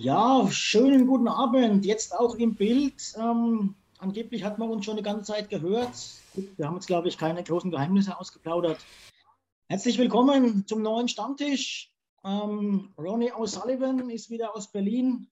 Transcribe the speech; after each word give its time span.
Ja, 0.00 0.48
schönen 0.50 1.06
guten 1.06 1.28
Abend. 1.28 1.84
Jetzt 1.84 2.18
auch 2.18 2.34
im 2.36 2.54
Bild. 2.54 3.14
Ähm, 3.18 3.74
angeblich 3.98 4.44
hat 4.44 4.56
man 4.56 4.70
uns 4.70 4.86
schon 4.86 4.94
eine 4.94 5.02
ganze 5.02 5.30
Zeit 5.30 5.50
gehört. 5.50 5.92
Wir 6.56 6.66
haben 6.66 6.76
jetzt, 6.76 6.86
glaube 6.86 7.08
ich, 7.08 7.18
keine 7.18 7.44
großen 7.44 7.70
Geheimnisse 7.70 8.18
ausgeplaudert. 8.18 8.82
Herzlich 9.68 9.98
willkommen 9.98 10.66
zum 10.66 10.80
neuen 10.80 11.06
Stammtisch. 11.06 11.92
Ähm, 12.24 12.94
Ronnie 12.96 13.30
O'Sullivan 13.32 14.08
ist 14.08 14.30
wieder 14.30 14.56
aus 14.56 14.72
Berlin 14.72 15.28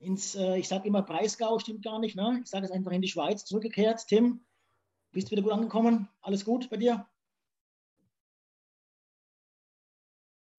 ins, 0.00 0.34
äh, 0.34 0.58
ich 0.58 0.66
sage 0.66 0.88
immer 0.88 1.02
Breisgau, 1.02 1.60
stimmt 1.60 1.84
gar 1.84 2.00
nicht, 2.00 2.16
ne? 2.16 2.40
Ich 2.42 2.50
sage 2.50 2.66
es 2.66 2.72
einfach 2.72 2.90
in 2.90 3.02
die 3.02 3.08
Schweiz 3.08 3.44
zurückgekehrt. 3.44 4.04
Tim, 4.08 4.44
bist 5.12 5.28
du 5.28 5.30
wieder 5.30 5.42
gut 5.42 5.52
angekommen? 5.52 6.08
Alles 6.22 6.44
gut 6.44 6.68
bei 6.70 6.76
dir? 6.76 7.06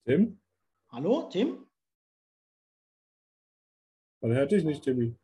Tim? 0.06 0.40
Hallo, 0.88 1.28
Tim? 1.30 1.66
Man 4.20 4.34
hört 4.34 4.52
dich 4.52 4.64
nicht, 4.64 4.82
Timmy. 4.82 5.14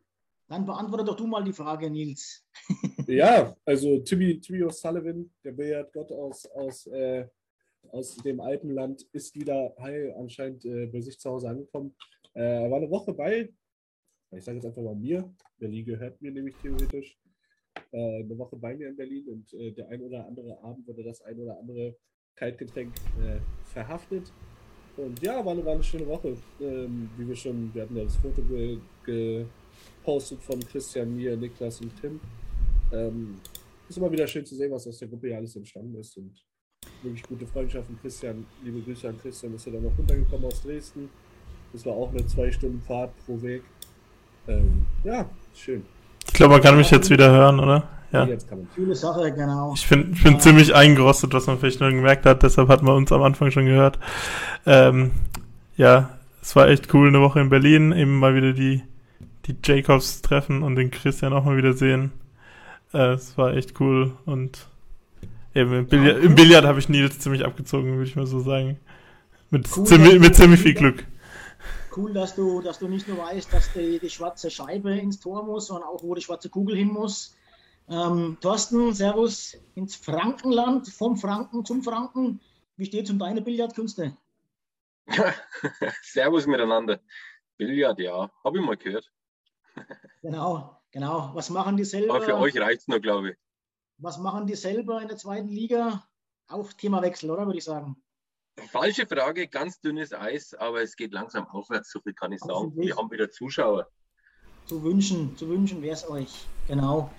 Dann 0.48 0.64
beantworte 0.64 1.04
doch 1.04 1.16
du 1.16 1.26
mal 1.26 1.44
die 1.44 1.52
Frage, 1.52 1.90
Nils. 1.90 2.46
ja, 3.06 3.54
also 3.64 3.98
Timmy, 3.98 4.40
Timmy 4.40 4.62
O'Sullivan, 4.62 5.28
der 5.44 5.52
Billardgott 5.52 6.12
aus, 6.12 6.46
aus, 6.46 6.86
äh, 6.86 7.26
aus 7.90 8.16
dem 8.16 8.40
Alpenland, 8.40 9.02
ist 9.12 9.34
wieder 9.34 9.74
heil 9.80 10.14
anscheinend 10.16 10.64
äh, 10.64 10.86
bei 10.86 11.00
sich 11.00 11.18
zu 11.18 11.30
Hause 11.30 11.50
angekommen. 11.50 11.94
Äh, 12.34 12.64
er 12.64 12.70
war 12.70 12.78
eine 12.78 12.90
Woche 12.90 13.12
bei, 13.12 13.52
ich 14.30 14.44
sage 14.44 14.58
jetzt 14.58 14.66
einfach 14.66 14.82
mal 14.82 14.94
mir, 14.94 15.34
Berlin 15.58 15.84
gehört 15.84 16.22
mir 16.22 16.30
nämlich 16.30 16.54
theoretisch, 16.56 17.18
äh, 17.92 18.20
eine 18.20 18.38
Woche 18.38 18.56
bei 18.56 18.76
mir 18.76 18.88
in 18.88 18.96
Berlin 18.96 19.28
und 19.28 19.52
äh, 19.54 19.72
der 19.72 19.88
ein 19.88 20.00
oder 20.00 20.26
andere 20.26 20.62
Abend 20.62 20.86
wurde 20.86 21.02
das 21.02 21.22
ein 21.22 21.38
oder 21.38 21.58
andere 21.58 21.96
Kaltgetränk 22.36 22.94
äh, 23.20 23.40
verhaftet. 23.64 24.32
Und 24.96 25.22
ja, 25.22 25.44
war 25.44 25.52
eine, 25.52 25.64
war 25.64 25.74
eine 25.74 25.82
schöne 25.82 26.06
Woche. 26.06 26.36
Ähm, 26.60 27.10
wie 27.16 27.28
wir 27.28 27.36
schon, 27.36 27.70
wir 27.74 27.82
hatten 27.82 27.96
ja 27.96 28.04
das 28.04 28.16
Foto 28.16 28.42
gepostet 29.04 30.42
von 30.42 30.60
Christian, 30.60 31.14
mir, 31.14 31.36
Niklas 31.36 31.80
und 31.80 31.92
Tim. 32.00 32.20
Ähm, 32.92 33.36
ist 33.88 33.98
immer 33.98 34.10
wieder 34.10 34.26
schön 34.26 34.44
zu 34.44 34.54
sehen, 34.54 34.72
was 34.72 34.86
aus 34.86 34.98
der 34.98 35.08
Gruppe 35.08 35.28
hier 35.28 35.36
alles 35.36 35.54
entstanden 35.54 35.94
ist. 35.96 36.16
Und 36.16 36.32
wirklich 37.02 37.22
gute 37.22 37.46
Freundschaften. 37.46 37.98
Christian, 38.00 38.46
liebe 38.64 38.80
Grüße 38.80 39.08
an 39.08 39.18
Christian, 39.20 39.54
ist 39.54 39.66
ja 39.66 39.72
dann 39.72 39.82
noch 39.82 39.96
runtergekommen 39.98 40.46
aus 40.46 40.62
Dresden. 40.62 41.10
Das 41.72 41.84
war 41.84 41.92
auch 41.92 42.10
eine 42.10 42.26
zwei 42.26 42.50
Stunden 42.50 42.80
Fahrt 42.80 43.12
pro 43.26 43.40
Weg. 43.42 43.62
Ähm, 44.48 44.86
ja, 45.04 45.28
schön. 45.54 45.84
Ich 46.26 46.32
glaube, 46.32 46.54
man 46.54 46.62
kann 46.62 46.76
mich 46.76 46.90
jetzt 46.90 47.10
wieder 47.10 47.30
hören, 47.30 47.60
oder? 47.60 47.95
Ja. 48.12 48.24
Jetzt 48.24 48.48
kann 48.48 48.58
man. 48.58 48.68
Coole 48.74 48.94
Sache, 48.94 49.32
genau. 49.32 49.74
Ich 49.74 49.88
bin, 49.88 50.12
ich 50.12 50.22
bin 50.22 50.34
ja. 50.34 50.38
ziemlich 50.38 50.74
eingerostet, 50.74 51.32
was 51.32 51.46
man 51.46 51.58
vielleicht 51.58 51.80
noch 51.80 51.90
gemerkt 51.90 52.24
hat, 52.26 52.42
deshalb 52.42 52.68
hat 52.68 52.82
man 52.82 52.94
uns 52.94 53.12
am 53.12 53.22
Anfang 53.22 53.50
schon 53.50 53.66
gehört. 53.66 53.98
Ähm, 54.64 55.12
ja, 55.76 56.10
es 56.40 56.54
war 56.54 56.68
echt 56.68 56.92
cool, 56.94 57.08
eine 57.08 57.20
Woche 57.20 57.40
in 57.40 57.50
Berlin, 57.50 57.92
eben 57.92 58.18
mal 58.18 58.34
wieder 58.34 58.52
die, 58.52 58.82
die 59.46 59.56
Jacobs 59.64 60.22
treffen 60.22 60.62
und 60.62 60.76
den 60.76 60.90
Christian 60.90 61.32
auch 61.32 61.44
mal 61.44 61.56
wieder 61.56 61.72
sehen. 61.72 62.12
Äh, 62.94 63.14
es 63.14 63.36
war 63.36 63.54
echt 63.54 63.80
cool 63.80 64.12
und 64.24 64.68
eben 65.54 65.72
im 65.72 65.86
Billard, 65.86 66.22
im 66.22 66.34
Billard 66.34 66.64
habe 66.64 66.78
ich 66.78 66.88
Nils 66.88 67.18
ziemlich 67.18 67.44
abgezogen, 67.44 67.96
würde 67.96 68.08
ich 68.08 68.16
mal 68.16 68.26
so 68.26 68.40
sagen. 68.40 68.78
Mit, 69.50 69.68
cool, 69.76 69.84
ziemlich, 69.84 70.18
mit 70.20 70.34
ziemlich 70.36 70.60
viel 70.60 70.74
Glück. 70.74 71.04
Cool, 71.96 72.12
dass 72.12 72.34
du, 72.34 72.60
dass 72.60 72.78
du 72.78 72.88
nicht 72.88 73.08
nur 73.08 73.18
weißt, 73.18 73.52
dass 73.52 73.72
die, 73.72 73.98
die 73.98 74.10
schwarze 74.10 74.50
Scheibe 74.50 74.94
ins 74.94 75.18
Tor 75.18 75.44
muss, 75.44 75.68
sondern 75.68 75.88
auch, 75.88 76.02
wo 76.02 76.14
die 76.14 76.20
schwarze 76.20 76.48
Kugel 76.48 76.76
hin 76.76 76.88
muss. 76.88 77.34
Ähm, 77.88 78.36
Thorsten, 78.40 78.94
Servus 78.94 79.56
ins 79.74 79.94
Frankenland, 79.94 80.88
vom 80.88 81.16
Franken 81.16 81.64
zum 81.64 81.82
Franken. 81.82 82.40
Wie 82.76 82.86
steht 82.86 83.04
es 83.04 83.10
um 83.10 83.18
deine 83.18 83.42
Billardkünste? 83.42 84.16
servus 86.02 86.46
miteinander. 86.46 87.00
Billard, 87.56 87.98
ja, 88.00 88.30
habe 88.44 88.58
ich 88.58 88.64
mal 88.64 88.76
gehört. 88.76 89.10
genau, 90.22 90.80
genau. 90.90 91.30
Was 91.34 91.48
machen 91.50 91.76
die 91.76 91.84
selber? 91.84 92.16
Aber 92.16 92.24
für 92.24 92.36
euch 92.36 92.58
reicht 92.58 92.82
es 92.82 92.88
nur, 92.88 93.00
glaube 93.00 93.30
ich. 93.30 93.36
Was 93.98 94.18
machen 94.18 94.46
die 94.46 94.56
selber 94.56 95.00
in 95.00 95.08
der 95.08 95.16
zweiten 95.16 95.48
Liga? 95.48 96.06
Auch 96.48 96.72
Themawechsel, 96.72 97.30
oder 97.30 97.46
würde 97.46 97.58
ich 97.58 97.64
sagen? 97.64 97.96
Falsche 98.70 99.06
Frage, 99.06 99.48
ganz 99.48 99.80
dünnes 99.80 100.12
Eis, 100.12 100.54
aber 100.54 100.82
es 100.82 100.96
geht 100.96 101.12
langsam 101.12 101.46
aufwärts, 101.46 101.90
so 101.90 102.00
viel 102.00 102.14
kann 102.14 102.32
ich 102.32 102.40
sagen. 102.40 102.74
Wir 102.76 102.96
haben 102.96 103.10
wieder 103.10 103.30
Zuschauer. 103.30 103.88
Zu 104.64 104.82
wünschen, 104.82 105.36
zu 105.36 105.48
wünschen 105.48 105.82
wäre 105.82 105.94
es 105.94 106.08
euch, 106.08 106.46
genau. 106.66 107.10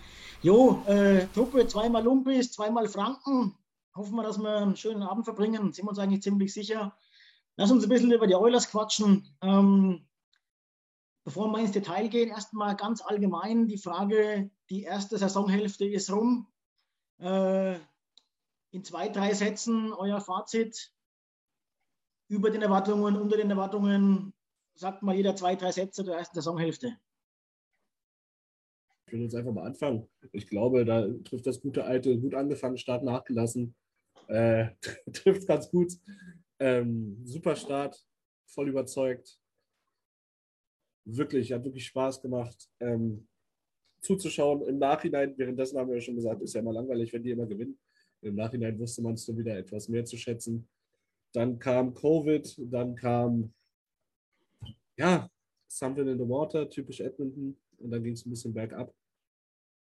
Jo, 0.44 0.84
äh, 0.86 1.26
Truppe, 1.34 1.66
zweimal 1.68 2.04
Lumpis, 2.04 2.52
zweimal 2.52 2.88
Franken. 2.88 3.58
Hoffen 3.96 4.16
wir, 4.16 4.24
dass 4.24 4.38
wir 4.38 4.58
einen 4.58 4.76
schönen 4.76 5.02
Abend 5.02 5.26
verbringen. 5.26 5.74
Sind 5.74 5.86
wir 5.86 5.90
uns 5.90 5.98
eigentlich 5.98 6.22
ziemlich 6.22 6.54
sicher. 6.54 6.96
Lass 7.56 7.72
uns 7.72 7.84
ein 7.84 7.90
bisschen 7.90 8.12
über 8.12 8.28
die 8.28 8.36
Oilers 8.36 8.70
quatschen. 8.70 9.36
Ähm, 9.42 10.08
bevor 11.24 11.48
wir 11.48 11.60
ins 11.60 11.72
Detail 11.72 12.08
gehen, 12.08 12.30
erstmal 12.30 12.76
ganz 12.76 13.02
allgemein 13.02 13.68
die 13.68 13.80
Frage: 13.80 14.52
Die 14.70 14.84
erste 14.84 15.18
Saisonhälfte 15.18 15.86
ist 15.86 16.12
rum. 16.12 16.48
Äh, 17.20 17.80
in 18.70 18.84
zwei, 18.84 19.10
drei 19.10 19.34
Sätzen 19.34 19.92
euer 19.92 20.22
Fazit 20.22 20.94
über 22.28 22.52
den 22.52 22.62
Erwartungen, 22.62 23.16
unter 23.18 23.38
den 23.38 23.50
Erwartungen. 23.50 24.34
Sagt 24.76 25.02
mal 25.02 25.16
jeder 25.16 25.36
zwei, 25.36 25.56
drei 25.56 25.72
Sätze 25.72 26.04
der 26.04 26.18
ersten 26.18 26.36
Saisonhälfte. 26.36 26.96
Ich 29.08 29.14
will 29.14 29.22
jetzt 29.22 29.36
einfach 29.36 29.54
mal 29.54 29.66
anfangen. 29.66 30.06
Ich 30.34 30.48
glaube, 30.48 30.84
da 30.84 31.08
trifft 31.24 31.48
das 31.48 31.62
gute 31.62 31.86
alte, 31.86 32.20
gut 32.20 32.36
angefangen, 32.36 32.78
Start 32.78 33.04
nachgelassen. 33.04 33.74
Äh, 34.28 34.72
trifft 35.14 35.48
ganz 35.48 35.72
gut. 35.72 35.94
Ähm, 36.60 37.22
super 37.24 37.56
Start, 37.56 38.06
voll 38.48 38.68
überzeugt. 38.68 39.40
Wirklich, 41.06 41.54
hat 41.54 41.64
wirklich 41.64 41.86
Spaß 41.86 42.22
gemacht. 42.22 42.70
Ähm, 42.82 43.26
zuzuschauen. 44.02 44.68
Im 44.68 44.78
Nachhinein, 44.78 45.38
währenddessen 45.38 45.80
haben 45.80 45.88
wir 45.88 45.96
ja 45.96 46.02
schon 46.02 46.16
gesagt, 46.16 46.42
ist 46.42 46.54
ja 46.54 46.60
immer 46.60 46.74
langweilig, 46.74 47.14
wenn 47.14 47.24
die 47.24 47.32
immer 47.32 47.46
gewinnen. 47.46 47.80
Im 48.22 48.36
Nachhinein 48.36 48.78
wusste 48.78 49.02
man 49.02 49.14
es 49.14 49.26
dann 49.26 49.38
wieder 49.38 49.58
etwas 49.58 49.88
mehr 49.88 50.04
zu 50.04 50.18
schätzen. 50.18 50.68
Dann 51.34 51.60
kam 51.60 51.94
Covid, 51.94 52.58
dann 52.72 52.94
kam, 52.96 53.54
ja, 54.98 55.30
Something 55.70 56.08
in 56.08 56.18
the 56.18 56.28
Water, 56.28 56.70
typisch 56.70 57.02
Edmonton 57.02 57.58
und 57.80 57.92
dann 57.92 58.04
ging 58.04 58.14
es 58.14 58.26
ein 58.26 58.30
bisschen 58.30 58.54
bergab. 58.54 58.94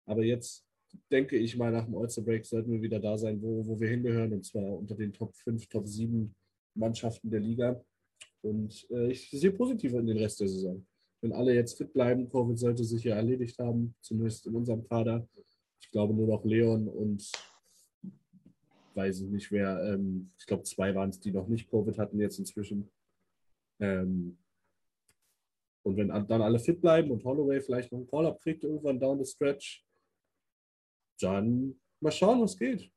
Aber 0.06 0.24
jetzt 0.24 0.66
denke 1.12 1.38
ich 1.38 1.58
mal, 1.58 1.72
nach 1.72 1.86
dem 1.86 1.96
All-Star 1.96 2.24
Break 2.24 2.46
sollten 2.46 2.72
wir 2.72 2.82
wieder 2.82 3.00
da 3.00 3.18
sein, 3.18 3.42
wo, 3.42 3.66
wo 3.66 3.80
wir 3.80 3.90
hingehören, 3.90 4.34
und 4.34 4.46
zwar 4.46 4.64
unter 4.64 4.96
den 4.96 5.14
Top 5.14 5.36
5, 5.36 5.68
Top 5.68 5.88
7 5.88 6.34
Mannschaften 6.76 7.30
der 7.30 7.40
Liga. 7.40 7.84
Und 8.42 8.88
äh, 8.92 9.12
ich 9.12 9.30
sehe 9.30 9.52
positiv 9.52 9.94
in 9.94 10.08
den 10.08 10.18
Rest 10.18 10.40
der 10.40 10.48
Saison. 10.48 10.86
wenn 11.22 11.34
alle 11.34 11.54
jetzt 11.54 11.78
fit 11.78 11.92
bleiben, 11.92 12.30
Covid 12.30 12.58
sollte 12.58 12.84
sich 12.84 13.04
ja 13.04 13.16
erledigt 13.16 13.58
haben, 13.60 13.96
zumindest 14.02 14.46
in 14.48 14.56
unserem 14.56 14.84
Kader. 14.88 15.28
Ich 15.82 15.92
glaube 15.92 16.14
nur 16.14 16.28
noch 16.28 16.46
Leon 16.46 16.88
und 16.88 17.30
weiß 18.94 19.22
ich 19.22 19.30
nicht 19.30 19.52
wer, 19.52 19.94
ähm, 19.94 20.32
ich 20.40 20.46
glaube 20.46 20.64
zwei 20.64 20.94
waren 20.96 21.10
es, 21.10 21.20
die 21.20 21.32
noch 21.32 21.48
nicht 21.48 21.70
Covid 21.70 21.98
hatten 21.98 22.20
jetzt 22.20 22.40
inzwischen. 22.40 22.90
Ähm, 23.80 24.38
und 25.88 25.96
wenn 25.96 26.10
dann 26.10 26.42
alle 26.42 26.60
fit 26.60 26.82
bleiben 26.82 27.12
und 27.12 27.24
Holloway 27.24 27.62
vielleicht 27.62 27.92
noch 27.92 28.00
einen 28.00 28.08
Call-Up 28.08 28.42
kriegt, 28.42 28.64
irgendwann 28.64 29.00
down 29.00 29.24
the 29.24 29.30
stretch, 29.30 29.84
dann 31.22 31.80
mal 32.02 32.12
schauen, 32.12 32.42
was 32.42 32.58
geht. 32.58 32.92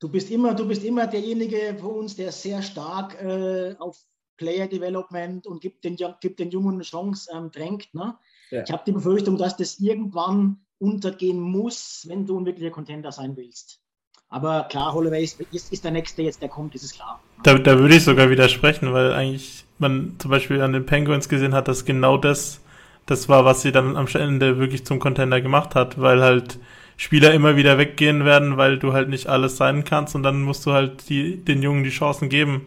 Du 0.00 0.08
bist 0.08 0.30
immer, 0.30 0.52
du 0.52 0.66
bist 0.66 0.82
immer 0.82 1.06
derjenige 1.06 1.76
von 1.78 1.94
uns, 1.94 2.16
der 2.16 2.32
sehr 2.32 2.60
stark 2.60 3.22
äh, 3.22 3.76
auf 3.78 3.96
Player 4.36 4.66
Development 4.66 5.46
und 5.46 5.60
gibt 5.60 5.84
den, 5.84 5.96
gibt 6.20 6.40
den 6.40 6.50
Jungen 6.50 6.74
eine 6.74 6.82
Chance 6.82 7.30
ähm, 7.32 7.52
drängt. 7.52 7.94
Ne? 7.94 8.18
Ja. 8.50 8.64
Ich 8.64 8.72
habe 8.72 8.82
die 8.84 8.92
Befürchtung, 8.92 9.38
dass 9.38 9.56
das 9.56 9.78
irgendwann 9.78 10.56
untergehen 10.78 11.40
muss, 11.40 12.04
wenn 12.08 12.26
du 12.26 12.40
ein 12.40 12.44
wirklicher 12.44 12.72
Contender 12.72 13.12
sein 13.12 13.36
willst. 13.36 13.80
Aber 14.28 14.64
klar, 14.64 14.92
Holloway 14.92 15.22
ist, 15.22 15.40
ist, 15.52 15.72
ist 15.72 15.84
der 15.84 15.92
Nächste 15.92 16.22
jetzt, 16.22 16.42
der 16.42 16.48
kommt, 16.48 16.74
ist 16.74 16.82
es 16.82 16.92
klar. 16.94 17.22
Da, 17.44 17.56
da 17.58 17.78
würde 17.78 17.96
ich 17.96 18.02
sogar 18.02 18.30
widersprechen, 18.30 18.92
weil 18.92 19.12
eigentlich 19.12 19.64
man 19.82 20.14
zum 20.18 20.30
Beispiel 20.30 20.62
an 20.62 20.72
den 20.72 20.86
Penguins 20.86 21.28
gesehen 21.28 21.52
hat, 21.52 21.68
dass 21.68 21.84
genau 21.84 22.16
das 22.16 22.62
das 23.06 23.28
war, 23.28 23.44
was 23.44 23.62
sie 23.62 23.72
dann 23.72 23.96
am 23.96 24.06
Ende 24.06 24.58
wirklich 24.58 24.86
zum 24.86 24.98
Contender 24.98 25.40
gemacht 25.40 25.74
hat, 25.74 26.00
weil 26.00 26.22
halt 26.22 26.58
Spieler 26.96 27.32
immer 27.32 27.56
wieder 27.56 27.78
weggehen 27.78 28.24
werden, 28.24 28.56
weil 28.56 28.78
du 28.78 28.92
halt 28.92 29.08
nicht 29.08 29.26
alles 29.26 29.56
sein 29.56 29.84
kannst 29.84 30.14
und 30.14 30.22
dann 30.22 30.42
musst 30.42 30.66
du 30.66 30.72
halt 30.72 31.08
die, 31.08 31.36
den 31.36 31.62
Jungen 31.62 31.84
die 31.84 31.90
Chancen 31.90 32.28
geben. 32.28 32.62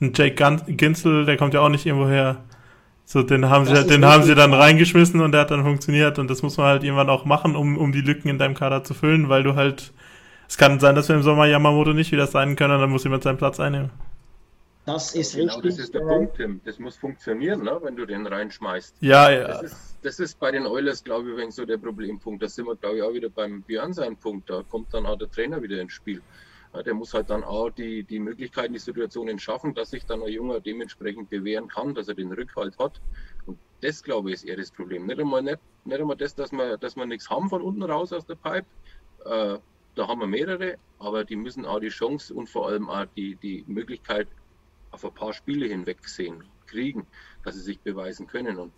Und 0.00 0.16
Jake 0.16 0.58
Ginzel, 0.68 1.26
der 1.26 1.36
kommt 1.36 1.54
ja 1.54 1.60
auch 1.60 1.68
nicht 1.68 1.86
irgendwo 1.86 2.08
her. 2.08 2.38
So, 3.04 3.22
den 3.22 3.50
haben 3.50 3.66
das 3.66 3.82
sie, 3.82 3.86
den 3.86 4.04
haben 4.06 4.22
sie 4.22 4.34
dann 4.34 4.54
reingeschmissen 4.54 5.20
und 5.20 5.32
der 5.32 5.42
hat 5.42 5.50
dann 5.50 5.62
funktioniert 5.62 6.18
und 6.18 6.30
das 6.30 6.42
muss 6.42 6.56
man 6.56 6.66
halt 6.66 6.84
irgendwann 6.84 7.10
auch 7.10 7.26
machen, 7.26 7.54
um, 7.54 7.76
um 7.76 7.92
die 7.92 8.00
Lücken 8.00 8.28
in 8.28 8.38
deinem 8.38 8.54
Kader 8.54 8.82
zu 8.82 8.94
füllen, 8.94 9.28
weil 9.28 9.42
du 9.42 9.54
halt, 9.54 9.92
es 10.48 10.56
kann 10.56 10.80
sein, 10.80 10.94
dass 10.94 11.08
wir 11.08 11.16
im 11.16 11.22
Sommer 11.22 11.44
Yamamoto 11.44 11.92
nicht 11.92 12.12
wieder 12.12 12.26
sein 12.26 12.56
können 12.56 12.74
und 12.74 12.80
dann 12.80 12.90
muss 12.90 13.04
jemand 13.04 13.22
seinen 13.22 13.36
Platz 13.36 13.60
einnehmen. 13.60 13.90
Das 14.86 15.14
ist 15.14 15.34
genau, 15.34 15.54
richtig. 15.54 15.70
Das 15.70 15.78
ist 15.78 15.94
der 15.94 16.00
Punkt, 16.00 16.36
Tim. 16.36 16.60
Das 16.64 16.78
muss 16.78 16.96
funktionieren, 16.96 17.62
ne, 17.62 17.78
wenn 17.82 17.96
du 17.96 18.04
den 18.04 18.26
reinschmeißt. 18.26 18.96
Ja, 19.00 19.30
ja. 19.30 19.48
Das 19.48 19.62
ist, 19.62 19.98
das 20.02 20.20
ist 20.20 20.38
bei 20.38 20.50
den 20.50 20.66
Oilers, 20.66 21.02
glaube 21.02 21.42
ich, 21.42 21.54
so 21.54 21.64
der 21.64 21.78
Problempunkt. 21.78 22.42
Da 22.42 22.48
sind 22.48 22.66
wir, 22.66 22.76
glaube 22.76 22.98
ich, 22.98 23.02
auch 23.02 23.14
wieder 23.14 23.30
beim 23.30 23.62
Björn 23.62 23.94
sein 23.94 24.16
Punkt. 24.16 24.50
Da 24.50 24.62
kommt 24.62 24.92
dann 24.92 25.06
auch 25.06 25.16
der 25.16 25.30
Trainer 25.30 25.62
wieder 25.62 25.80
ins 25.80 25.92
Spiel. 25.92 26.20
Ja, 26.74 26.82
der 26.82 26.92
muss 26.92 27.14
halt 27.14 27.30
dann 27.30 27.44
auch 27.44 27.70
die, 27.70 28.02
die 28.02 28.18
Möglichkeiten, 28.18 28.74
die 28.74 28.78
Situationen 28.78 29.38
schaffen, 29.38 29.74
dass 29.74 29.90
sich 29.90 30.04
dann 30.04 30.22
ein 30.22 30.28
Junger 30.28 30.60
dementsprechend 30.60 31.30
bewähren 31.30 31.68
kann, 31.68 31.94
dass 31.94 32.08
er 32.08 32.14
den 32.14 32.32
Rückhalt 32.32 32.78
hat. 32.78 33.00
Und 33.46 33.58
das, 33.80 34.02
glaube 34.02 34.30
ich, 34.30 34.34
ist 34.34 34.44
eher 34.44 34.56
das 34.56 34.70
Problem. 34.70 35.06
Nicht 35.06 35.18
einmal, 35.18 35.42
nicht, 35.42 35.60
nicht 35.84 36.00
einmal 36.00 36.16
das, 36.16 36.34
dass 36.34 36.52
wir, 36.52 36.76
dass 36.76 36.96
wir 36.96 37.06
nichts 37.06 37.30
haben 37.30 37.48
von 37.48 37.62
unten 37.62 37.84
raus 37.84 38.12
aus 38.12 38.26
der 38.26 38.34
Pipe. 38.34 38.66
Äh, 39.24 39.58
da 39.94 40.08
haben 40.08 40.20
wir 40.20 40.26
mehrere, 40.26 40.76
aber 40.98 41.24
die 41.24 41.36
müssen 41.36 41.64
auch 41.64 41.78
die 41.78 41.88
Chance 41.88 42.34
und 42.34 42.50
vor 42.50 42.68
allem 42.68 42.90
auch 42.90 43.06
die, 43.16 43.36
die 43.36 43.64
Möglichkeit 43.66 44.26
auf 44.94 45.04
ein 45.04 45.12
paar 45.12 45.32
Spiele 45.32 45.66
hinweg 45.66 46.08
sehen, 46.08 46.44
kriegen, 46.66 47.06
dass 47.44 47.56
sie 47.56 47.60
sich 47.60 47.80
beweisen 47.80 48.26
können. 48.26 48.58
Und 48.58 48.72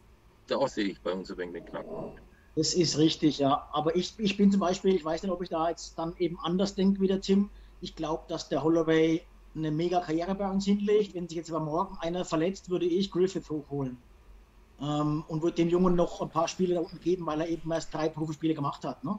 da 0.47 0.67
sehe 0.67 0.87
ich 0.87 1.01
bei 1.01 1.13
uns 1.13 1.31
ein 1.31 1.37
wenig 1.37 1.55
den 1.55 1.67
Knackpunkt. 1.67 2.21
Das 2.57 2.73
ist 2.73 2.97
richtig, 2.97 3.39
ja. 3.39 3.69
Aber 3.73 3.95
ich, 3.95 4.15
ich 4.17 4.37
bin 4.39 4.51
zum 4.51 4.61
Beispiel, 4.61 4.95
ich 4.95 5.05
weiß 5.05 5.23
nicht, 5.23 5.31
ob 5.31 5.43
ich 5.43 5.51
da 5.51 5.69
jetzt 5.69 5.99
dann 5.99 6.15
eben 6.19 6.39
anders 6.41 6.75
denke 6.75 7.01
wie 7.01 7.07
der 7.07 7.21
Tim. 7.21 7.51
Ich 7.83 7.95
glaube, 7.95 8.25
dass 8.29 8.49
der 8.49 8.63
Holloway 8.63 9.23
eine 9.55 9.71
mega 9.71 10.01
Karriere 10.01 10.35
bei 10.35 10.51
uns 10.51 10.65
hinlegt. 10.65 11.15
Wenn 11.15 11.29
sich 11.29 11.37
jetzt 11.37 11.51
aber 11.51 11.65
morgen 11.65 11.99
einer 12.01 12.25
verletzt, 12.25 12.71
würde 12.71 12.87
ich 12.87 13.11
Griffith 13.11 13.51
hochholen. 13.51 13.99
Ähm, 14.81 15.25
und 15.29 15.43
würde 15.43 15.57
dem 15.57 15.69
Jungen 15.69 15.97
noch 15.97 16.23
ein 16.23 16.31
paar 16.31 16.49
Spiele 16.49 16.75
da 16.75 16.81
unten 16.81 17.01
geben, 17.01 17.27
weil 17.27 17.43
er 17.43 17.49
eben 17.49 17.71
erst 17.71 17.93
drei 17.93 18.09
Profispiele 18.09 18.55
gemacht 18.55 18.85
hat. 18.85 19.05
Ne? 19.05 19.19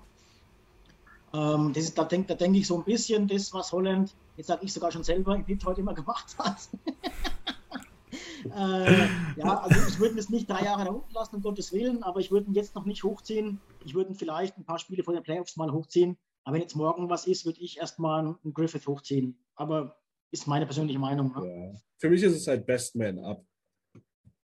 Ähm, 1.33 1.73
das 1.73 1.83
ist, 1.83 1.97
da 1.97 2.05
denke 2.05 2.27
da 2.27 2.35
denk 2.35 2.55
ich 2.55 2.67
so 2.67 2.77
ein 2.77 2.83
bisschen 2.83 3.27
das, 3.27 3.53
was 3.53 3.71
Holland, 3.71 4.15
jetzt 4.37 4.47
sage 4.47 4.65
ich 4.65 4.73
sogar 4.73 4.91
schon 4.91 5.03
selber, 5.03 5.35
in 5.35 5.45
Detroit 5.45 5.77
immer 5.77 5.93
gemacht 5.93 6.35
hat. 6.39 6.69
äh, 8.45 9.07
ja, 9.35 9.59
also 9.59 9.87
ich 9.87 9.99
würde 9.99 10.19
es 10.19 10.29
nicht 10.29 10.49
drei 10.49 10.63
Jahre 10.63 10.85
da 10.85 10.91
unten 10.91 11.13
lassen, 11.13 11.35
um 11.35 11.41
Gottes 11.41 11.73
Willen, 11.73 12.03
aber 12.03 12.19
ich 12.19 12.31
würde 12.31 12.47
ihn 12.47 12.53
jetzt 12.53 12.75
noch 12.75 12.85
nicht 12.85 13.03
hochziehen. 13.03 13.59
Ich 13.85 13.93
würde 13.93 14.11
ihn 14.11 14.15
vielleicht 14.15 14.57
ein 14.57 14.65
paar 14.65 14.79
Spiele 14.79 15.03
vor 15.03 15.13
den 15.13 15.23
Playoffs 15.23 15.57
mal 15.57 15.71
hochziehen. 15.71 16.17
Aber 16.43 16.55
wenn 16.55 16.61
jetzt 16.61 16.75
morgen 16.75 17.09
was 17.09 17.27
ist, 17.27 17.45
würde 17.45 17.59
ich 17.59 17.77
erstmal 17.77 18.19
einen 18.21 18.53
Griffith 18.53 18.87
hochziehen. 18.87 19.37
Aber 19.55 19.97
ist 20.31 20.47
meine 20.47 20.65
persönliche 20.65 20.99
Meinung. 20.99 21.33
Ne? 21.35 21.71
Ja. 21.73 21.79
Für 21.97 22.09
mich 22.09 22.23
ist 22.23 22.35
es 22.35 22.47
halt 22.47 22.65
Best 22.65 22.95
Man 22.95 23.19
Up. 23.19 23.45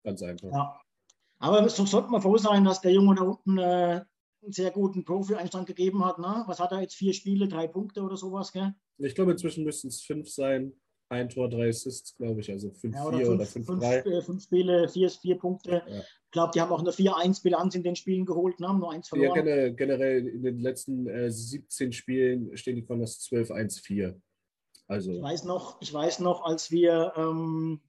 Ganz 0.03 0.21
einfach. 0.21 0.51
Ja. 0.51 0.81
Aber 1.39 1.67
so 1.69 1.85
sollte 1.85 2.09
man 2.09 2.21
froh 2.21 2.37
sein, 2.37 2.63
dass 2.63 2.81
der 2.81 2.93
Junge 2.93 3.15
da 3.15 3.23
unten 3.23 3.57
äh, 3.57 4.05
einen 4.41 4.51
sehr 4.51 4.71
guten 4.71 5.05
Profi-Einstand 5.05 5.67
gegeben 5.67 6.03
hat. 6.05 6.19
Ne? 6.19 6.43
Was 6.47 6.59
hat 6.59 6.71
er 6.71 6.81
jetzt? 6.81 6.95
Vier 6.95 7.13
Spiele, 7.13 7.47
drei 7.47 7.67
Punkte 7.67 8.01
oder 8.01 8.17
sowas, 8.17 8.51
gell? 8.51 8.73
Ich 8.97 9.15
glaube, 9.15 9.31
inzwischen 9.31 9.63
müssten 9.63 9.87
es 9.87 10.01
fünf 10.01 10.29
sein. 10.29 10.73
Ein 11.09 11.27
Tor, 11.27 11.49
drei 11.49 11.67
Assists, 11.67 12.15
glaube 12.15 12.39
ich. 12.39 12.49
Also 12.49 12.71
fünf, 12.71 12.95
ja, 12.95 13.05
oder 13.05 13.17
vier 13.17 13.25
fünf, 13.25 13.35
oder 13.35 13.45
fünf, 13.45 13.65
fünf, 13.65 13.79
drei. 13.81 13.97
Äh, 13.97 14.21
fünf 14.21 14.43
Spiele, 14.43 14.87
vier, 14.87 15.09
vier 15.09 15.37
Punkte. 15.37 15.83
Ja. 15.85 15.99
Ich 15.99 16.31
glaube, 16.31 16.51
die 16.53 16.61
haben 16.61 16.71
auch 16.71 16.79
eine 16.79 16.91
4-1-Bilanz 16.91 17.75
in 17.75 17.83
den 17.83 17.97
Spielen 17.97 18.25
geholt, 18.25 18.59
ne? 18.61 18.69
haben 18.69 18.79
nur 18.79 18.93
eins 18.93 19.09
verloren. 19.09 19.45
Ja, 19.45 19.69
generell 19.69 20.25
in 20.25 20.41
den 20.41 20.59
letzten 20.59 21.07
äh, 21.07 21.29
17 21.29 21.91
Spielen 21.91 22.55
stehen 22.55 22.77
die 22.77 22.85
Condors 22.85 23.19
12-1-4. 23.29 24.15
Also. 24.87 25.11
Ich 25.11 25.21
weiß 25.21 25.43
noch, 25.43 25.81
ich 25.81 25.93
weiß 25.93 26.19
noch, 26.19 26.45
als 26.45 26.71
wir 26.71 27.13
ähm, 27.17 27.81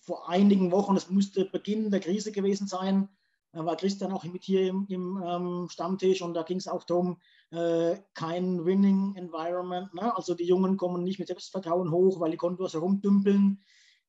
vor 0.00 0.28
einigen 0.28 0.70
Wochen, 0.70 0.96
es 0.96 1.08
musste 1.08 1.46
Beginn 1.46 1.90
der 1.90 2.00
Krise 2.00 2.32
gewesen 2.32 2.66
sein, 2.66 3.08
da 3.52 3.66
war 3.66 3.76
Christian 3.76 4.12
auch 4.12 4.24
mit 4.24 4.44
hier 4.44 4.68
im, 4.68 4.86
im 4.88 5.22
ähm, 5.24 5.68
Stammtisch 5.68 6.22
und 6.22 6.34
da 6.34 6.42
ging 6.42 6.58
es 6.58 6.68
auch 6.68 6.84
darum, 6.84 7.20
äh, 7.50 7.96
kein 8.14 8.64
Winning 8.64 9.16
Environment. 9.16 9.92
Ne? 9.92 10.14
Also 10.16 10.34
die 10.34 10.46
Jungen 10.46 10.76
kommen 10.76 11.02
nicht 11.02 11.18
mit 11.18 11.28
Selbstvertrauen 11.28 11.90
hoch, 11.90 12.20
weil 12.20 12.30
die 12.30 12.36
Kontos 12.36 12.74
herumdümpeln. 12.74 13.60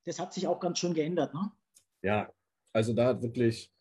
Das 0.06 0.20
hat 0.20 0.34
sich 0.34 0.48
auch 0.48 0.60
ganz 0.60 0.80
schön 0.80 0.94
geändert. 0.94 1.34
Ne? 1.34 1.52
Ja, 2.04 2.32
also 2.72 2.94
da 2.94 3.08
hat 3.08 3.22
wirklich, 3.24 3.72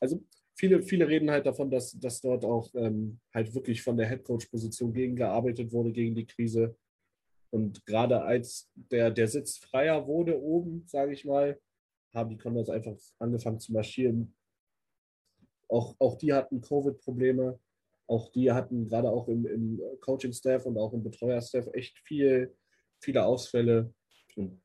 also 0.00 0.22
viele, 0.54 0.82
viele 0.82 1.08
reden 1.08 1.30
halt 1.30 1.46
davon, 1.46 1.70
dass, 1.70 1.92
dass 1.98 2.20
dort 2.20 2.44
auch 2.44 2.68
ähm, 2.74 3.20
halt 3.32 3.54
wirklich 3.54 3.82
von 3.82 3.96
der 3.96 4.06
Headcoach-Position 4.08 4.92
gegen 4.92 5.16
gearbeitet 5.16 5.72
wurde, 5.72 5.92
gegen 5.92 6.14
die 6.14 6.26
Krise. 6.26 6.76
Und 7.50 7.86
gerade 7.86 8.22
als 8.22 8.70
der, 8.74 9.10
der 9.10 9.28
Sitz 9.28 9.58
freier 9.58 10.06
wurde 10.06 10.38
oben, 10.38 10.84
sage 10.86 11.12
ich 11.12 11.24
mal, 11.24 11.58
haben 12.14 12.30
die 12.30 12.38
Condors 12.38 12.70
einfach 12.70 12.96
angefangen 13.18 13.60
zu 13.60 13.72
marschieren. 13.72 14.34
Auch, 15.68 15.94
auch 15.98 16.16
die 16.16 16.32
hatten 16.32 16.60
Covid-Probleme. 16.60 17.58
Auch 18.06 18.30
die 18.30 18.52
hatten 18.52 18.86
gerade 18.86 19.10
auch 19.10 19.28
im, 19.28 19.46
im 19.46 19.80
Coaching-Staff 20.00 20.66
und 20.66 20.78
auch 20.78 20.92
im 20.92 21.02
Betreuer-Staff 21.02 21.68
echt 21.72 21.98
viel, 22.00 22.54
viele 23.00 23.24
Ausfälle. 23.24 23.92
Und 24.36 24.60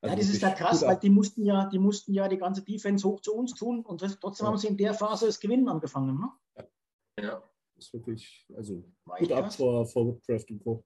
also 0.00 0.14
ja, 0.14 0.20
das 0.20 0.30
ist 0.30 0.42
ja 0.42 0.50
krass, 0.50 0.82
weil 0.82 0.96
die 0.96 1.10
mussten 1.10 1.44
ja, 1.44 1.66
die 1.66 1.78
mussten 1.78 2.14
ja 2.14 2.28
die 2.28 2.38
ganze 2.38 2.62
Defense 2.62 3.06
hoch 3.06 3.20
zu 3.20 3.34
uns 3.34 3.54
tun 3.54 3.84
und 3.84 4.00
trotzdem 4.20 4.44
ja. 4.44 4.50
haben 4.50 4.58
sie 4.58 4.68
in 4.68 4.76
der 4.76 4.94
Phase 4.94 5.26
das 5.26 5.40
Gewinnen 5.40 5.68
angefangen. 5.68 6.18
Ne? 6.18 6.30
Ja. 6.56 7.24
ja. 7.24 7.42
Das 7.74 7.86
ist 7.86 7.94
wirklich, 7.94 8.46
also 8.56 8.84
gut 9.04 9.32
ab 9.32 9.52
vor, 9.52 9.86
vor 9.86 10.06
Woodcraft 10.06 10.46
und 10.50 10.64
Co. 10.64 10.84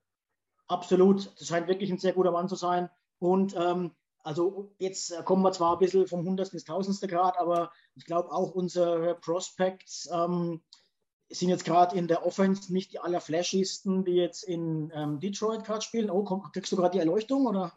Absolut. 0.66 1.30
Das 1.38 1.46
scheint 1.46 1.68
wirklich 1.68 1.90
ein 1.90 1.98
sehr 1.98 2.14
guter 2.14 2.32
Mann 2.32 2.48
zu 2.48 2.56
sein. 2.56 2.88
Und 3.18 3.54
ähm, 3.56 3.92
also 4.22 4.72
jetzt 4.78 5.12
äh, 5.12 5.22
kommen 5.22 5.42
wir 5.42 5.52
zwar 5.52 5.74
ein 5.74 5.78
bisschen 5.78 6.06
vom 6.06 6.24
Hundertsten 6.26 6.56
ins 6.56 6.64
Tausendste 6.64 7.08
Grad, 7.08 7.38
aber 7.38 7.72
ich 7.94 8.04
glaube 8.04 8.30
auch 8.32 8.54
unsere 8.54 9.16
Prospects 9.16 10.08
ähm, 10.12 10.62
sind 11.28 11.48
jetzt 11.48 11.64
gerade 11.64 11.96
in 11.96 12.08
der 12.08 12.24
Offense 12.26 12.72
nicht 12.72 12.92
die 12.92 12.98
allerflashigsten, 12.98 14.04
die 14.04 14.12
jetzt 14.12 14.44
in 14.44 14.92
ähm, 14.94 15.18
Detroit 15.18 15.64
gerade 15.64 15.82
spielen. 15.82 16.10
Oh, 16.10 16.24
komm, 16.24 16.42
kriegst 16.52 16.70
du 16.72 16.76
gerade 16.76 16.92
die 16.92 16.98
Erleuchtung 16.98 17.46
oder? 17.46 17.72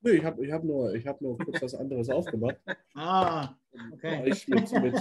Nee, 0.00 0.12
ich 0.12 0.24
habe 0.24 0.44
ich 0.44 0.52
hab 0.52 0.64
nur, 0.64 0.92
hab 0.92 1.20
nur 1.20 1.38
kurz 1.38 1.62
was 1.62 1.74
anderes 1.74 2.08
aufgemacht. 2.08 2.56
Ah, 2.94 3.54
okay. 3.92 4.20
Um 4.20 4.32
euch 4.32 4.48
mit, 4.48 4.72
mit, 4.72 4.94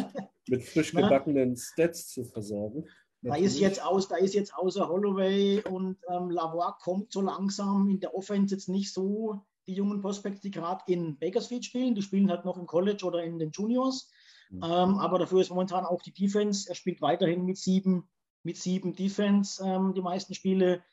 mit 0.48 0.64
frisch 0.64 0.92
gebackenen 0.92 1.56
Stats 1.56 2.10
zu 2.10 2.25
versorgen. 2.25 2.86
Da 3.22 3.36
ist 3.36 3.58
jetzt 3.58 3.82
aus, 3.82 4.10
da 4.10 4.18
ist 4.18 4.36
jetzt 4.36 4.54
außer 4.54 4.90
Holloway 4.90 5.64
und 5.64 5.98
ähm, 6.10 6.30
Lavoie 6.30 6.75
kommt 6.82 7.14
so 7.14 7.22
langsam 7.22 7.90
in 7.90 8.02
der 8.02 8.14
Offense 8.14 8.54
jetzt 8.54 8.68
nicht 8.68 8.94
so 8.94 9.46
die 9.68 9.74
jungen 9.74 10.02
Prospects, 10.02 10.42
die 10.42 10.52
gerade 10.52 10.84
in 10.88 11.18
Bakersfield 11.18 11.66
spielen. 11.66 11.96
Die 11.96 12.02
spielen 12.02 12.30
halt 12.30 12.46
noch 12.46 12.58
im 12.58 12.66
College 12.66 13.06
oder 13.06 13.24
in 13.24 13.40
den 13.40 13.52
Juniors. 13.52 14.12
Mhm. 14.50 14.64
Ähm, 14.64 14.98
aber 15.00 15.20
dafür 15.20 15.42
ist 15.42 15.50
momentan 15.50 15.86
auch 15.86 16.02
die 16.02 16.14
Defense. 16.14 16.70
Er 16.70 16.76
spielt 16.76 17.02
weiterhin 17.02 17.46
mit 17.46 17.58
sieben, 17.58 18.08
mit 18.44 18.58
sieben 18.58 18.94
Defense 18.94 19.64
ähm, 19.64 19.94
die 19.94 20.02
meisten 20.02 20.34
Spiele. 20.34 20.84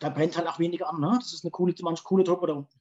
Da 0.00 0.08
brennt 0.08 0.36
halt 0.36 0.48
auch 0.48 0.58
weniger 0.58 0.88
an. 0.90 1.00
Ne? 1.00 1.16
Das 1.20 1.32
ist 1.32 1.44
eine 1.44 1.50
coole, 1.50 1.74
manche 1.82 2.04
coole 2.04 2.24
Truppe 2.24 2.46
da 2.46 2.52
unten. 2.54 2.80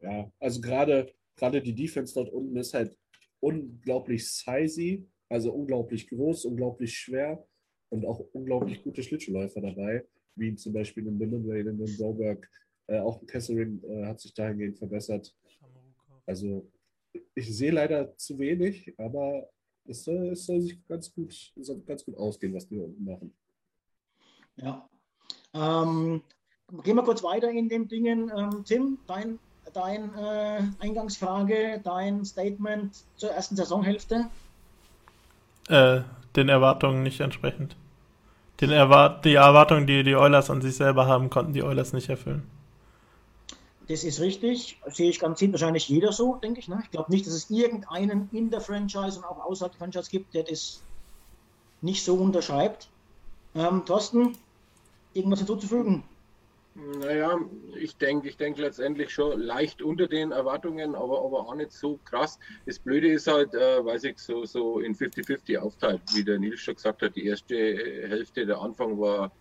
Ja, 0.00 0.30
also 0.38 0.60
gerade 0.60 1.12
gerade 1.36 1.62
die 1.62 1.74
Defense 1.74 2.14
dort 2.14 2.30
unten 2.30 2.56
ist 2.56 2.74
halt 2.74 2.96
unglaublich 3.40 4.28
sizey, 4.28 5.06
also 5.28 5.52
unglaublich 5.52 6.08
groß, 6.08 6.46
unglaublich 6.46 6.98
schwer 6.98 7.46
und 7.90 8.04
auch 8.04 8.20
unglaublich 8.32 8.82
gute 8.82 9.02
Schlittschuhläufer 9.02 9.60
dabei, 9.60 10.04
wie 10.34 10.54
zum 10.54 10.72
Beispiel 10.72 11.06
in 11.06 11.18
Lindenway, 11.18 11.60
in 11.60 11.78
den 11.78 11.86
Sauberg, 11.86 12.48
äh, 12.88 12.98
auch 12.98 13.24
Kesselring 13.26 13.82
äh, 13.84 14.06
hat 14.06 14.20
sich 14.20 14.34
dahingehend 14.34 14.78
verbessert. 14.78 15.34
Also 16.26 16.70
ich 17.34 17.56
sehe 17.56 17.70
leider 17.70 18.16
zu 18.16 18.38
wenig, 18.38 18.94
aber 18.98 19.48
es 19.84 20.04
soll, 20.04 20.28
es 20.28 20.46
soll 20.46 20.60
sich 20.60 20.86
ganz 20.86 21.12
gut, 21.14 21.52
soll 21.56 21.80
ganz 21.86 22.04
gut 22.04 22.16
ausgehen, 22.16 22.54
was 22.54 22.66
die 22.66 22.78
unten 22.78 23.04
machen. 23.04 23.32
Ja. 24.56 24.88
Ähm, 25.54 26.22
gehen 26.82 26.96
wir 26.96 27.02
kurz 27.02 27.22
weiter 27.22 27.50
in 27.50 27.68
den 27.68 27.88
Dingen. 27.88 28.30
Ähm, 28.36 28.64
Tim, 28.64 28.98
dein, 29.06 29.38
dein 29.72 30.14
äh, 30.14 30.62
Eingangsfrage, 30.80 31.80
dein 31.82 32.24
Statement 32.24 33.04
zur 33.16 33.30
ersten 33.30 33.56
Saisonhälfte? 33.56 34.28
Äh, 35.68 36.00
den 36.34 36.48
Erwartungen 36.48 37.02
nicht 37.02 37.20
entsprechend. 37.20 37.76
Den 38.60 38.70
Erwart 38.70 39.24
die 39.24 39.34
Erwartungen, 39.34 39.86
die 39.86 40.02
die 40.02 40.16
Oilers 40.16 40.50
an 40.50 40.62
sich 40.62 40.76
selber 40.76 41.06
haben, 41.06 41.28
konnten 41.28 41.52
die 41.52 41.62
Oilers 41.62 41.92
nicht 41.92 42.08
erfüllen. 42.08 42.44
Das 43.88 44.02
ist 44.02 44.20
richtig. 44.20 44.80
Sehe 44.88 45.10
ich 45.10 45.20
ganz, 45.20 45.38
sieht 45.38 45.52
wahrscheinlich 45.52 45.88
jeder 45.88 46.12
so, 46.12 46.36
denke 46.36 46.60
ich. 46.60 46.68
Ne? 46.68 46.80
Ich 46.82 46.90
glaube 46.90 47.10
nicht, 47.10 47.26
dass 47.26 47.34
es 47.34 47.50
irgendeinen 47.50 48.28
in 48.32 48.50
der 48.50 48.60
Franchise 48.60 49.18
und 49.18 49.24
auch 49.24 49.44
außerhalb 49.44 49.72
der 49.72 49.78
Franchise 49.78 50.10
gibt, 50.10 50.34
der 50.34 50.42
das 50.42 50.82
nicht 51.82 52.04
so 52.04 52.14
unterschreibt. 52.14 52.88
Ähm, 53.54 53.84
Thorsten, 53.86 54.36
irgendwas 55.14 55.40
hinzuzufügen? 55.40 56.02
Naja, 56.74 57.38
ich 57.74 57.96
denke, 57.96 58.28
ich 58.28 58.36
denke 58.36 58.60
letztendlich 58.60 59.10
schon 59.10 59.40
leicht 59.40 59.80
unter 59.80 60.08
den 60.08 60.30
Erwartungen, 60.30 60.94
aber, 60.94 61.24
aber 61.24 61.48
auch 61.48 61.54
nicht 61.54 61.72
so 61.72 61.98
krass. 62.04 62.38
Das 62.66 62.78
Blöde 62.78 63.08
ist 63.08 63.28
halt, 63.28 63.54
äh, 63.54 63.82
weiß 63.82 64.04
ich, 64.04 64.18
so, 64.18 64.44
so 64.44 64.80
in 64.80 64.94
50-50 64.94 65.56
aufteilt, 65.56 66.02
wie 66.12 66.22
der 66.22 66.38
Nils 66.38 66.60
schon 66.60 66.74
gesagt 66.74 67.00
hat. 67.00 67.16
Die 67.16 67.24
erste 67.24 67.56
Hälfte, 67.56 68.44
der 68.44 68.60
Anfang 68.60 69.00
war 69.00 69.32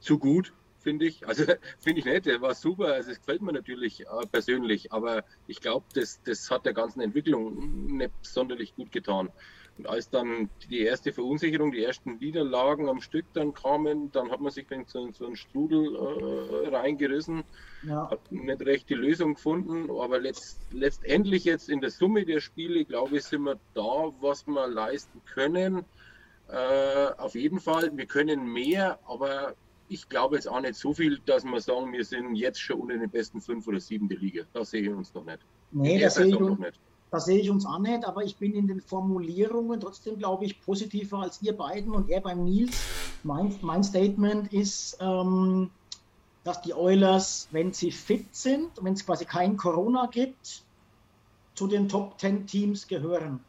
zu 0.00 0.18
gut, 0.18 0.54
finde 0.80 1.06
ich. 1.06 1.26
Also 1.26 1.44
finde 1.78 2.00
ich 2.00 2.04
nicht, 2.04 2.26
der 2.26 2.40
war 2.40 2.54
super. 2.54 2.94
Also 2.94 3.10
es 3.10 3.18
gefällt 3.18 3.42
mir 3.42 3.52
natürlich 3.52 4.02
äh, 4.02 4.26
persönlich, 4.30 4.92
aber 4.92 5.24
ich 5.46 5.60
glaube, 5.60 5.86
das, 5.94 6.22
das 6.22 6.50
hat 6.50 6.64
der 6.66 6.74
ganzen 6.74 7.00
Entwicklung 7.00 7.96
nicht 7.96 8.12
sonderlich 8.22 8.74
gut 8.74 8.92
getan. 8.92 9.30
Und 9.78 9.86
als 9.86 10.10
dann 10.10 10.50
die 10.68 10.80
erste 10.80 11.10
Verunsicherung, 11.10 11.72
die 11.72 11.82
ersten 11.82 12.18
Niederlagen 12.18 12.88
am 12.88 13.00
Stück 13.00 13.24
dann 13.32 13.54
kamen, 13.54 14.12
dann 14.12 14.30
hat 14.30 14.40
man 14.40 14.52
sich 14.52 14.70
in 14.70 14.84
so, 14.84 15.10
so 15.12 15.24
einen 15.24 15.36
Strudel 15.36 15.96
äh, 15.96 16.68
reingerissen, 16.68 17.44
ja. 17.84 18.10
hat 18.10 18.30
nicht 18.30 18.60
recht 18.60 18.90
die 18.90 18.94
Lösung 18.94 19.34
gefunden, 19.34 19.90
aber 19.90 20.18
letzt, 20.18 20.60
letztendlich 20.70 21.44
jetzt 21.44 21.70
in 21.70 21.80
der 21.80 21.90
Summe 21.90 22.26
der 22.26 22.40
Spiele, 22.40 22.84
glaube 22.84 23.16
ich, 23.16 23.24
sind 23.24 23.44
wir 23.44 23.58
da, 23.72 24.12
was 24.20 24.46
wir 24.46 24.68
leisten 24.68 25.22
können. 25.24 25.86
Äh, 26.48 27.12
auf 27.16 27.34
jeden 27.34 27.60
Fall, 27.60 27.96
wir 27.96 28.06
können 28.06 28.52
mehr, 28.52 28.98
aber 29.06 29.54
ich 29.90 30.08
glaube 30.08 30.36
jetzt 30.36 30.46
auch 30.46 30.60
nicht 30.60 30.76
so 30.76 30.94
viel, 30.94 31.18
dass 31.26 31.44
wir 31.44 31.60
sagen, 31.60 31.92
wir 31.92 32.04
sind 32.04 32.36
jetzt 32.36 32.60
schon 32.60 32.80
unter 32.80 32.96
den 32.96 33.10
besten 33.10 33.40
fünf 33.40 33.66
oder 33.66 33.80
sieben 33.80 34.08
der 34.08 34.18
Liga. 34.18 34.44
Da 34.52 34.64
sehe 34.64 34.82
ich 34.82 34.88
uns 34.88 35.12
noch 35.12 35.24
nicht. 35.24 35.40
Nee, 35.72 35.98
das 35.98 36.14
sehe, 36.14 36.28
ich, 36.28 36.38
das 37.10 37.24
sehe 37.24 37.40
ich 37.40 37.50
uns 37.50 37.66
auch 37.66 37.80
nicht, 37.80 38.04
aber 38.04 38.22
ich 38.22 38.36
bin 38.36 38.54
in 38.54 38.68
den 38.68 38.80
Formulierungen 38.80 39.80
trotzdem, 39.80 40.16
glaube 40.16 40.44
ich, 40.44 40.60
positiver 40.62 41.18
als 41.18 41.42
ihr 41.42 41.56
beiden 41.56 41.92
und 41.92 42.08
er 42.08 42.20
beim 42.20 42.44
Nils. 42.44 42.80
Mein, 43.24 43.52
mein 43.62 43.82
Statement 43.82 44.52
ist, 44.52 44.96
ähm, 45.00 45.70
dass 46.44 46.62
die 46.62 46.72
Oilers, 46.72 47.48
wenn 47.50 47.72
sie 47.72 47.90
fit 47.90 48.34
sind, 48.34 48.70
wenn 48.80 48.94
es 48.94 49.04
quasi 49.04 49.24
kein 49.24 49.56
Corona 49.56 50.06
gibt, 50.06 50.62
zu 51.54 51.66
den 51.66 51.88
Top 51.88 52.18
10 52.20 52.46
Teams 52.46 52.86
gehören. 52.86 53.40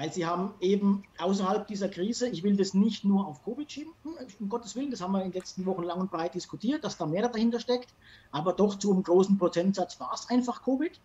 Weil 0.00 0.10
sie 0.10 0.24
haben 0.24 0.54
eben 0.60 1.02
außerhalb 1.18 1.66
dieser 1.66 1.90
Krise, 1.90 2.30
ich 2.30 2.42
will 2.42 2.56
das 2.56 2.72
nicht 2.72 3.04
nur 3.04 3.26
auf 3.26 3.44
Covid 3.44 3.70
schieben, 3.70 3.92
um 4.40 4.48
Gottes 4.48 4.74
Willen, 4.74 4.90
das 4.90 5.02
haben 5.02 5.12
wir 5.12 5.22
in 5.22 5.30
den 5.30 5.38
letzten 5.38 5.66
Wochen 5.66 5.82
lang 5.82 6.00
und 6.00 6.10
breit 6.10 6.34
diskutiert, 6.34 6.84
dass 6.84 6.96
da 6.96 7.04
mehr 7.04 7.28
dahinter 7.28 7.60
steckt, 7.60 7.92
aber 8.32 8.54
doch 8.54 8.78
zu 8.78 8.92
einem 8.92 9.02
großen 9.02 9.36
Prozentsatz 9.36 10.00
war 10.00 10.10
es 10.14 10.30
einfach 10.30 10.62
Covid. 10.62 10.98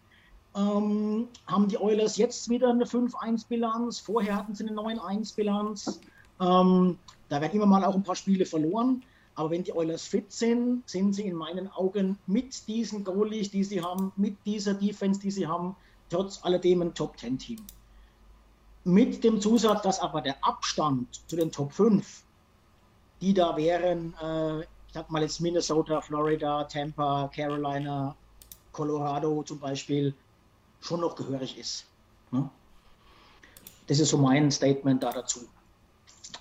Ähm, 0.55 1.27
haben 1.45 1.67
die 1.67 1.77
Oilers 1.77 2.15
jetzt 2.15 2.47
wieder 2.47 2.69
eine 2.69 2.85
5-1-Bilanz, 2.85 3.99
vorher 3.99 4.37
hatten 4.37 4.55
sie 4.55 4.65
eine 4.65 4.79
9-1-Bilanz. 4.79 5.99
Ähm, 6.39 6.97
da 7.27 7.41
werden 7.41 7.53
immer 7.53 7.65
mal 7.65 7.83
auch 7.83 7.95
ein 7.95 8.03
paar 8.03 8.15
Spiele 8.15 8.45
verloren. 8.45 9.03
Aber 9.33 9.49
wenn 9.51 9.65
die 9.65 9.75
Oilers 9.75 10.07
fit 10.07 10.31
sind, 10.31 10.89
sind 10.89 11.11
sie 11.11 11.23
in 11.23 11.35
meinen 11.35 11.69
Augen 11.69 12.17
mit 12.27 12.65
diesen 12.69 13.03
Goalies, 13.03 13.51
die 13.51 13.65
sie 13.65 13.81
haben, 13.81 14.13
mit 14.15 14.37
dieser 14.45 14.73
Defense, 14.73 15.19
die 15.19 15.31
sie 15.31 15.47
haben, 15.47 15.75
trotz 16.09 16.39
alledem 16.45 16.81
ein 16.81 16.93
Top-10-Team. 16.93 17.59
Mit 18.85 19.23
dem 19.23 19.41
Zusatz, 19.41 19.81
dass 19.81 19.99
aber 19.99 20.21
der 20.21 20.37
Abstand 20.43 21.21
zu 21.27 21.35
den 21.35 21.51
Top 21.51 21.73
5, 21.73 22.23
die 23.19 23.33
da 23.33 23.57
wären, 23.57 24.13
äh, 24.21 24.61
ich 24.61 24.93
sag 24.93 25.09
mal 25.09 25.23
jetzt 25.23 25.41
Minnesota, 25.41 26.01
Florida, 26.01 26.63
Tampa, 26.65 27.29
Carolina, 27.35 28.15
Colorado 28.71 29.41
zum 29.43 29.59
Beispiel, 29.59 30.13
schon 30.81 31.01
noch 31.01 31.15
gehörig 31.15 31.57
ist. 31.57 31.85
Ne? 32.31 32.47
Das 33.87 33.99
ist 33.99 34.09
so 34.09 34.19
mein 34.19 34.51
Statement 34.51 35.01
da 35.01 35.11
dazu. 35.11 35.41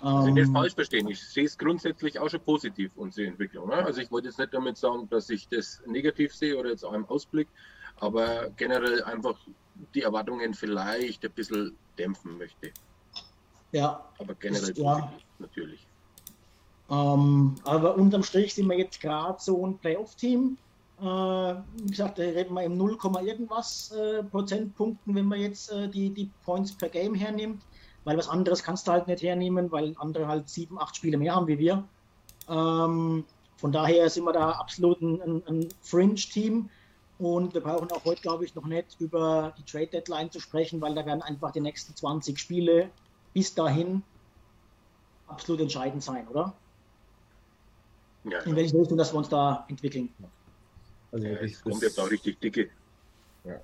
Also 0.01 0.29
nicht 0.29 0.47
ähm, 0.47 0.53
falsch 0.53 0.75
verstehen, 0.75 1.07
ich 1.07 1.23
sehe 1.23 1.45
es 1.45 1.57
grundsätzlich 1.57 2.19
auch 2.19 2.29
schon 2.29 2.41
positiv, 2.41 2.91
unsere 2.95 3.27
Entwicklung. 3.27 3.69
Ne? 3.69 3.75
Also 3.75 4.01
ich 4.01 4.11
wollte 4.11 4.27
jetzt 4.27 4.37
nicht 4.37 4.53
damit 4.53 4.77
sagen, 4.77 5.09
dass 5.09 5.31
ich 5.31 5.47
das 5.47 5.81
negativ 5.87 6.35
sehe 6.35 6.55
oder 6.57 6.69
jetzt 6.69 6.83
auch 6.85 6.93
im 6.93 7.05
Ausblick, 7.05 7.47
aber 7.99 8.51
generell 8.57 9.03
einfach 9.03 9.35
die 9.95 10.01
Erwartungen 10.01 10.53
vielleicht 10.53 11.25
ein 11.25 11.31
bisschen 11.31 11.75
dämpfen 11.97 12.37
möchte. 12.37 12.71
Ja. 13.71 14.03
Aber 14.19 14.35
generell 14.35 14.73
ja. 14.77 15.11
natürlich. 15.39 15.85
Ähm, 16.89 17.55
aber 17.63 17.95
unterm 17.95 18.23
Strich 18.23 18.53
sind 18.53 18.67
wir 18.67 18.77
jetzt 18.77 19.01
gerade 19.01 19.37
so 19.39 19.65
ein 19.65 19.77
Playoff-Team. 19.77 20.57
Äh, 21.01 21.03
wie 21.03 21.89
gesagt, 21.89 22.19
da 22.19 22.23
reden 22.23 22.53
wir 22.53 22.63
im 22.63 22.77
0, 22.77 22.97
irgendwas 23.23 23.91
äh, 23.91 24.23
Prozentpunkten, 24.23 25.13
wenn 25.15 25.25
man 25.25 25.39
jetzt 25.39 25.71
äh, 25.71 25.89
die, 25.89 26.09
die 26.09 26.29
Points 26.45 26.71
per 26.73 26.89
Game 26.89 27.15
hernimmt. 27.15 27.63
Weil 28.05 28.17
was 28.17 28.29
anderes 28.29 28.63
kannst 28.63 28.87
du 28.87 28.91
halt 28.91 29.07
nicht 29.07 29.23
hernehmen, 29.23 29.71
weil 29.71 29.95
andere 29.97 30.27
halt 30.27 30.47
sieben, 30.47 30.79
acht 30.79 30.95
Spiele 30.95 31.17
mehr 31.17 31.35
haben 31.35 31.47
wie 31.47 31.57
wir. 31.57 31.83
Ähm, 32.47 33.25
von 33.57 33.71
daher 33.71 34.09
sind 34.09 34.25
wir 34.25 34.33
da 34.33 34.51
absolut 34.51 35.01
ein, 35.01 35.43
ein 35.47 35.69
Fringe-Team. 35.81 36.69
Und 37.17 37.53
wir 37.53 37.61
brauchen 37.61 37.89
auch 37.91 38.03
heute, 38.03 38.21
glaube 38.21 38.43
ich, 38.43 38.55
noch 38.55 38.65
nicht 38.65 38.97
über 38.99 39.53
die 39.57 39.63
Trade 39.63 39.87
Deadline 39.87 40.31
zu 40.31 40.39
sprechen, 40.39 40.81
weil 40.81 40.93
da 40.95 41.05
werden 41.05 41.21
einfach 41.21 41.51
die 41.51 41.61
nächsten 41.61 41.95
20 41.95 42.37
Spiele 42.37 42.89
bis 43.33 43.53
dahin 43.53 44.03
absolut 45.27 45.61
entscheidend 45.61 46.03
sein, 46.03 46.27
oder? 46.27 46.53
Ja, 48.25 48.39
In 48.41 48.55
welche 48.55 48.77
Richtung, 48.77 48.97
dass 48.97 49.13
wir 49.13 49.17
uns 49.19 49.29
da 49.29 49.65
entwickeln. 49.69 50.09
Also 51.11 51.27
ja, 51.27 51.37
es 51.37 51.61
kommt 51.61 51.81
jetzt 51.81 51.99
auch 51.99 52.09
richtig 52.09 52.39
dicke. 52.41 52.69
Ja. 53.43 53.61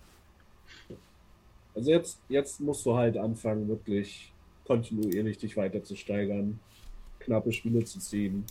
Also 1.75 1.89
jetzt, 1.89 2.19
jetzt 2.29 2.59
musst 2.61 2.85
du 2.85 2.95
halt 2.95 3.17
anfangen, 3.17 3.67
wirklich 3.67 4.31
kontinuierlich 4.65 5.37
dich 5.37 5.57
weiter 5.57 5.83
zu 5.83 5.95
steigern, 5.95 6.59
knappe 7.19 7.51
Spiele 7.51 7.83
zu 7.83 7.99
ziehen, 7.99 8.45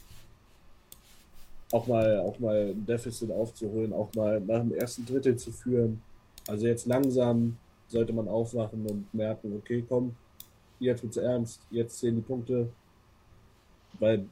auch 1.72 1.86
mal, 1.86 2.20
auch 2.20 2.38
mal 2.38 2.70
ein 2.70 2.86
Deficit 2.86 3.30
aufzuholen, 3.30 3.92
auch 3.92 4.12
mal 4.14 4.40
nach 4.40 4.60
dem 4.60 4.74
ersten 4.74 5.06
Drittel 5.06 5.36
zu 5.36 5.52
führen. 5.52 6.02
Also 6.48 6.66
jetzt 6.66 6.86
langsam 6.86 7.56
sollte 7.88 8.12
man 8.12 8.28
aufwachen 8.28 8.86
und 8.86 9.12
merken, 9.14 9.54
okay, 9.56 9.84
komm, 9.88 10.14
jetzt 10.78 11.02
wird's 11.02 11.16
ernst, 11.16 11.60
jetzt 11.70 11.98
zählen 11.98 12.16
die 12.16 12.22
Punkte. 12.22 12.68
Weil 13.98 14.26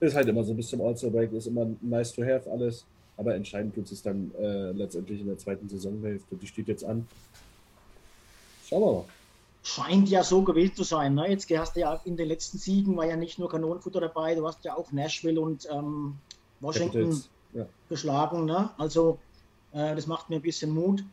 ist 0.00 0.16
halt 0.16 0.28
immer 0.28 0.42
so 0.42 0.54
bis 0.54 0.68
zum 0.68 0.80
All-Star-Break, 0.80 1.32
ist 1.32 1.46
immer 1.46 1.68
nice 1.80 2.12
to 2.12 2.22
have 2.22 2.50
alles, 2.50 2.84
aber 3.16 3.34
entscheidend 3.34 3.74
tut 3.74 3.90
es 3.90 4.02
dann 4.02 4.32
äh, 4.40 4.72
letztendlich 4.72 5.20
in 5.20 5.26
der 5.26 5.38
zweiten 5.38 5.68
Saisonhälfte. 5.68 6.34
Die 6.34 6.46
steht 6.46 6.66
jetzt 6.66 6.84
an. 6.84 7.06
Schauen 8.66 8.80
wir 8.80 8.92
mal. 8.92 9.04
Scheint 9.62 10.08
ja 10.08 10.24
so 10.24 10.42
gewesen 10.42 10.74
zu 10.74 10.82
sein. 10.82 11.14
Ne? 11.14 11.30
Jetzt 11.30 11.48
hast 11.50 11.76
du 11.76 11.80
ja 11.80 12.00
in 12.04 12.16
den 12.16 12.26
letzten 12.26 12.58
Siegen 12.58 12.96
war 12.96 13.06
ja 13.06 13.14
nicht 13.14 13.38
nur 13.38 13.48
Kanonenfutter 13.48 14.00
dabei, 14.00 14.34
du 14.34 14.44
hast 14.44 14.64
ja 14.64 14.76
auch 14.76 14.90
Nashville 14.90 15.40
und 15.40 15.68
ähm, 15.70 16.16
Washington 16.62 17.22
ja. 17.52 17.66
geschlagen. 17.88 18.46
Ne? 18.46 18.70
Also 18.78 19.18
äh, 19.72 19.94
das 19.94 20.06
macht 20.06 20.30
mir 20.30 20.36
ein 20.36 20.42
bisschen 20.42 20.70
Mut. 20.70 21.04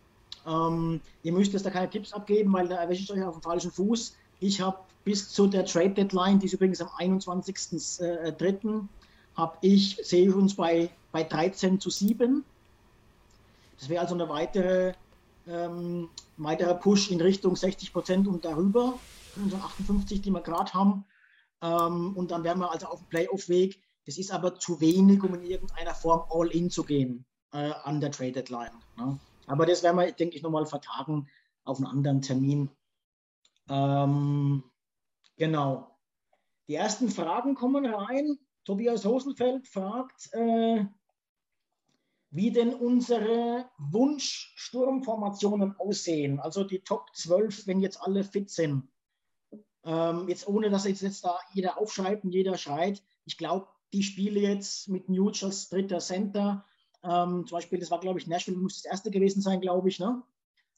Ähm, 0.48 1.01
ihr 1.24 1.34
müsst 1.34 1.51
jetzt 1.53 1.65
da 1.65 1.70
keine 1.70 1.89
Tipps 1.89 2.13
abgeben, 2.13 2.53
weil 2.53 2.68
da 2.68 2.77
erwische 2.77 3.03
ich 3.03 3.12
euch 3.12 3.24
auf 3.24 3.36
dem 3.36 3.41
falschen 3.41 3.72
Fuß. 3.72 4.15
Ich 4.39 4.62
habe 4.62 4.77
bis 5.03 5.29
zu 5.29 5.48
der 5.48 5.65
Trade 5.65 5.89
Deadline, 5.91 6.39
die 6.39 6.46
ist 6.46 6.53
übrigens 6.53 6.82
am 6.82 6.88
21.03., 6.88 8.84
habe 9.36 9.58
ich, 9.62 10.00
sehe 10.03 10.27
ich 10.27 10.36
uns 10.36 10.56
bei, 10.56 10.89
bei 11.12 11.24
13 11.24 11.79
zu 11.79 11.89
7. 11.89 12.44
Das 13.79 13.88
wäre 13.88 14.01
also 14.01 14.13
eine 14.13 14.27
weitere, 14.27 14.94
ähm, 15.48 16.10
weiterer 16.38 16.74
Push 16.74 17.12
in 17.12 17.22
Richtung 17.22 17.56
60 17.56 17.94
Prozent 17.94 18.27
und 18.27 18.44
darüber, 18.44 19.00
von 19.34 19.44
unseren 19.44 19.62
58, 19.62 20.22
die 20.22 20.32
wir 20.32 20.41
gerade 20.41 20.74
haben. 20.74 21.06
Ähm, 21.62 22.15
und 22.15 22.32
dann 22.32 22.44
wären 22.44 22.60
wir 22.60 22.72
also 22.72 22.88
auf 22.88 23.00
dem 23.00 23.08
Playoff-Weg 23.08 23.82
das 24.10 24.18
ist 24.18 24.32
aber 24.32 24.58
zu 24.58 24.82
wenig, 24.82 25.22
um 25.22 25.36
in 25.36 25.44
irgendeiner 25.44 25.94
Form 25.94 26.25
all-in 26.32 26.72
zu 26.72 26.84
gehen 26.84 27.28
äh, 27.54 27.74
an 27.84 28.01
der 28.01 28.10
Trade 28.10 28.32
Deadline. 28.32 28.72
Ne? 28.98 29.20
Aber 29.46 29.68
das 29.68 29.84
werden 29.84 29.98
wir, 29.98 30.12
denke 30.12 30.36
ich, 30.36 30.42
nochmal 30.42 30.66
vertagen 30.66 31.30
auf 31.63 31.78
einen 31.78 31.86
anderen 31.86 32.24
Termin. 32.24 32.72
Ähm, 33.70 34.63
genau. 35.38 35.96
Die 36.68 36.74
ersten 36.74 37.10
Fragen 37.10 37.54
kommen 37.54 37.86
rein. 37.86 38.39
Tobias 38.66 39.06
Hosenfeld 39.06 39.68
fragt, 39.68 40.34
äh, 40.34 40.86
wie 42.32 42.51
denn 42.51 42.74
unsere 42.74 43.70
Wunschsturmformationen 43.78 45.75
aussehen. 45.78 46.39
Also 46.39 46.63
die 46.63 46.82
Top 46.82 47.16
12, 47.16 47.68
wenn 47.68 47.80
jetzt 47.80 48.01
alle 48.01 48.24
fit 48.24 48.50
sind. 48.50 48.89
Ähm, 49.84 50.28
jetzt 50.28 50.48
ohne, 50.48 50.72
dass 50.72 50.86
jetzt, 50.86 51.04
jetzt 51.04 51.24
da 51.24 51.38
jeder 51.54 51.78
aufschreibt 51.78 52.24
und 52.24 52.32
jeder 52.32 52.58
schreit. 52.58 53.04
Ich 53.25 53.38
glaube, 53.38 53.68
die 53.93 54.03
Spiele 54.03 54.39
jetzt 54.39 54.89
mit 54.89 55.10
Nuge 55.10 55.46
als 55.46 55.69
dritter 55.69 56.00
Center, 56.00 56.65
ähm, 57.03 57.46
zum 57.48 57.58
Beispiel, 57.58 57.79
das 57.79 57.91
war, 57.91 58.00
glaube 58.00 58.19
ich, 58.19 58.27
Nashville 58.27 58.58
muss 58.58 58.81
das 58.81 58.91
erste 58.91 59.12
gewesen 59.12 59.41
sein, 59.41 59.62
glaube 59.62 59.89
ich. 59.89 60.00
Ne? 60.00 60.22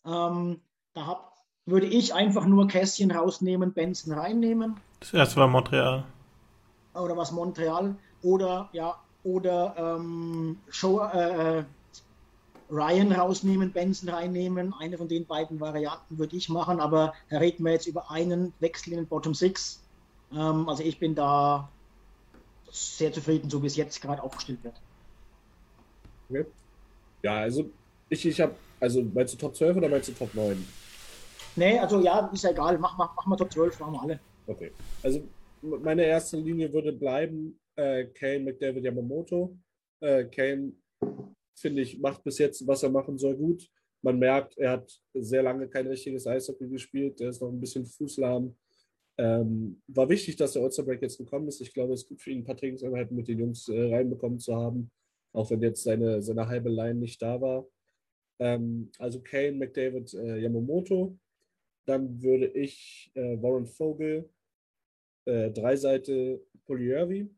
Ähm, 0.05 0.61
da 0.93 1.07
hab, 1.07 1.35
würde 1.65 1.87
ich 1.87 2.13
einfach 2.13 2.45
nur 2.45 2.67
Kästchen 2.67 3.11
rausnehmen, 3.11 3.73
Benson 3.73 4.13
reinnehmen. 4.13 4.79
Das 4.99 5.13
erste 5.13 5.37
war 5.37 5.47
Montreal. 5.47 6.05
Oder 6.93 7.17
was 7.17 7.31
Montreal. 7.31 7.95
Oder 8.21 8.69
ja, 8.71 8.99
oder 9.23 9.75
ähm, 9.77 10.57
Show, 10.69 10.99
äh, 11.01 11.59
äh, 11.59 11.63
Ryan 12.69 13.11
rausnehmen, 13.11 13.71
Benson 13.71 14.09
reinnehmen. 14.09 14.73
Eine 14.79 14.97
von 14.97 15.07
den 15.07 15.25
beiden 15.25 15.59
Varianten 15.59 16.17
würde 16.17 16.35
ich 16.35 16.49
machen, 16.49 16.79
aber 16.79 17.13
da 17.29 17.39
reden 17.39 17.65
wir 17.65 17.71
jetzt 17.73 17.87
über 17.87 18.11
einen 18.11 18.53
Wechsel 18.59 18.93
in 18.93 18.99
den 18.99 19.07
Bottom 19.07 19.33
Six. 19.33 19.81
Ähm, 20.31 20.69
also 20.69 20.83
ich 20.83 20.99
bin 20.99 21.15
da 21.15 21.69
sehr 22.71 23.11
zufrieden, 23.11 23.49
so 23.49 23.61
wie 23.61 23.67
es 23.67 23.75
jetzt 23.75 24.01
gerade 24.01 24.23
aufgestellt 24.23 24.63
wird. 24.63 24.81
Okay. 26.29 26.45
Ja, 27.23 27.41
also 27.41 27.69
ich, 28.09 28.25
ich 28.25 28.39
habe, 28.41 28.55
also 28.79 29.03
meinst 29.03 29.33
du 29.33 29.37
Top 29.37 29.55
12 29.55 29.77
oder 29.77 29.89
meinst 29.89 30.09
du 30.09 30.13
Top 30.13 30.33
9? 30.33 30.65
Nee, 31.55 31.79
also 31.79 31.99
ja, 31.99 32.29
ist 32.33 32.43
ja 32.43 32.51
egal, 32.51 32.77
mach, 32.77 32.97
mach, 32.97 33.15
mach 33.15 33.25
mal 33.25 33.35
Top 33.35 33.51
12, 33.51 33.79
machen 33.79 33.93
wir 33.93 34.01
alle. 34.01 34.19
Okay. 34.47 34.71
Also 35.03 35.21
meine 35.61 36.05
erste 36.05 36.37
Linie 36.37 36.71
würde 36.71 36.93
bleiben 36.93 37.59
äh, 37.75 38.05
Kane, 38.05 38.39
McDavid, 38.39 38.83
Yamamoto. 38.83 39.57
Äh, 39.99 40.25
Kane, 40.25 40.73
finde 41.55 41.81
ich, 41.81 41.99
macht 41.99 42.23
bis 42.23 42.37
jetzt, 42.37 42.65
was 42.67 42.83
er 42.83 42.89
machen 42.89 43.17
soll, 43.17 43.35
gut. 43.35 43.67
Man 44.03 44.17
merkt, 44.17 44.57
er 44.57 44.71
hat 44.71 44.91
sehr 45.13 45.43
lange 45.43 45.67
kein 45.67 45.87
richtiges 45.87 46.25
Eishockey 46.25 46.67
gespielt. 46.67 47.21
Er 47.21 47.29
ist 47.29 47.41
noch 47.41 47.49
ein 47.49 47.59
bisschen 47.59 47.85
fußlahm. 47.85 48.55
Ähm, 49.17 49.81
war 49.87 50.09
wichtig, 50.09 50.35
dass 50.37 50.53
der 50.53 50.63
all 50.63 50.85
Break 50.85 51.01
jetzt 51.01 51.17
gekommen 51.17 51.47
ist. 51.47 51.61
Ich 51.61 51.73
glaube, 51.73 51.93
es 51.93 52.03
ist 52.03 52.09
gut 52.09 52.21
für 52.21 52.31
ihn, 52.31 52.39
ein 52.39 52.43
paar 52.43 52.57
Trainingseinheiten 52.57 53.15
mit 53.15 53.27
den 53.27 53.39
Jungs 53.39 53.67
äh, 53.67 53.93
reinbekommen 53.93 54.39
zu 54.39 54.55
haben, 54.55 54.91
auch 55.33 55.49
wenn 55.51 55.61
jetzt 55.61 55.83
seine, 55.83 56.21
seine 56.21 56.47
halbe 56.47 56.69
Line 56.69 56.99
nicht 56.99 57.21
da 57.21 57.39
war. 57.39 57.67
Ähm, 58.39 58.91
also 58.97 59.21
Kane, 59.21 59.53
McDavid, 59.53 60.13
äh, 60.13 60.39
Yamamoto. 60.39 61.17
Dann 61.85 62.21
würde 62.21 62.47
ich 62.47 63.11
äh, 63.15 63.41
Warren 63.41 63.65
Vogel, 63.65 64.29
äh, 65.25 65.51
Dreiseite 65.51 66.41
Polyervi, 66.65 67.29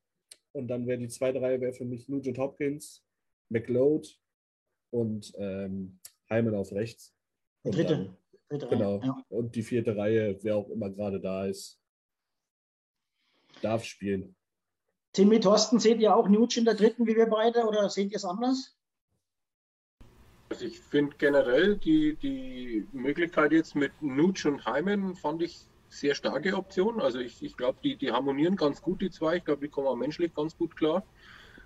und 0.54 0.68
dann 0.68 0.88
wäre 0.88 1.00
die 1.00 1.08
zweite 1.08 1.42
Reihe 1.42 1.60
wäre 1.60 1.74
für 1.74 1.86
mich 1.86 2.08
Nugent 2.08 2.38
Hopkins, 2.38 3.04
McLeod 3.50 4.20
und 4.92 5.34
ähm, 5.38 6.00
Heimann 6.30 6.56
auf 6.56 6.72
rechts. 6.72 7.14
Und 7.64 7.76
dritte. 7.76 7.96
Dann, 7.96 8.18
dritte 8.60 8.78
genau. 8.78 8.98
Reihe, 8.98 9.08
ja. 9.08 9.26
Und 9.30 9.56
die 9.56 9.64
vierte 9.64 9.96
Reihe, 9.96 10.40
wer 10.42 10.58
auch 10.58 10.70
immer 10.70 10.90
gerade 10.90 11.20
da 11.20 11.46
ist, 11.46 11.80
darf 13.62 13.84
spielen. 13.84 14.36
Timmy 15.14 15.40
Thorsten, 15.40 15.80
seht 15.80 16.00
ihr 16.00 16.16
auch 16.16 16.28
Nugent 16.28 16.58
in 16.58 16.66
der 16.66 16.74
dritten 16.74 17.06
wie 17.06 17.16
wir 17.16 17.28
beide 17.28 17.66
oder 17.66 17.90
seht 17.90 18.12
ihr 18.12 18.18
es 18.18 18.26
anders? 18.26 18.76
Also 20.50 20.66
ich 20.66 20.80
finde 20.80 21.16
generell 21.18 21.78
die, 21.78 22.16
die 22.16 22.88
Möglichkeit 22.92 23.52
jetzt 23.52 23.76
mit 23.76 23.92
Nugent 24.02 24.46
und 24.46 24.66
Heimann 24.66 25.16
fand 25.16 25.42
ich 25.42 25.62
sehr 25.90 26.16
starke 26.16 26.56
Option. 26.56 27.00
Also 27.00 27.20
ich, 27.20 27.44
ich 27.44 27.56
glaube, 27.56 27.80
die, 27.84 27.96
die 27.96 28.12
harmonieren 28.12 28.56
ganz 28.56 28.82
gut, 28.82 29.02
die 29.02 29.12
zwei. 29.12 29.38
Ich 29.38 29.46
glaube, 29.46 29.62
die 29.62 29.70
kommen 29.70 29.88
auch 29.88 29.96
menschlich 29.96 30.34
ganz 30.34 30.58
gut 30.58 30.76
klar. 30.76 31.04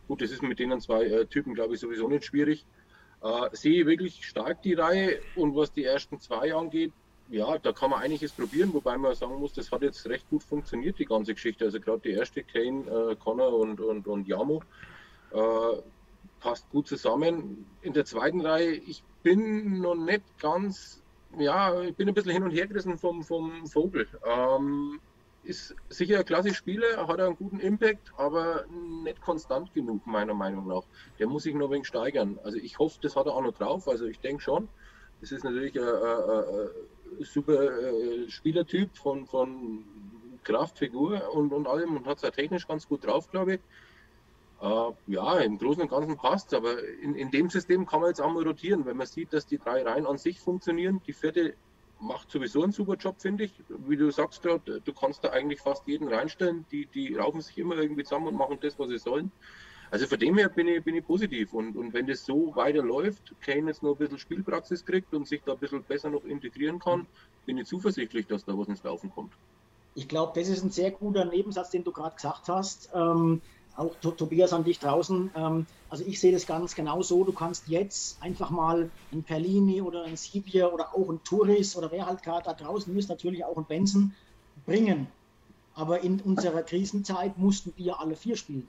Gut, 0.07 0.21
das 0.21 0.31
ist 0.31 0.41
mit 0.41 0.59
denen 0.59 0.79
zwei 0.79 1.05
äh, 1.05 1.25
Typen, 1.25 1.53
glaube 1.53 1.73
ich, 1.73 1.79
sowieso 1.79 2.07
nicht 2.07 2.25
schwierig. 2.25 2.65
Äh, 3.21 3.55
sehe 3.55 3.85
wirklich 3.85 4.25
stark 4.25 4.61
die 4.61 4.73
Reihe 4.73 5.19
und 5.35 5.55
was 5.55 5.71
die 5.73 5.83
ersten 5.83 6.19
zwei 6.19 6.53
angeht, 6.53 6.93
ja, 7.29 7.57
da 7.57 7.73
kann 7.73 7.89
man 7.89 8.01
einiges 8.01 8.31
probieren, 8.31 8.73
wobei 8.73 8.97
man 8.97 9.13
sagen 9.13 9.39
muss, 9.39 9.53
das 9.53 9.71
hat 9.71 9.81
jetzt 9.81 10.07
recht 10.07 10.29
gut 10.29 10.43
funktioniert, 10.43 10.97
die 10.97 11.05
ganze 11.05 11.33
Geschichte. 11.33 11.65
Also 11.65 11.79
gerade 11.79 11.99
die 11.99 12.11
erste, 12.11 12.43
Kane, 12.43 12.85
äh, 12.89 13.15
Connor 13.15 13.53
und, 13.59 13.81
und, 13.81 14.07
und 14.07 14.27
Yamo, 14.27 14.63
äh, 15.31 15.81
passt 16.39 16.69
gut 16.69 16.87
zusammen. 16.87 17.65
In 17.81 17.93
der 17.93 18.05
zweiten 18.05 18.39
Reihe, 18.39 18.71
ich 18.71 19.03
bin 19.23 19.81
noch 19.81 19.95
nicht 19.95 20.23
ganz 20.39 21.01
ja, 21.37 21.81
ich 21.81 21.95
bin 21.95 22.07
ein 22.07 22.13
bisschen 22.13 22.31
hin 22.31 22.43
und 22.43 22.51
her 22.51 22.67
gerissen 22.67 22.97
vom, 22.97 23.23
vom 23.23 23.67
Vogel. 23.67 24.07
Ähm, 24.25 24.99
ist 25.47 25.75
sicher 25.89 26.19
ein 26.19 26.25
klasse 26.25 26.53
Spieler, 26.53 27.07
hat 27.07 27.19
einen 27.19 27.35
guten 27.37 27.59
Impact, 27.59 28.11
aber 28.17 28.65
nicht 29.03 29.21
konstant 29.21 29.73
genug, 29.73 30.05
meiner 30.05 30.33
Meinung 30.33 30.67
nach. 30.67 30.83
Der 31.19 31.27
muss 31.27 31.43
sich 31.43 31.55
noch 31.55 31.67
ein 31.67 31.71
wenig 31.71 31.87
steigern. 31.87 32.37
Also 32.43 32.57
ich 32.57 32.77
hoffe, 32.79 32.99
das 33.01 33.15
hat 33.15 33.27
er 33.27 33.33
auch 33.33 33.41
noch 33.41 33.53
drauf. 33.53 33.87
Also 33.87 34.05
ich 34.05 34.19
denke 34.19 34.43
schon. 34.43 34.67
Das 35.21 35.31
ist 35.31 35.43
natürlich 35.43 35.79
ein, 35.79 35.87
ein, 35.87 36.43
ein 36.43 36.69
super 37.21 37.63
äh, 37.63 38.29
Spielertyp 38.29 38.95
von, 38.97 39.25
von 39.25 39.85
Kraft, 40.43 40.77
Figur 40.77 41.33
und, 41.33 41.53
und 41.53 41.65
allem 41.65 41.95
und 41.95 42.05
hat 42.05 42.17
es 42.17 42.23
ja 42.23 42.31
technisch 42.31 42.67
ganz 42.67 42.87
gut 42.87 43.05
drauf, 43.05 43.31
glaube 43.31 43.55
ich. 43.55 43.59
Äh, 44.61 44.91
ja, 45.07 45.37
im 45.37 45.57
Großen 45.57 45.81
und 45.81 45.89
Ganzen 45.89 46.17
passt 46.17 46.53
aber 46.53 46.83
in, 47.01 47.15
in 47.15 47.31
dem 47.31 47.49
System 47.49 47.85
kann 47.85 48.01
man 48.01 48.09
jetzt 48.09 48.21
auch 48.21 48.31
mal 48.31 48.43
rotieren, 48.43 48.85
wenn 48.85 48.97
man 48.97 49.07
sieht, 49.07 49.31
dass 49.31 49.45
die 49.45 49.59
drei 49.59 49.83
Reihen 49.83 50.05
an 50.05 50.17
sich 50.17 50.39
funktionieren. 50.39 51.01
Die 51.07 51.13
vierte 51.13 51.53
macht 51.99 52.31
sowieso 52.31 52.63
einen 52.63 52.71
super 52.71 52.95
Job, 52.95 53.19
finde 53.19 53.45
ich. 53.45 53.63
Wie 53.69 53.97
du 53.97 54.11
sagst, 54.11 54.45
du, 54.45 54.59
du 54.59 54.93
kannst 54.93 55.23
da 55.23 55.29
eigentlich 55.29 55.61
fast 55.61 55.87
jeden 55.87 56.07
reinstellen. 56.07 56.65
Die, 56.71 56.85
die 56.87 57.15
raufen 57.15 57.41
sich 57.41 57.57
immer 57.57 57.77
irgendwie 57.77 58.03
zusammen 58.03 58.27
und 58.27 58.35
machen 58.35 58.59
das, 58.61 58.77
was 58.77 58.89
sie 58.89 58.99
sollen. 58.99 59.31
Also 59.89 60.05
von 60.05 60.19
dem 60.19 60.37
her 60.37 60.49
bin 60.49 60.67
ich, 60.67 60.83
bin 60.83 60.95
ich 60.95 61.05
positiv. 61.05 61.53
Und, 61.53 61.77
und 61.77 61.93
wenn 61.93 62.07
das 62.07 62.25
so 62.25 62.55
weiterläuft, 62.55 63.35
Kane 63.41 63.67
jetzt 63.67 63.83
noch 63.83 63.91
ein 63.91 63.97
bisschen 63.97 64.19
Spielpraxis 64.19 64.85
kriegt 64.85 65.13
und 65.13 65.27
sich 65.27 65.41
da 65.45 65.53
ein 65.53 65.59
bisschen 65.59 65.83
besser 65.83 66.09
noch 66.09 66.25
integrieren 66.25 66.79
kann, 66.79 67.07
bin 67.45 67.57
ich 67.57 67.67
zuversichtlich, 67.67 68.27
dass 68.27 68.45
da 68.45 68.57
was 68.57 68.67
ins 68.67 68.83
Laufen 68.83 69.09
kommt. 69.09 69.33
Ich 69.95 70.07
glaube, 70.07 70.39
das 70.39 70.49
ist 70.49 70.63
ein 70.63 70.69
sehr 70.69 70.91
guter 70.91 71.25
Nebensatz, 71.25 71.71
den 71.71 71.83
du 71.83 71.91
gerade 71.91 72.15
gesagt 72.15 72.49
hast. 72.49 72.91
Ähm, 72.93 73.41
auch 73.77 73.95
Tobias 73.99 74.53
an 74.53 74.63
dich 74.63 74.79
draußen. 74.79 75.31
Ähm, 75.35 75.67
also 75.89 76.03
ich 76.03 76.19
sehe 76.19 76.31
das 76.31 76.47
ganz 76.47 76.75
genau 76.75 77.01
so. 77.01 77.23
Du 77.23 77.31
kannst 77.31 77.67
jetzt 77.67 78.21
einfach 78.21 78.49
mal 78.49 78.89
ein 79.11 79.23
Perlini 79.23 79.81
oder 79.81 80.03
ein 80.03 80.17
Sibier 80.17 80.73
oder 80.73 80.93
auch 80.95 81.09
ein 81.09 81.23
Touris 81.23 81.75
oder 81.77 81.91
wer 81.91 82.07
halt 82.07 82.23
gerade 82.23 82.43
da 82.45 82.53
draußen 82.53 82.95
ist, 82.97 83.07
natürlich 83.07 83.45
auch 83.45 83.55
ein 83.55 83.65
Benson 83.65 84.13
bringen. 84.65 85.07
Aber 85.75 86.01
in 86.01 86.19
unserer 86.21 86.63
Krisenzeit 86.63 87.37
mussten 87.37 87.71
wir 87.75 87.99
alle 87.99 88.15
vier 88.15 88.35
spielen. 88.35 88.67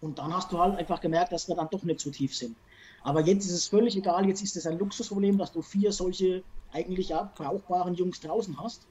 Und 0.00 0.18
dann 0.18 0.34
hast 0.34 0.50
du 0.50 0.58
halt 0.58 0.76
einfach 0.76 1.00
gemerkt, 1.00 1.32
dass 1.32 1.48
wir 1.48 1.54
dann 1.54 1.68
doch 1.70 1.84
nicht 1.84 2.00
so 2.00 2.10
tief 2.10 2.36
sind. 2.36 2.56
Aber 3.02 3.20
jetzt 3.20 3.46
ist 3.46 3.52
es 3.52 3.68
völlig 3.68 3.96
egal, 3.96 4.26
jetzt 4.26 4.42
ist 4.42 4.56
es 4.56 4.66
ein 4.66 4.78
Luxusproblem, 4.78 5.38
dass 5.38 5.52
du 5.52 5.62
vier 5.62 5.92
solche 5.92 6.42
eigentlich 6.72 7.10
ja 7.10 7.32
brauchbaren 7.36 7.94
Jungs 7.94 8.20
draußen 8.20 8.60
hast. 8.60 8.82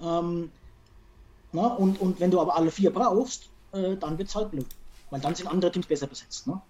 Ähm, 0.00 0.50
na, 1.52 1.68
und, 1.74 2.00
und 2.00 2.18
wenn 2.18 2.32
du 2.32 2.40
aber 2.40 2.56
alle 2.56 2.72
vier 2.72 2.92
brauchst, 2.92 3.50
äh, 3.72 3.96
dann 3.96 4.18
wird 4.18 4.28
es 4.28 4.34
halt 4.34 4.50
blöd. 4.50 4.66
Weil 5.10 5.20
dann 5.20 5.34
sind 5.34 5.48
andere 5.48 5.72
Teams 5.72 5.86
besser 5.86 6.06
besetzt. 6.06 6.46
Ne? 6.46 6.60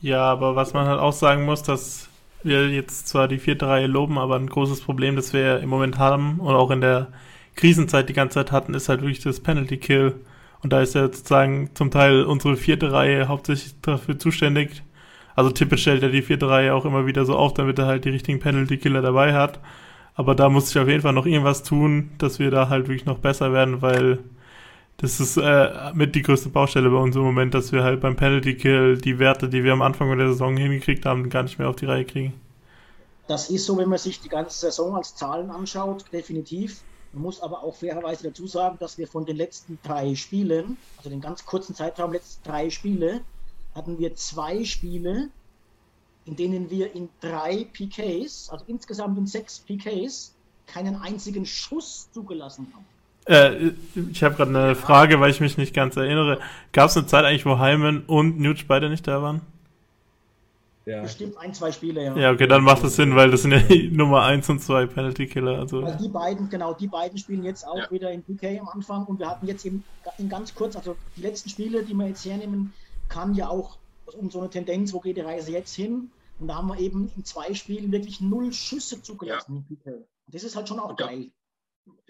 Ja, 0.00 0.22
aber 0.22 0.54
was 0.56 0.74
man 0.74 0.86
halt 0.86 1.00
auch 1.00 1.12
sagen 1.12 1.44
muss, 1.44 1.62
dass 1.62 2.08
wir 2.42 2.68
jetzt 2.68 3.08
zwar 3.08 3.28
die 3.28 3.38
vierte 3.38 3.66
Reihe 3.66 3.86
loben, 3.86 4.18
aber 4.18 4.36
ein 4.36 4.48
großes 4.48 4.82
Problem, 4.82 5.16
das 5.16 5.32
wir 5.32 5.60
im 5.60 5.68
Moment 5.68 5.98
haben 5.98 6.38
und 6.38 6.54
auch 6.54 6.70
in 6.70 6.80
der 6.80 7.08
Krisenzeit 7.56 8.08
die 8.08 8.12
ganze 8.12 8.34
Zeit 8.34 8.52
hatten, 8.52 8.74
ist 8.74 8.88
halt 8.88 9.00
wirklich 9.00 9.20
das 9.20 9.40
Penalty 9.40 9.78
Kill. 9.78 10.14
Und 10.62 10.72
da 10.72 10.80
ist 10.80 10.94
ja 10.94 11.02
sozusagen 11.02 11.70
zum 11.74 11.90
Teil 11.90 12.24
unsere 12.24 12.56
vierte 12.56 12.92
Reihe 12.92 13.28
hauptsächlich 13.28 13.74
dafür 13.82 14.18
zuständig. 14.18 14.82
Also 15.34 15.50
Tippett 15.50 15.80
stellt 15.80 16.02
ja 16.02 16.08
die 16.08 16.22
vierte 16.22 16.48
Reihe 16.48 16.74
auch 16.74 16.84
immer 16.84 17.06
wieder 17.06 17.24
so 17.24 17.36
auf, 17.36 17.54
damit 17.54 17.78
er 17.78 17.86
halt 17.86 18.04
die 18.04 18.10
richtigen 18.10 18.40
Penalty 18.40 18.78
Killer 18.78 19.02
dabei 19.02 19.34
hat. 19.34 19.60
Aber 20.14 20.34
da 20.34 20.48
muss 20.48 20.70
ich 20.70 20.78
auf 20.78 20.88
jeden 20.88 21.02
Fall 21.02 21.12
noch 21.12 21.26
irgendwas 21.26 21.62
tun, 21.62 22.10
dass 22.18 22.38
wir 22.38 22.50
da 22.50 22.68
halt 22.68 22.88
wirklich 22.88 23.04
noch 23.04 23.18
besser 23.18 23.52
werden, 23.52 23.82
weil 23.82 24.18
das 24.98 25.20
ist 25.20 25.36
äh, 25.36 25.92
mit 25.94 26.14
die 26.14 26.22
größte 26.22 26.48
Baustelle 26.48 26.88
bei 26.88 26.96
uns 26.96 27.14
im 27.16 27.22
Moment, 27.22 27.52
dass 27.52 27.70
wir 27.70 27.84
halt 27.84 28.00
beim 28.00 28.16
Penalty 28.16 28.56
Kill 28.56 28.96
die 28.98 29.18
Werte, 29.18 29.48
die 29.48 29.62
wir 29.62 29.72
am 29.72 29.82
Anfang 29.82 30.16
der 30.16 30.28
Saison 30.28 30.56
hingekriegt 30.56 31.04
haben, 31.04 31.28
gar 31.28 31.42
nicht 31.42 31.58
mehr 31.58 31.68
auf 31.68 31.76
die 31.76 31.86
Reihe 31.86 32.04
kriegen. 32.04 32.32
Das 33.26 33.50
ist 33.50 33.66
so, 33.66 33.76
wenn 33.76 33.88
man 33.88 33.98
sich 33.98 34.20
die 34.20 34.28
ganze 34.28 34.58
Saison 34.58 34.96
als 34.96 35.14
Zahlen 35.14 35.50
anschaut, 35.50 36.04
definitiv. 36.12 36.82
Man 37.12 37.22
muss 37.24 37.40
aber 37.40 37.62
auch 37.62 37.76
fairerweise 37.76 38.28
dazu 38.28 38.46
sagen, 38.46 38.76
dass 38.78 38.96
wir 38.98 39.06
von 39.06 39.26
den 39.26 39.36
letzten 39.36 39.78
drei 39.82 40.14
Spielen, 40.14 40.78
also 40.96 41.10
den 41.10 41.20
ganz 41.20 41.44
kurzen 41.44 41.74
Zeitraum, 41.74 42.12
letzten 42.12 42.48
drei 42.48 42.70
Spiele, 42.70 43.20
hatten 43.74 43.98
wir 43.98 44.14
zwei 44.14 44.64
Spiele, 44.64 45.28
in 46.24 46.36
denen 46.36 46.70
wir 46.70 46.94
in 46.94 47.08
drei 47.20 47.66
PKs, 47.72 48.48
also 48.50 48.64
insgesamt 48.66 49.18
in 49.18 49.26
sechs 49.26 49.58
PKs, 49.60 50.34
keinen 50.66 50.96
einzigen 50.96 51.44
Schuss 51.44 52.08
zugelassen 52.12 52.72
haben. 52.74 52.86
Äh, 53.26 53.72
ich 54.10 54.22
habe 54.22 54.36
gerade 54.36 54.50
eine 54.50 54.74
Frage, 54.74 55.20
weil 55.20 55.30
ich 55.30 55.40
mich 55.40 55.58
nicht 55.58 55.74
ganz 55.74 55.96
erinnere. 55.96 56.38
Gab 56.72 56.90
es 56.90 56.96
eine 56.96 57.06
Zeit 57.06 57.24
eigentlich, 57.24 57.44
wo 57.44 57.58
Hyman 57.58 58.04
und 58.06 58.38
Nuge 58.38 58.64
beide 58.66 58.88
nicht 58.88 59.06
da 59.06 59.20
waren? 59.20 59.40
Ja. 60.86 61.02
Bestimmt 61.02 61.36
ein, 61.38 61.52
zwei 61.52 61.72
Spiele, 61.72 62.04
ja. 62.04 62.16
Ja, 62.16 62.30
okay, 62.30 62.46
dann 62.46 62.62
macht 62.62 62.84
das 62.84 62.94
Sinn, 62.94 63.16
weil 63.16 63.32
das 63.32 63.42
sind 63.42 63.50
ja 63.50 63.58
die 63.58 63.88
Nummer 63.92 64.22
1 64.22 64.48
und 64.50 64.60
2 64.60 64.86
Penalty 64.86 65.26
Killer. 65.26 65.58
Also. 65.58 65.82
also 65.82 65.98
die 65.98 66.08
beiden, 66.08 66.48
genau, 66.48 66.74
die 66.74 66.86
beiden 66.86 67.18
spielen 67.18 67.42
jetzt 67.42 67.66
auch 67.66 67.76
ja. 67.76 67.90
wieder 67.90 68.12
in 68.12 68.22
PK 68.22 68.60
am 68.60 68.68
Anfang 68.68 69.04
und 69.06 69.18
wir 69.18 69.28
hatten 69.28 69.48
jetzt 69.48 69.66
eben 69.66 69.82
in 70.18 70.28
ganz 70.28 70.54
kurz, 70.54 70.76
also 70.76 70.96
die 71.16 71.22
letzten 71.22 71.48
Spiele, 71.48 71.82
die 71.82 71.92
wir 71.92 72.06
jetzt 72.06 72.24
hernehmen, 72.24 72.72
kann 73.08 73.34
ja 73.34 73.48
auch 73.48 73.78
um 74.16 74.30
so 74.30 74.38
eine 74.38 74.48
Tendenz, 74.48 74.92
wo 74.92 75.00
geht 75.00 75.16
die 75.16 75.22
Reise 75.22 75.50
jetzt 75.50 75.74
hin? 75.74 76.12
Und 76.38 76.46
da 76.46 76.54
haben 76.54 76.68
wir 76.68 76.78
eben 76.78 77.10
in 77.16 77.24
zwei 77.24 77.52
Spielen 77.54 77.90
wirklich 77.90 78.20
null 78.20 78.52
Schüsse 78.52 79.02
zugelassen. 79.02 79.66
Ja. 79.84 79.92
Das 80.28 80.44
ist 80.44 80.54
halt 80.54 80.68
schon 80.68 80.78
auch 80.78 80.94
geil. 80.94 81.30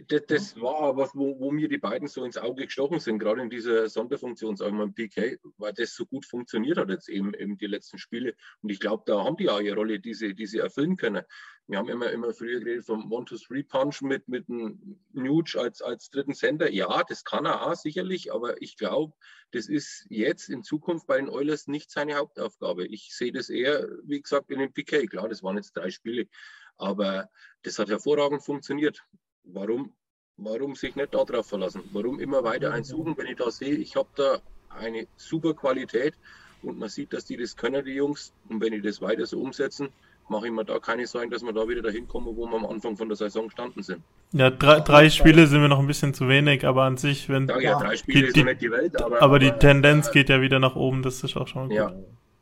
Das, 0.08 0.24
das, 0.26 0.60
war 0.60 0.80
aber, 0.80 1.10
wo, 1.14 1.38
wo, 1.38 1.50
mir 1.50 1.68
die 1.68 1.78
beiden 1.78 2.08
so 2.08 2.24
ins 2.24 2.38
Auge 2.38 2.64
gestochen 2.64 2.98
sind, 2.98 3.18
gerade 3.18 3.42
in 3.42 3.50
dieser 3.50 3.88
Sonderfunktion, 3.88 4.56
sagen 4.56 4.78
wir 4.78 4.86
mal, 4.86 4.92
PK, 4.92 5.36
weil 5.58 5.74
das 5.74 5.94
so 5.94 6.06
gut 6.06 6.24
funktioniert 6.24 6.78
hat 6.78 6.88
jetzt 6.88 7.08
eben, 7.08 7.34
eben 7.34 7.58
die 7.58 7.66
letzten 7.66 7.98
Spiele. 7.98 8.34
Und 8.62 8.70
ich 8.70 8.80
glaube, 8.80 9.02
da 9.06 9.24
haben 9.24 9.36
die 9.36 9.50
auch 9.50 9.60
ihre 9.60 9.76
Rolle, 9.76 10.00
die 10.00 10.14
sie, 10.14 10.34
die 10.34 10.46
sie 10.46 10.58
erfüllen 10.58 10.96
können. 10.96 11.22
Wir 11.66 11.78
haben 11.78 11.88
immer, 11.88 12.10
immer 12.10 12.32
früher 12.32 12.60
geredet 12.60 12.86
vom 12.86 13.10
One-to-Three-Punch 13.12 14.00
mit, 14.02 14.28
mit 14.28 14.48
einem 14.48 14.98
Nuge 15.12 15.58
als, 15.60 15.82
als 15.82 16.08
dritten 16.08 16.34
Center. 16.34 16.70
Ja, 16.70 17.02
das 17.02 17.24
kann 17.24 17.44
er 17.44 17.66
auch 17.66 17.74
sicherlich, 17.74 18.32
aber 18.32 18.62
ich 18.62 18.76
glaube, 18.76 19.14
das 19.50 19.68
ist 19.68 20.06
jetzt 20.08 20.48
in 20.48 20.62
Zukunft 20.62 21.06
bei 21.06 21.18
den 21.18 21.28
Oilers 21.28 21.66
nicht 21.66 21.90
seine 21.90 22.14
Hauptaufgabe. 22.14 22.86
Ich 22.86 23.14
sehe 23.14 23.32
das 23.32 23.50
eher, 23.50 23.88
wie 24.04 24.22
gesagt, 24.22 24.50
in 24.50 24.60
den 24.60 24.72
PK. 24.72 25.06
Klar, 25.06 25.28
das 25.28 25.42
waren 25.42 25.56
jetzt 25.56 25.76
drei 25.76 25.90
Spiele, 25.90 26.28
aber 26.76 27.28
das 27.62 27.78
hat 27.78 27.90
hervorragend 27.90 28.44
funktioniert. 28.44 29.04
Warum, 29.46 29.92
warum 30.36 30.74
sich 30.74 30.96
nicht 30.96 31.14
darauf 31.14 31.46
verlassen? 31.46 31.82
Warum 31.92 32.18
immer 32.20 32.42
weiter 32.44 32.72
einsuchen, 32.72 33.16
wenn 33.16 33.26
ich 33.26 33.36
da 33.36 33.50
sehe, 33.50 33.74
ich 33.74 33.96
habe 33.96 34.08
da 34.16 34.38
eine 34.68 35.06
super 35.16 35.54
Qualität 35.54 36.14
und 36.62 36.78
man 36.78 36.88
sieht, 36.88 37.12
dass 37.12 37.24
die 37.24 37.36
das 37.36 37.56
können, 37.56 37.84
die 37.84 37.92
Jungs. 37.92 38.32
Und 38.48 38.60
wenn 38.60 38.72
die 38.72 38.80
das 38.80 39.00
weiter 39.00 39.26
so 39.26 39.40
umsetzen, 39.40 39.88
mache 40.28 40.46
ich 40.46 40.52
mir 40.52 40.64
da 40.64 40.78
keine 40.78 41.06
Sorgen, 41.06 41.30
dass 41.30 41.42
wir 41.42 41.52
da 41.52 41.68
wieder 41.68 41.82
dahin 41.82 42.08
kommen, 42.08 42.36
wo 42.36 42.46
wir 42.46 42.56
am 42.56 42.66
Anfang 42.66 42.96
von 42.96 43.08
der 43.08 43.16
Saison 43.16 43.46
gestanden 43.46 43.82
sind. 43.82 44.02
Ja, 44.32 44.50
drei, 44.50 44.80
drei 44.80 45.10
Spiele 45.10 45.46
sind 45.46 45.60
wir 45.60 45.68
noch 45.68 45.78
ein 45.78 45.86
bisschen 45.86 46.14
zu 46.14 46.28
wenig, 46.28 46.66
aber 46.66 46.82
an 46.82 46.96
sich, 46.96 47.28
wenn. 47.28 47.46
Ja, 47.46 47.60
ja 47.60 47.78
drei 47.78 47.96
Spiele 47.96 48.22
die, 48.22 48.26
ist 48.26 48.36
die, 48.36 48.44
nicht 48.44 48.60
die 48.60 48.70
Welt, 48.70 49.00
aber. 49.00 49.22
Aber 49.22 49.38
die 49.38 49.52
Tendenz 49.52 50.10
geht 50.10 50.28
ja 50.28 50.40
wieder 50.40 50.58
nach 50.58 50.74
oben, 50.74 51.02
das 51.02 51.22
ist 51.22 51.36
auch 51.36 51.46
schon 51.46 51.68
gut. 51.68 51.76
Ja. 51.76 51.94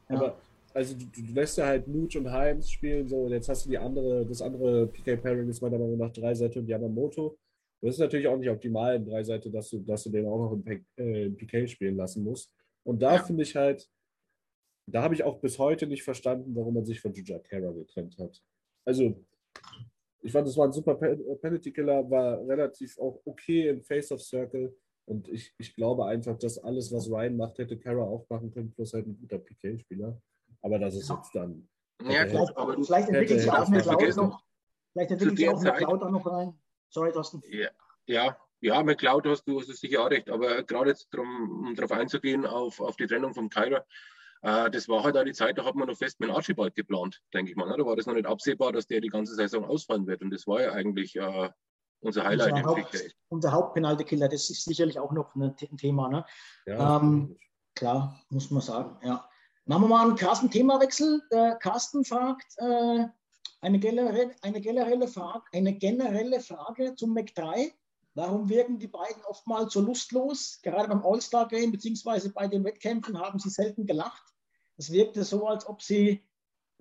Aber 0.09 0.37
also 0.75 0.97
du, 0.97 1.07
du, 1.07 1.33
lässt 1.33 1.57
ja 1.57 1.67
halt 1.67 1.87
Nuge 1.87 2.19
und 2.19 2.31
Himes 2.31 2.71
spielen, 2.71 3.09
so, 3.09 3.23
und 3.23 3.33
jetzt 3.33 3.49
hast 3.49 3.65
du 3.65 3.71
die 3.71 3.79
andere, 3.79 4.27
das 4.27 4.43
andere 4.43 4.89
PK-Pairing 4.89 5.49
ist 5.49 5.63
meiner 5.63 5.79
Meinung 5.79 5.99
nach 5.99 6.13
drei 6.13 6.35
Seite 6.35 6.59
und 6.59 6.67
Yamamoto. 6.67 7.39
Das 7.81 7.95
ist 7.95 8.01
natürlich 8.01 8.27
auch 8.27 8.37
nicht 8.37 8.51
optimal 8.51 8.97
in 8.97 9.05
drei 9.05 9.23
Seite, 9.23 9.51
dass 9.51 9.71
du, 9.71 9.79
dass 9.79 10.03
du 10.03 10.11
den 10.11 10.27
auch 10.27 10.39
noch 10.39 10.53
im, 10.53 10.85
äh, 10.97 11.31
PK 11.31 11.69
spielen 11.69 11.97
lassen 11.97 12.25
musst. 12.25 12.53
Und 12.83 13.01
da 13.01 13.17
ja. 13.17 13.23
finde 13.23 13.45
ich 13.45 13.55
halt, 13.55 13.89
da 14.87 15.03
habe 15.03 15.15
ich 15.15 15.23
auch 15.23 15.39
bis 15.41 15.59
heute 15.59 15.87
nicht 15.87 16.03
verstanden, 16.03 16.55
warum 16.57 16.75
man 16.75 16.85
sich 16.85 17.01
von 17.01 17.15
Juja 17.15 17.39
Kara 17.39 17.71
getrennt 17.71 18.19
hat. 18.19 18.43
Also, 18.85 19.25
ich 20.23 20.33
fand, 20.33 20.49
es 20.49 20.57
war 20.57 20.67
ein 20.67 20.73
super 20.73 20.95
Penalty-Killer, 20.97 22.11
war 22.11 22.47
relativ 22.49 22.99
auch 22.99 23.21
okay 23.25 23.69
im 23.69 23.83
Face-of-Circle. 23.83 24.75
Und 25.07 25.29
ich, 25.29 25.55
ich 25.59 25.75
glaube 25.75 26.07
einfach, 26.07 26.37
dass 26.39 26.59
alles, 26.59 26.91
was 26.93 27.11
Ryan 27.11 27.37
macht, 27.37 27.59
hätte 27.59 27.79
Kara 27.79 28.03
auch 28.03 28.29
machen 28.29 28.51
können, 28.51 28.73
plus 28.73 28.93
halt 28.93 29.07
ein 29.07 29.19
guter 29.21 29.39
PK-Spieler. 29.39 30.21
Aber 30.65 30.79
das 30.79 30.95
ist 30.95 31.11
jetzt 31.11 31.35
dann. 31.35 31.69
Ja, 32.03 32.27
vielleicht, 32.27 32.57
aber 32.57 32.75
vielleicht 32.83 33.09
entwickelt 33.09 33.41
sich 33.41 33.51
auch 33.51 33.69
eine 33.69 33.83
Cloud 33.83 34.17
noch. 34.17 34.43
Vielleicht 34.93 35.11
entwickelt 35.11 35.39
sich 35.39 35.49
auch 35.49 35.61
eine 35.61 35.73
Cloud 35.73 36.03
auch 36.03 36.11
noch 36.11 36.27
rein. 36.27 36.59
Sorry, 36.89 37.13
Thorsten. 37.13 37.43
Ja, 37.51 37.69
ja, 38.07 38.37
ja 38.61 38.83
mit 38.83 38.99
Cloud 38.99 39.27
hast 39.27 39.45
du, 39.45 39.61
hast 39.61 39.69
du 39.69 39.75
sicher 39.75 40.03
auch 40.03 40.11
recht. 40.11 40.31
Aber 40.31 40.63
gerade 40.63 40.91
jetzt, 40.91 41.09
drum, 41.13 41.67
um 41.67 41.75
darauf 41.75 41.93
einzugehen, 41.93 42.47
auf, 42.47 42.81
auf 42.81 42.97
die 42.97 43.07
Trennung 43.07 43.35
von 43.35 43.51
Kyra, 43.51 43.85
äh, 44.41 44.71
das 44.71 44.89
war 44.89 45.05
halt 45.05 45.19
auch 45.19 45.25
die 45.25 45.35
Zeit, 45.35 45.59
da 45.59 45.67
hat 45.67 45.75
man 45.75 45.87
noch 45.87 45.99
fest 45.99 46.19
mit 46.19 46.31
Archibald 46.31 46.75
geplant, 46.75 47.21
denke 47.35 47.51
ich 47.51 47.57
mal. 47.57 47.69
Ne? 47.69 47.77
Da 47.77 47.85
war 47.85 47.95
das 47.95 48.07
noch 48.07 48.15
nicht 48.15 48.27
absehbar, 48.27 48.73
dass 48.73 48.87
der 48.87 49.03
die 49.03 49.09
ganze 49.09 49.35
Saison 49.35 49.67
ausfallen 49.67 50.07
wird. 50.07 50.23
Und 50.23 50.31
das 50.31 50.47
war 50.47 50.63
ja 50.63 50.73
eigentlich 50.73 51.15
äh, 51.17 51.51
unser 52.01 52.25
Highlight 52.25 52.53
unser 52.53 52.65
Haupt, 52.65 53.15
Unser 53.29 53.53
Hauptpenalty-Killer, 53.53 54.29
das 54.29 54.49
ist 54.49 54.65
sicherlich 54.65 54.99
auch 54.99 55.13
noch 55.13 55.35
ein 55.35 55.57
Thema. 55.57 56.09
Ne? 56.09 56.25
Ja, 56.65 57.01
ähm, 57.01 57.37
klar, 57.75 58.19
muss 58.31 58.51
man 58.51 58.63
sagen, 58.63 58.99
ja. 59.03 59.29
Machen 59.67 59.85
wir 59.85 59.89
mal 59.89 60.07
einen 60.07 60.17
Carsten 60.17 60.51
Themawechsel. 60.51 61.23
Der 61.33 61.55
Carsten 61.57 62.05
fragt 62.05 62.55
äh, 62.59 63.07
eine, 63.63 63.79
generelle, 63.79 64.35
eine, 64.43 64.61
generelle 64.61 65.09
Frage, 65.09 65.45
eine 65.55 65.73
generelle 65.73 66.41
Frage 66.41 66.95
zum 66.97 67.15
Mac 67.15 67.35
3. 67.35 67.73
Warum 68.15 68.51
wirken 68.51 68.79
die 68.79 68.89
beiden 68.89 69.25
oftmals 69.25 69.73
so 69.73 69.81
lustlos? 69.81 70.61
Gerade 70.63 70.89
beim 70.89 71.05
All-Star-Game 71.05 71.73
beziehungsweise 71.73 72.31
bei 72.31 72.47
den 72.47 72.63
Wettkämpfen 72.63 73.19
haben 73.19 73.39
sie 73.39 73.49
selten 73.49 73.87
gelacht. 73.87 74.23
Es 74.77 74.93
wirkte 74.93 75.25
so, 75.25 75.47
als 75.47 75.67
ob 75.67 75.81
sie 75.81 76.23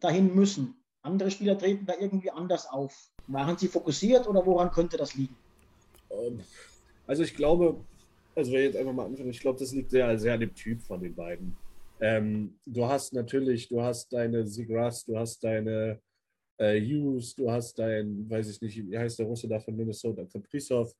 dahin 0.02 0.36
müssen. 0.36 0.76
Andere 1.04 1.32
Spieler 1.32 1.58
treten 1.58 1.86
da 1.86 1.94
irgendwie 1.98 2.32
anders 2.32 2.68
auf. 2.68 3.10
Waren 3.28 3.58
sie 3.58 3.70
fokussiert 3.70 4.28
oder 4.28 4.46
woran 4.46 4.72
könnte 4.72 4.98
das 4.98 5.16
liegen? 5.16 5.38
Ähm, 6.12 6.42
also 7.08 7.24
ich 7.24 7.34
glaube, 7.34 7.80
also 8.36 8.52
wenn 8.52 8.60
ich 8.60 8.66
jetzt 8.66 8.78
einfach 8.78 8.94
mal 8.94 9.06
anfangen, 9.06 9.30
ich 9.30 9.40
glaube, 9.40 9.60
das 9.60 9.72
liegt 9.72 9.92
sehr, 9.92 10.20
sehr 10.20 10.34
an 10.34 10.42
dem 10.42 10.54
Typ 10.54 10.82
von 10.82 11.00
den 11.00 11.16
beiden. 11.16 11.56
Ähm, 12.04 12.60
du 12.66 12.86
hast 12.86 13.14
natürlich, 13.14 13.70
du 13.70 13.82
hast 13.82 14.12
deine 14.12 14.46
Sigras, 14.46 15.06
du 15.06 15.18
hast 15.18 15.42
deine 15.42 16.02
äh, 16.58 16.78
Hughes, 16.82 17.34
du 17.34 17.50
hast 17.50 17.80
dein, 17.80 18.30
weiß 18.30 18.50
ich 18.50 18.62
nicht, 18.62 18.90
wie 18.90 18.98
heißt 18.98 19.20
der 19.20 19.26
Russe 19.26 19.48
da 19.48 19.58
von 19.62 19.74
Minnesota, 19.74 20.26
Kaprizov, 20.26 20.94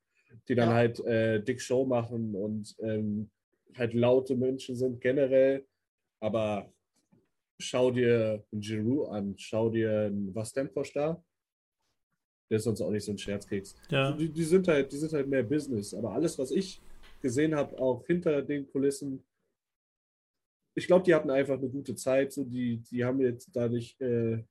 die 0.48 0.56
dann 0.56 0.70
ja. 0.70 0.76
halt 0.76 1.00
äh, 1.02 1.44
dick 1.44 1.60
Show 1.60 1.86
machen 1.86 2.34
und 2.34 2.74
ähm, 2.80 3.30
halt 3.76 3.94
laute 3.94 4.38
Menschen 4.38 4.78
sind 4.78 5.02
generell. 5.02 5.66
Aber 6.22 6.72
schau 7.60 7.92
dir 7.92 8.42
Giroud 8.54 9.10
an, 9.10 9.36
schau 9.38 9.70
dir 9.70 10.10
was 10.34 10.52
Stamford 10.52 10.96
da. 10.96 11.24
Der 12.50 12.58
ist 12.58 12.64
sonst 12.64 12.80
auch 12.80 12.92
nicht 12.92 13.04
so 13.04 13.12
ein 13.12 13.18
Scherzkeks. 13.18 13.76
Ja. 13.90 14.14
Die, 14.14 14.30
die, 14.30 14.44
sind 14.46 14.70
halt, 14.70 14.90
die 14.90 14.98
sind 14.98 15.12
halt 15.12 15.28
mehr 15.28 15.44
Business. 15.44 15.94
Aber 15.94 16.12
alles, 16.12 16.40
was 16.40 16.52
ich 16.52 16.82
gesehen 17.22 17.54
habe, 17.56 17.78
auch 17.78 18.06
hinter 18.06 18.42
den 18.42 18.66
Kulissen, 18.68 19.22
ich 20.76 20.88
glaube, 20.88 21.04
die 21.04 21.14
hatten 21.14 21.30
einfach 21.30 21.58
eine 21.58 21.70
gute 21.70 21.96
Zeit. 21.96 22.34
So, 22.34 22.44
die, 22.44 22.78
die 22.78 23.04
haben 23.04 23.22
jetzt 23.22 23.56
da 23.56 23.68
nicht 23.68 24.00
äh, 24.02 24.44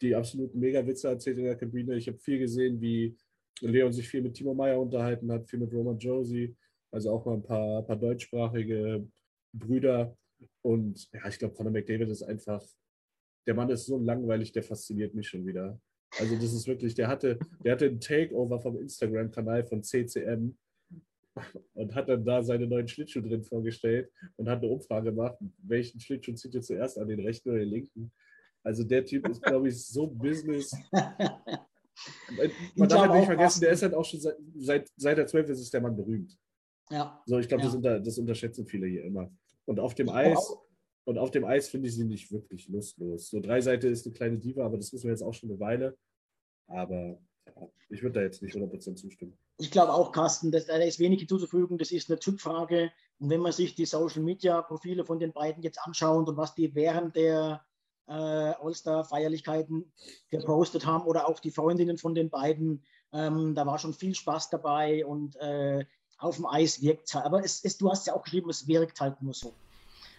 die 0.00 0.14
absoluten 0.14 0.58
Mega-Witze 0.58 1.08
erzählt 1.08 1.38
in 1.38 1.44
der 1.44 1.56
Kabine. 1.56 1.96
Ich 1.96 2.08
habe 2.08 2.18
viel 2.18 2.38
gesehen, 2.38 2.80
wie 2.80 3.16
Leon 3.60 3.92
sich 3.92 4.08
viel 4.08 4.22
mit 4.22 4.34
Timo 4.34 4.54
Meyer 4.54 4.80
unterhalten 4.80 5.30
hat, 5.30 5.48
viel 5.48 5.60
mit 5.60 5.72
Roman 5.72 5.98
Josie, 5.98 6.54
also 6.90 7.12
auch 7.12 7.24
mal 7.24 7.34
ein 7.34 7.42
paar, 7.42 7.82
paar 7.82 7.96
deutschsprachige 7.96 9.06
Brüder. 9.52 10.16
Und 10.62 11.08
ja, 11.12 11.28
ich 11.28 11.38
glaube, 11.38 11.54
Conor 11.54 11.72
McDavid 11.72 12.08
ist 12.08 12.22
einfach, 12.22 12.64
der 13.46 13.54
Mann 13.54 13.70
ist 13.70 13.86
so 13.86 13.98
langweilig, 13.98 14.52
der 14.52 14.62
fasziniert 14.62 15.14
mich 15.14 15.28
schon 15.28 15.46
wieder. 15.46 15.80
Also 16.18 16.34
das 16.34 16.52
ist 16.52 16.66
wirklich, 16.66 16.94
der 16.94 17.08
hatte, 17.08 17.38
der 17.64 17.72
hatte 17.72 17.86
einen 17.86 18.00
Takeover 18.00 18.60
vom 18.60 18.78
Instagram-Kanal 18.78 19.64
von 19.64 19.82
CCM 19.82 20.56
und 21.74 21.94
hat 21.94 22.08
dann 22.08 22.24
da 22.24 22.42
seine 22.42 22.66
neuen 22.66 22.88
Schlittschuh 22.88 23.20
drin 23.20 23.42
vorgestellt 23.42 24.10
und 24.36 24.48
hat 24.48 24.58
eine 24.58 24.70
Umfrage 24.70 25.10
gemacht, 25.10 25.36
welchen 25.62 26.00
Schlittschuh 26.00 26.34
zieht 26.34 26.54
ihr 26.54 26.62
zuerst 26.62 26.98
an, 26.98 27.08
den 27.08 27.20
rechten 27.20 27.50
oder 27.50 27.58
den 27.58 27.68
linken. 27.68 28.12
Also 28.62 28.84
der 28.84 29.04
Typ 29.04 29.28
ist, 29.28 29.42
glaube 29.42 29.68
ich, 29.68 29.84
so 29.84 30.06
Business. 30.06 30.72
Man 32.76 32.88
darf 32.88 33.00
halt 33.00 33.12
nicht 33.12 33.26
vergessen, 33.26 33.60
der 33.60 33.72
ist 33.72 33.82
halt 33.82 33.94
auch 33.94 34.04
schon 34.04 34.20
seit, 34.20 34.36
seit, 34.56 34.90
seit 34.96 35.18
er 35.18 35.26
zwölf 35.26 35.48
ist, 35.48 35.60
ist 35.60 35.74
der 35.74 35.80
Mann 35.80 35.96
berühmt. 35.96 36.38
Ja. 36.90 37.22
So, 37.26 37.38
ich 37.38 37.48
glaube, 37.48 37.62
ja. 37.62 37.68
das, 37.68 37.76
unter, 37.76 38.00
das 38.00 38.18
unterschätzen 38.18 38.66
viele 38.66 38.86
hier 38.86 39.04
immer. 39.04 39.30
Und 39.64 39.80
auf 39.80 39.94
dem 39.94 40.08
Eis, 40.08 40.54
und 41.04 41.18
auf 41.18 41.30
dem 41.30 41.44
Eis 41.44 41.68
finde 41.68 41.88
ich 41.88 41.94
sie 41.94 42.04
nicht 42.04 42.30
wirklich 42.32 42.68
lustlos. 42.68 43.28
So 43.28 43.40
drei 43.40 43.60
Seite 43.60 43.88
ist 43.88 44.06
eine 44.06 44.14
kleine 44.14 44.38
Diva, 44.38 44.64
aber 44.64 44.76
das 44.76 44.92
wissen 44.92 45.04
wir 45.04 45.12
jetzt 45.12 45.22
auch 45.22 45.34
schon 45.34 45.50
eine 45.50 45.60
Weile. 45.60 45.96
Aber 46.66 47.20
ja, 47.46 47.68
ich 47.88 48.02
würde 48.02 48.20
da 48.20 48.22
jetzt 48.22 48.42
nicht 48.42 48.54
100% 48.54 48.94
zustimmen. 48.94 49.36
Ich 49.58 49.70
glaube 49.70 49.92
auch, 49.92 50.12
Carsten, 50.12 50.50
dass, 50.50 50.66
da 50.66 50.76
ist 50.76 50.98
wenig 50.98 51.20
hinzuzufügen. 51.20 51.78
Das 51.78 51.92
ist 51.92 52.10
eine 52.10 52.18
Typfrage. 52.18 52.90
Und 53.18 53.30
wenn 53.30 53.40
man 53.40 53.52
sich 53.52 53.74
die 53.74 53.86
Social 53.86 54.22
Media 54.22 54.62
Profile 54.62 55.04
von 55.04 55.18
den 55.18 55.32
beiden 55.32 55.62
jetzt 55.62 55.78
anschaut 55.80 56.28
und 56.28 56.36
was 56.36 56.54
die 56.54 56.74
während 56.74 57.14
der 57.14 57.64
äh, 58.08 58.12
All-Star-Feierlichkeiten 58.12 59.92
gepostet 60.30 60.86
haben 60.86 61.06
oder 61.06 61.28
auch 61.28 61.38
die 61.38 61.50
Freundinnen 61.50 61.98
von 61.98 62.14
den 62.14 62.30
beiden, 62.30 62.82
ähm, 63.12 63.54
da 63.54 63.66
war 63.66 63.78
schon 63.78 63.94
viel 63.94 64.14
Spaß 64.14 64.50
dabei 64.50 65.06
und 65.06 65.36
äh, 65.36 65.84
auf 66.18 66.36
dem 66.36 66.46
Eis 66.46 66.82
wirkt 66.82 67.08
es 67.08 67.14
halt. 67.14 67.26
Aber 67.26 67.44
es, 67.44 67.64
es, 67.64 67.78
du 67.78 67.90
hast 67.90 68.06
ja 68.06 68.14
auch 68.14 68.22
geschrieben, 68.22 68.50
es 68.50 68.66
wirkt 68.66 69.00
halt 69.00 69.20
nur 69.22 69.34
so. 69.34 69.52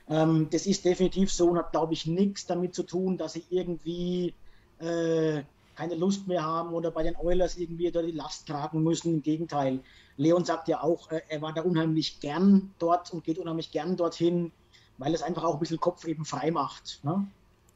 Ähm, 0.10 0.50
das 0.52 0.66
ist 0.66 0.86
definitiv 0.86 1.32
so 1.32 1.50
und 1.50 1.58
hat, 1.58 1.72
glaube 1.72 1.94
ich, 1.94 2.06
nichts 2.06 2.46
damit 2.46 2.76
zu 2.76 2.84
tun, 2.84 3.18
dass 3.18 3.34
sie 3.34 3.46
irgendwie 3.50 4.34
äh, 4.80 5.44
keine 5.76 5.96
Lust 5.96 6.28
mehr 6.28 6.44
haben 6.44 6.74
oder 6.74 6.92
bei 6.92 7.04
den 7.04 7.16
Oilers 7.16 7.58
irgendwie 7.58 7.92
da 7.92 8.02
die 8.02 8.12
Last 8.12 8.48
tragen 8.48 8.84
müssen. 8.84 9.16
Im 9.16 9.22
Gegenteil. 9.22 9.80
Leon 10.18 10.46
sagt 10.46 10.68
ja 10.68 10.82
auch, 10.84 11.12
äh, 11.12 11.22
er 11.30 11.42
war 11.42 11.54
da 11.54 11.62
unheimlich 11.62 12.20
gern 12.20 12.72
dort 12.80 13.12
und 13.12 13.24
geht 13.24 13.40
unheimlich 13.40 13.72
gern 13.72 13.98
dorthin, 13.98 14.52
weil 14.98 15.14
es 15.14 15.24
einfach 15.24 15.44
auch 15.44 15.56
ein 15.56 15.60
bisschen 15.60 15.80
Kopf 15.80 16.06
eben 16.06 16.26
frei 16.26 16.52
macht. 16.52 17.00
Ne? 17.04 17.28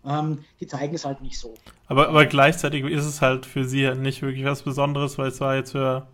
Ähm, 0.06 0.44
die 0.60 0.68
zeigen 0.68 0.96
es 0.96 1.06
halt 1.06 1.22
nicht 1.22 1.40
so. 1.40 1.54
Aber, 1.88 2.10
aber 2.10 2.26
gleichzeitig 2.26 2.86
ist 2.86 3.06
es 3.06 3.22
halt 3.22 3.46
für 3.46 3.66
sie 3.66 3.90
nicht 3.96 4.22
wirklich 4.22 4.46
was 4.46 4.64
Besonderes, 4.64 5.18
weil 5.18 5.30
es 5.30 5.42
war 5.42 5.56
jetzt 5.56 5.72
für, 5.72 6.08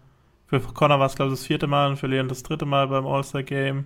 für 0.47 0.59
Connor 0.61 0.99
war 0.99 1.07
es, 1.07 1.15
glaube 1.15 1.33
ich, 1.33 1.39
das 1.39 1.45
vierte 1.45 1.67
Mal 1.67 1.89
und 1.89 1.97
für 1.97 2.07
Leon 2.07 2.27
das 2.27 2.43
dritte 2.43 2.65
Mal 2.65 2.87
beim 2.87 3.05
All-Star-Game 3.05 3.85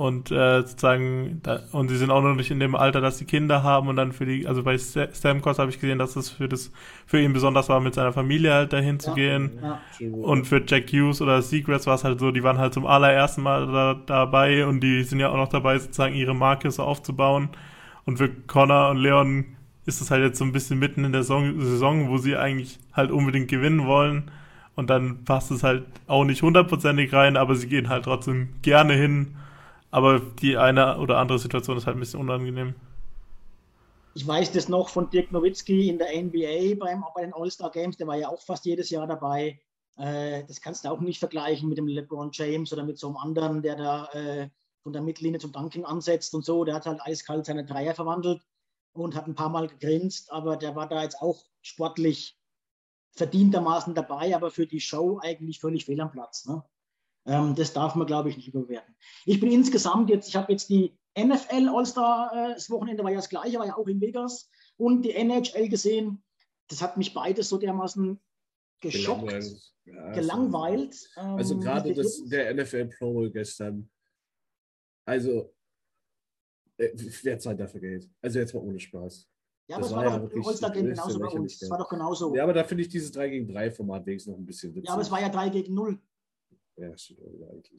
und 0.00 0.30
äh, 0.30 0.62
sozusagen 0.62 1.40
da, 1.42 1.60
und 1.72 1.88
sie 1.88 1.98
sind 1.98 2.10
auch 2.10 2.22
noch 2.22 2.34
nicht 2.34 2.50
in 2.50 2.58
dem 2.58 2.74
Alter, 2.74 3.02
dass 3.02 3.18
sie 3.18 3.26
Kinder 3.26 3.62
haben 3.62 3.86
und 3.88 3.96
dann 3.96 4.12
für 4.12 4.24
die, 4.24 4.46
also 4.46 4.62
bei 4.62 4.78
Stamkos 4.78 5.58
habe 5.58 5.68
ich 5.68 5.78
gesehen, 5.78 5.98
dass 5.98 6.16
es 6.16 6.30
für 6.30 6.48
das 6.48 6.72
für 7.04 7.20
ihn 7.20 7.34
besonders 7.34 7.68
war, 7.68 7.80
mit 7.80 7.92
seiner 7.92 8.14
Familie 8.14 8.54
halt 8.54 8.72
dahin 8.72 8.98
zu 8.98 9.12
gehen. 9.12 9.58
Ja. 9.60 9.78
Und 10.10 10.46
für 10.46 10.62
Jack 10.66 10.90
Hughes 10.90 11.20
oder 11.20 11.42
Secrets 11.42 11.86
war 11.86 11.96
es 11.96 12.04
halt 12.04 12.18
so, 12.18 12.30
die 12.30 12.42
waren 12.42 12.56
halt 12.56 12.72
zum 12.72 12.86
allerersten 12.86 13.42
Mal 13.42 13.66
da, 13.66 13.94
dabei 14.06 14.64
und 14.64 14.80
die 14.80 15.02
sind 15.02 15.20
ja 15.20 15.28
auch 15.28 15.36
noch 15.36 15.50
dabei, 15.50 15.78
sozusagen 15.78 16.14
ihre 16.14 16.34
Marke 16.34 16.70
so 16.70 16.82
aufzubauen. 16.82 17.50
Und 18.06 18.16
für 18.16 18.30
Connor 18.30 18.92
und 18.92 18.96
Leon 18.96 19.44
ist 19.84 20.00
es 20.00 20.10
halt 20.10 20.22
jetzt 20.22 20.38
so 20.38 20.46
ein 20.46 20.52
bisschen 20.52 20.78
mitten 20.78 21.04
in 21.04 21.12
der 21.12 21.24
Saison, 21.24 22.08
wo 22.08 22.16
sie 22.16 22.36
eigentlich 22.36 22.78
halt 22.94 23.10
unbedingt 23.10 23.48
gewinnen 23.48 23.86
wollen. 23.86 24.30
Und 24.76 24.88
dann 24.88 25.24
passt 25.26 25.50
es 25.50 25.62
halt 25.62 25.84
auch 26.06 26.24
nicht 26.24 26.40
hundertprozentig 26.40 27.12
rein, 27.12 27.36
aber 27.36 27.54
sie 27.54 27.68
gehen 27.68 27.90
halt 27.90 28.04
trotzdem 28.04 28.48
gerne 28.62 28.94
hin. 28.94 29.34
Aber 29.90 30.20
die 30.20 30.56
eine 30.56 30.98
oder 30.98 31.18
andere 31.18 31.38
Situation 31.38 31.76
ist 31.76 31.86
halt 31.86 31.96
ein 31.96 32.00
bisschen 32.00 32.20
unangenehm. 32.20 32.74
Ich 34.14 34.26
weiß 34.26 34.52
das 34.52 34.68
noch 34.68 34.88
von 34.88 35.08
Dirk 35.10 35.30
Nowitzki 35.30 35.88
in 35.88 35.98
der 35.98 36.08
NBA 36.08 36.74
beim, 36.78 37.04
bei 37.14 37.22
den 37.22 37.32
All-Star 37.32 37.70
Games, 37.70 37.96
der 37.96 38.06
war 38.06 38.16
ja 38.16 38.28
auch 38.28 38.42
fast 38.42 38.64
jedes 38.64 38.90
Jahr 38.90 39.06
dabei. 39.06 39.60
Äh, 39.96 40.44
das 40.46 40.60
kannst 40.60 40.84
du 40.84 40.88
auch 40.88 41.00
nicht 41.00 41.18
vergleichen 41.18 41.68
mit 41.68 41.78
dem 41.78 41.86
LeBron 41.86 42.30
James 42.32 42.72
oder 42.72 42.84
mit 42.84 42.98
so 42.98 43.08
einem 43.08 43.16
anderen, 43.16 43.62
der 43.62 43.76
da 43.76 44.06
äh, 44.06 44.48
von 44.82 44.92
der 44.92 45.02
Mittellinie 45.02 45.38
zum 45.38 45.52
Dunking 45.52 45.84
ansetzt 45.84 46.34
und 46.34 46.44
so. 46.44 46.64
Der 46.64 46.74
hat 46.74 46.86
halt 46.86 47.00
eiskalt 47.02 47.46
seine 47.46 47.64
Dreier 47.64 47.94
verwandelt 47.94 48.42
und 48.92 49.14
hat 49.14 49.26
ein 49.26 49.34
paar 49.34 49.50
Mal 49.50 49.68
gegrinst, 49.68 50.32
aber 50.32 50.56
der 50.56 50.74
war 50.74 50.88
da 50.88 51.02
jetzt 51.02 51.20
auch 51.20 51.44
sportlich 51.62 52.36
verdientermaßen 53.12 53.94
dabei, 53.94 54.34
aber 54.34 54.50
für 54.50 54.66
die 54.66 54.80
Show 54.80 55.20
eigentlich 55.22 55.60
völlig 55.60 55.84
fehl 55.84 56.00
am 56.00 56.10
Platz. 56.10 56.46
Ne? 56.46 56.62
Ähm, 57.26 57.54
das 57.54 57.72
darf 57.72 57.94
man, 57.94 58.06
glaube 58.06 58.30
ich, 58.30 58.36
nicht 58.36 58.48
überwerten. 58.48 58.94
Ich 59.26 59.40
bin 59.40 59.50
insgesamt 59.50 60.10
jetzt, 60.10 60.28
ich 60.28 60.36
habe 60.36 60.52
jetzt 60.52 60.68
die 60.68 60.96
NFL 61.18 61.68
All-Star, 61.68 62.32
äh, 62.32 62.54
das 62.54 62.70
Wochenende 62.70 63.04
war 63.04 63.10
ja 63.10 63.16
das 63.16 63.28
gleiche, 63.28 63.58
war 63.58 63.66
ja 63.66 63.76
auch 63.76 63.88
in 63.88 64.00
Vegas 64.00 64.50
und 64.76 65.02
die 65.02 65.12
NHL 65.12 65.68
gesehen. 65.68 66.22
Das 66.68 66.80
hat 66.80 66.96
mich 66.96 67.12
beides 67.12 67.48
so 67.48 67.58
dermaßen 67.58 68.18
geschockt, 68.80 69.28
gelangweilt. 69.28 69.74
Ja, 69.84 70.12
gelangweilt 70.12 71.10
ähm, 71.16 71.34
also 71.36 71.58
gerade 71.58 71.92
das, 71.94 72.22
der 72.26 72.54
NFL 72.54 72.86
Pro 72.86 73.12
Bowl 73.12 73.30
gestern. 73.30 73.90
Also, 75.04 75.52
äh, 76.76 76.90
wer 77.22 77.38
zahlt 77.38 77.58
dafür 77.58 77.80
Geld? 77.80 78.08
Also 78.22 78.38
jetzt 78.38 78.54
mal 78.54 78.60
ohne 78.60 78.78
Spaß. 78.78 79.28
Ja, 79.68 79.76
aber 79.76 79.82
das 79.84 79.94
war, 79.94 80.04
war 80.04 80.20
doch 80.20 80.36
ja 80.36 80.42
All-Star 80.46 80.70
Game 80.70 80.86
genauso 80.86 81.18
bei 81.18 81.28
uns. 81.28 81.58
Das 81.58 81.70
war 81.70 81.78
doch 81.78 81.88
genauso. 81.88 82.34
Ja, 82.34 82.44
aber 82.44 82.52
da 82.52 82.64
finde 82.64 82.82
ich 82.82 82.88
dieses 82.88 83.12
3 83.12 83.28
gegen 83.28 83.52
3 83.52 83.70
Format 83.70 84.06
wenigstens 84.06 84.32
noch 84.32 84.38
ein 84.38 84.46
bisschen 84.46 84.74
witzig. 84.74 84.88
Ja, 84.88 84.94
aber 84.94 85.02
es 85.02 85.10
war 85.10 85.20
ja 85.20 85.28
3 85.28 85.48
gegen 85.50 85.74
0. 85.74 86.00
Ja, 86.80 86.88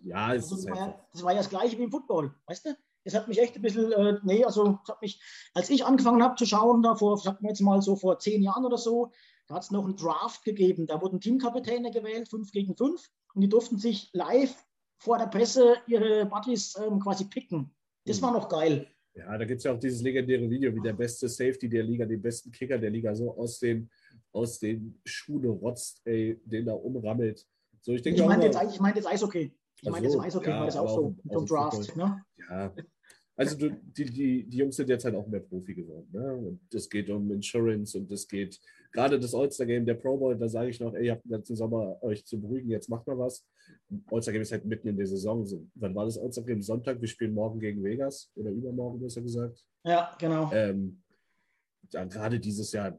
ja, 0.03 0.35
es 0.35 0.51
also, 0.51 0.55
das, 0.55 0.65
war 0.65 0.75
ja, 0.77 1.05
das 1.11 1.23
war 1.23 1.31
ja 1.31 1.37
das 1.39 1.49
gleiche 1.49 1.77
wie 1.77 1.83
im 1.83 1.91
Football, 1.91 2.33
weißt 2.45 2.65
du? 2.65 2.75
es 3.03 3.15
hat 3.15 3.27
mich 3.27 3.39
echt 3.39 3.55
ein 3.55 3.61
bisschen, 3.61 3.91
äh, 3.91 4.19
nee, 4.23 4.43
also 4.43 4.79
hat 4.87 5.01
mich, 5.01 5.21
als 5.53 5.69
ich 5.69 5.85
angefangen 5.85 6.23
habe 6.23 6.35
zu 6.35 6.45
schauen, 6.45 6.83
da 6.83 6.95
vor, 6.95 7.17
sagen 7.17 7.37
wir 7.41 7.49
jetzt 7.49 7.61
mal 7.61 7.81
so 7.81 7.95
vor 7.95 8.19
zehn 8.19 8.41
Jahren 8.43 8.65
oder 8.65 8.77
so, 8.77 9.11
da 9.47 9.55
hat 9.55 9.63
es 9.63 9.71
noch 9.71 9.83
einen 9.83 9.95
Draft 9.95 10.43
gegeben. 10.43 10.85
Da 10.87 11.01
wurden 11.01 11.19
Teamkapitäne 11.19 11.91
gewählt, 11.91 12.29
fünf 12.29 12.51
gegen 12.51 12.75
fünf, 12.75 13.09
und 13.33 13.41
die 13.41 13.49
durften 13.49 13.77
sich 13.77 14.09
live 14.13 14.55
vor 14.97 15.17
der 15.17 15.27
Presse 15.27 15.77
ihre 15.87 16.25
Buddies 16.25 16.75
ähm, 16.77 16.99
quasi 16.99 17.25
picken. 17.25 17.73
Das 18.05 18.19
mhm. 18.19 18.25
war 18.25 18.33
noch 18.33 18.49
geil. 18.49 18.87
Ja, 19.13 19.37
da 19.37 19.43
gibt 19.43 19.57
es 19.57 19.65
ja 19.65 19.73
auch 19.73 19.79
dieses 19.79 20.01
legendäre 20.01 20.49
Video, 20.49 20.73
wie 20.73 20.79
der 20.79 20.93
beste 20.93 21.27
Safety 21.27 21.67
der 21.67 21.83
Liga, 21.83 22.05
den 22.05 22.21
besten 22.21 22.51
Kicker 22.51 22.77
der 22.77 22.91
Liga 22.91 23.13
so 23.13 23.35
aus 23.35 23.59
den, 23.59 23.89
aus 24.31 24.59
den 24.59 25.01
Schuhen 25.03 25.49
rotzt, 25.49 26.01
ey, 26.05 26.39
den 26.45 26.65
da 26.65 26.73
umrammelt. 26.73 27.45
So, 27.81 27.93
ich 27.93 28.05
ich 28.05 28.25
meine 28.25 28.45
jetzt, 28.45 28.59
ich 28.71 28.79
mein 28.79 28.95
jetzt 28.95 29.07
Eishockey. 29.07 29.53
Ich 29.81 29.89
meine, 29.89 30.07
das 30.07 30.19
Eishockey 30.19 30.49
ja, 30.49 30.59
war 30.59 30.65
das 30.67 30.77
auch 30.77 30.95
so, 30.95 31.15
zum 31.31 31.45
Draft. 31.45 31.95
Ne? 31.95 32.23
Ja, 32.49 32.73
also 33.35 33.57
du, 33.57 33.71
die, 33.71 34.05
die, 34.05 34.43
die 34.43 34.57
Jungs 34.57 34.75
sind 34.75 34.89
jetzt 34.89 35.03
halt 35.03 35.15
auch 35.15 35.25
mehr 35.25 35.39
Profi 35.39 35.73
geworden. 35.73 36.07
Ne? 36.11 36.35
Und 36.35 36.73
es 36.73 36.87
geht 36.87 37.09
um 37.09 37.31
Insurance 37.31 37.97
und 37.97 38.11
es 38.11 38.27
geht 38.27 38.59
gerade 38.91 39.19
das 39.19 39.33
All-Star-Game, 39.33 39.83
der 39.85 39.95
Pro 39.95 40.15
Bowl, 40.15 40.37
da 40.37 40.47
sage 40.47 40.69
ich 40.69 40.79
noch, 40.79 40.93
ey, 40.93 41.07
ihr 41.07 41.11
habt 41.13 41.25
den 41.25 41.31
ganzen 41.31 41.55
Sommer 41.55 41.97
euch 42.03 42.23
zu 42.23 42.39
beruhigen, 42.39 42.69
jetzt 42.69 42.89
macht 42.89 43.07
mal 43.07 43.17
was. 43.17 43.43
All-Star-Game 44.11 44.43
ist 44.43 44.51
halt 44.51 44.65
mitten 44.65 44.89
in 44.89 44.97
der 44.97 45.07
Saison. 45.07 45.45
So, 45.47 45.65
wann 45.73 45.95
war 45.95 46.05
das 46.05 46.19
All-Star-Game? 46.19 46.61
Sonntag, 46.61 47.01
wir 47.01 47.07
spielen 47.07 47.33
morgen 47.33 47.59
gegen 47.59 47.83
Vegas 47.83 48.29
oder 48.35 48.51
übermorgen, 48.51 48.99
besser 48.99 49.21
gesagt. 49.21 49.65
Ja, 49.83 50.15
genau. 50.19 50.51
Ähm, 50.53 51.01
ja, 51.91 52.03
gerade 52.03 52.39
dieses 52.39 52.71
Jahr, 52.73 52.95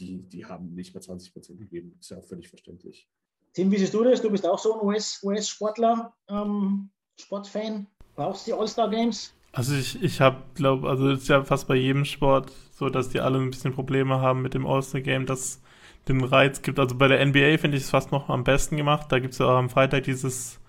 die, 0.00 0.22
die 0.22 0.44
haben 0.44 0.74
nicht 0.74 0.94
mal 0.94 1.00
20 1.00 1.32
Prozent 1.32 1.60
gegeben. 1.60 1.96
Ist 2.00 2.10
ja 2.10 2.18
auch 2.18 2.24
völlig 2.24 2.48
verständlich. 2.48 3.08
Tim, 3.54 3.70
wie 3.70 3.78
siehst 3.78 3.94
du 3.94 4.04
das? 4.04 4.22
Du 4.22 4.30
bist 4.30 4.46
auch 4.46 4.58
so 4.58 4.80
ein 4.80 4.86
US-Sportler, 4.86 6.12
US 6.28 6.44
ähm, 6.46 6.90
Sportfan. 7.20 7.86
Brauchst 8.14 8.46
du 8.46 8.52
die 8.52 8.58
All-Star-Games? 8.58 9.34
Also 9.52 9.74
ich, 9.74 10.00
ich 10.02 10.20
habe, 10.20 10.42
glaube, 10.54 10.88
also 10.88 11.10
es 11.10 11.22
ist 11.22 11.28
ja 11.28 11.42
fast 11.42 11.66
bei 11.66 11.74
jedem 11.74 12.04
Sport 12.04 12.52
so, 12.72 12.88
dass 12.88 13.08
die 13.08 13.20
alle 13.20 13.38
ein 13.38 13.50
bisschen 13.50 13.74
Probleme 13.74 14.20
haben 14.20 14.42
mit 14.42 14.54
dem 14.54 14.66
All-Star-Game, 14.66 15.26
dass 15.26 15.60
den 16.08 16.22
Reiz 16.22 16.62
gibt. 16.62 16.78
Also 16.78 16.94
bei 16.96 17.08
der 17.08 17.24
NBA 17.24 17.58
finde 17.58 17.76
ich 17.76 17.84
es 17.84 17.90
fast 17.90 18.12
noch 18.12 18.28
am 18.28 18.44
besten 18.44 18.76
gemacht. 18.76 19.06
Da 19.10 19.18
gibt 19.18 19.32
es 19.32 19.38
ja 19.38 19.46
auch 19.46 19.58
am 19.58 19.68
Freitag 19.70 20.04
dieses 20.04 20.60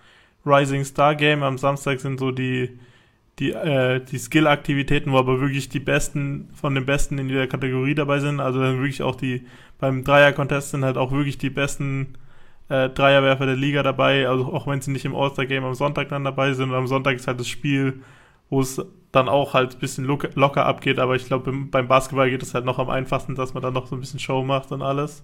Rising 0.45 0.83
Star 0.83 1.15
Game. 1.15 1.43
Am 1.43 1.57
Samstag 1.57 1.99
sind 1.99 2.19
so 2.19 2.31
die, 2.31 2.79
die, 3.39 3.51
äh, 3.51 4.03
die 4.03 4.17
Skill-Aktivitäten, 4.17 5.11
wo 5.11 5.17
aber 5.17 5.39
wirklich 5.39 5.69
die 5.69 5.79
Besten 5.79 6.49
von 6.55 6.75
den 6.75 6.85
Besten 6.85 7.17
in 7.19 7.29
jeder 7.29 7.47
Kategorie 7.47 7.95
dabei 7.95 8.19
sind. 8.19 8.39
Also 8.39 8.59
dann 8.59 8.77
wirklich 8.77 9.03
auch 9.03 9.15
die, 9.15 9.45
beim 9.79 10.03
Dreier-Contest 10.03 10.71
sind 10.71 10.83
halt 10.83 10.97
auch 10.97 11.11
wirklich 11.11 11.37
die 11.37 11.49
besten 11.49 12.15
äh, 12.69 12.89
Dreierwerfer 12.89 13.45
der 13.45 13.55
Liga 13.55 13.83
dabei. 13.83 14.27
Also 14.27 14.45
auch 14.45 14.67
wenn 14.67 14.81
sie 14.81 14.91
nicht 14.91 15.05
im 15.05 15.15
All-Star-Game 15.15 15.63
am 15.63 15.75
Sonntag 15.75 16.09
dann 16.09 16.23
dabei 16.23 16.53
sind. 16.53 16.69
Und 16.69 16.75
am 16.75 16.87
Sonntag 16.87 17.15
ist 17.15 17.27
halt 17.27 17.39
das 17.39 17.47
Spiel, 17.47 18.01
wo 18.49 18.61
es 18.61 18.81
dann 19.11 19.27
auch 19.27 19.53
halt 19.53 19.75
ein 19.75 19.79
bisschen 19.79 20.05
locker 20.05 20.65
abgeht, 20.65 20.99
aber 20.99 21.15
ich 21.15 21.25
glaube, 21.25 21.51
beim 21.51 21.87
Basketball 21.87 22.29
geht 22.29 22.43
es 22.43 22.53
halt 22.53 22.65
noch 22.65 22.79
am 22.79 22.89
einfachsten, 22.89 23.35
dass 23.35 23.53
man 23.53 23.61
dann 23.61 23.73
noch 23.73 23.87
so 23.87 23.95
ein 23.95 23.99
bisschen 23.99 24.19
Show 24.19 24.43
macht 24.43 24.71
und 24.71 24.81
alles. 24.81 25.23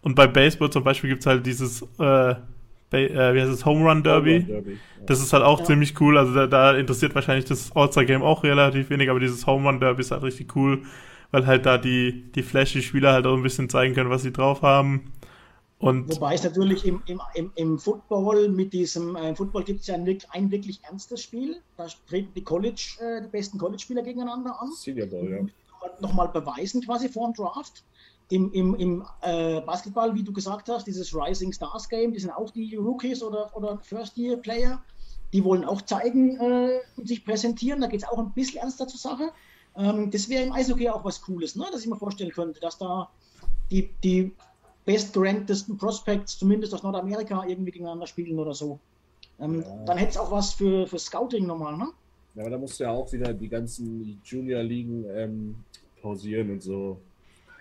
Und 0.00 0.14
bei 0.14 0.26
Baseball 0.26 0.70
zum 0.70 0.82
Beispiel 0.82 1.10
gibt 1.10 1.20
es 1.20 1.26
halt 1.26 1.44
dieses, 1.46 1.82
äh, 2.00 2.30
äh, 2.30 3.34
wie 3.34 3.40
heißt 3.40 3.52
es, 3.52 3.64
Home 3.64 3.88
Run 3.88 4.02
Derby. 4.02 4.40
Home 4.40 4.40
Run 4.40 4.46
Derby 4.46 4.70
ja. 4.72 5.06
Das 5.06 5.20
ist 5.20 5.32
halt 5.32 5.42
auch 5.42 5.60
ja. 5.60 5.64
ziemlich 5.66 6.00
cool. 6.00 6.16
Also 6.16 6.34
da, 6.34 6.46
da 6.46 6.72
interessiert 6.72 7.14
wahrscheinlich 7.14 7.44
das 7.44 7.74
All-Star-Game 7.74 8.22
auch 8.22 8.44
relativ 8.44 8.90
wenig, 8.90 9.10
aber 9.10 9.20
dieses 9.20 9.46
Home 9.46 9.68
Run 9.68 9.78
Derby 9.78 10.00
ist 10.00 10.10
halt 10.10 10.22
richtig 10.22 10.56
cool, 10.56 10.82
weil 11.30 11.46
halt 11.46 11.66
da 11.66 11.78
die, 11.78 12.32
die 12.32 12.42
flashy 12.42 12.82
Spieler 12.82 13.12
halt 13.12 13.26
auch 13.26 13.36
ein 13.36 13.42
bisschen 13.42 13.68
zeigen 13.68 13.94
können, 13.94 14.10
was 14.10 14.22
sie 14.22 14.32
drauf 14.32 14.62
haben. 14.62 15.12
Und 15.82 16.08
Wobei 16.14 16.34
es 16.34 16.44
natürlich 16.44 16.86
im, 16.86 17.02
im, 17.06 17.20
im, 17.34 17.50
im 17.56 17.76
Football 17.76 18.48
mit 18.48 18.72
diesem, 18.72 19.16
äh, 19.16 19.30
im 19.30 19.34
Football 19.34 19.64
gibt 19.64 19.80
es 19.80 19.88
ja 19.88 19.96
ein, 19.96 20.18
ein, 20.30 20.50
wirklich 20.52 20.80
ernstes 20.84 21.22
Spiel. 21.22 21.60
Da 21.76 21.88
treten 22.08 22.32
die 22.34 22.44
College, 22.44 22.98
äh, 23.00 23.20
die 23.20 23.26
besten 23.26 23.58
College-Spieler 23.58 24.02
gegeneinander 24.02 24.62
an. 24.62 24.70
Senior 24.70 25.08
Bowl, 25.08 25.28
ja. 25.28 25.90
Nochmal 25.98 26.28
beweisen 26.28 26.82
quasi 26.82 27.08
vor 27.08 27.26
dem 27.26 27.34
Draft. 27.34 27.82
Im, 28.28 28.52
im, 28.52 28.76
im 28.76 29.04
äh, 29.22 29.60
Basketball, 29.62 30.14
wie 30.14 30.22
du 30.22 30.32
gesagt 30.32 30.68
hast, 30.68 30.86
dieses 30.86 31.12
Rising 31.12 31.52
Stars 31.52 31.88
Game, 31.88 32.12
die 32.12 32.20
sind 32.20 32.30
auch 32.30 32.50
die 32.50 32.76
Rookies 32.76 33.20
oder, 33.20 33.50
oder 33.56 33.80
First-Year-Player. 33.82 34.80
Die 35.32 35.42
wollen 35.42 35.64
auch 35.64 35.82
zeigen 35.82 36.36
äh, 36.36 36.78
und 36.96 37.08
sich 37.08 37.24
präsentieren. 37.24 37.80
Da 37.80 37.88
geht 37.88 38.04
es 38.04 38.08
auch 38.08 38.18
ein 38.18 38.32
bisschen 38.32 38.60
ernster 38.60 38.86
zur 38.86 39.00
Sache. 39.00 39.32
Ähm, 39.76 40.12
das 40.12 40.28
wäre 40.28 40.44
im 40.44 40.52
Eishockey 40.52 40.88
auch 40.90 41.04
was 41.04 41.20
Cooles, 41.22 41.56
ne? 41.56 41.66
dass 41.72 41.80
ich 41.80 41.88
mir 41.88 41.96
vorstellen 41.96 42.30
könnte, 42.30 42.60
dass 42.60 42.78
da 42.78 43.10
die, 43.72 43.92
die 44.04 44.32
bestgeranktesten 44.84 45.76
Prospects, 45.76 46.38
zumindest 46.38 46.74
aus 46.74 46.82
Nordamerika, 46.82 47.44
irgendwie 47.46 47.70
gegeneinander 47.70 48.06
spielen 48.06 48.38
oder 48.38 48.54
so. 48.54 48.78
Ähm, 49.40 49.62
ja. 49.62 49.84
Dann 49.86 49.98
hätte 49.98 50.10
es 50.10 50.16
auch 50.16 50.30
was 50.30 50.52
für, 50.52 50.86
für 50.86 50.98
Scouting 50.98 51.46
nochmal, 51.46 51.76
ne? 51.76 51.88
Ja, 52.34 52.42
aber 52.42 52.50
da 52.50 52.58
musst 52.58 52.80
du 52.80 52.84
ja 52.84 52.90
auch 52.90 53.12
wieder 53.12 53.32
die 53.32 53.48
ganzen 53.48 54.20
Junior-Ligen 54.24 55.04
ähm, 55.14 55.56
pausieren 56.00 56.50
und 56.50 56.62
so. 56.62 56.98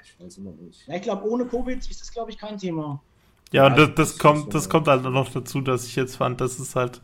Ich 0.04 0.20
weiß 0.20 0.38
immer 0.38 0.52
nicht. 0.52 0.88
Ja, 0.88 0.96
ich 0.96 1.02
glaube, 1.02 1.30
ohne 1.30 1.46
Covid 1.46 1.78
ist 1.78 2.02
das, 2.02 2.12
glaube 2.12 2.32
ich, 2.32 2.38
kein 2.38 2.58
Thema. 2.58 3.02
Ja, 3.52 3.68
und 3.68 3.78
das, 3.78 3.94
das, 3.96 4.18
kommt, 4.18 4.54
das 4.54 4.70
kommt 4.70 4.88
halt 4.88 5.04
noch 5.04 5.30
dazu, 5.30 5.62
dass 5.62 5.86
ich 5.86 5.96
jetzt 5.96 6.16
fand, 6.16 6.40
dass 6.40 6.58
es 6.58 6.76
halt 6.76 7.02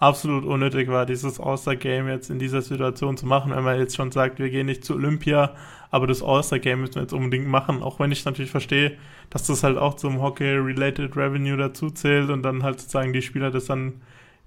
absolut 0.00 0.44
unnötig 0.44 0.88
war, 0.88 1.06
dieses 1.06 1.38
All-Star-Game 1.38 2.08
jetzt 2.08 2.30
in 2.30 2.38
dieser 2.38 2.62
Situation 2.62 3.18
zu 3.18 3.26
machen, 3.26 3.52
wenn 3.54 3.62
man 3.62 3.78
jetzt 3.78 3.94
schon 3.94 4.10
sagt, 4.10 4.38
wir 4.38 4.48
gehen 4.48 4.66
nicht 4.66 4.82
zu 4.82 4.94
Olympia, 4.94 5.54
aber 5.90 6.06
das 6.06 6.22
All-Star-Game 6.22 6.80
müssen 6.80 6.94
wir 6.96 7.02
jetzt 7.02 7.12
unbedingt 7.12 7.46
machen, 7.46 7.82
auch 7.82 8.00
wenn 8.00 8.10
ich 8.10 8.24
natürlich 8.24 8.50
verstehe, 8.50 8.96
dass 9.28 9.46
das 9.46 9.62
halt 9.62 9.76
auch 9.76 9.94
zum 9.94 10.22
Hockey-Related 10.22 11.16
Revenue 11.16 11.58
dazu 11.58 11.90
zählt 11.90 12.30
und 12.30 12.42
dann 12.42 12.62
halt 12.62 12.80
sozusagen 12.80 13.12
die 13.12 13.20
Spieler 13.20 13.50
das 13.50 13.66
dann 13.66 14.00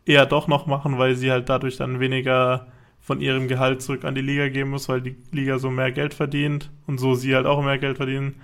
eher 0.05 0.25
doch 0.25 0.47
noch 0.47 0.65
machen, 0.65 0.97
weil 0.97 1.15
sie 1.15 1.31
halt 1.31 1.49
dadurch 1.49 1.77
dann 1.77 1.99
weniger 1.99 2.67
von 2.99 3.21
ihrem 3.21 3.47
Gehalt 3.47 3.81
zurück 3.81 4.05
an 4.05 4.15
die 4.15 4.21
Liga 4.21 4.49
geben 4.49 4.71
muss, 4.71 4.89
weil 4.89 5.01
die 5.01 5.15
Liga 5.31 5.59
so 5.59 5.69
mehr 5.69 5.91
Geld 5.91 6.15
verdient 6.15 6.71
und 6.87 6.97
so 6.97 7.13
sie 7.13 7.35
halt 7.35 7.45
auch 7.45 7.63
mehr 7.63 7.77
Geld 7.77 7.97
verdienen. 7.97 8.41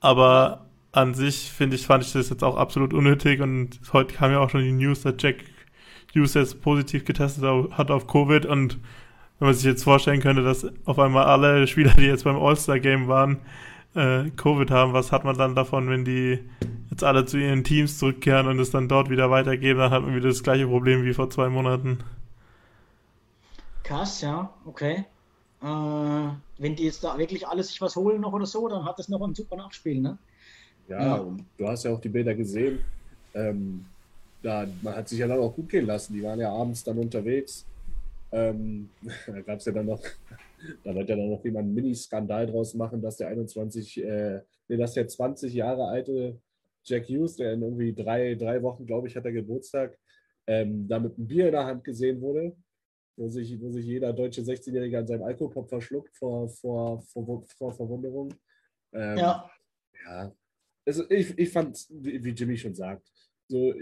Aber 0.00 0.66
an 0.92 1.14
sich 1.14 1.50
finde 1.50 1.76
ich, 1.76 1.86
fand 1.86 2.04
ich 2.04 2.12
das 2.12 2.30
jetzt 2.30 2.44
auch 2.44 2.56
absolut 2.56 2.94
unnötig 2.94 3.40
und 3.40 3.80
heute 3.92 4.14
kam 4.14 4.30
ja 4.30 4.38
auch 4.38 4.50
schon 4.50 4.62
die 4.62 4.72
News, 4.72 5.02
dass 5.02 5.14
Jack 5.18 5.36
Hughes 6.14 6.34
jetzt 6.34 6.60
positiv 6.60 7.04
getestet 7.04 7.44
hat 7.72 7.90
auf 7.90 8.06
Covid 8.06 8.46
und 8.46 8.78
wenn 9.38 9.48
man 9.48 9.54
sich 9.54 9.64
jetzt 9.64 9.82
vorstellen 9.82 10.20
könnte, 10.20 10.42
dass 10.42 10.66
auf 10.84 10.98
einmal 10.98 11.24
alle 11.24 11.66
Spieler, 11.66 11.94
die 11.94 12.04
jetzt 12.04 12.24
beim 12.24 12.36
All-Star-Game 12.36 13.08
waren, 13.08 13.38
äh, 13.94 14.30
Covid 14.36 14.70
haben, 14.70 14.92
was 14.92 15.12
hat 15.12 15.24
man 15.24 15.36
dann 15.36 15.54
davon, 15.54 15.88
wenn 15.88 16.04
die 16.04 16.38
jetzt 16.90 17.04
alle 17.04 17.26
zu 17.26 17.38
ihren 17.38 17.64
Teams 17.64 17.98
zurückkehren 17.98 18.46
und 18.46 18.58
es 18.58 18.70
dann 18.70 18.88
dort 18.88 19.10
wieder 19.10 19.30
weitergeben, 19.30 19.80
dann 19.80 19.90
hat 19.90 20.02
man 20.02 20.14
wieder 20.14 20.28
das 20.28 20.42
gleiche 20.42 20.66
Problem 20.66 21.04
wie 21.04 21.12
vor 21.12 21.28
zwei 21.30 21.48
Monaten. 21.48 21.98
Krass, 23.82 24.20
ja, 24.20 24.52
okay. 24.64 25.04
Äh, 25.62 25.66
wenn 26.58 26.76
die 26.76 26.84
jetzt 26.84 27.04
da 27.04 27.18
wirklich 27.18 27.46
alle 27.46 27.62
sich 27.62 27.80
was 27.80 27.96
holen 27.96 28.20
noch 28.20 28.32
oder 28.32 28.46
so, 28.46 28.68
dann 28.68 28.84
hat 28.84 28.98
das 28.98 29.08
noch 29.08 29.20
ein 29.22 29.34
super 29.34 29.56
Nachspiel, 29.56 30.00
ne? 30.00 30.18
Ja, 30.88 31.00
ja. 31.00 31.14
und 31.16 31.44
du 31.58 31.68
hast 31.68 31.84
ja 31.84 31.92
auch 31.92 32.00
die 32.00 32.08
Bilder 32.08 32.34
gesehen. 32.34 32.78
Ähm, 33.34 33.86
da, 34.42 34.66
man 34.82 34.96
hat 34.96 35.08
sich 35.08 35.18
ja 35.18 35.28
dann 35.28 35.38
auch 35.38 35.54
gut 35.54 35.68
gehen 35.68 35.86
lassen. 35.86 36.14
Die 36.14 36.22
waren 36.22 36.40
ja 36.40 36.50
abends 36.50 36.84
dann 36.84 36.98
unterwegs. 36.98 37.66
Ähm, 38.30 38.90
da 39.26 39.40
gab 39.40 39.58
es 39.58 39.64
ja 39.64 39.72
dann 39.72 39.86
noch 39.86 40.02
Da 40.84 40.94
wird 40.94 41.08
ja 41.08 41.16
dann 41.16 41.30
noch 41.30 41.44
jemand 41.44 41.66
einen 41.66 41.74
Mini-Skandal 41.74 42.46
draus 42.46 42.74
machen, 42.74 43.00
dass 43.00 43.16
der 43.16 43.28
21, 43.28 44.02
äh, 44.02 44.42
nee, 44.68 44.76
dass 44.76 44.94
der 44.94 45.08
20 45.08 45.52
Jahre 45.52 45.86
alte 45.86 46.40
Jack 46.84 47.08
Hughes, 47.08 47.36
der 47.36 47.52
in 47.52 47.62
irgendwie 47.62 47.92
drei, 47.92 48.34
drei 48.34 48.62
Wochen, 48.62 48.86
glaube 48.86 49.08
ich, 49.08 49.16
hat 49.16 49.24
er 49.24 49.32
Geburtstag, 49.32 49.98
ähm, 50.46 50.88
da 50.88 50.98
mit 50.98 51.16
einem 51.16 51.26
Bier 51.26 51.46
in 51.46 51.52
der 51.52 51.66
Hand 51.66 51.84
gesehen 51.84 52.20
wurde, 52.20 52.56
wo 53.16 53.28
sich, 53.28 53.60
wo 53.60 53.70
sich 53.70 53.86
jeder 53.86 54.12
deutsche 54.12 54.42
16-Jährige 54.42 54.98
an 54.98 55.06
seinem 55.06 55.22
Alkoholpop 55.22 55.68
verschluckt 55.68 56.16
vor, 56.16 56.48
vor, 56.48 57.02
vor, 57.02 57.44
vor 57.56 57.72
Verwunderung. 57.72 58.34
Ähm, 58.92 59.18
ja. 59.18 59.50
Ja. 60.04 60.34
Also 60.84 61.08
ich, 61.10 61.38
ich 61.38 61.50
fand, 61.50 61.86
wie 61.90 62.30
Jimmy 62.30 62.56
schon 62.56 62.74
sagt, 62.74 63.08
so, 63.46 63.72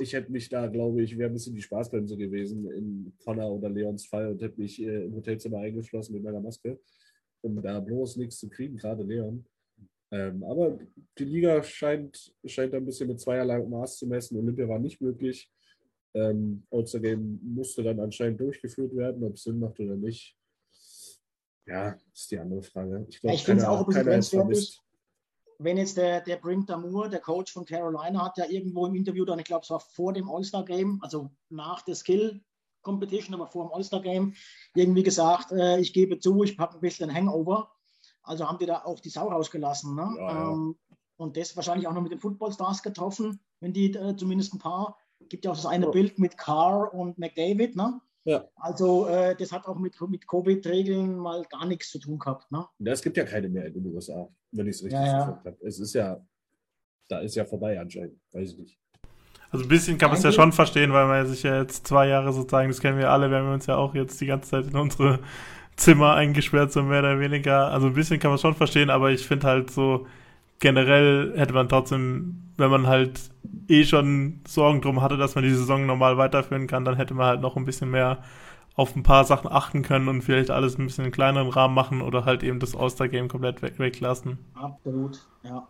ich 0.00 0.12
hätte 0.12 0.30
mich 0.30 0.48
da, 0.48 0.66
glaube 0.66 1.02
ich, 1.02 1.16
wäre 1.18 1.30
ein 1.30 1.34
bisschen 1.34 1.54
die 1.54 1.62
Spaßbremse 1.62 2.16
gewesen 2.16 2.70
in 2.70 3.12
Connor 3.24 3.52
oder 3.52 3.68
Leons 3.68 4.06
Fall 4.06 4.28
und 4.28 4.42
hätte 4.42 4.60
mich 4.60 4.80
äh, 4.80 5.04
im 5.04 5.14
Hotelzimmer 5.14 5.58
eingeschlossen 5.58 6.14
mit 6.14 6.22
meiner 6.22 6.40
Maske, 6.40 6.78
um 7.42 7.60
da 7.60 7.80
bloß 7.80 8.16
nichts 8.16 8.38
zu 8.38 8.48
kriegen, 8.48 8.76
gerade 8.76 9.02
Leon. 9.02 9.44
Ähm, 10.10 10.42
aber 10.44 10.78
die 11.18 11.24
Liga 11.24 11.62
scheint, 11.62 12.34
scheint 12.44 12.74
ein 12.74 12.86
bisschen 12.86 13.08
mit 13.08 13.20
zweierlei 13.20 13.58
Maß 13.58 13.98
zu 13.98 14.06
messen. 14.06 14.38
Olympia 14.38 14.68
war 14.68 14.78
nicht 14.78 15.00
möglich. 15.00 15.50
Ähm, 16.14 16.64
Game 16.70 17.40
musste 17.42 17.82
dann 17.82 18.00
anscheinend 18.00 18.40
durchgeführt 18.40 18.96
werden, 18.96 19.22
ob 19.24 19.34
es 19.34 19.42
Sinn 19.42 19.58
macht 19.58 19.78
oder 19.80 19.96
nicht. 19.96 20.36
Ja, 21.66 21.98
ist 22.14 22.30
die 22.30 22.38
andere 22.38 22.62
Frage. 22.62 23.04
Ich, 23.10 23.20
glaub, 23.20 23.34
ich 23.34 23.44
finde 23.44 23.62
es 23.62 23.68
auch 23.68 23.80
ein 23.80 23.86
bisschen 23.86 24.04
grenzwertig 24.04 24.80
wenn 25.58 25.76
jetzt 25.76 25.96
der, 25.96 26.20
der 26.20 26.36
Brink 26.36 26.68
Damour, 26.68 27.08
der 27.08 27.20
Coach 27.20 27.52
von 27.52 27.64
Carolina, 27.64 28.24
hat 28.24 28.38
ja 28.38 28.46
irgendwo 28.46 28.86
im 28.86 28.94
Interview 28.94 29.24
dann, 29.24 29.38
ich 29.38 29.44
glaube, 29.44 29.64
es 29.64 29.70
war 29.70 29.80
vor 29.80 30.12
dem 30.12 30.30
All-Star-Game, 30.30 31.00
also 31.02 31.30
nach 31.50 31.82
der 31.82 31.96
Skill-Competition, 31.96 33.34
aber 33.34 33.48
vor 33.48 33.66
dem 33.66 33.72
All-Star-Game, 33.72 34.34
irgendwie 34.74 35.02
gesagt, 35.02 35.52
äh, 35.52 35.80
ich 35.80 35.92
gebe 35.92 36.20
zu, 36.20 36.44
ich 36.44 36.56
packe 36.56 36.76
ein 36.76 36.80
bisschen 36.80 37.12
Hangover. 37.12 37.72
Also 38.22 38.46
haben 38.46 38.58
die 38.58 38.66
da 38.66 38.84
auch 38.84 39.00
die 39.00 39.08
Sau 39.08 39.28
rausgelassen. 39.28 39.94
Ne? 39.94 40.14
Ja, 40.18 40.30
ja. 40.30 40.52
Ähm, 40.52 40.76
und 41.16 41.36
das 41.36 41.56
wahrscheinlich 41.56 41.88
auch 41.88 41.92
noch 41.92 42.02
mit 42.02 42.12
den 42.12 42.20
Football-Stars 42.20 42.82
getroffen, 42.82 43.40
wenn 43.60 43.72
die 43.72 43.92
äh, 43.94 44.16
zumindest 44.16 44.54
ein 44.54 44.58
paar. 44.58 44.96
Gibt 45.28 45.44
ja 45.44 45.50
auch 45.50 45.56
das 45.56 45.66
eine. 45.66 45.90
Bild 45.90 46.18
mit 46.20 46.38
Carr 46.38 46.94
und 46.94 47.18
McDavid. 47.18 47.74
Ne? 47.74 48.00
Ja. 48.28 48.44
Also 48.56 49.06
äh, 49.06 49.34
das 49.34 49.52
hat 49.52 49.66
auch 49.66 49.78
mit, 49.78 49.98
mit 50.06 50.28
Covid-Regeln 50.28 51.16
mal 51.16 51.44
gar 51.50 51.64
nichts 51.64 51.90
zu 51.90 51.98
tun 51.98 52.18
gehabt. 52.18 52.52
Ne? 52.52 52.62
Es 52.84 53.00
gibt 53.00 53.16
ja 53.16 53.24
keine 53.24 53.48
mehr 53.48 53.64
in 53.64 53.72
den 53.72 53.86
USA, 53.86 54.28
wenn 54.52 54.66
ich 54.66 54.76
es 54.76 54.84
richtig 54.84 55.00
ja, 55.00 55.16
verfolgt 55.16 55.46
habe. 55.46 55.56
Es 55.66 55.80
ist 55.80 55.94
ja, 55.94 56.20
da 57.08 57.20
ist 57.20 57.36
ja 57.36 57.46
vorbei 57.46 57.80
anscheinend, 57.80 58.20
weiß 58.32 58.50
ich 58.50 58.58
nicht. 58.58 58.78
Also 59.50 59.64
ein 59.64 59.68
bisschen 59.68 59.96
kann 59.96 60.10
man 60.10 60.18
es 60.18 60.24
ja 60.24 60.32
schon 60.32 60.52
verstehen, 60.52 60.92
weil 60.92 61.06
man 61.06 61.26
sich 61.26 61.42
ja 61.42 61.58
jetzt 61.58 61.86
zwei 61.86 62.06
Jahre 62.06 62.34
sozusagen, 62.34 62.68
das 62.68 62.82
kennen 62.82 62.98
wir 62.98 63.10
alle, 63.10 63.30
wir 63.30 63.38
haben 63.38 63.50
uns 63.50 63.64
ja 63.64 63.76
auch 63.76 63.94
jetzt 63.94 64.20
die 64.20 64.26
ganze 64.26 64.50
Zeit 64.50 64.66
in 64.66 64.76
unsere 64.76 65.20
Zimmer 65.76 66.12
eingesperrt, 66.12 66.70
so 66.70 66.82
mehr 66.82 66.98
oder 66.98 67.18
weniger. 67.20 67.68
Also 67.70 67.86
ein 67.86 67.94
bisschen 67.94 68.20
kann 68.20 68.28
man 68.30 68.34
es 68.34 68.42
schon 68.42 68.54
verstehen, 68.54 68.90
aber 68.90 69.10
ich 69.10 69.26
finde 69.26 69.46
halt 69.46 69.70
so, 69.70 70.06
generell 70.58 71.32
hätte 71.34 71.54
man 71.54 71.66
trotzdem, 71.70 72.52
wenn 72.58 72.70
man 72.70 72.88
halt 72.88 73.20
eh 73.68 73.84
schon 73.84 74.40
Sorgen 74.46 74.80
drum 74.80 75.02
hatte, 75.02 75.16
dass 75.16 75.34
man 75.34 75.44
die 75.44 75.50
Saison 75.50 75.86
normal 75.86 76.16
weiterführen 76.16 76.66
kann, 76.66 76.84
dann 76.84 76.96
hätte 76.96 77.14
man 77.14 77.26
halt 77.26 77.40
noch 77.40 77.56
ein 77.56 77.64
bisschen 77.64 77.90
mehr 77.90 78.22
auf 78.74 78.94
ein 78.94 79.02
paar 79.02 79.24
Sachen 79.24 79.50
achten 79.50 79.82
können 79.82 80.08
und 80.08 80.22
vielleicht 80.22 80.50
alles 80.50 80.78
ein 80.78 80.86
bisschen 80.86 81.04
in 81.04 81.10
kleineren 81.10 81.48
Rahmen 81.48 81.74
machen 81.74 82.00
oder 82.00 82.24
halt 82.24 82.44
eben 82.44 82.60
das 82.60 82.76
All-Star-Game 82.76 83.28
komplett 83.28 83.60
weg 83.60 83.78
weglassen. 83.78 84.38
Absolut, 84.54 85.26
ja. 85.42 85.66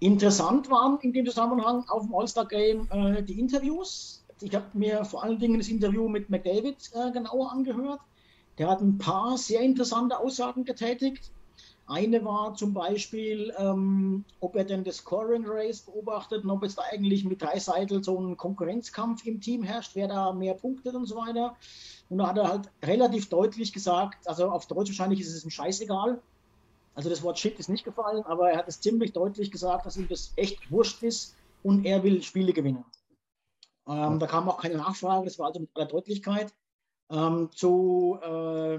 Interessant 0.00 0.70
waren 0.70 0.98
in 1.00 1.12
dem 1.12 1.26
Zusammenhang 1.26 1.84
auf 1.88 2.04
dem 2.06 2.14
All-Star-Game 2.14 2.88
äh, 2.90 3.22
die 3.24 3.40
Interviews. 3.40 4.24
Ich 4.40 4.54
habe 4.54 4.66
mir 4.72 5.04
vor 5.04 5.24
allen 5.24 5.40
Dingen 5.40 5.58
das 5.58 5.66
Interview 5.66 6.08
mit 6.08 6.30
McDavid 6.30 6.76
äh, 6.94 7.10
genauer 7.10 7.50
angehört. 7.50 8.00
Der 8.58 8.68
hat 8.68 8.80
ein 8.80 8.98
paar 8.98 9.36
sehr 9.36 9.60
interessante 9.60 10.16
Aussagen 10.16 10.64
getätigt. 10.64 11.32
Eine 11.88 12.22
war 12.22 12.54
zum 12.54 12.74
Beispiel, 12.74 13.54
ähm, 13.56 14.26
ob 14.40 14.56
er 14.56 14.64
denn 14.64 14.84
das 14.84 14.98
Scoring 14.98 15.46
Race 15.46 15.80
beobachtet 15.80 16.44
und 16.44 16.50
ob 16.50 16.62
jetzt 16.62 16.76
da 16.76 16.82
eigentlich 16.82 17.24
mit 17.24 17.40
drei 17.40 17.58
Seiten 17.58 18.02
so 18.02 18.20
ein 18.20 18.36
Konkurrenzkampf 18.36 19.24
im 19.24 19.40
Team 19.40 19.62
herrscht, 19.62 19.92
wer 19.94 20.06
da 20.06 20.34
mehr 20.34 20.52
punktet 20.52 20.94
und 20.94 21.06
so 21.06 21.16
weiter. 21.16 21.56
Und 22.10 22.18
da 22.18 22.28
hat 22.28 22.36
er 22.36 22.48
halt 22.48 22.70
relativ 22.84 23.30
deutlich 23.30 23.72
gesagt, 23.72 24.28
also 24.28 24.50
auf 24.50 24.66
Deutsch 24.66 24.90
wahrscheinlich 24.90 25.20
ist 25.20 25.34
es 25.34 25.44
ihm 25.44 25.50
scheißegal. 25.50 26.20
Also 26.94 27.08
das 27.08 27.22
Wort 27.22 27.38
Shit 27.38 27.58
ist 27.58 27.70
nicht 27.70 27.84
gefallen, 27.84 28.22
aber 28.24 28.50
er 28.50 28.58
hat 28.58 28.68
es 28.68 28.82
ziemlich 28.82 29.14
deutlich 29.14 29.50
gesagt, 29.50 29.86
dass 29.86 29.96
ihm 29.96 30.08
das 30.08 30.34
echt 30.36 30.70
wurscht 30.70 31.02
ist 31.02 31.36
und 31.62 31.86
er 31.86 32.02
will 32.02 32.22
Spiele 32.22 32.52
gewinnen. 32.52 32.84
Ähm, 33.86 34.18
da 34.18 34.26
kam 34.26 34.46
auch 34.50 34.60
keine 34.60 34.76
Nachfrage, 34.76 35.24
das 35.24 35.38
war 35.38 35.46
also 35.46 35.60
mit 35.60 35.70
aller 35.74 35.86
Deutlichkeit. 35.86 36.52
Ähm, 37.10 37.48
zu 37.50 38.18
äh, 38.22 38.78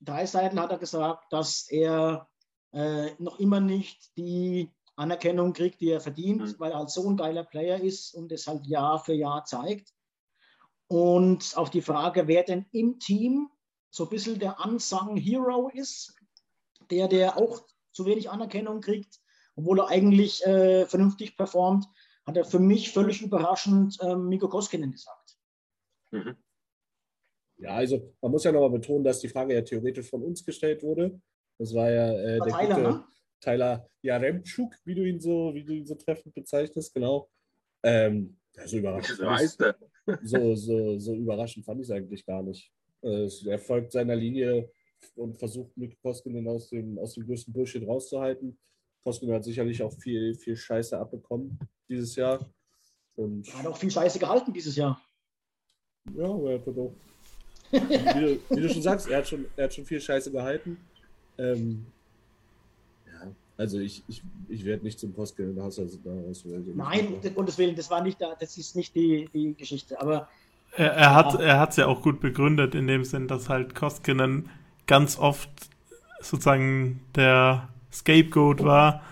drei 0.00 0.26
Seiten 0.26 0.58
hat 0.58 0.72
er 0.72 0.78
gesagt, 0.78 1.32
dass 1.32 1.68
er 1.70 2.26
äh, 2.72 3.10
noch 3.18 3.38
immer 3.38 3.60
nicht 3.60 4.16
die 4.16 4.70
Anerkennung 4.96 5.52
kriegt, 5.52 5.80
die 5.80 5.90
er 5.90 6.00
verdient, 6.00 6.40
mhm. 6.40 6.54
weil 6.58 6.72
er 6.72 6.78
halt 6.78 6.90
so 6.90 7.08
ein 7.08 7.16
geiler 7.16 7.44
Player 7.44 7.80
ist 7.80 8.14
und 8.14 8.32
es 8.32 8.46
halt 8.46 8.66
Jahr 8.66 9.02
für 9.02 9.14
Jahr 9.14 9.44
zeigt. 9.44 9.94
Und 10.88 11.56
auf 11.56 11.70
die 11.70 11.82
Frage, 11.82 12.26
wer 12.26 12.42
denn 12.42 12.66
im 12.72 12.98
Team 12.98 13.48
so 13.90 14.04
ein 14.04 14.10
bisschen 14.10 14.38
der 14.38 14.56
unsung 14.64 15.16
Hero 15.16 15.70
ist, 15.72 16.14
der, 16.90 17.08
der 17.08 17.36
auch 17.36 17.60
zu 17.92 18.06
wenig 18.06 18.30
Anerkennung 18.30 18.80
kriegt, 18.80 19.20
obwohl 19.54 19.80
er 19.80 19.88
eigentlich 19.88 20.44
äh, 20.46 20.86
vernünftig 20.86 21.36
performt, 21.36 21.86
hat 22.26 22.36
er 22.36 22.44
für 22.44 22.58
mich 22.58 22.92
völlig 22.92 23.22
überraschend 23.22 23.98
äh, 24.00 24.14
Miko 24.14 24.48
Koskinen 24.48 24.92
gesagt. 24.92 25.36
Mhm. 26.10 26.36
Ja, 27.56 27.70
also 27.70 28.14
man 28.20 28.30
muss 28.30 28.44
ja 28.44 28.52
nochmal 28.52 28.70
betonen, 28.70 29.04
dass 29.04 29.20
die 29.20 29.28
Frage 29.28 29.54
ja 29.54 29.62
theoretisch 29.62 30.08
von 30.08 30.22
uns 30.22 30.44
gestellt 30.44 30.82
wurde. 30.82 31.20
Das 31.58 31.74
war 31.74 31.90
ja 31.90 32.12
äh, 32.12 32.38
der 32.38 32.58
Tyler, 32.58 32.74
gute 32.74 32.80
ne? 32.82 33.04
Tyler 33.40 33.90
Jaremczuk, 34.02 34.74
wie 34.84 34.94
du 34.94 35.04
ihn 35.04 35.20
so, 35.20 35.52
wie 35.54 35.64
du 35.64 35.72
ihn 35.74 35.86
so 35.86 35.94
treffend 35.94 36.34
bezeichnest, 36.34 36.94
genau. 36.94 37.28
Ähm, 37.82 38.38
ja, 38.56 38.66
so 38.66 38.78
überraschend. 38.78 39.18
so, 40.22 40.54
so, 40.54 40.98
so 40.98 41.14
überraschend 41.14 41.64
fand 41.64 41.80
ich 41.80 41.88
es 41.88 41.90
eigentlich 41.90 42.24
gar 42.24 42.42
nicht. 42.42 42.72
Äh, 43.02 43.28
er 43.46 43.58
folgt 43.58 43.92
seiner 43.92 44.16
Linie 44.16 44.70
und 45.14 45.38
versucht 45.38 45.76
mit 45.76 46.00
Koskinen 46.00 46.46
aus 46.48 46.70
dem, 46.70 46.98
aus 46.98 47.14
dem 47.14 47.26
größten 47.26 47.52
Bullshit 47.52 47.86
rauszuhalten. 47.86 48.58
Koskinen 49.04 49.34
hat 49.34 49.44
sicherlich 49.44 49.82
auch 49.82 49.92
viel, 49.92 50.34
viel 50.34 50.56
Scheiße 50.56 50.98
abbekommen 50.98 51.58
dieses 51.88 52.16
Jahr. 52.16 52.50
Und 53.16 53.52
hat 53.54 53.66
auch 53.66 53.76
viel 53.76 53.90
Scheiße 53.90 54.18
gehalten 54.18 54.52
dieses 54.52 54.76
Jahr. 54.76 55.00
Ja, 56.14 56.26
aber 56.26 56.52
er 56.52 56.60
hat 56.60 56.68
auch. 56.68 56.94
wie, 57.70 57.78
du, 57.78 58.40
wie, 58.48 58.60
du, 58.62 58.68
schon 58.70 58.82
sagst, 58.82 59.08
er 59.08 59.18
hat 59.18 59.28
schon, 59.28 59.44
er 59.56 59.64
hat 59.64 59.74
schon 59.74 59.84
viel 59.84 60.00
Scheiße 60.00 60.30
gehalten. 60.30 60.78
Ähm, 61.38 61.86
ja, 63.06 63.28
also 63.56 63.78
ich, 63.78 64.02
ich, 64.08 64.22
ich 64.48 64.64
werde 64.64 64.84
nicht 64.84 64.98
zum 64.98 65.12
Postgeld-Hasser 65.12 65.86
daraus. 66.04 66.44
Nein, 66.74 67.08
um 67.08 67.34
Gottes 67.34 67.58
Willen, 67.58 67.76
das 67.76 67.90
war 67.90 68.02
nicht, 68.02 68.18
das 68.20 68.58
ist 68.58 68.76
nicht 68.76 68.94
die, 68.94 69.28
die 69.32 69.54
Geschichte, 69.54 70.00
aber. 70.00 70.28
Er, 70.76 70.92
er 70.92 71.60
hat 71.60 71.70
es 71.70 71.76
ja 71.76 71.86
auch 71.86 72.02
gut 72.02 72.20
begründet, 72.20 72.74
in 72.74 72.86
dem 72.86 73.04
Sinn, 73.04 73.26
dass 73.26 73.48
halt 73.48 73.74
Koskinen 73.74 74.50
ganz 74.86 75.18
oft 75.18 75.48
sozusagen 76.20 77.00
der 77.14 77.68
Scapegoat 77.90 78.62
war, 78.62 79.02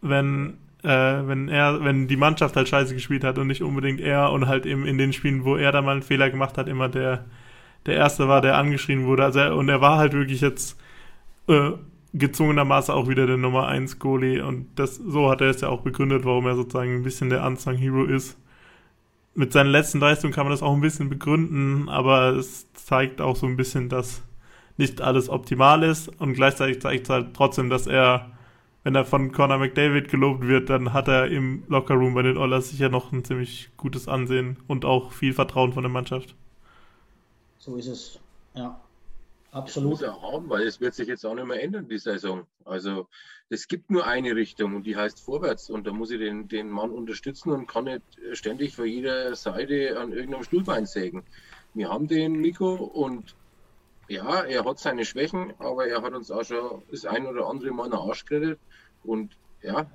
wenn 0.00 0.56
äh, 0.84 1.26
wenn 1.26 1.48
er, 1.48 1.82
wenn 1.82 2.06
die 2.06 2.16
Mannschaft 2.16 2.56
halt 2.56 2.68
scheiße 2.68 2.94
gespielt 2.94 3.24
hat 3.24 3.38
und 3.38 3.46
nicht 3.46 3.62
unbedingt 3.62 4.00
er 4.00 4.30
und 4.30 4.46
halt 4.46 4.66
eben 4.66 4.86
in 4.86 4.98
den 4.98 5.12
Spielen, 5.12 5.44
wo 5.44 5.56
er 5.56 5.72
da 5.72 5.80
mal 5.82 5.92
einen 5.92 6.02
Fehler 6.02 6.30
gemacht 6.30 6.58
hat, 6.58 6.68
immer 6.68 6.88
der, 6.88 7.24
der 7.86 7.96
Erste 7.96 8.28
war, 8.28 8.42
der 8.42 8.58
angeschrien 8.58 9.06
wurde. 9.06 9.24
Also 9.24 9.40
er, 9.40 9.56
und 9.56 9.68
er 9.68 9.80
war 9.80 9.96
halt 9.96 10.12
wirklich 10.12 10.42
jetzt 10.42 10.78
äh, 11.48 11.72
gezwungenermaßen 12.14 12.94
auch 12.94 13.08
wieder 13.08 13.26
der 13.26 13.36
Nummer 13.36 13.66
1 13.66 13.98
Goalie 13.98 14.40
und 14.40 14.68
das, 14.76 14.96
so 14.96 15.30
hat 15.30 15.40
er 15.40 15.50
es 15.50 15.60
ja 15.60 15.68
auch 15.68 15.82
begründet, 15.82 16.24
warum 16.24 16.46
er 16.46 16.54
sozusagen 16.54 16.94
ein 16.94 17.02
bisschen 17.02 17.28
der 17.28 17.44
Unsung 17.44 17.74
Hero 17.74 18.04
ist. 18.04 18.38
Mit 19.34 19.52
seinen 19.52 19.70
letzten 19.70 19.98
Leistungen 19.98 20.32
kann 20.32 20.46
man 20.46 20.52
das 20.52 20.62
auch 20.62 20.74
ein 20.74 20.80
bisschen 20.80 21.08
begründen, 21.08 21.88
aber 21.88 22.34
es 22.34 22.72
zeigt 22.72 23.20
auch 23.20 23.34
so 23.34 23.46
ein 23.46 23.56
bisschen, 23.56 23.88
dass 23.88 24.22
nicht 24.76 25.00
alles 25.00 25.28
optimal 25.28 25.82
ist 25.82 26.08
und 26.20 26.34
gleichzeitig 26.34 26.80
zeigt 26.80 27.04
es 27.04 27.10
halt 27.10 27.34
trotzdem, 27.34 27.68
dass 27.68 27.88
er, 27.88 28.30
wenn 28.84 28.94
er 28.94 29.04
von 29.04 29.32
Conor 29.32 29.58
McDavid 29.58 30.08
gelobt 30.08 30.46
wird, 30.46 30.70
dann 30.70 30.92
hat 30.92 31.08
er 31.08 31.26
im 31.26 31.64
Lockerroom 31.66 32.14
bei 32.14 32.22
den 32.22 32.36
Oilers 32.36 32.70
sicher 32.70 32.90
noch 32.90 33.10
ein 33.10 33.24
ziemlich 33.24 33.70
gutes 33.76 34.06
Ansehen 34.06 34.56
und 34.68 34.84
auch 34.84 35.10
viel 35.10 35.32
Vertrauen 35.32 35.72
von 35.72 35.82
der 35.82 35.90
Mannschaft. 35.90 36.36
So 37.58 37.76
ist 37.76 37.88
es, 37.88 38.20
ja. 38.54 38.78
Absolut. 39.54 39.90
Muss 39.90 40.02
er 40.02 40.20
haben, 40.20 40.50
weil 40.50 40.66
es 40.66 40.80
wird 40.80 40.94
sich 40.94 41.06
jetzt 41.06 41.24
auch 41.24 41.34
nicht 41.34 41.46
mehr 41.46 41.62
ändern, 41.62 41.88
die 41.88 41.98
Saison. 41.98 42.44
Also 42.64 43.06
es 43.50 43.68
gibt 43.68 43.88
nur 43.88 44.04
eine 44.04 44.34
Richtung 44.34 44.74
und 44.74 44.82
die 44.82 44.96
heißt 44.96 45.20
vorwärts. 45.20 45.70
Und 45.70 45.86
da 45.86 45.92
muss 45.92 46.10
ich 46.10 46.18
den, 46.18 46.48
den 46.48 46.68
Mann 46.68 46.90
unterstützen 46.90 47.52
und 47.52 47.68
kann 47.68 47.84
nicht 47.84 48.02
ständig 48.32 48.74
vor 48.74 48.84
jeder 48.84 49.36
Seite 49.36 49.96
an 49.96 50.12
irgendeinem 50.12 50.42
Stuhlbein 50.42 50.86
sägen. 50.86 51.22
Wir 51.72 51.88
haben 51.88 52.08
den 52.08 52.40
Nico 52.40 52.74
und 52.74 53.36
ja, 54.08 54.42
er 54.42 54.64
hat 54.64 54.80
seine 54.80 55.04
Schwächen, 55.04 55.54
aber 55.60 55.86
er 55.86 56.02
hat 56.02 56.14
uns 56.14 56.32
auch 56.32 56.44
schon 56.44 56.82
das 56.90 57.06
ein 57.06 57.24
oder 57.24 57.46
andere 57.46 57.70
Mal 57.70 57.84
einen 57.84 57.92
Arsch 57.94 58.24
gerettet. 58.24 58.58
Und 59.04 59.36
ja, 59.62 59.88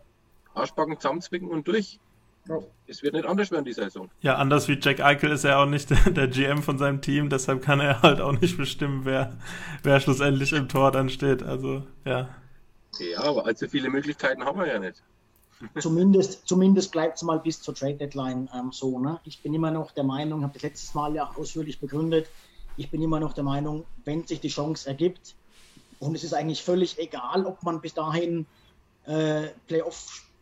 Arschbacken 0.53 1.01
zusammenzwicken 1.01 1.49
und 1.49 1.67
durch. 1.67 1.99
Es 2.87 3.03
wird 3.03 3.13
nicht 3.13 3.25
anders 3.25 3.51
werden, 3.51 3.65
die 3.65 3.73
Saison. 3.73 4.09
Ja, 4.21 4.35
anders 4.35 4.67
wie 4.67 4.79
Jack 4.81 4.99
Eichel 4.99 5.31
ist 5.31 5.43
er 5.43 5.59
auch 5.59 5.65
nicht 5.67 5.89
der, 6.05 6.11
der 6.11 6.27
GM 6.27 6.63
von 6.63 6.77
seinem 6.77 7.01
Team, 7.01 7.29
deshalb 7.29 7.61
kann 7.61 7.79
er 7.79 8.01
halt 8.01 8.21
auch 8.21 8.31
nicht 8.31 8.57
bestimmen, 8.57 9.05
wer, 9.05 9.37
wer 9.83 9.99
schlussendlich 9.99 10.53
im 10.53 10.67
Tor 10.67 10.91
dann 10.91 11.09
steht. 11.09 11.43
Also, 11.43 11.83
ja. 12.05 12.29
Ja, 12.99 13.21
aber 13.21 13.45
allzu 13.45 13.67
viele 13.67 13.89
Möglichkeiten 13.89 14.43
haben 14.43 14.59
wir 14.59 14.67
ja 14.67 14.79
nicht. 14.79 15.01
Zumindest, 15.79 16.47
zumindest 16.47 16.91
bleibt 16.91 17.17
es 17.17 17.23
mal 17.23 17.39
bis 17.39 17.61
zur 17.61 17.75
Trade 17.75 17.95
Deadline 17.95 18.49
ähm, 18.55 18.71
so. 18.71 18.97
Ne? 18.97 19.19
Ich 19.25 19.41
bin 19.43 19.53
immer 19.53 19.71
noch 19.71 19.91
der 19.91 20.05
Meinung, 20.05 20.43
habe 20.43 20.53
das 20.53 20.63
letztes 20.63 20.93
Mal 20.93 21.13
ja 21.15 21.31
ausführlich 21.35 21.79
begründet, 21.79 22.27
ich 22.77 22.89
bin 22.89 23.01
immer 23.01 23.19
noch 23.19 23.33
der 23.33 23.43
Meinung, 23.43 23.85
wenn 24.05 24.25
sich 24.25 24.39
die 24.39 24.47
Chance 24.47 24.87
ergibt, 24.87 25.35
und 25.99 26.15
es 26.15 26.23
ist 26.23 26.33
eigentlich 26.33 26.63
völlig 26.63 26.97
egal, 26.97 27.45
ob 27.45 27.61
man 27.63 27.81
bis 27.81 27.93
dahin 27.93 28.45
äh, 29.05 29.49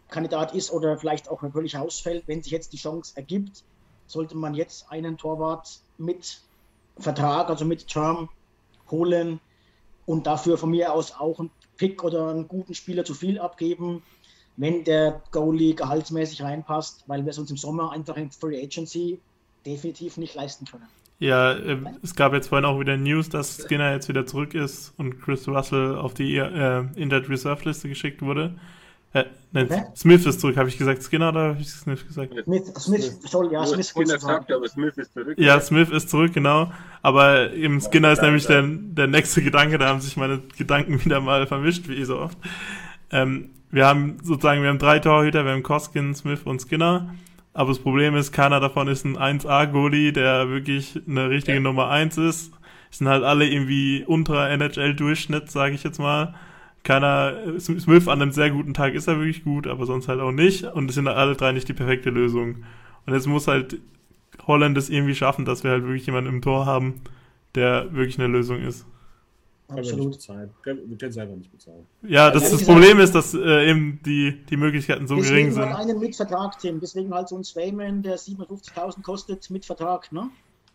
Playoff-Kandidat 0.08 0.54
ist 0.54 0.72
oder 0.72 0.98
vielleicht 0.98 1.30
auch 1.30 1.42
völlig 1.52 1.78
ausfällt, 1.78 2.24
wenn 2.28 2.42
sich 2.42 2.52
jetzt 2.52 2.74
die 2.74 2.78
Chance 2.78 3.14
ergibt, 3.16 3.64
sollte 4.06 4.36
man 4.36 4.54
jetzt 4.54 4.92
einen 4.92 5.18
Torwart 5.18 5.80
mit 5.98 6.42
Vertrag, 6.98 7.50
also 7.50 7.66
mit 7.66 7.88
Term 7.88 8.30
holen 8.90 9.40
und 10.06 10.26
dafür 10.26 10.58
von 10.58 10.72
mir 10.72 10.94
aus 10.94 11.14
auch 11.14 11.40
einen 11.40 11.52
Pick 11.78 12.04
oder 12.04 12.30
einen 12.30 12.48
guten 12.48 12.74
Spieler 12.74 13.04
zu 13.04 13.14
viel 13.14 13.40
abgeben, 13.40 14.02
wenn 14.56 14.84
der 14.84 15.22
Goalie 15.32 15.76
gehaltsmäßig 15.76 16.42
reinpasst, 16.42 17.04
weil 17.08 17.24
wir 17.24 17.30
es 17.30 17.38
uns 17.38 17.52
im 17.52 17.58
Sommer 17.58 17.92
einfach 17.92 18.18
in 18.18 18.32
Free 18.32 18.64
Agency 18.64 19.20
definitiv 19.66 20.18
nicht 20.18 20.34
leisten 20.34 20.66
können. 20.66 20.88
Ja, 21.20 21.54
äh, 21.54 21.78
es 22.02 22.16
gab 22.16 22.34
jetzt 22.34 22.48
vorhin 22.48 22.66
auch 22.66 22.80
wieder 22.80 22.96
News, 22.96 23.30
dass 23.30 23.64
Skinner 23.64 23.92
jetzt 23.92 24.08
wieder 24.08 24.26
zurück 24.26 24.54
ist 24.54 24.94
und 24.98 25.20
Chris 25.20 25.48
Russell 25.48 25.96
auf 25.96 26.14
die 26.14 26.38
äh, 26.38 26.86
Injured 26.96 27.30
Reserve 27.30 27.66
Liste 27.66 27.90
geschickt 27.90 28.22
wurde. 28.22 28.56
Äh, 29.18 29.26
nein, 29.52 29.66
okay. 29.66 29.84
Smith 29.96 30.26
ist 30.26 30.40
zurück, 30.40 30.58
habe 30.58 30.70
ich 30.70 30.78
gesagt 30.78 31.02
Skinner 31.04 31.30
oder 31.30 31.50
habe 31.50 31.60
ich 31.60 31.70
Smith 31.70 32.06
gesagt? 32.06 32.34
Smith, 32.44 32.74
Smith, 32.78 33.20
soll, 33.24 33.52
ja, 33.52 33.66
Smith 33.66 33.90
Skinner 33.90 34.20
sagt, 34.20 34.52
aber 34.52 34.68
Smith 34.68 34.98
ist 34.98 35.14
zurück. 35.14 35.36
Ja, 35.38 35.60
Smith 35.60 35.90
ist 35.90 36.10
zurück, 36.10 36.34
genau. 36.34 36.72
Aber 37.02 37.54
eben 37.54 37.82
Skinner 37.82 38.12
ist 38.12 38.22
nämlich 38.22 38.46
der, 38.46 38.64
der 38.64 39.08
nächste 39.08 39.42
Gedanke, 39.42 39.78
da 39.78 39.88
haben 39.88 40.02
sich 40.02 40.18
meine 40.18 40.42
Gedanken 40.58 41.04
wieder 41.06 41.22
mal 41.22 41.48
vermischt, 41.48 41.88
wie 41.88 42.04
so 42.04 42.20
oft. 42.20 42.38
Ähm, 43.12 43.50
wir 43.72 43.86
haben 43.86 44.18
sozusagen, 44.24 44.62
wir 44.62 44.70
haben 44.70 44.80
drei 44.80 45.00
Torhüter, 45.00 45.44
wir 45.44 45.52
haben 45.52 45.64
Koskin, 45.64 46.16
Smith 46.16 46.42
und 46.46 46.62
Skinner. 46.62 47.14
Aber 47.54 47.70
das 47.70 47.80
Problem 47.80 48.16
ist, 48.16 48.32
keiner 48.32 48.60
davon 48.60 48.88
ist 48.88 49.04
ein 49.04 49.18
1A-Goalie, 49.18 50.14
der 50.14 50.50
wirklich 50.50 51.02
eine 51.08 51.30
richtige 51.30 51.58
ja. 51.58 51.64
Nummer 51.64 51.90
1 51.90 52.18
ist. 52.20 52.52
Es 52.92 53.00
sind 53.00 53.08
halt 53.08 53.24
alle 53.24 53.48
irgendwie 53.48 54.04
unter 54.06 54.50
NHL-Durchschnitt, 54.50 55.50
sage 55.50 55.74
ich 55.74 55.84
jetzt 55.84 56.00
mal. 56.00 56.36
Keiner, 56.84 57.60
Smith 57.60 58.08
an 58.08 58.22
einem 58.22 58.32
sehr 58.32 58.50
guten 58.50 58.74
Tag 58.74 58.94
ist 58.94 59.08
er 59.08 59.18
wirklich 59.18 59.44
gut, 59.44 59.68
aber 59.68 59.86
sonst 59.86 60.08
halt 60.08 60.22
auch 60.22 60.32
nicht. 60.32 60.64
Und 60.64 60.90
es 60.90 60.96
sind 60.96 61.08
alle 61.08 61.36
drei 61.36 61.52
nicht 61.52 61.68
die 61.68 61.74
perfekte 61.74 62.10
Lösung. 62.10 62.64
Und 63.06 63.14
jetzt 63.14 63.28
muss 63.28 63.48
halt 63.48 63.78
Holland 64.46 64.78
es 64.78 64.90
irgendwie 64.90 65.16
schaffen, 65.16 65.46
dass 65.46 65.64
wir 65.64 65.72
halt 65.72 65.84
wirklich 65.84 66.06
jemanden 66.06 66.30
im 66.30 66.42
Tor 66.42 66.66
haben, 66.66 67.02
der 67.56 67.94
wirklich 67.94 68.18
eine 68.20 68.28
Lösung 68.28 68.62
ist. 68.62 68.86
Absolut. 69.70 70.18
Wir 70.30 70.50
können 70.64 70.98
es 71.02 71.18
einfach 71.18 71.36
nicht 71.36 71.52
bezahlen. 71.52 71.86
Ja, 72.04 72.32
das, 72.32 72.52
das 72.52 72.64
Problem 72.64 73.00
ist, 73.00 73.14
dass 73.14 73.34
äh, 73.34 73.70
eben 73.70 74.00
die, 74.06 74.46
die 74.50 74.56
Möglichkeiten 74.56 75.08
so 75.08 75.16
deswegen 75.16 75.36
gering 75.36 75.52
sind. 75.52 75.62
Deswegen 75.64 75.78
halt 75.78 75.90
einen 75.90 76.00
Mitvertrag, 76.00 76.60
Tim. 76.60 76.80
Deswegen 76.80 77.14
halt 77.14 77.28
so 77.28 77.38
ein 77.38 77.44
Swayman, 77.44 78.02
der 78.02 78.18
57.000 78.18 79.02
kostet, 79.02 79.50
mit 79.50 79.66
Vertrag, 79.66 80.10
ne? 80.14 80.30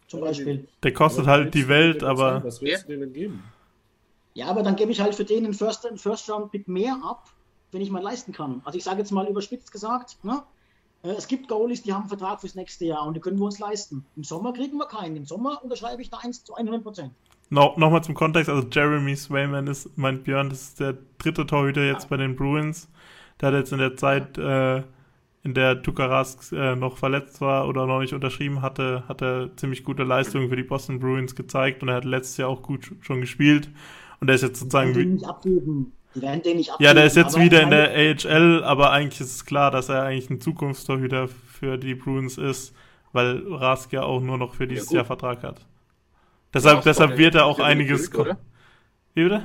Zum 0.08 0.20
Beispiel. 0.20 0.66
Der 0.82 0.92
kostet 0.92 1.26
halt 1.26 1.54
die 1.54 1.68
Welt, 1.68 2.04
aber... 2.04 2.44
Was 2.44 2.60
willst 2.60 2.86
du 2.86 2.98
denn 2.98 3.14
geben? 3.14 3.42
Ja, 4.34 4.46
aber 4.46 4.62
dann 4.62 4.76
gebe 4.76 4.92
ich 4.92 5.00
halt 5.00 5.14
für 5.14 5.24
den 5.24 5.44
einen 5.44 5.54
First, 5.54 5.86
First 5.96 6.30
Round 6.30 6.50
Pick 6.50 6.68
mehr 6.68 6.98
ab, 7.04 7.28
wenn 7.70 7.82
ich 7.82 7.90
mal 7.90 8.02
leisten 8.02 8.32
kann. 8.32 8.62
Also 8.64 8.78
ich 8.78 8.84
sage 8.84 8.98
jetzt 8.98 9.12
mal 9.12 9.26
überspitzt 9.26 9.72
gesagt, 9.72 10.22
ne? 10.24 10.42
Äh, 11.02 11.10
es 11.10 11.26
gibt 11.28 11.48
Goalies, 11.48 11.82
die 11.82 11.92
haben 11.92 12.02
einen 12.02 12.08
Vertrag 12.08 12.40
fürs 12.40 12.54
nächste 12.54 12.84
Jahr 12.84 13.06
und 13.06 13.14
die 13.14 13.20
können 13.20 13.38
wir 13.38 13.44
uns 13.44 13.58
leisten. 13.58 14.04
Im 14.16 14.24
Sommer 14.24 14.52
kriegen 14.52 14.76
wir 14.78 14.86
keinen. 14.86 15.16
Im 15.16 15.26
Sommer 15.26 15.60
unterschreibe 15.62 16.02
ich 16.02 16.10
da 16.10 16.18
1 16.18 16.44
zu 16.44 16.54
100 16.54 16.82
Prozent. 16.82 17.12
No, 17.50 17.74
Nochmal 17.76 18.02
zum 18.02 18.14
Kontext, 18.14 18.48
also 18.48 18.66
Jeremy 18.70 19.14
Swayman 19.14 19.66
ist, 19.66 19.98
meint 19.98 20.24
Björn, 20.24 20.48
das 20.48 20.62
ist 20.62 20.80
der 20.80 20.96
dritte 21.18 21.44
Torhüter 21.44 21.84
jetzt 21.84 22.08
bei 22.08 22.16
den 22.16 22.34
Bruins. 22.34 22.88
Der 23.40 23.48
hat 23.48 23.54
jetzt 23.54 23.72
in 23.72 23.78
der 23.78 23.94
Zeit, 23.94 24.38
äh, 24.38 24.78
in 25.42 25.52
der 25.52 25.82
Tukarask 25.82 26.50
äh, 26.52 26.76
noch 26.76 26.96
verletzt 26.96 27.42
war 27.42 27.68
oder 27.68 27.86
noch 27.86 28.00
nicht 28.00 28.14
unterschrieben 28.14 28.62
hatte, 28.62 29.04
hat 29.06 29.20
er 29.20 29.54
ziemlich 29.56 29.84
gute 29.84 30.04
Leistungen 30.04 30.48
für 30.48 30.56
die 30.56 30.62
Boston 30.62 30.98
Bruins 30.98 31.34
gezeigt 31.34 31.82
und 31.82 31.90
er 31.90 31.96
hat 31.96 32.06
letztes 32.06 32.38
Jahr 32.38 32.48
auch 32.48 32.62
gut 32.62 32.90
schon 33.02 33.20
gespielt. 33.20 33.68
Und 34.22 34.28
er 34.28 34.36
ist 34.36 34.42
jetzt 34.42 34.60
sozusagen. 34.60 34.92
Die 34.92 35.00
werden 35.00 35.08
den 35.08 35.14
nicht 35.14 35.26
abgeben. 35.26 35.92
Die 36.14 36.22
werden 36.22 36.42
den 36.42 36.56
nicht 36.58 36.70
abgeben. 36.70 36.86
Ja, 36.86 36.94
der 36.94 37.06
ist 37.06 37.16
jetzt 37.16 37.36
wieder 37.40 37.60
in 37.60 37.70
der 37.70 37.90
AHL, 37.90 38.62
aber 38.62 38.92
eigentlich 38.92 39.20
ist 39.20 39.34
es 39.34 39.44
klar, 39.44 39.72
dass 39.72 39.88
er 39.88 40.04
eigentlich 40.04 40.30
ein 40.30 40.40
Zukunftstorhüter 40.40 41.26
für 41.26 41.76
die 41.76 41.96
Bruins 41.96 42.38
ist, 42.38 42.72
weil 43.10 43.42
Rask 43.52 43.92
ja 43.92 44.04
auch 44.04 44.20
nur 44.20 44.38
noch 44.38 44.54
für 44.54 44.68
dieses 44.68 44.90
ja, 44.90 44.98
Jahr 44.98 45.06
Vertrag 45.06 45.42
hat. 45.42 45.66
Deshalb, 46.54 46.82
deshalb 46.82 47.18
wird 47.18 47.34
er 47.34 47.46
auch 47.46 47.58
einiges. 47.58 48.10
Zurück, 48.10 48.36
Wie 49.14 49.24
bitte? 49.24 49.42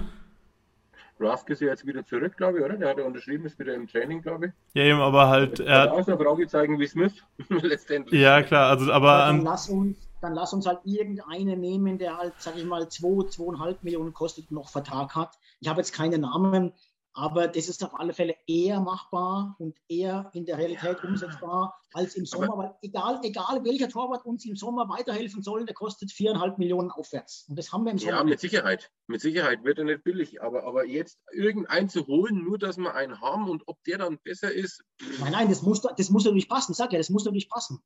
Rask 1.20 1.50
ist 1.50 1.62
ja 1.62 1.70
jetzt 1.70 1.88
wieder 1.88 2.06
zurück, 2.06 2.38
glaube 2.38 2.60
ich, 2.60 2.64
oder? 2.64 2.76
Der 2.78 2.90
hat 2.90 3.00
ja 3.00 3.04
unterschrieben, 3.06 3.48
ist 3.48 3.58
wieder 3.58 3.74
im 3.74 3.88
Training, 3.88 4.22
glaube 4.22 4.46
ich. 4.46 4.52
Ja, 4.76 4.84
eben, 4.84 5.00
aber 5.00 5.28
halt. 5.28 5.60
Er 5.60 5.82
hat 5.82 5.90
auch 5.90 6.06
so 6.06 6.16
Fragezeichen 6.16 6.78
wie 6.80 6.86
Smith, 6.86 7.14
letztendlich. 7.50 8.22
Ja, 8.22 8.44
klar, 8.44 8.70
also, 8.70 8.92
aber. 8.92 9.18
Dann 9.26 9.42
lass, 9.42 9.70
uns, 9.70 10.07
dann 10.22 10.34
lass 10.34 10.54
uns 10.54 10.66
halt 10.66 10.80
irgendeinen 10.84 11.60
nehmen, 11.60 11.98
der 11.98 12.18
halt, 12.18 12.34
sag 12.40 12.58
ich 12.58 12.66
mal, 12.66 12.90
2, 12.90 13.30
2,5 13.30 13.78
Millionen 13.82 14.14
kostet 14.14 14.50
und 14.50 14.56
noch 14.56 14.70
Vertrag 14.70 15.16
hat. 15.16 15.38
Ich 15.60 15.68
habe 15.68 15.80
jetzt 15.80 15.94
keine 15.94 16.18
Namen, 16.18 16.74
aber 17.18 17.48
das 17.48 17.68
ist 17.68 17.84
auf 17.84 18.00
alle 18.00 18.14
Fälle 18.14 18.36
eher 18.46 18.80
machbar 18.80 19.56
und 19.58 19.76
eher 19.88 20.30
in 20.34 20.46
der 20.46 20.60
Realität 20.60 21.04
umsetzbar 21.04 21.76
als 21.94 22.16
im 22.16 22.28
Sommer, 22.28 22.54
aber 22.54 22.64
weil 22.64 22.76
egal, 22.84 23.20
egal 23.24 23.66
welcher 23.66 23.90
Torwart 23.90 24.24
uns 24.24 24.46
im 24.46 24.56
Sommer 24.56 24.88
weiterhelfen 24.88 25.42
soll, 25.42 25.66
der 25.66 25.74
kostet 25.74 26.12
viereinhalb 26.12 26.60
Millionen 26.60 26.92
aufwärts. 26.92 27.46
Und 27.50 27.58
das 27.58 27.74
haben 27.74 27.86
wir 27.86 27.92
im 27.92 27.98
Sommer. 27.98 28.18
Ja, 28.18 28.24
mit 28.24 28.40
Sicherheit. 28.40 28.92
Mit 29.08 29.22
Sicherheit 29.22 29.64
wird 29.64 29.80
er 29.80 29.86
nicht 29.86 30.04
billig, 30.04 30.44
aber, 30.44 30.66
aber 30.66 30.86
jetzt 30.86 31.18
irgendeinen 31.32 31.90
zu 31.90 32.06
holen, 32.06 32.44
nur 32.44 32.60
dass 32.60 32.78
wir 32.78 32.94
einen 32.94 33.20
haben 33.20 33.50
und 33.50 33.64
ob 33.66 33.84
der 33.86 33.98
dann 33.98 34.20
besser 34.20 34.52
ist. 34.52 34.84
Nein, 35.20 35.32
nein, 35.32 35.50
das 35.50 35.64
muss, 35.64 35.82
das 35.82 36.12
muss 36.12 36.24
natürlich 36.24 36.50
passen. 36.50 36.76
Sag 36.76 36.92
ja, 36.92 37.00
das 37.00 37.10
muss 37.10 37.26
natürlich 37.26 37.50
passen. 37.50 37.82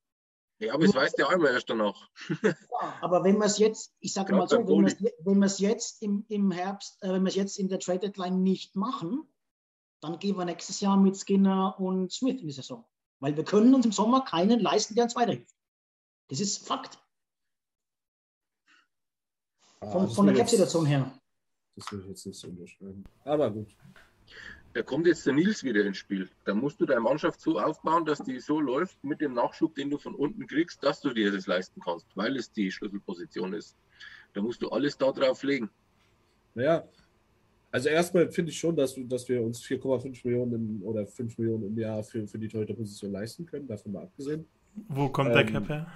Ja, 0.62 0.76
aber 0.76 0.86
das 0.86 0.96
weiß 0.96 1.14
der 1.14 1.28
einmal 1.30 1.54
erst 1.54 1.70
danach. 1.72 2.08
ja, 2.44 2.54
aber 3.02 3.24
wenn 3.24 3.38
wir 3.38 3.46
es 3.46 3.58
jetzt, 3.58 3.96
ich 4.00 4.14
sage 4.14 4.36
mal 4.36 4.48
so, 4.48 4.58
wenn 4.58 5.40
wir 5.40 5.46
es 5.46 5.58
jetzt 5.58 6.04
im, 6.04 6.24
im 6.30 6.52
Herbst, 6.52 7.02
äh, 7.02 7.12
wenn 7.12 7.24
wir 7.24 7.30
es 7.30 7.36
jetzt 7.36 7.58
in 7.58 7.68
der 7.68 7.80
Trade 7.80 8.00
Deadline 8.00 8.44
nicht 8.44 8.76
machen, 8.76 9.28
dann 10.02 10.20
gehen 10.20 10.38
wir 10.38 10.46
nächstes 10.46 10.80
Jahr 10.80 10.98
mit 10.98 11.18
Skinner 11.18 11.80
und 11.80 12.12
Smith 12.12 12.42
in 12.42 12.48
die 12.48 12.54
Saison. 12.54 12.86
Weil 13.20 13.36
wir 13.36 13.44
können 13.44 13.74
uns 13.74 13.86
im 13.86 13.92
Sommer 13.92 14.24
keinen 14.24 14.60
leisten, 14.60 14.94
der 14.94 15.06
uns 15.06 15.16
weiterhilft. 15.16 15.56
Das 16.28 16.40
ist 16.40 16.66
Fakt. 16.68 17.00
Von, 19.80 20.04
ah, 20.04 20.08
von 20.08 20.28
der 20.28 20.36
Cap-Situation 20.36 20.86
her. 20.86 21.12
Das 21.76 21.92
will 21.92 22.02
ich 22.02 22.08
jetzt 22.08 22.26
nicht 22.28 22.40
so 22.40 22.48
unterschreiben. 22.48 23.04
Aber 23.24 23.50
gut 23.50 23.76
da 24.74 24.82
kommt 24.82 25.06
jetzt 25.08 25.26
der 25.26 25.34
Nils 25.34 25.64
wieder 25.64 25.86
ins 25.86 25.98
Spiel. 25.98 26.30
Da 26.46 26.54
musst 26.54 26.80
du 26.80 26.86
deine 26.86 27.02
Mannschaft 27.02 27.42
so 27.42 27.60
aufbauen, 27.60 28.06
dass 28.06 28.24
die 28.24 28.40
so 28.40 28.60
läuft 28.60 29.04
mit 29.04 29.22
dem 29.22 29.34
Nachschub, 29.34 29.76
den 29.76 29.90
du 29.90 29.98
von 29.98 30.16
unten 30.16 30.48
kriegst, 30.48 30.84
dass 30.84 31.02
du 31.02 31.14
dir 31.14 31.32
das 31.32 31.48
leisten 31.48 31.82
kannst, 31.82 32.08
weil 32.16 32.38
es 32.38 32.52
die 32.52 32.72
Schlüsselposition 32.72 33.54
ist. 33.54 33.76
Da 34.34 34.42
musst 34.42 34.62
du 34.62 34.70
alles 34.70 34.98
da 34.98 35.12
drauf 35.12 35.44
legen. 35.44 35.70
Naja, 36.56 36.88
also 37.72 37.90
erstmal 37.90 38.30
finde 38.32 38.52
ich 38.52 38.60
schon, 38.60 38.76
dass, 38.76 38.96
du, 38.96 39.04
dass 39.04 39.28
wir 39.28 39.42
uns 39.42 39.64
4,5 39.64 40.22
Millionen 40.26 40.54
im, 40.54 40.84
oder 40.84 41.06
5 41.06 41.38
Millionen 41.38 41.68
im 41.68 41.78
Jahr 41.78 42.04
für, 42.04 42.28
für 42.28 42.38
die 42.38 42.48
Torhüter-Position 42.48 43.12
leisten 43.12 43.46
können, 43.46 43.68
davon 43.68 43.94
mal 43.94 44.04
abgesehen. 44.04 44.46
Wo 44.88 45.10
kommt 45.10 45.30
ähm, 45.30 45.36
der 45.36 45.46
Cap 45.46 45.70
her? 45.70 45.88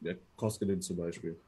Der 0.00 0.16
Koskinen 0.36 0.80
zum 0.80 0.96
Beispiel. 0.96 1.38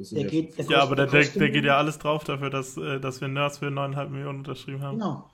Der 0.00 0.24
geht, 0.24 0.58
der 0.58 0.64
ja, 0.66 0.82
aber 0.82 0.96
der, 0.96 1.06
der, 1.06 1.24
der, 1.24 1.50
geht 1.50 1.64
ja 1.64 1.76
alles 1.76 1.98
drauf 1.98 2.24
dafür, 2.24 2.50
dass, 2.50 2.76
äh, 2.76 3.00
dass 3.00 3.20
wir 3.20 3.28
Nerds 3.28 3.58
für 3.58 3.66
9,5 3.66 4.08
Millionen 4.08 4.38
unterschrieben 4.38 4.82
haben. 4.82 4.98
Genau. 4.98 5.30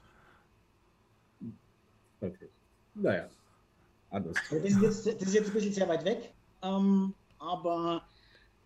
Okay. 2.21 2.49
Naja, 2.95 3.29
anders. 4.11 4.37
Das 4.51 4.59
ist, 4.65 4.81
jetzt, 4.81 5.07
das 5.07 5.15
ist 5.15 5.35
jetzt 5.35 5.49
ein 5.49 5.53
bisschen 5.53 5.73
sehr 5.73 5.89
weit 5.89 6.05
weg, 6.05 6.33
ähm, 6.63 7.15
aber 7.39 8.03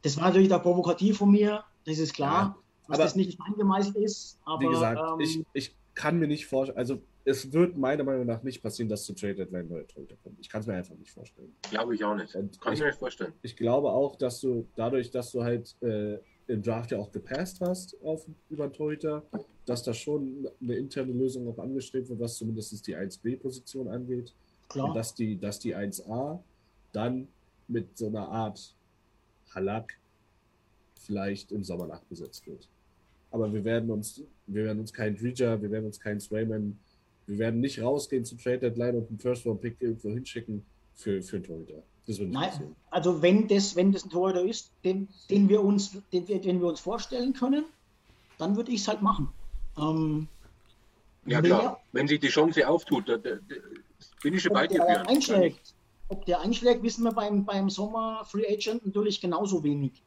das 0.02 0.16
war 0.16 0.28
natürlich 0.28 0.52
auch 0.52 0.62
provokativ 0.62 1.18
von 1.18 1.30
mir, 1.30 1.64
das 1.84 1.98
ist 1.98 2.14
klar, 2.14 2.56
ja, 2.56 2.88
dass 2.88 2.98
das 2.98 3.16
nicht 3.16 3.38
eingemeißelt 3.40 3.96
ist. 3.96 4.38
Aber, 4.44 4.60
wie 4.60 4.68
gesagt, 4.68 5.00
ähm, 5.00 5.20
ich, 5.20 5.44
ich 5.52 5.76
kann 5.94 6.18
mir 6.18 6.28
nicht 6.28 6.46
vorstellen, 6.46 6.78
also 6.78 7.00
es 7.24 7.52
wird 7.52 7.76
meiner 7.76 8.04
Meinung 8.04 8.26
nach 8.26 8.42
nicht 8.42 8.62
passieren, 8.62 8.88
dass 8.88 9.04
zu 9.04 9.14
Trade 9.14 9.34
Deadline 9.34 9.68
neue 9.68 9.86
Torhüter 9.86 10.16
kommen. 10.22 10.36
Ich 10.40 10.48
kann 10.48 10.62
es 10.62 10.66
mir 10.66 10.74
einfach 10.74 10.94
nicht 10.94 11.10
vorstellen. 11.10 11.54
Glaube 11.70 11.94
ich 11.94 12.04
auch 12.04 12.14
nicht. 12.14 12.34
Und 12.34 12.60
kann 12.60 12.72
ich 12.72 12.80
mir 12.80 12.86
nicht 12.86 12.98
vorstellen. 12.98 13.32
Ich 13.42 13.56
glaube 13.56 13.90
auch, 13.90 14.16
dass 14.16 14.40
du 14.40 14.66
dadurch, 14.76 15.10
dass 15.10 15.32
du 15.32 15.42
halt 15.42 15.76
äh, 15.82 16.18
im 16.46 16.62
Draft 16.62 16.90
ja 16.90 16.98
auch 16.98 17.12
gepasst 17.12 17.60
hast 17.60 17.96
auf 18.02 18.26
über 18.48 18.64
einen 18.64 18.72
Torhüter, 18.72 19.22
dass 19.66 19.82
da 19.82 19.92
schon 19.92 20.48
eine 20.60 20.74
interne 20.74 21.12
Lösung 21.12 21.46
auch 21.48 21.58
angestrebt 21.58 22.08
wird, 22.08 22.20
was 22.20 22.36
zumindest 22.36 22.86
die 22.86 22.96
1B-Position 22.96 23.88
angeht. 23.88 24.34
Klar. 24.68 24.88
Und 24.88 24.94
dass 24.94 25.14
die, 25.14 25.38
dass 25.38 25.58
die 25.58 25.76
1A 25.76 26.40
dann 26.92 27.28
mit 27.68 27.96
so 27.96 28.06
einer 28.06 28.28
Art 28.28 28.74
Halak 29.54 29.98
vielleicht 30.94 31.52
im 31.52 31.62
Sommer 31.62 31.86
nachbesetzt 31.86 32.46
wird. 32.46 32.68
Aber 33.30 33.52
wir 33.52 33.64
werden 33.64 33.90
uns, 33.90 34.22
wir 34.46 34.64
werden 34.64 34.80
uns 34.80 34.92
keinen 34.92 35.16
Dreger, 35.16 35.60
wir 35.60 35.70
werden 35.70 35.86
uns 35.86 36.00
keinen 36.00 36.20
Swayman 36.20 36.78
Wir 37.30 37.38
werden 37.38 37.60
nicht 37.60 37.80
rausgehen 37.80 38.24
zum 38.24 38.38
Trade 38.38 38.58
Deadline 38.58 38.96
und 38.96 39.08
einen 39.08 39.20
First 39.20 39.46
Round 39.46 39.60
Pick 39.60 39.76
irgendwo 39.78 40.08
hinschicken 40.08 40.64
für, 40.94 41.22
für 41.22 41.36
einen 41.36 41.44
Torhüter. 41.44 41.82
Das 42.08 42.18
wird 42.18 42.30
nicht 42.30 42.40
Nein, 42.40 42.50
passieren. 42.50 42.76
also 42.90 43.22
wenn 43.22 43.46
das, 43.46 43.76
wenn 43.76 43.92
das 43.92 44.04
ein 44.04 44.10
Torhüter 44.10 44.42
ist, 44.42 44.72
den, 44.82 45.06
den, 45.30 45.48
wir 45.48 45.62
uns, 45.62 45.96
den, 46.12 46.26
den 46.26 46.60
wir 46.60 46.66
uns 46.66 46.80
vorstellen 46.80 47.32
können, 47.32 47.66
dann 48.38 48.56
würde 48.56 48.72
ich 48.72 48.80
es 48.80 48.88
halt 48.88 49.00
machen. 49.00 49.28
Ähm, 49.78 50.26
ja 51.24 51.40
klar, 51.40 51.80
wenn 51.92 52.08
sich 52.08 52.18
die 52.18 52.28
Chance 52.28 52.68
auftut, 52.68 53.08
da, 53.08 53.16
da, 53.16 53.36
da 53.36 53.54
bin 54.24 54.34
ich 54.34 54.42
schon 54.42 54.52
bei 54.52 54.66
dir. 54.66 55.08
Einschlägt. 55.08 55.74
Ob 56.08 56.26
der 56.26 56.40
einschlägt, 56.40 56.82
wissen 56.82 57.04
wir 57.04 57.12
beim, 57.12 57.44
beim 57.44 57.70
Sommer 57.70 58.24
Free 58.24 58.52
Agent 58.52 58.84
natürlich 58.84 59.20
genauso 59.20 59.62
wenig. 59.62 60.02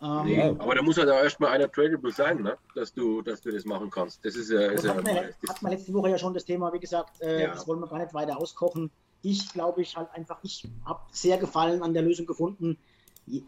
Ähm, 0.00 0.24
nee, 0.26 0.40
aber 0.40 0.74
da 0.76 0.82
muss 0.82 0.96
ja 0.96 1.04
da 1.04 1.22
erstmal 1.22 1.50
einer 1.50 1.70
tradable 1.70 2.12
sein, 2.12 2.40
ne? 2.42 2.56
dass, 2.74 2.92
du, 2.92 3.20
dass 3.22 3.40
du 3.40 3.50
das 3.50 3.64
machen 3.64 3.90
kannst. 3.90 4.24
Das 4.24 4.36
ist 4.36 4.50
ja. 4.50 4.60
Ist 4.60 4.86
hat, 4.88 5.04
ja, 5.06 5.14
man, 5.14 5.24
hat 5.48 5.62
man 5.62 5.72
letzte 5.72 5.92
Woche 5.92 6.10
ja 6.10 6.18
schon 6.18 6.34
das 6.34 6.44
Thema, 6.44 6.72
wie 6.72 6.78
gesagt, 6.78 7.20
äh, 7.20 7.42
ja. 7.42 7.48
das 7.48 7.66
wollen 7.66 7.80
wir 7.80 7.88
gar 7.88 7.98
nicht 7.98 8.14
weiter 8.14 8.38
auskochen. 8.38 8.90
Ich 9.22 9.52
glaube, 9.52 9.82
ich 9.82 9.96
halt 9.96 10.08
einfach, 10.12 10.38
ich 10.44 10.68
habe 10.84 11.00
sehr 11.10 11.38
Gefallen 11.38 11.82
an 11.82 11.94
der 11.94 12.02
Lösung 12.02 12.26
gefunden. 12.26 12.78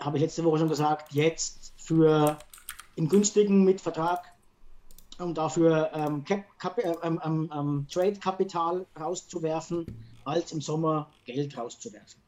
Habe 0.00 0.16
ich 0.16 0.24
letzte 0.24 0.42
Woche 0.42 0.58
schon 0.58 0.68
gesagt, 0.68 1.12
jetzt 1.12 1.72
für 1.76 2.36
in 2.96 3.08
günstigen 3.08 3.62
Mitvertrag, 3.62 4.24
um 5.20 5.34
dafür 5.34 5.90
ähm, 5.94 6.24
äh, 6.28 6.42
ähm, 7.02 7.20
ähm, 7.24 7.50
ähm, 7.54 7.86
Trade-Kapital 7.88 8.86
rauszuwerfen, 8.98 9.86
als 10.24 10.50
im 10.50 10.60
Sommer 10.60 11.10
Geld 11.24 11.56
rauszuwerfen. 11.56 12.20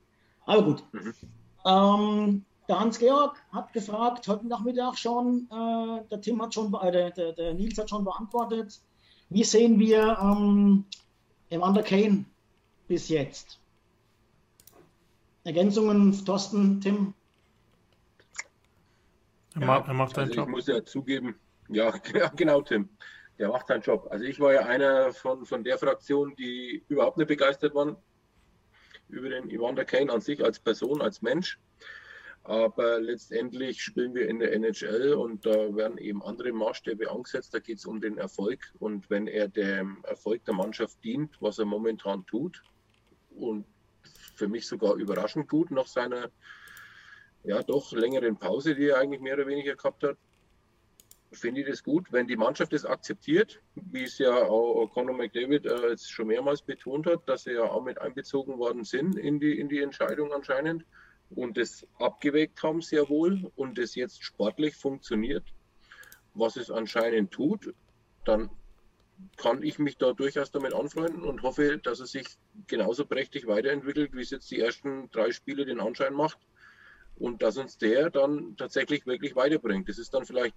Aber 0.47 0.63
gut. 0.63 0.85
Mhm. 0.93 2.45
Der 2.73 2.81
Hans-Georg 2.81 3.37
hat 3.53 3.71
gefragt, 3.75 4.27
heute 4.29 4.47
Nachmittag 4.47 4.97
schon, 4.97 5.47
äh, 5.51 6.09
der 6.09 6.23
Tim 6.23 6.41
hat 6.41 6.55
schon, 6.55 6.73
äh, 6.73 7.13
der, 7.13 7.33
der, 7.35 7.53
Nils 7.53 7.77
hat 7.77 7.91
schon 7.91 8.03
beantwortet, 8.03 8.81
wie 9.29 9.45
sehen 9.45 9.79
wir 9.79 10.17
ähm, 10.19 10.87
Evander 11.51 11.83
Kane 11.83 12.25
bis 12.89 13.11
jetzt? 13.11 13.61
Ergänzungen, 15.45 16.25
Thorsten, 16.25 16.81
Tim? 16.81 17.13
Er, 19.55 19.67
macht, 19.67 19.89
er 19.89 19.93
macht 19.93 20.15
seinen 20.15 20.29
also 20.31 20.37
Job. 20.37 20.49
Ich 20.49 20.55
muss 20.55 20.67
ja 20.67 20.83
zugeben, 20.83 21.35
ja, 21.69 21.91
genau, 22.37 22.63
Tim. 22.63 22.89
Der 23.39 23.51
macht 23.51 23.67
seinen 23.67 23.83
Job. 23.83 24.09
Also 24.11 24.25
ich 24.25 24.41
war 24.41 24.55
ja 24.55 24.61
einer 24.61 25.13
von, 25.13 25.45
von 25.45 25.63
der 25.63 25.77
Fraktion, 25.77 26.35
die 26.37 26.83
überhaupt 26.89 27.19
nicht 27.19 27.29
begeistert 27.29 27.75
waren 27.75 27.99
über 29.11 29.29
den 29.29 29.51
Evander 29.51 29.85
Kane 29.85 30.11
an 30.11 30.23
sich 30.23 30.43
als 30.43 30.59
Person, 30.59 31.03
als 31.03 31.21
Mensch. 31.21 31.59
Aber 32.45 33.01
letztendlich 33.01 33.83
spielen 33.83 34.15
wir 34.15 34.29
in 34.29 34.41
der 34.41 34.53
NHL 34.53 35.15
und 35.15 35.47
da 35.47 35.77
werden 35.77 35.97
eben 35.99 36.23
andere 36.23 36.53
Maßstäbe 36.53 37.11
angesetzt. 37.11 37.55
Da 37.55 37.61
geht 37.61 37.79
es 37.79 37.87
um 37.87 38.01
den 38.01 38.19
Erfolg. 38.19 38.73
Und 38.81 39.09
wenn 39.11 39.29
er 39.29 39.47
dem 39.49 40.05
Erfolg 40.05 40.45
der 40.45 40.55
Mannschaft 40.55 41.03
dient, 41.05 41.41
was 41.41 41.59
er 41.59 41.67
momentan 41.67 42.27
tut, 42.27 42.63
und 43.31 43.65
für 44.35 44.49
mich 44.49 44.67
sogar 44.67 44.97
überraschend 44.97 45.49
gut 45.49 45.71
nach 45.71 45.87
seiner 45.87 46.31
ja 47.45 47.63
doch 47.63 47.93
längeren 47.93 48.37
Pause, 48.37 48.75
die 48.75 48.89
er 48.89 48.99
eigentlich 48.99 49.21
mehr 49.21 49.35
oder 49.35 49.47
weniger 49.47 49.75
gehabt 49.75 50.03
hat, 50.03 50.17
finde 51.33 51.63
ich 51.63 51.67
das 51.67 51.83
gut, 51.83 52.13
wenn 52.13 52.27
die 52.27 52.37
Mannschaft 52.37 52.73
das 52.73 52.85
akzeptiert, 52.85 53.61
wie 53.75 54.05
es 54.05 54.19
ja 54.19 54.35
auch 54.35 54.87
Conor 54.89 55.17
McDavid 55.17 55.65
äh, 55.65 55.91
jetzt 55.91 56.11
schon 56.11 56.27
mehrmals 56.27 56.61
betont 56.61 57.07
hat, 57.07 57.27
dass 57.29 57.45
sie 57.45 57.53
ja 57.53 57.63
auch 57.63 57.83
mit 57.83 57.99
einbezogen 58.01 58.59
worden 58.59 58.85
sind 58.85 59.17
in 59.17 59.41
die, 59.41 59.59
in 59.59 59.69
die 59.69 59.81
Entscheidung 59.81 60.33
anscheinend 60.33 60.85
und 61.35 61.57
das 61.57 61.87
abgewägt 61.99 62.63
haben 62.63 62.81
sehr 62.81 63.09
wohl 63.09 63.51
und 63.57 63.79
es 63.79 63.95
jetzt 63.95 64.23
sportlich 64.23 64.77
funktioniert, 64.77 65.45
was 66.35 66.57
es 66.57 66.71
anscheinend 66.71 67.31
tut, 67.31 67.75
dann 68.25 68.51
kann 69.37 69.63
ich 69.63 69.79
mich 69.79 69.99
da 69.99 70.13
durchaus 70.13 70.51
damit 70.51 70.75
anfreunden 70.75 71.23
und 71.23 71.43
hoffe, 71.43 71.79
dass 71.79 72.01
es 72.01 72.13
sich 72.13 72.27
genauso 72.67 73.05
prächtig 73.05 73.47
weiterentwickelt, 73.47 74.15
wie 74.15 74.23
es 74.23 74.31
jetzt 74.31 74.51
die 74.51 74.61
ersten 74.61 75.11
drei 75.11 75.31
Spiele 75.31 75.65
den 75.65 75.81
Anschein 75.81 76.15
macht 76.15 76.39
und 77.17 77.43
dass 77.43 77.57
uns 77.57 77.79
der 77.79 78.11
dann 78.11 78.57
tatsächlich 78.57 79.07
wirklich 79.07 79.37
weiterbringt. 79.37 79.89
Das 79.89 79.99
ist 79.99 80.13
dann 80.15 80.25
vielleicht 80.25 80.57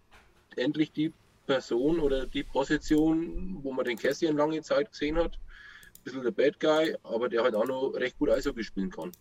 endlich 0.56 0.92
die 0.92 1.14
Person 1.46 2.00
oder 2.00 2.26
die 2.26 2.44
Position, 2.44 3.60
wo 3.62 3.72
man 3.72 3.86
den 3.86 3.98
Cassian 3.98 4.38
lange 4.38 4.62
Zeit 4.62 4.92
gesehen 4.92 5.18
hat. 5.18 5.34
Ein 5.36 6.04
bisschen 6.04 6.24
der 6.24 6.32
Bad 6.32 6.60
Guy, 6.60 6.96
aber 7.04 7.30
der 7.30 7.44
halt 7.44 7.56
auch 7.56 7.68
noch 7.68 7.90
recht 7.92 8.18
gut 8.18 8.30
Eishockey 8.30 8.64
spielen 8.64 8.90
kann. 8.90 9.12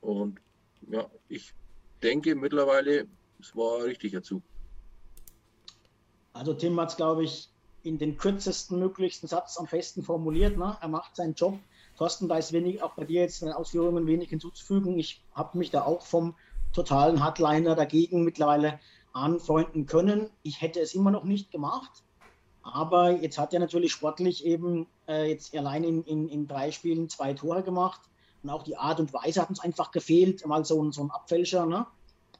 Und 0.00 0.40
ja, 0.88 1.06
ich 1.28 1.54
denke 2.02 2.34
mittlerweile, 2.34 3.06
es 3.40 3.56
war 3.56 3.78
ein 3.78 3.82
richtiger 3.82 4.22
Zug. 4.22 4.42
Also 6.32 6.54
Tim 6.54 6.78
hat 6.80 6.90
es, 6.90 6.96
glaube 6.96 7.24
ich, 7.24 7.50
in 7.82 7.98
den 7.98 8.16
kürzesten 8.16 8.78
möglichsten 8.78 9.28
Satz 9.28 9.58
am 9.58 9.66
besten 9.66 10.02
formuliert. 10.02 10.56
Ne? 10.56 10.76
Er 10.80 10.88
macht 10.88 11.16
seinen 11.16 11.34
Job. 11.34 11.58
Thorsten, 11.96 12.28
da 12.28 12.38
ist 12.38 12.52
wenig, 12.52 12.82
auch 12.82 12.94
bei 12.94 13.04
dir 13.04 13.20
jetzt 13.20 13.42
in 13.42 13.48
den 13.48 13.54
Ausführungen 13.54 14.06
wenig 14.06 14.30
hinzuzufügen. 14.30 14.98
Ich 14.98 15.22
habe 15.34 15.58
mich 15.58 15.70
da 15.70 15.82
auch 15.82 16.06
vom 16.06 16.34
totalen 16.72 17.22
Hardliner 17.22 17.74
dagegen 17.74 18.24
mittlerweile 18.24 18.80
anfreunden 19.12 19.84
können. 19.86 20.30
Ich 20.42 20.62
hätte 20.62 20.80
es 20.80 20.94
immer 20.94 21.10
noch 21.10 21.24
nicht 21.24 21.50
gemacht. 21.50 22.02
Aber 22.62 23.10
jetzt 23.10 23.38
hat 23.38 23.52
er 23.52 23.60
natürlich 23.60 23.92
sportlich 23.92 24.46
eben 24.46 24.86
äh, 25.08 25.28
jetzt 25.28 25.54
allein 25.54 25.84
in, 25.84 26.04
in, 26.04 26.28
in 26.28 26.46
drei 26.46 26.70
Spielen 26.70 27.08
zwei 27.08 27.34
Tore 27.34 27.62
gemacht. 27.62 28.00
Und 28.42 28.50
auch 28.50 28.62
die 28.62 28.76
Art 28.76 29.00
und 29.00 29.12
Weise 29.12 29.40
hat 29.40 29.50
uns 29.50 29.60
einfach 29.60 29.90
gefehlt. 29.90 30.46
Mal 30.46 30.64
so 30.64 30.82
ein, 30.82 30.92
so 30.92 31.02
ein 31.02 31.10
Abfälscher, 31.10 31.66
ne? 31.66 31.86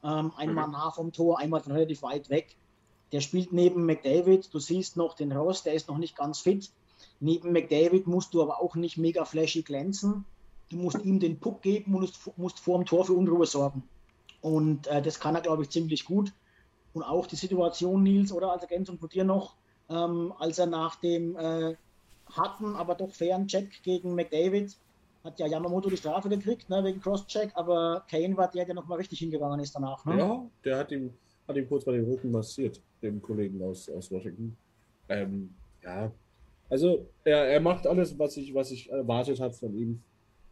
Ähm, 0.03 0.33
einmal 0.35 0.67
mhm. 0.67 0.73
nah 0.73 0.91
vom 0.91 1.13
Tor, 1.13 1.39
einmal 1.39 1.61
relativ 1.61 2.01
weit 2.01 2.29
weg. 2.29 2.55
Der 3.13 3.21
spielt 3.21 3.53
neben 3.53 3.85
McDavid. 3.85 4.53
Du 4.53 4.59
siehst 4.59 4.97
noch 4.97 5.15
den 5.15 5.31
Ross, 5.31 5.63
der 5.63 5.73
ist 5.73 5.87
noch 5.87 5.97
nicht 5.97 6.17
ganz 6.17 6.39
fit. 6.39 6.71
Neben 7.19 7.53
McDavid 7.53 8.07
musst 8.07 8.33
du 8.33 8.41
aber 8.41 8.61
auch 8.61 8.75
nicht 8.75 8.97
mega 8.97 9.23
flashy 9.23 9.61
glänzen. 9.61 10.25
Du 10.69 10.77
musst 10.77 11.03
ihm 11.05 11.19
den 11.19 11.39
Puck 11.39 11.61
geben 11.61 11.93
und 11.93 12.01
musst, 12.01 12.37
musst 12.37 12.59
vor 12.59 12.79
dem 12.79 12.85
Tor 12.85 13.05
für 13.05 13.13
Unruhe 13.13 13.45
sorgen. 13.45 13.83
Und 14.41 14.87
äh, 14.87 15.01
das 15.01 15.19
kann 15.19 15.35
er, 15.35 15.41
glaube 15.41 15.63
ich, 15.63 15.69
ziemlich 15.69 16.03
gut. 16.03 16.33
Und 16.93 17.03
auch 17.03 17.27
die 17.27 17.35
Situation, 17.35 18.03
Nils, 18.03 18.31
oder 18.31 18.51
als 18.51 18.63
Ergänzung 18.63 18.97
von 18.97 19.09
dir 19.09 19.23
noch, 19.23 19.55
ähm, 19.89 20.33
als 20.37 20.59
er 20.59 20.65
nach 20.65 20.95
dem 20.97 21.37
äh, 21.37 21.75
harten, 22.31 22.75
aber 22.75 22.95
doch 22.95 23.11
fairen 23.11 23.47
Check 23.47 23.83
gegen 23.83 24.15
McDavid 24.15 24.75
hat 25.23 25.39
ja 25.39 25.47
Yamamoto 25.47 25.89
die 25.89 25.97
Strafe 25.97 26.29
gekriegt, 26.29 26.69
ne, 26.69 26.83
wegen 26.83 26.99
Crosscheck, 26.99 27.51
aber 27.55 28.05
Kane 28.09 28.35
war 28.35 28.51
der, 28.51 28.65
der 28.65 28.75
nochmal 28.75 28.97
richtig 28.97 29.19
hingegangen 29.19 29.59
ist 29.59 29.73
danach. 29.73 30.03
Ne? 30.05 30.17
Ja, 30.17 30.49
der 30.65 30.77
hat 30.77 30.91
ihm, 30.91 31.13
hat 31.47 31.55
ihm 31.55 31.67
kurz 31.67 31.85
bei 31.85 31.93
den 31.93 32.05
Rücken 32.05 32.31
massiert, 32.31 32.81
dem 33.01 33.21
Kollegen 33.21 33.61
aus, 33.61 33.89
aus 33.89 34.11
Washington. 34.11 34.55
Ähm, 35.07 35.53
ja, 35.81 36.11
also 36.69 37.07
er, 37.23 37.45
er 37.45 37.59
macht 37.59 37.87
alles, 37.87 38.17
was 38.17 38.35
ich, 38.37 38.53
was 38.53 38.71
ich 38.71 38.89
erwartet 38.89 39.39
habe 39.39 39.53
von 39.53 39.73
ihm. 39.77 40.01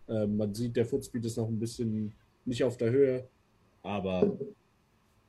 Ähm, 0.08 0.38
man 0.38 0.54
sieht, 0.54 0.76
der 0.76 0.86
Footspeed 0.86 1.26
ist 1.26 1.38
noch 1.38 1.48
ein 1.48 1.60
bisschen 1.60 2.14
nicht 2.46 2.64
auf 2.64 2.78
der 2.78 2.92
Höhe, 2.92 3.28
aber 3.84 4.38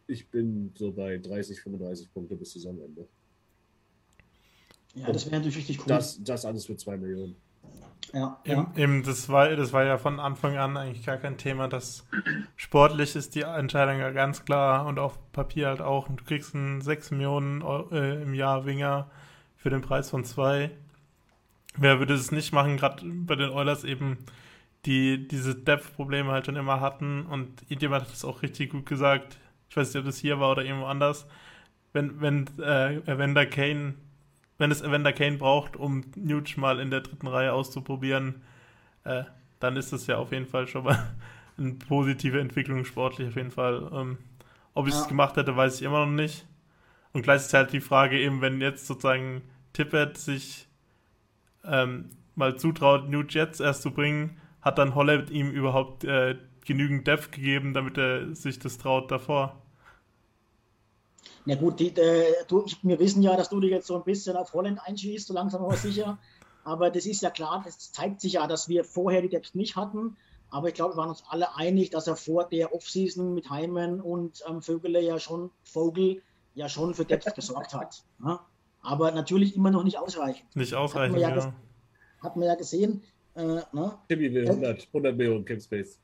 ich 0.06 0.28
bin 0.28 0.72
so 0.76 0.92
bei 0.92 1.18
30, 1.18 1.60
35 1.60 2.12
Punkte 2.12 2.36
bis 2.36 2.52
Saisonende. 2.52 3.06
Ja, 4.94 5.10
das 5.10 5.24
wäre 5.24 5.36
natürlich 5.36 5.56
richtig 5.56 5.80
cool. 5.80 5.86
Das, 5.88 6.22
das 6.22 6.44
alles 6.44 6.66
für 6.66 6.76
2 6.76 6.96
Millionen. 6.98 7.36
Ja, 8.12 8.38
ja. 8.44 8.70
Eben, 8.76 9.02
das, 9.02 9.30
war, 9.30 9.48
das 9.56 9.72
war 9.72 9.84
ja 9.84 9.96
von 9.96 10.20
Anfang 10.20 10.58
an 10.58 10.76
eigentlich 10.76 11.06
gar 11.06 11.16
kein 11.16 11.38
Thema. 11.38 11.68
Das 11.68 12.06
sportlich 12.56 13.16
ist 13.16 13.34
die 13.34 13.42
Entscheidung 13.42 14.00
ja 14.00 14.10
ganz 14.10 14.44
klar 14.44 14.86
und 14.86 14.98
auf 14.98 15.18
Papier 15.32 15.68
halt 15.68 15.80
auch. 15.80 16.08
Und 16.08 16.20
du 16.20 16.24
kriegst 16.24 16.54
einen 16.54 16.82
6 16.82 17.12
Millionen 17.12 17.62
äh, 17.90 18.22
im 18.22 18.34
Jahr 18.34 18.66
Winger 18.66 19.10
für 19.56 19.70
den 19.70 19.80
Preis 19.80 20.10
von 20.10 20.24
2. 20.24 20.70
Wer 21.76 21.98
würde 21.98 22.12
es 22.12 22.32
nicht 22.32 22.52
machen, 22.52 22.76
gerade 22.76 23.02
bei 23.06 23.34
den 23.34 23.48
Oilers 23.48 23.82
eben, 23.84 24.18
die 24.84 25.26
diese 25.26 25.54
Depth-Probleme 25.54 26.30
halt 26.32 26.44
schon 26.44 26.56
immer 26.56 26.80
hatten. 26.80 27.24
Und 27.24 27.64
jemand 27.68 28.04
hat 28.04 28.12
es 28.12 28.26
auch 28.26 28.42
richtig 28.42 28.72
gut 28.72 28.84
gesagt. 28.84 29.38
Ich 29.70 29.76
weiß 29.76 29.88
nicht, 29.88 30.00
ob 30.00 30.04
das 30.04 30.18
hier 30.18 30.38
war 30.38 30.50
oder 30.50 30.64
irgendwo 30.64 30.86
anders. 30.86 31.26
Wenn, 31.94 32.20
wenn 32.20 32.46
äh, 32.58 32.96
Evander 33.10 33.46
Kane 33.46 33.94
wenn 34.62 34.70
es 34.70 34.80
Evander 34.80 35.12
Kane 35.12 35.38
braucht, 35.38 35.76
um 35.76 36.04
Nuge 36.14 36.54
mal 36.56 36.78
in 36.78 36.90
der 36.92 37.00
dritten 37.00 37.26
Reihe 37.26 37.52
auszuprobieren, 37.52 38.42
äh, 39.02 39.24
dann 39.58 39.76
ist 39.76 39.92
das 39.92 40.06
ja 40.06 40.18
auf 40.18 40.30
jeden 40.30 40.46
Fall 40.46 40.68
schon 40.68 40.84
mal 40.84 41.12
eine 41.58 41.72
positive 41.74 42.40
Entwicklung 42.40 42.84
sportlich 42.84 43.28
auf 43.28 43.36
jeden 43.36 43.50
Fall. 43.50 43.90
Ähm, 43.92 44.18
ob 44.72 44.86
ich 44.86 44.94
es 44.94 45.00
ja. 45.00 45.08
gemacht 45.08 45.36
hätte, 45.36 45.56
weiß 45.56 45.74
ich 45.76 45.82
immer 45.82 46.06
noch 46.06 46.12
nicht. 46.12 46.46
Und 47.12 47.22
gleich 47.22 47.42
ist 47.42 47.52
halt 47.52 47.72
die 47.72 47.80
Frage 47.80 48.20
eben, 48.20 48.40
wenn 48.40 48.60
jetzt 48.60 48.86
sozusagen 48.86 49.42
Tippett 49.72 50.16
sich 50.16 50.68
ähm, 51.64 52.10
mal 52.36 52.56
zutraut, 52.56 53.10
Nuge 53.10 53.34
jetzt 53.34 53.60
erst 53.60 53.82
zu 53.82 53.90
bringen, 53.90 54.38
hat 54.60 54.78
dann 54.78 54.94
Holland 54.94 55.30
ihm 55.30 55.50
überhaupt 55.50 56.04
äh, 56.04 56.36
genügend 56.64 57.06
Depth 57.08 57.32
gegeben, 57.32 57.74
damit 57.74 57.98
er 57.98 58.32
sich 58.34 58.60
das 58.60 58.78
traut 58.78 59.10
davor? 59.10 59.60
Na 61.44 61.56
gut, 61.56 61.80
die, 61.80 61.88
äh, 61.96 62.44
du, 62.46 62.64
wir 62.82 62.98
wissen 62.98 63.22
ja, 63.22 63.36
dass 63.36 63.48
du 63.48 63.60
dich 63.60 63.70
jetzt 63.70 63.86
so 63.86 63.96
ein 63.96 64.04
bisschen 64.04 64.36
auf 64.36 64.52
Holland 64.52 64.80
einschießt, 64.84 65.26
so 65.26 65.34
langsam 65.34 65.64
aber 65.64 65.76
sicher. 65.76 66.18
Aber 66.64 66.90
das 66.90 67.06
ist 67.06 67.22
ja 67.22 67.30
klar, 67.30 67.62
das 67.64 67.92
zeigt 67.92 68.20
sich 68.20 68.34
ja, 68.34 68.46
dass 68.46 68.68
wir 68.68 68.84
vorher 68.84 69.22
die 69.22 69.28
Depth 69.28 69.54
nicht 69.54 69.74
hatten. 69.76 70.16
Aber 70.50 70.68
ich 70.68 70.74
glaube, 70.74 70.94
wir 70.94 70.98
waren 70.98 71.08
uns 71.08 71.24
alle 71.28 71.56
einig, 71.56 71.90
dass 71.90 72.06
er 72.06 72.14
vor 72.14 72.44
der 72.44 72.74
Offseason 72.74 73.34
mit 73.34 73.50
Heimen 73.50 74.00
und 74.00 74.42
ähm, 74.48 74.62
Vögele 74.62 75.00
ja 75.00 75.18
schon, 75.18 75.50
Vogel 75.64 76.22
ja 76.54 76.68
schon 76.68 76.94
für 76.94 77.04
Depth 77.04 77.34
gesorgt 77.34 77.74
hat. 77.74 78.04
Ja? 78.22 78.46
Aber 78.82 79.10
natürlich 79.10 79.56
immer 79.56 79.70
noch 79.70 79.82
nicht 79.82 79.98
ausreichend. 79.98 80.54
Nicht 80.54 80.74
ausreichend, 80.74 81.18
ja. 81.18 81.34
ja. 81.34 81.54
hat 82.20 82.36
man 82.36 82.46
ja 82.46 82.54
gesehen. 82.54 83.02
Äh, 83.34 83.62
ne? 83.72 83.98
Timmy 84.08 84.32
will 84.32 84.48
100, 84.48 84.88
100 84.88 85.16
Millionen 85.16 85.44
Cap 85.44 85.62
Space. 85.62 85.98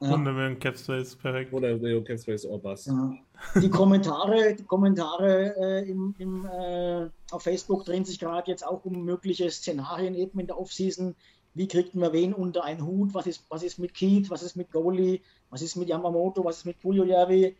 Ja. 0.00 0.08
100 0.08 0.34
Millionen 0.34 0.58
Cap 0.58 0.78
Space, 0.78 1.16
perfekt. 1.16 1.52
100 1.52 1.80
Millionen 1.80 2.04
Cap 2.04 2.20
Space 2.20 2.44
or 2.46 2.58
Bust. 2.60 2.86
Ja. 2.86 3.12
Die 3.60 3.70
Kommentare, 3.70 4.54
die 4.54 4.64
Kommentare 4.64 5.56
äh, 5.56 5.90
im, 5.90 6.14
im, 6.18 6.46
äh, 6.46 7.08
auf 7.30 7.42
Facebook 7.42 7.84
drehen 7.84 8.04
sich 8.04 8.18
gerade 8.18 8.50
jetzt 8.50 8.66
auch 8.66 8.84
um 8.84 9.04
mögliche 9.04 9.50
Szenarien 9.50 10.14
eben 10.14 10.38
in 10.38 10.46
der 10.46 10.58
Offseason. 10.58 11.16
Wie 11.54 11.66
kriegt 11.66 11.94
man 11.94 12.12
wen 12.12 12.32
unter 12.32 12.62
einen 12.64 12.86
Hut? 12.86 13.14
Was 13.14 13.26
ist, 13.26 13.44
was 13.48 13.62
ist 13.62 13.78
mit 13.78 13.94
Keith? 13.94 14.30
Was 14.30 14.42
ist 14.42 14.54
mit 14.54 14.70
Goalie? 14.70 15.20
Was 15.50 15.62
ist 15.62 15.76
mit 15.76 15.88
Yamamoto? 15.88 16.44
Was 16.44 16.58
ist 16.58 16.66
mit 16.66 16.80
Puljujärvi? 16.80 17.56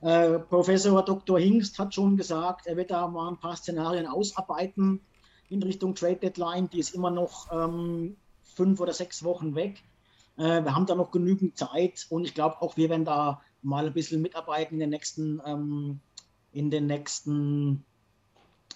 Äh, 0.00 0.38
Professor 0.40 1.04
Dr. 1.04 1.38
Hingst 1.38 1.78
hat 1.78 1.94
schon 1.94 2.16
gesagt, 2.16 2.66
er 2.66 2.76
wird 2.76 2.90
da 2.90 3.06
mal 3.06 3.28
ein 3.28 3.38
paar 3.38 3.56
Szenarien 3.56 4.06
ausarbeiten 4.06 5.00
in 5.48 5.62
Richtung 5.62 5.94
Trade 5.94 6.16
Deadline. 6.16 6.68
Die 6.70 6.80
ist 6.80 6.94
immer 6.94 7.10
noch 7.10 7.50
ähm, 7.52 8.16
fünf 8.42 8.80
oder 8.80 8.92
sechs 8.92 9.22
Wochen 9.22 9.54
weg. 9.54 9.82
Äh, 10.36 10.62
wir 10.62 10.74
haben 10.74 10.86
da 10.86 10.94
noch 10.94 11.10
genügend 11.10 11.56
Zeit 11.56 12.06
und 12.10 12.24
ich 12.24 12.34
glaube 12.34 12.60
auch, 12.60 12.76
wir 12.76 12.88
werden 12.90 13.04
da 13.04 13.40
mal 13.62 13.86
ein 13.86 13.92
bisschen 13.92 14.22
mitarbeiten 14.22 14.74
in 14.74 14.80
den 14.80 14.90
nächsten, 14.90 15.40
ähm, 15.44 16.00
in 16.52 16.70
den 16.70 16.86
nächsten 16.86 17.84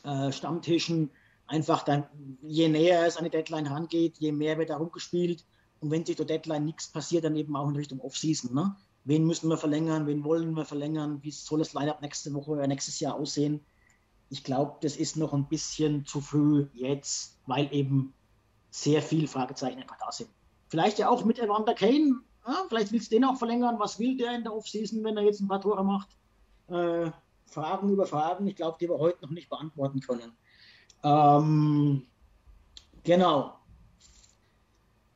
äh, 0.04 0.32
Stammtischen. 0.32 1.10
Einfach 1.46 1.82
dann, 1.82 2.06
je 2.42 2.68
näher 2.68 3.06
es 3.06 3.16
an 3.16 3.24
die 3.24 3.30
Deadline 3.30 3.66
rangeht, 3.66 4.18
je 4.18 4.32
mehr 4.32 4.58
wird 4.58 4.70
da 4.70 4.76
rumgespielt. 4.76 5.44
Und 5.80 5.90
wenn 5.90 6.04
sich 6.04 6.16
der 6.16 6.26
Deadline 6.26 6.64
nichts 6.64 6.88
passiert, 6.88 7.24
dann 7.24 7.36
eben 7.36 7.56
auch 7.56 7.68
in 7.68 7.76
Richtung 7.76 8.00
Offseason. 8.00 8.54
Ne? 8.54 8.76
Wen 9.04 9.26
müssen 9.26 9.48
wir 9.48 9.56
verlängern? 9.56 10.06
Wen 10.06 10.24
wollen 10.24 10.52
wir 10.54 10.64
verlängern? 10.64 11.20
Wie 11.22 11.30
soll 11.30 11.58
das 11.58 11.72
Lineup 11.72 12.02
nächste 12.02 12.32
Woche 12.34 12.52
oder 12.52 12.66
nächstes 12.66 13.00
Jahr 13.00 13.14
aussehen? 13.14 13.60
Ich 14.28 14.44
glaube, 14.44 14.76
das 14.82 14.96
ist 14.96 15.16
noch 15.16 15.32
ein 15.32 15.48
bisschen 15.48 16.06
zu 16.06 16.20
früh 16.20 16.68
jetzt, 16.74 17.38
weil 17.46 17.72
eben 17.74 18.12
sehr 18.70 19.02
viele 19.02 19.26
Fragezeichen 19.26 19.80
einfach 19.80 19.98
da 19.98 20.12
sind. 20.12 20.30
Vielleicht 20.70 20.98
ja 20.98 21.08
auch 21.10 21.24
mit 21.24 21.38
Evander 21.38 21.74
Kane. 21.74 22.20
Ja, 22.46 22.64
vielleicht 22.68 22.92
willst 22.92 23.10
du 23.10 23.16
den 23.16 23.24
auch 23.24 23.36
verlängern. 23.36 23.76
Was 23.78 23.98
will 23.98 24.16
der 24.16 24.34
in 24.34 24.44
der 24.44 24.54
Offseason, 24.54 25.04
wenn 25.04 25.16
er 25.16 25.24
jetzt 25.24 25.40
ein 25.40 25.48
paar 25.48 25.60
Tore 25.60 25.84
macht? 25.84 26.08
Äh, 26.68 27.10
Fragen 27.46 27.90
über 27.90 28.06
Fragen, 28.06 28.46
ich 28.46 28.54
glaube, 28.56 28.78
die 28.80 28.88
wir 28.88 28.98
heute 28.98 29.22
noch 29.22 29.30
nicht 29.30 29.50
beantworten 29.50 30.00
können. 30.00 30.32
Ähm, 31.02 32.06
genau. 33.02 33.54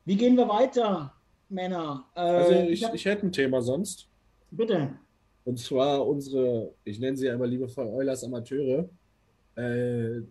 Wie 0.05 0.17
gehen 0.17 0.37
wir 0.37 0.49
weiter, 0.49 1.15
Männer? 1.49 2.05
Äh, 2.15 2.21
Also 2.21 2.55
ich, 2.55 2.83
ich 2.83 3.05
hätte 3.05 3.27
ein 3.27 3.33
Thema 3.33 3.63
sonst. 3.63 4.09
bitte. 4.51 4.99
Und 5.45 5.59
zwar 5.59 6.07
unsere, 6.07 6.75
ich 6.85 6.99
nenne 6.99 7.17
sie 7.17 7.27
ja 7.27 7.35
immer 7.35 7.47
liebevoll 7.47 7.87
Eulers 7.87 8.25
Amateure, 8.25 8.89
äh, 9.57 10.23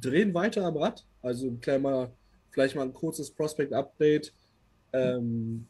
drehen 0.00 0.32
weiter 0.34 0.64
am 0.64 0.76
Rad. 0.78 1.04
Also 1.22 1.50
mal, 1.78 2.10
vielleicht 2.56 2.74
mal 2.74 2.84
ein 2.84 2.94
kurzes 2.94 3.30
Prospect-Update. 3.30 4.32
Ähm, 4.94 5.66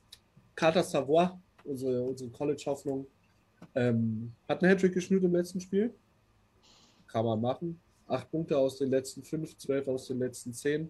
Carter 0.54 0.84
Savoy, 0.84 1.30
unsere, 1.64 2.00
unsere 2.04 2.30
College-Hoffnung, 2.30 3.08
ähm, 3.74 4.32
hat 4.48 4.62
einen 4.62 4.70
Hattrick 4.70 4.94
geschnürt 4.94 5.24
im 5.24 5.34
letzten 5.34 5.60
Spiel. 5.60 5.92
Kann 7.08 7.24
man 7.24 7.40
machen. 7.40 7.80
Acht 8.06 8.30
Punkte 8.30 8.56
aus 8.56 8.78
den 8.78 8.90
letzten 8.90 9.24
fünf, 9.24 9.58
zwölf 9.58 9.88
aus 9.88 10.06
den 10.06 10.20
letzten 10.20 10.52
zehn. 10.52 10.88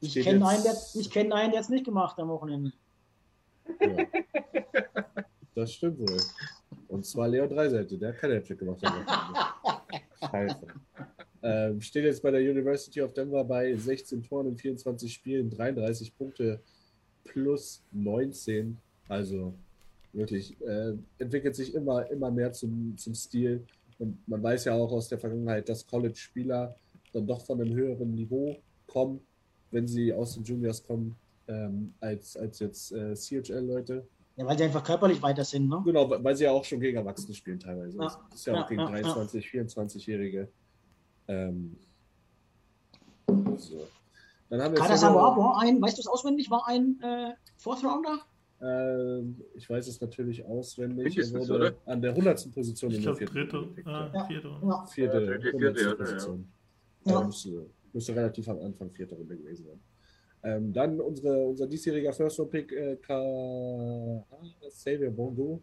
Ich 0.00 0.14
kenne 0.14 0.48
einen, 0.48 0.64
der, 0.64 0.74
ich 0.94 1.10
kenn 1.12 1.32
einen, 1.32 1.52
der 1.52 1.60
es 1.60 1.68
nicht 1.68 1.84
gemacht 1.84 2.18
am 2.18 2.28
Wochenende. 2.28 2.72
Ja. 3.80 4.04
Das 5.54 5.72
stimmt 5.72 6.00
wohl. 6.00 6.20
Und 6.88 7.06
zwar 7.06 7.28
Leo 7.28 7.46
Dreiseite, 7.46 7.96
der 7.96 8.08
hat 8.08 8.18
keinen 8.18 8.34
Hattrick 8.34 8.58
gemacht. 8.58 8.84
am 8.84 9.06
Wochenende. 9.06 9.86
Scheiße. 10.28 10.66
Ähm, 11.42 11.80
steht 11.80 12.04
jetzt 12.04 12.22
bei 12.22 12.30
der 12.30 12.40
University 12.40 13.00
of 13.02 13.12
Denver 13.12 13.44
bei 13.44 13.74
16 13.74 14.22
Toren 14.22 14.48
in 14.48 14.56
24 14.56 15.12
Spielen, 15.12 15.50
33 15.50 16.16
Punkte 16.16 16.60
plus 17.24 17.82
19. 17.92 18.76
Also 19.08 19.54
wirklich, 20.12 20.60
äh, 20.62 20.94
entwickelt 21.18 21.54
sich 21.54 21.74
immer, 21.74 22.10
immer 22.10 22.30
mehr 22.30 22.52
zum, 22.52 22.96
zum 22.96 23.14
Stil. 23.14 23.64
Und 23.98 24.26
man 24.28 24.42
weiß 24.42 24.64
ja 24.64 24.74
auch 24.74 24.92
aus 24.92 25.08
der 25.08 25.18
Vergangenheit, 25.18 25.68
dass 25.68 25.86
College-Spieler 25.86 26.76
dann 27.12 27.26
doch 27.26 27.44
von 27.44 27.60
einem 27.60 27.74
höheren 27.74 28.14
Niveau 28.14 28.56
kommen, 28.86 29.20
wenn 29.70 29.86
sie 29.86 30.12
aus 30.12 30.34
den 30.34 30.44
Juniors 30.44 30.82
kommen, 30.82 31.16
ähm, 31.48 31.94
als, 32.00 32.36
als 32.36 32.58
jetzt 32.58 32.92
äh, 32.92 33.14
CHL-Leute. 33.14 34.06
Ja, 34.36 34.44
weil 34.44 34.56
die 34.56 34.64
einfach 34.64 34.84
körperlich 34.84 35.22
weiter 35.22 35.44
sind. 35.44 35.68
Ne? 35.68 35.80
Genau, 35.84 36.10
weil 36.10 36.36
sie 36.36 36.44
ja 36.44 36.50
auch 36.50 36.64
schon 36.64 36.80
gegen 36.80 36.98
Erwachsene 36.98 37.34
spielen 37.34 37.58
teilweise. 37.58 37.96
Ja. 37.96 38.04
Das 38.04 38.18
ist 38.34 38.46
ja 38.46 38.52
auch 38.52 38.58
Ja, 38.58 38.66
gegen 38.68 38.80
ja, 38.80 38.96
ja. 38.96 39.02
23, 39.02 39.46
24-Jährige. 39.46 40.48
Ähm, 41.28 41.76
so. 43.56 43.86
Dann 44.48 44.62
haben 44.62 44.74
wir 44.74 44.80
Kader 44.80 44.94
noch- 45.10 45.36
war 45.36 45.60
ein, 45.60 45.80
weißt 45.82 45.96
du 45.98 46.00
es 46.02 46.06
auswendig, 46.06 46.50
war 46.50 46.66
ein 46.68 47.00
äh, 47.02 47.32
Fourth 47.56 47.82
Rounder? 47.84 48.20
Ähm, 48.62 49.40
ich 49.54 49.68
weiß 49.68 49.86
es 49.88 50.00
natürlich 50.00 50.44
auswendig. 50.44 51.18
Er 51.18 51.30
wurde 51.32 51.54
oder? 51.54 51.74
an 51.86 52.00
der 52.00 52.12
100. 52.12 52.52
Position 52.54 52.90
Ich 52.92 52.98
in 52.98 53.02
der 53.04 53.14
vierten 53.16 53.34
dritte, 53.34 53.68
äh, 53.76 53.82
ja. 54.14 54.24
vierte. 54.26 54.48
Ja. 54.62 54.86
Vierte, 54.86 55.20
Ja, 55.20 55.26
dritte, 55.26 55.46
100. 55.48 55.60
vierte, 55.78 55.80
ja, 55.82 55.88
ja. 55.88 55.94
Position. 55.96 56.48
Ja. 57.04 57.20
Müsste, 57.24 57.66
müsste 57.92 58.14
relativ 58.16 58.48
am 58.48 58.58
Anfang 58.60 58.90
vierte 58.90 59.14
Runde 59.14 59.36
gewesen 59.36 59.66
sein. 59.66 59.80
Ähm, 60.42 60.72
dann 60.72 61.00
unsere, 61.00 61.44
unser 61.46 61.66
diesjähriger 61.66 62.12
First-Round-Pick, 62.12 62.72
äh, 62.72 62.96
Ka- 62.96 64.24
Xavier 64.68 65.10
Bongo, 65.10 65.60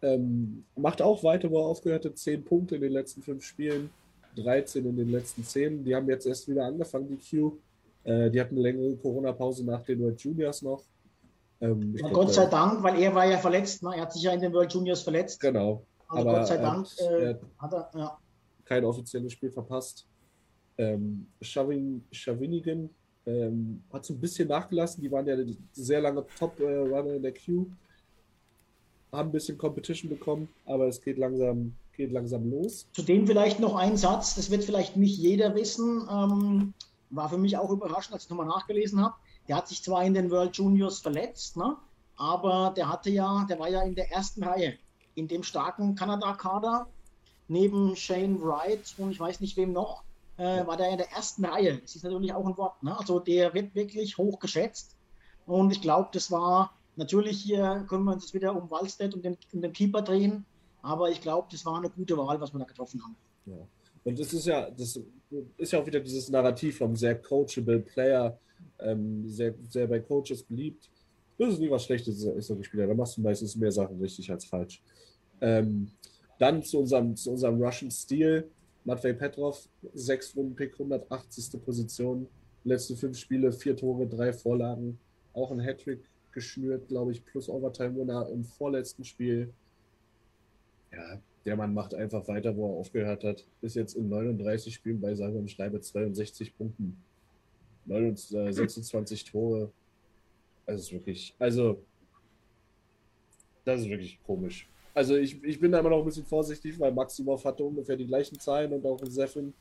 ähm, 0.00 0.64
macht 0.76 1.02
auch 1.02 1.22
weiter, 1.24 1.50
wo 1.50 1.58
er 1.60 1.66
aufgehört 1.66 2.04
hat. 2.04 2.16
10 2.16 2.44
Punkte 2.44 2.76
in 2.76 2.82
den 2.82 2.92
letzten 2.92 3.20
fünf 3.22 3.42
Spielen, 3.44 3.90
13 4.36 4.84
in 4.86 4.96
den 4.96 5.10
letzten 5.10 5.44
10. 5.44 5.84
Die 5.84 5.94
haben 5.94 6.08
jetzt 6.08 6.26
erst 6.26 6.48
wieder 6.48 6.64
angefangen, 6.64 7.08
die 7.08 7.18
Q. 7.38 7.58
Äh, 8.04 8.30
die 8.30 8.40
hatten 8.40 8.54
eine 8.54 8.62
längere 8.62 8.96
Corona-Pause 8.96 9.64
nach 9.64 9.82
den 9.82 10.00
World 10.00 10.20
Juniors 10.20 10.62
noch. 10.62 10.82
Ähm, 11.60 11.94
Ja, 11.96 12.08
glaub, 12.08 12.12
Gott 12.12 12.34
sei 12.34 12.44
da- 12.46 12.50
Dank, 12.50 12.82
weil 12.82 13.00
er 13.00 13.14
war 13.14 13.26
ja 13.26 13.38
verletzt. 13.38 13.82
Ne? 13.82 13.90
Er 13.94 14.02
hat 14.02 14.12
sich 14.12 14.22
ja 14.22 14.32
in 14.32 14.40
den 14.40 14.52
World 14.52 14.72
Juniors 14.72 15.02
verletzt. 15.02 15.40
Genau. 15.40 15.84
Also 16.08 16.28
aber 16.28 16.38
Gott 16.38 16.48
sei 16.48 16.56
Dank 16.56 16.86
hat- 16.86 17.00
äh, 17.00 17.22
er- 17.30 17.40
hat 17.58 17.72
er, 17.72 17.90
ja. 17.94 18.18
kein 18.64 18.84
offizielles 18.84 19.32
Spiel 19.32 19.50
verpasst. 19.50 20.06
Ähm, 20.78 21.26
Shavin, 21.40 22.02
Shavinigan 22.10 22.90
ähm, 23.26 23.82
hat 23.92 24.04
so 24.04 24.14
ein 24.14 24.18
bisschen 24.20 24.48
nachgelassen. 24.48 25.00
Die 25.02 25.10
waren 25.12 25.26
ja 25.26 25.36
sehr 25.72 26.00
lange 26.00 26.24
Top-Runner 26.38 27.14
in 27.14 27.22
der 27.22 27.32
Queue. 27.32 27.66
Haben 29.12 29.28
ein 29.28 29.32
bisschen 29.32 29.56
Competition 29.58 30.08
bekommen, 30.10 30.48
aber 30.64 30.88
es 30.88 31.00
geht 31.00 31.18
langsam, 31.18 31.72
geht 31.96 32.12
langsam 32.12 32.50
los. 32.50 32.86
Zudem 32.92 33.26
vielleicht 33.26 33.60
noch 33.60 33.76
ein 33.76 33.96
Satz, 33.96 34.34
das 34.34 34.50
wird 34.50 34.64
vielleicht 34.64 34.96
nicht 34.96 35.18
jeder 35.18 35.54
wissen, 35.54 36.08
ähm, 36.10 36.74
war 37.10 37.28
für 37.28 37.38
mich 37.38 37.56
auch 37.56 37.70
überraschend, 37.70 38.14
als 38.14 38.24
ich 38.24 38.30
nochmal 38.30 38.46
nachgelesen 38.46 39.02
habe. 39.02 39.14
Der 39.48 39.56
hat 39.56 39.68
sich 39.68 39.82
zwar 39.82 40.04
in 40.04 40.14
den 40.14 40.30
World 40.30 40.56
Juniors 40.56 41.00
verletzt, 41.00 41.56
ne? 41.56 41.76
aber 42.16 42.72
der 42.76 42.88
hatte 42.88 43.10
ja, 43.10 43.44
der 43.48 43.58
war 43.58 43.68
ja 43.68 43.82
in 43.82 43.94
der 43.94 44.10
ersten 44.10 44.42
Reihe 44.42 44.74
in 45.14 45.28
dem 45.28 45.42
starken 45.42 45.94
Kanada-Kader 45.94 46.86
neben 47.48 47.96
Shane 47.96 48.40
Wright 48.40 48.94
und 48.98 49.10
ich 49.10 49.20
weiß 49.20 49.40
nicht 49.40 49.56
wem 49.56 49.72
noch, 49.72 50.02
äh, 50.38 50.66
war 50.66 50.76
der 50.76 50.90
in 50.90 50.98
der 50.98 51.12
ersten 51.12 51.44
Reihe. 51.44 51.78
Das 51.78 51.94
ist 51.94 52.04
natürlich 52.04 52.32
auch 52.32 52.46
ein 52.46 52.56
Wort. 52.56 52.82
Ne? 52.82 52.96
Also 52.96 53.18
der 53.18 53.52
wird 53.52 53.74
wirklich 53.74 54.16
hoch 54.16 54.38
geschätzt 54.38 54.96
und 55.46 55.70
ich 55.70 55.82
glaube, 55.82 56.08
das 56.12 56.30
war 56.30 56.72
natürlich 56.96 57.40
hier 57.40 57.84
können 57.88 58.04
wir 58.04 58.12
uns 58.12 58.24
jetzt 58.24 58.34
wieder 58.34 58.54
um 58.54 58.70
Wallstedt 58.70 59.14
und 59.14 59.24
den, 59.24 59.36
um 59.52 59.60
den 59.60 59.72
Keeper 59.72 60.02
drehen, 60.02 60.46
aber 60.82 61.10
ich 61.10 61.20
glaube, 61.20 61.48
das 61.50 61.64
war 61.64 61.78
eine 61.78 61.88
gute 61.88 62.16
Wahl, 62.16 62.40
was 62.40 62.52
wir 62.52 62.58
da 62.58 62.64
getroffen 62.64 63.02
haben. 63.02 63.16
Ja. 63.46 63.66
Und 64.04 64.18
das 64.18 64.32
ist 64.32 64.46
ja, 64.46 64.70
das 64.70 65.00
ist 65.56 65.72
ja 65.72 65.80
auch 65.80 65.86
wieder 65.86 66.00
dieses 66.00 66.28
Narrativ 66.28 66.78
vom 66.78 66.96
sehr 66.96 67.14
coachable 67.14 67.80
Player, 67.80 68.38
ähm, 68.80 69.28
sehr, 69.28 69.54
sehr 69.68 69.86
bei 69.86 70.00
Coaches 70.00 70.42
beliebt. 70.42 70.90
Das 71.38 71.54
ist 71.54 71.60
nie 71.60 71.70
was 71.70 71.84
Schlechtes, 71.84 72.22
ist 72.22 72.46
so 72.46 72.54
ein 72.54 72.64
Spieler. 72.64 72.86
Da 72.86 72.94
machst 72.94 73.16
du 73.16 73.20
meistens 73.20 73.56
mehr 73.56 73.72
Sachen 73.72 73.98
richtig 74.00 74.30
als 74.30 74.44
falsch. 74.44 74.82
Ähm, 75.40 75.90
dann 76.38 76.62
zu 76.62 76.80
unserem, 76.80 77.16
zu 77.16 77.30
unserem 77.30 77.62
Russian 77.62 77.90
Steel. 77.90 78.48
Matvei 78.84 79.12
Petrov, 79.12 79.68
sechs 79.94 80.34
Runden 80.34 80.56
Pick, 80.56 80.72
180. 80.72 81.62
Position. 81.64 82.26
Letzte 82.64 82.96
fünf 82.96 83.16
Spiele, 83.16 83.52
vier 83.52 83.76
Tore, 83.76 84.06
drei 84.06 84.32
Vorlagen. 84.32 84.98
Auch 85.32 85.52
ein 85.52 85.60
Hattrick 85.60 86.00
geschnürt, 86.32 86.88
glaube 86.88 87.12
ich, 87.12 87.24
plus 87.24 87.48
Overtime-Winner 87.48 88.28
im 88.30 88.44
vorletzten 88.44 89.04
Spiel. 89.04 89.52
Ja, 90.92 91.20
der 91.44 91.56
Mann 91.56 91.74
macht 91.74 91.94
einfach 91.94 92.26
weiter, 92.28 92.56
wo 92.56 92.66
er 92.66 92.78
aufgehört 92.78 93.24
hat. 93.24 93.44
Ist 93.62 93.76
jetzt 93.76 93.94
in 93.94 94.08
39 94.08 94.74
Spielen 94.74 95.00
bei 95.00 95.14
sage 95.14 95.38
und 95.38 95.50
schreibe 95.50 95.80
62 95.80 96.56
Punkten. 96.56 97.02
29, 97.86 98.36
äh, 98.36 98.52
26 98.52 99.24
Tore. 99.24 99.72
Also 100.66 100.80
ist 100.80 100.92
wirklich, 100.92 101.34
also 101.38 101.82
das 103.64 103.80
ist 103.80 103.88
wirklich 103.88 104.18
komisch. 104.24 104.68
Also 104.94 105.16
ich, 105.16 105.42
ich 105.42 105.58
bin 105.58 105.72
da 105.72 105.80
immer 105.80 105.90
noch 105.90 106.00
ein 106.00 106.04
bisschen 106.04 106.26
vorsichtig, 106.26 106.78
weil 106.78 106.92
Maximov 106.92 107.44
hatte 107.44 107.64
ungefähr 107.64 107.96
die 107.96 108.06
gleichen 108.06 108.38
Zahlen 108.38 108.72
und 108.72 108.84
auch 108.84 109.00
ein 109.00 109.10
Seffin. 109.10 109.52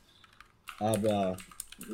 Aber 0.79 1.37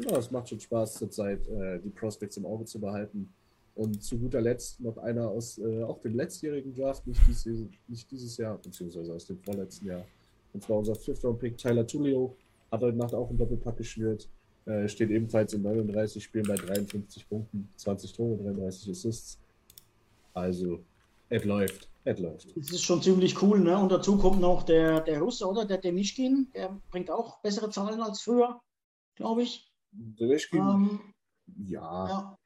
ja, 0.01 0.17
es 0.17 0.31
macht 0.31 0.49
schon 0.49 0.59
Spaß 0.59 0.95
zurzeit, 0.95 1.47
äh, 1.47 1.79
die 1.79 1.89
Prospects 1.89 2.37
im 2.37 2.45
Auge 2.45 2.65
zu 2.65 2.79
behalten. 2.79 3.29
Und 3.77 4.03
zu 4.03 4.17
guter 4.17 4.41
Letzt 4.41 4.79
noch 4.79 4.97
einer 4.97 5.29
aus 5.29 5.59
äh, 5.59 5.83
auch 5.83 5.99
dem 5.99 6.15
letztjährigen 6.15 6.73
Draft, 6.73 7.05
nicht, 7.05 7.21
dieses, 7.27 7.67
nicht 7.87 8.09
dieses 8.09 8.35
Jahr, 8.37 8.57
beziehungsweise 8.57 9.13
aus 9.13 9.27
dem 9.27 9.37
vorletzten 9.37 9.85
Jahr. 9.85 10.03
Und 10.53 10.63
zwar 10.63 10.77
unser 10.77 10.95
Fifth-Round-Pick 10.95 11.59
Tyler 11.59 11.85
Tulio. 11.85 12.35
Hat 12.71 12.81
heute 12.81 12.97
Nacht 12.97 13.13
auch 13.13 13.29
einen 13.29 13.37
Doppelpack 13.37 13.77
geschnürt. 13.77 14.27
Äh, 14.65 14.87
steht 14.87 15.11
ebenfalls 15.11 15.53
in 15.53 15.61
39 15.61 16.23
Spielen 16.23 16.47
bei 16.47 16.55
53 16.55 17.29
Punkten, 17.29 17.69
20 17.75 18.13
Tore, 18.13 18.43
33 18.43 18.89
Assists. 18.89 19.39
Also, 20.33 20.79
es 21.29 21.45
läuft. 21.45 21.87
Es 22.03 22.19
läuft. 22.19 22.57
Das 22.57 22.71
ist 22.71 22.83
schon 22.83 23.01
ziemlich 23.03 23.39
cool, 23.43 23.59
ne? 23.59 23.77
Und 23.77 23.91
dazu 23.91 24.17
kommt 24.17 24.41
noch 24.41 24.63
der, 24.63 25.01
der 25.01 25.19
Russe, 25.21 25.47
oder? 25.47 25.65
Der 25.65 25.77
Demischkin, 25.77 26.47
der 26.55 26.81
bringt 26.89 27.11
auch 27.11 27.41
bessere 27.41 27.69
Zahlen 27.69 28.01
als 28.01 28.21
früher, 28.21 28.59
glaube 29.15 29.43
ich. 29.43 29.71
Demischkin, 29.91 30.59
Ähm, 30.59 30.99
ja. 31.67 32.07
ja. 32.07 32.37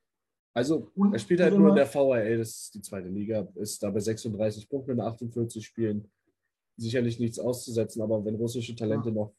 Also, 0.54 0.92
er 1.14 1.20
spielt 1.20 1.40
halt 1.40 1.58
nur 1.58 1.70
in 1.70 1.76
der 1.76 1.86
VRL, 1.86 2.38
das 2.38 2.50
ist 2.50 2.76
die 2.76 2.82
zweite 2.82 3.08
Liga, 3.08 3.48
ist 3.56 3.82
da 3.82 3.90
bei 3.90 4.00
36 4.00 4.68
Punkten 4.68 4.92
in 4.92 5.00
48 5.00 5.66
Spielen. 5.66 6.12
Sicherlich 6.76 7.20
nichts 7.20 7.40
auszusetzen, 7.40 8.02
aber 8.02 8.24
wenn 8.26 8.36
russische 8.36 8.76
Talente 8.76 9.12
noch, 9.12 9.34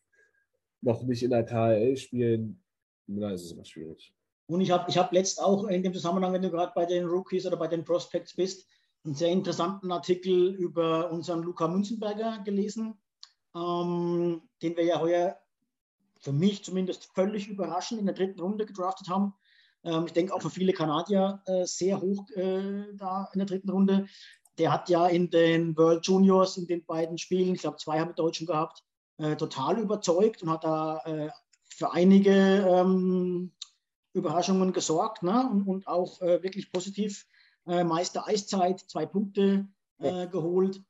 noch 0.80 1.02
nicht 1.02 1.22
in 1.22 1.30
der 1.30 1.44
KHL 1.44 1.96
spielen, 1.96 2.62
na, 3.06 3.32
ist 3.32 3.44
es 3.44 3.52
immer 3.52 3.64
schwierig. 3.64 4.14
Und 4.46 4.60
ich 4.60 4.70
habe 4.70 4.88
ich 4.88 4.96
hab 4.96 5.12
letzt 5.12 5.40
auch 5.40 5.64
in 5.64 5.82
dem 5.82 5.92
Zusammenhang, 5.92 6.32
wenn 6.32 6.42
du 6.42 6.50
gerade 6.50 6.72
bei 6.74 6.86
den 6.86 7.06
Rookies 7.06 7.46
oder 7.46 7.56
bei 7.56 7.68
den 7.68 7.84
Prospects 7.84 8.34
bist, 8.34 8.66
einen 9.04 9.14
sehr 9.14 9.30
interessanten 9.30 9.90
Artikel 9.90 10.54
über 10.54 11.10
unseren 11.10 11.42
Luca 11.42 11.68
Münzenberger 11.68 12.42
gelesen, 12.44 12.94
ähm, 13.54 14.42
den 14.62 14.76
wir 14.76 14.84
ja 14.84 15.00
heuer 15.00 15.38
für 16.20 16.32
mich 16.32 16.64
zumindest 16.64 17.06
völlig 17.14 17.48
überraschend 17.48 18.00
in 18.00 18.06
der 18.06 18.14
dritten 18.14 18.40
Runde 18.40 18.64
gedraftet 18.64 19.08
haben. 19.08 19.34
Ähm, 19.84 20.06
ich 20.06 20.12
denke 20.12 20.34
auch 20.34 20.42
für 20.42 20.50
viele 20.50 20.72
Kanadier 20.72 21.42
äh, 21.46 21.64
sehr 21.64 22.00
hoch 22.00 22.28
äh, 22.30 22.94
da 22.94 23.28
in 23.32 23.38
der 23.38 23.46
dritten 23.46 23.70
Runde. 23.70 24.06
Der 24.58 24.72
hat 24.72 24.88
ja 24.88 25.06
in 25.06 25.30
den 25.30 25.76
World 25.76 26.06
Juniors, 26.06 26.56
in 26.56 26.66
den 26.66 26.84
beiden 26.84 27.18
Spielen, 27.18 27.54
ich 27.54 27.62
glaube 27.62 27.78
zwei 27.78 27.98
haben 27.98 28.10
wir 28.10 28.14
Deutschen 28.14 28.46
gehabt, 28.46 28.84
äh, 29.18 29.36
total 29.36 29.78
überzeugt 29.78 30.42
und 30.42 30.50
hat 30.50 30.64
da 30.64 30.98
äh, 31.04 31.30
für 31.64 31.92
einige 31.92 32.30
ähm, 32.30 33.52
Überraschungen 34.12 34.72
gesorgt 34.72 35.22
ne? 35.22 35.48
und, 35.50 35.62
und 35.66 35.86
auch 35.86 36.20
äh, 36.20 36.42
wirklich 36.42 36.70
positiv 36.70 37.26
äh, 37.66 37.84
Meister 37.84 38.26
Eiszeit, 38.26 38.80
zwei 38.80 39.06
Punkte 39.06 39.66
äh, 39.98 40.26
geholt. 40.26 40.82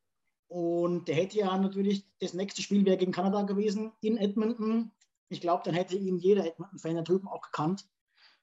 Und 0.49 1.09
der 1.09 1.15
hätte 1.15 1.39
ja 1.39 1.57
natürlich, 1.57 2.05
das 2.21 2.35
nächste 2.35 2.63
Spiel 2.63 2.85
wäre 2.85 2.99
gegen 2.99 3.13
Kanada 3.13 3.43
gewesen 3.43 3.93
in 4.01 4.19
Edmonton. 4.19 4.91
Ich 5.29 5.41
glaube, 5.41 5.63
dann 5.65 5.75
hätte 5.75 5.97
ihn 5.97 6.19
jeder 6.19 6.45
Edmonton-Fan 6.45 6.97
da 6.97 7.03
drüben 7.03 7.29
auch 7.29 7.41
gekannt. 7.41 7.87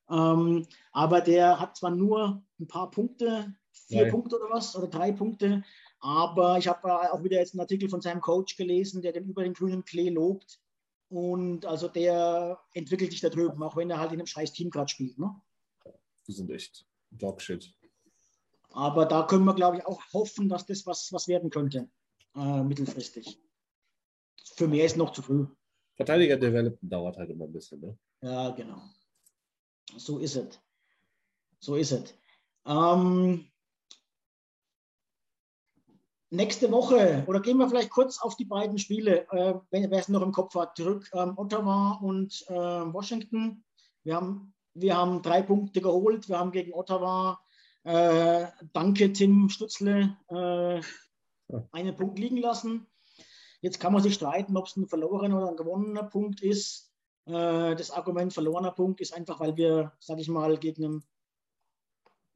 Ähm, 0.10 0.66
aber 0.92 1.22
der 1.22 1.60
hat 1.60 1.78
zwar 1.78 1.92
nur 1.92 2.42
ein 2.60 2.68
paar 2.68 2.90
Punkte, 2.90 3.54
vier 3.72 4.04
Drei. 4.04 4.12
Punkte 4.12 4.38
oder 4.38 4.50
was, 4.50 4.76
oder 4.76 4.88
drei 4.88 5.12
Punkte, 5.12 5.64
aber 6.00 6.58
ich 6.58 6.68
habe 6.68 7.14
auch 7.14 7.24
wieder 7.24 7.38
jetzt 7.38 7.54
einen 7.54 7.62
Artikel 7.62 7.90
von 7.90 8.02
seinem 8.02 8.22
Coach 8.22 8.56
gelesen, 8.56 9.02
der 9.02 9.12
den 9.12 9.26
über 9.26 9.44
den 9.44 9.54
grünen 9.54 9.84
Klee 9.84 10.10
lobt. 10.10 10.60
Und 11.10 11.66
also 11.66 11.88
der 11.88 12.60
entwickelt 12.74 13.12
sich 13.12 13.22
da 13.22 13.30
drüben, 13.30 13.62
auch 13.64 13.76
wenn 13.76 13.90
er 13.90 14.00
halt 14.00 14.12
in 14.12 14.20
einem 14.20 14.28
scheiß 14.28 14.54
Team 14.54 14.70
gerade 14.70 14.90
spielt. 14.90 15.18
Ne? 15.18 15.36
Die 16.28 16.32
sind 16.32 16.52
echt 16.52 16.86
Dogshit. 17.12 17.74
Aber 18.72 19.06
da 19.06 19.24
können 19.24 19.46
wir, 19.46 19.56
glaube 19.56 19.78
ich, 19.78 19.86
auch 19.86 20.02
hoffen, 20.14 20.48
dass 20.48 20.68
das 20.68 20.86
was, 20.86 21.12
was 21.12 21.28
werden 21.28 21.50
könnte, 21.50 21.90
äh, 22.36 22.64
mittelfristig. 22.64 23.42
Für 24.56 24.68
mehr 24.68 24.86
ist 24.86 24.98
noch 24.98 25.12
zu 25.12 25.24
früh. 25.24 25.48
Verteidiger 25.96 26.38
Development 26.38 26.94
dauert 26.94 27.18
halt 27.18 27.32
immer 27.32 27.46
ein 27.46 27.52
bisschen, 27.52 27.82
ne? 27.82 27.98
Ja, 28.22 28.52
genau. 28.52 28.82
So 29.98 30.20
ist 30.20 30.36
es. 30.36 30.60
So 31.60 31.76
ist 31.76 31.92
es. 31.92 32.14
Ähm, 32.66 33.50
nächste 36.30 36.72
Woche, 36.72 37.24
oder 37.28 37.40
gehen 37.42 37.58
wir 37.58 37.68
vielleicht 37.68 37.90
kurz 37.90 38.20
auf 38.20 38.36
die 38.36 38.46
beiden 38.46 38.78
Spiele, 38.78 39.28
äh, 39.32 39.56
wer 39.72 39.92
es 39.92 40.10
noch 40.10 40.22
im 40.22 40.32
Kopf 40.32 40.56
hat, 40.56 40.78
zurück. 40.78 41.10
Ähm, 41.14 41.38
Ottawa 41.38 42.00
und 42.02 42.46
äh, 42.48 42.54
Washington. 42.54 43.64
Wir 44.04 44.16
haben, 44.16 44.54
wir 44.74 44.96
haben 44.96 45.22
drei 45.22 45.42
Punkte 45.42 45.82
geholt. 45.82 46.30
Wir 46.30 46.40
haben 46.40 46.52
gegen 46.52 46.74
Ottawa, 46.74 47.40
äh, 47.84 48.48
danke 48.74 49.12
Tim 49.14 49.50
Stutzle, 49.50 50.18
äh, 50.30 50.82
einen 51.72 51.96
Punkt 51.96 52.20
liegen 52.20 52.38
lassen. 52.38 52.88
Jetzt 53.62 53.80
kann 53.80 53.92
man 53.92 54.02
sich 54.02 54.14
streiten, 54.14 54.56
ob 54.56 54.68
es 54.68 54.78
ein 54.78 54.88
verlorener 54.88 55.38
oder 55.38 55.50
ein 55.50 55.58
gewonnener 55.58 56.04
Punkt 56.04 56.42
ist. 56.42 56.89
Äh, 57.30 57.76
das 57.76 57.92
Argument 57.92 58.34
verlorener 58.34 58.72
Punkt 58.72 59.02
ist 59.02 59.14
einfach, 59.14 59.40
weil 59.40 59.56
wir, 59.56 59.94
sage 60.00 60.22
ich 60.22 60.30
mal, 60.30 60.58
gegen 60.58 60.84
ein 60.84 61.04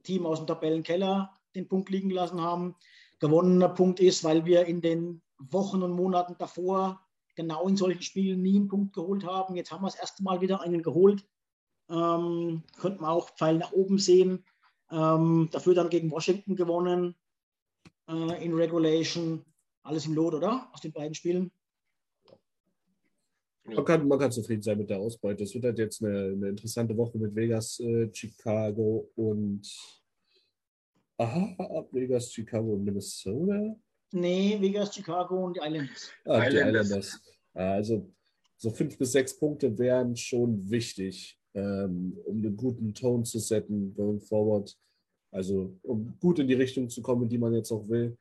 Team 0.03 0.25
aus 0.25 0.39
dem 0.39 0.47
Tabellenkeller 0.47 1.35
den 1.55 1.67
Punkt 1.67 1.89
liegen 1.89 2.09
lassen 2.09 2.41
haben. 2.41 2.75
Gewonnener 3.19 3.69
Punkt 3.69 3.99
ist, 3.99 4.23
weil 4.23 4.45
wir 4.45 4.65
in 4.65 4.81
den 4.81 5.21
Wochen 5.37 5.81
und 5.81 5.93
Monaten 5.93 6.35
davor 6.37 7.01
genau 7.35 7.67
in 7.67 7.77
solchen 7.77 8.01
Spielen 8.01 8.41
nie 8.41 8.57
einen 8.57 8.67
Punkt 8.67 8.93
geholt 8.93 9.25
haben. 9.25 9.55
Jetzt 9.55 9.71
haben 9.71 9.81
wir 9.81 9.87
das 9.87 9.99
erste 9.99 10.23
Mal 10.23 10.41
wieder 10.41 10.61
einen 10.61 10.83
geholt. 10.83 11.25
Ähm, 11.89 12.63
könnte 12.77 13.01
man 13.01 13.11
auch 13.11 13.29
Pfeil 13.35 13.57
nach 13.57 13.71
oben 13.71 13.97
sehen. 13.97 14.45
Ähm, 14.91 15.49
dafür 15.51 15.73
dann 15.73 15.89
gegen 15.89 16.11
Washington 16.11 16.55
gewonnen 16.55 17.15
äh, 18.07 18.43
in 18.43 18.53
Regulation. 18.53 19.43
Alles 19.83 20.05
im 20.05 20.13
Lot, 20.13 20.35
oder? 20.35 20.69
Aus 20.71 20.81
den 20.81 20.93
beiden 20.93 21.15
Spielen. 21.15 21.51
Man 23.65 23.85
kann, 23.85 24.07
man 24.07 24.19
kann 24.19 24.31
zufrieden 24.31 24.61
sein 24.61 24.77
mit 24.77 24.89
der 24.89 24.99
Ausbeute. 24.99 25.43
Es 25.43 25.53
wird 25.53 25.63
halt 25.63 25.79
jetzt 25.79 26.03
eine, 26.03 26.33
eine 26.33 26.49
interessante 26.49 26.95
Woche 26.97 27.17
mit 27.17 27.33
Vegas, 27.33 27.79
äh, 27.79 28.09
Chicago 28.11 29.09
und 29.15 29.61
aha, 31.17 31.85
Vegas, 31.91 32.33
Chicago 32.33 32.73
und 32.73 32.83
Minnesota. 32.83 33.75
Nee, 34.11 34.57
Vegas, 34.59 34.93
Chicago 34.93 35.45
und 35.45 35.55
die 35.55 35.61
Islanders. 35.61 36.11
Ah, 36.25 36.41
die 36.41 36.57
Islanders. 36.57 36.87
Islanders. 36.87 37.21
Also 37.53 38.13
so 38.57 38.69
fünf 38.69 38.97
bis 38.97 39.11
sechs 39.11 39.37
Punkte 39.37 39.77
wären 39.77 40.15
schon 40.15 40.69
wichtig, 40.69 41.39
ähm, 41.53 42.17
um 42.25 42.37
einen 42.37 42.55
guten 42.55 42.93
Ton 42.93 43.23
zu 43.23 43.39
setzen, 43.39 43.93
going 43.95 44.19
forward. 44.19 44.77
Also 45.31 45.77
um 45.83 46.17
gut 46.19 46.39
in 46.39 46.47
die 46.47 46.53
Richtung 46.53 46.89
zu 46.89 47.01
kommen, 47.01 47.27
die 47.27 47.37
man 47.37 47.53
jetzt 47.53 47.71
auch 47.71 47.87
will. 47.87 48.17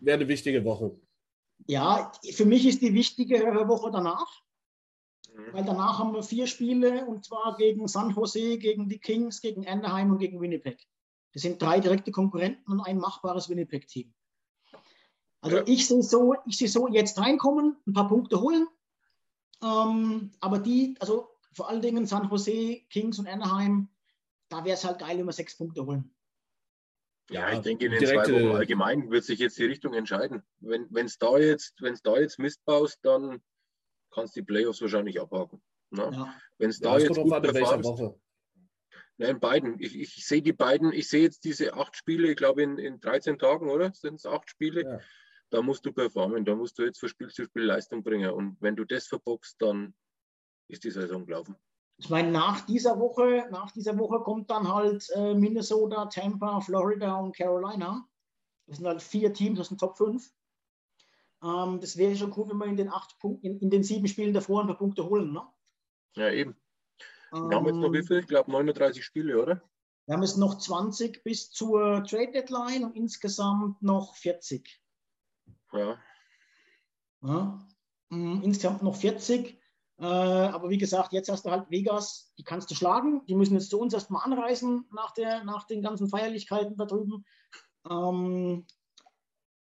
Wäre 0.00 0.18
eine 0.18 0.28
wichtige 0.28 0.64
Woche. 0.64 0.96
Ja, 1.66 2.12
für 2.32 2.44
mich 2.44 2.66
ist 2.66 2.82
die 2.82 2.94
wichtige 2.94 3.40
Woche 3.68 3.90
danach, 3.90 4.42
Mhm. 5.34 5.52
weil 5.52 5.64
danach 5.64 5.98
haben 5.98 6.12
wir 6.14 6.22
vier 6.22 6.46
Spiele 6.46 7.06
und 7.06 7.24
zwar 7.24 7.56
gegen 7.56 7.88
San 7.88 8.10
Jose, 8.14 8.58
gegen 8.58 8.88
die 8.88 8.98
Kings, 9.00 9.40
gegen 9.40 9.66
Anaheim 9.66 10.12
und 10.12 10.18
gegen 10.18 10.40
Winnipeg. 10.40 10.86
Das 11.32 11.42
sind 11.42 11.60
drei 11.60 11.80
direkte 11.80 12.12
Konkurrenten 12.12 12.70
und 12.70 12.80
ein 12.80 12.98
machbares 12.98 13.48
Winnipeg-Team. 13.48 14.14
Also 15.40 15.56
Ja. 15.58 15.62
ich 15.66 15.86
sehe 15.88 16.02
so, 16.02 16.36
ich 16.46 16.56
sehe 16.56 16.68
so 16.68 16.86
jetzt 16.88 17.18
reinkommen, 17.18 17.76
ein 17.86 17.92
paar 17.92 18.08
Punkte 18.08 18.40
holen, 18.40 18.68
ähm, 19.62 20.30
aber 20.40 20.58
die, 20.58 20.94
also 21.00 21.28
vor 21.52 21.68
allen 21.68 21.82
Dingen 21.82 22.06
San 22.06 22.28
Jose, 22.30 22.82
Kings 22.90 23.18
und 23.18 23.26
Anaheim, 23.26 23.88
da 24.48 24.64
wäre 24.64 24.74
es 24.74 24.84
halt 24.84 25.00
geil, 25.00 25.18
wenn 25.18 25.26
wir 25.26 25.32
sechs 25.32 25.56
Punkte 25.56 25.84
holen. 25.84 26.14
Ja, 27.30 27.48
ich 27.48 27.54
Ja, 27.56 27.60
denke, 27.62 27.86
in 27.86 27.92
den 27.92 28.00
direkte- 28.00 28.32
zwei 28.32 28.44
Wochen 28.48 28.56
allgemein 28.56 29.10
wird 29.10 29.24
sich 29.24 29.38
jetzt 29.38 29.58
die 29.58 29.64
Richtung 29.64 29.94
entscheiden. 29.94 30.42
Wenn 30.60 31.06
es 31.06 31.18
da 31.18 31.38
jetzt, 31.38 31.74
da 32.02 32.18
jetzt 32.18 32.38
Mist 32.38 32.64
baust, 32.64 32.98
dann 33.02 33.42
kannst 34.10 34.36
du 34.36 34.40
die 34.40 34.46
Playoffs 34.46 34.80
wahrscheinlich 34.82 35.20
abhaken. 35.20 35.62
Ne? 35.90 36.10
Ja. 36.12 36.34
Wenn 36.58 36.70
es 36.70 36.80
Ja, 36.80 36.90
da 36.90 36.96
es 36.96 37.04
jetzt 37.04 37.16
gut 37.16 37.30
performst, 37.42 37.84
Woche. 37.88 38.20
Nein, 39.16 39.30
in 39.30 39.40
beiden. 39.40 39.80
Ich, 39.80 39.98
ich 39.98 40.26
sehe 40.26 40.42
die 40.42 40.52
beiden, 40.52 40.92
ich 40.92 41.08
sehe 41.08 41.22
jetzt 41.22 41.44
diese 41.44 41.74
acht 41.74 41.96
Spiele, 41.96 42.30
ich 42.30 42.36
glaube 42.36 42.62
in, 42.62 42.78
in 42.78 43.00
13 43.00 43.38
Tagen, 43.38 43.70
oder? 43.70 43.92
Sind 43.94 44.16
es 44.16 44.26
acht 44.26 44.50
Spiele? 44.50 44.82
Ja. 44.82 45.00
Da 45.50 45.62
musst 45.62 45.86
du 45.86 45.92
performen, 45.92 46.44
da 46.44 46.56
musst 46.56 46.78
du 46.78 46.82
jetzt 46.82 46.98
von 46.98 47.08
Spiel 47.08 47.28
zu 47.28 47.44
Spiel 47.44 47.62
Leistung 47.62 48.02
bringen. 48.02 48.30
Und 48.30 48.56
wenn 48.60 48.74
du 48.74 48.84
das 48.84 49.06
verbockst, 49.06 49.60
dann 49.62 49.94
ist 50.68 50.82
die 50.82 50.90
Saison 50.90 51.24
gelaufen. 51.26 51.54
Ich 51.96 52.10
meine, 52.10 52.30
nach 52.30 52.62
dieser 52.62 52.98
Woche, 52.98 53.46
nach 53.50 53.70
dieser 53.70 53.96
Woche 53.98 54.20
kommt 54.20 54.50
dann 54.50 54.72
halt 54.72 55.08
äh, 55.14 55.34
Minnesota, 55.34 56.06
Tampa, 56.06 56.60
Florida 56.60 57.14
und 57.16 57.36
Carolina. 57.36 58.06
Das 58.66 58.78
sind 58.78 58.86
halt 58.86 59.00
vier 59.02 59.32
Teams 59.32 59.60
aus 59.60 59.68
den 59.68 59.78
Top 59.78 59.96
5. 59.96 60.32
Ähm, 61.42 61.80
das 61.80 61.96
wäre 61.96 62.16
schon 62.16 62.32
cool, 62.36 62.48
wenn 62.48 62.58
wir 62.58 62.66
in 62.66 62.76
den 62.76 62.88
acht 62.88 63.18
Punkten, 63.20 63.46
in, 63.46 63.58
in 63.60 63.70
den 63.70 63.84
sieben 63.84 64.08
Spielen 64.08 64.34
davor 64.34 64.62
ein 64.62 64.66
paar 64.66 64.78
Punkte 64.78 65.04
holen. 65.08 65.32
Ne? 65.32 65.42
Ja, 66.16 66.30
eben. 66.30 66.56
Wir 67.32 67.56
haben 67.56 67.66
jetzt 67.66 67.76
noch 67.76 67.92
wie 67.92 67.98
Ähm, 67.98 68.06
viel? 68.06 68.18
Ich 68.20 68.26
glaube 68.26 68.50
39 68.50 69.04
Spiele, 69.04 69.40
oder? 69.42 69.62
wir 70.06 70.14
haben 70.14 70.22
jetzt 70.22 70.36
noch 70.36 70.58
20 70.58 71.22
bis 71.24 71.50
zur 71.50 72.04
Trade 72.04 72.32
Deadline 72.32 72.84
und 72.84 72.94
insgesamt 72.96 73.82
noch 73.82 74.14
40. 74.16 74.82
Ja. 75.72 75.98
Ja. 77.22 77.66
Mm, 78.10 78.42
Insgesamt 78.42 78.82
noch 78.82 78.96
40. 78.96 79.58
Äh, 79.98 80.04
aber 80.04 80.70
wie 80.70 80.78
gesagt, 80.78 81.12
jetzt 81.12 81.30
hast 81.30 81.46
du 81.46 81.50
halt 81.50 81.70
Vegas, 81.70 82.32
die 82.36 82.42
kannst 82.42 82.70
du 82.70 82.74
schlagen. 82.74 83.24
Die 83.26 83.34
müssen 83.34 83.54
jetzt 83.54 83.70
zu 83.70 83.78
uns 83.78 83.94
erstmal 83.94 84.24
anreisen 84.24 84.86
nach, 84.92 85.12
der, 85.12 85.44
nach 85.44 85.66
den 85.66 85.82
ganzen 85.82 86.08
Feierlichkeiten 86.08 86.76
da 86.76 86.84
drüben. 86.84 87.24
Ähm, 87.88 88.66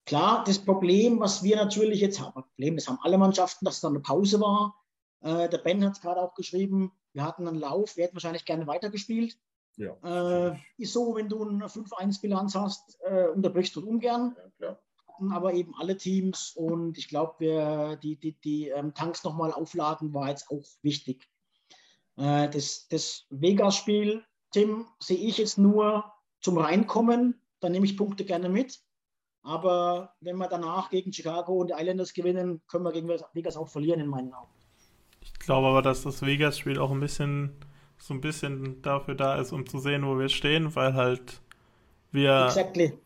klar, 0.05 0.43
das 0.45 0.59
Problem, 0.59 1.19
was 1.19 1.43
wir 1.43 1.55
natürlich 1.55 2.01
jetzt 2.01 2.19
haben, 2.19 2.43
Problem, 2.43 2.75
das 2.75 2.87
haben 2.87 2.99
alle 3.01 3.17
Mannschaften, 3.17 3.65
dass 3.65 3.75
es 3.75 3.81
dann 3.81 3.93
eine 3.93 4.01
Pause 4.01 4.41
war. 4.41 4.75
Äh, 5.21 5.47
der 5.49 5.59
Ben 5.59 5.83
hat 5.85 5.93
es 5.93 6.01
gerade 6.01 6.21
auch 6.21 6.33
geschrieben, 6.33 6.91
wir 7.13 7.23
hatten 7.23 7.47
einen 7.47 7.59
Lauf, 7.59 7.95
wir 7.95 8.03
hätten 8.03 8.15
wahrscheinlich 8.15 8.45
gerne 8.45 8.67
weitergespielt. 8.67 9.37
Ja. 9.77 10.49
Äh, 10.51 10.57
ist 10.77 10.91
so, 10.91 11.15
wenn 11.15 11.29
du 11.29 11.47
eine 11.47 11.67
5-1-Bilanz 11.67 12.55
hast, 12.55 12.99
äh, 13.03 13.27
unterbrichst 13.27 13.75
du 13.75 13.87
ungern 13.87 14.35
ja, 14.37 14.49
klar. 14.57 14.79
Hatten 15.19 15.33
aber 15.33 15.53
eben 15.53 15.73
alle 15.77 15.97
Teams 15.97 16.53
und 16.55 16.97
ich 16.97 17.09
glaube, 17.09 17.35
wir 17.39 17.97
die, 17.97 18.15
die, 18.15 18.39
die 18.39 18.69
ähm, 18.69 18.93
Tanks 18.93 19.23
nochmal 19.23 19.51
aufladen 19.51 20.13
war 20.13 20.29
jetzt 20.29 20.49
auch 20.49 20.63
wichtig. 20.81 21.27
Äh, 22.17 22.49
das 22.49 22.87
das 22.87 23.25
Vegas-Spiel, 23.29 24.23
Tim, 24.51 24.85
sehe 24.99 25.17
ich 25.17 25.37
jetzt 25.37 25.57
nur 25.57 26.05
zum 26.39 26.57
Reinkommen. 26.57 27.41
Da 27.59 27.69
nehme 27.69 27.85
ich 27.85 27.97
Punkte 27.97 28.23
gerne 28.23 28.47
mit. 28.47 28.79
Aber 29.41 30.13
wenn 30.21 30.37
wir 30.37 30.47
danach 30.47 30.89
gegen 30.89 31.11
Chicago 31.11 31.53
und 31.53 31.67
die 31.67 31.73
Islanders 31.73 32.13
gewinnen, 32.13 32.61
können 32.67 32.83
wir 32.83 32.91
gegen 32.91 33.09
Vegas 33.33 33.57
auch 33.57 33.67
verlieren, 33.67 33.99
in 33.99 34.07
meinen 34.07 34.33
Augen. 34.33 34.51
Ich 35.21 35.33
glaube 35.33 35.67
aber, 35.67 35.81
dass 35.81 36.03
das 36.03 36.21
Vegas-Spiel 36.21 36.79
auch 36.79 36.91
ein 36.91 36.99
bisschen 36.99 37.55
so 37.97 38.13
ein 38.13 38.21
bisschen 38.21 38.81
dafür 38.81 39.15
da 39.15 39.35
ist, 39.35 39.51
um 39.51 39.65
zu 39.65 39.79
sehen, 39.79 40.05
wo 40.05 40.17
wir 40.17 40.29
stehen, 40.29 40.73
weil 40.75 40.93
halt 40.93 41.41
wir 42.11 42.45
Exactly. 42.45 42.97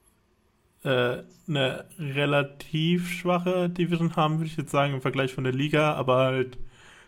Äh, 0.84 1.24
eine 1.48 1.86
relativ 2.00 3.10
schwache 3.10 3.70
Division 3.70 4.16
haben, 4.16 4.38
würde 4.38 4.48
ich 4.48 4.58
jetzt 4.58 4.72
sagen, 4.72 4.94
im 4.94 5.02
Vergleich 5.02 5.34
von 5.34 5.44
der 5.44 5.54
Liga, 5.54 5.94
aber 5.94 6.18
halt 6.18 6.58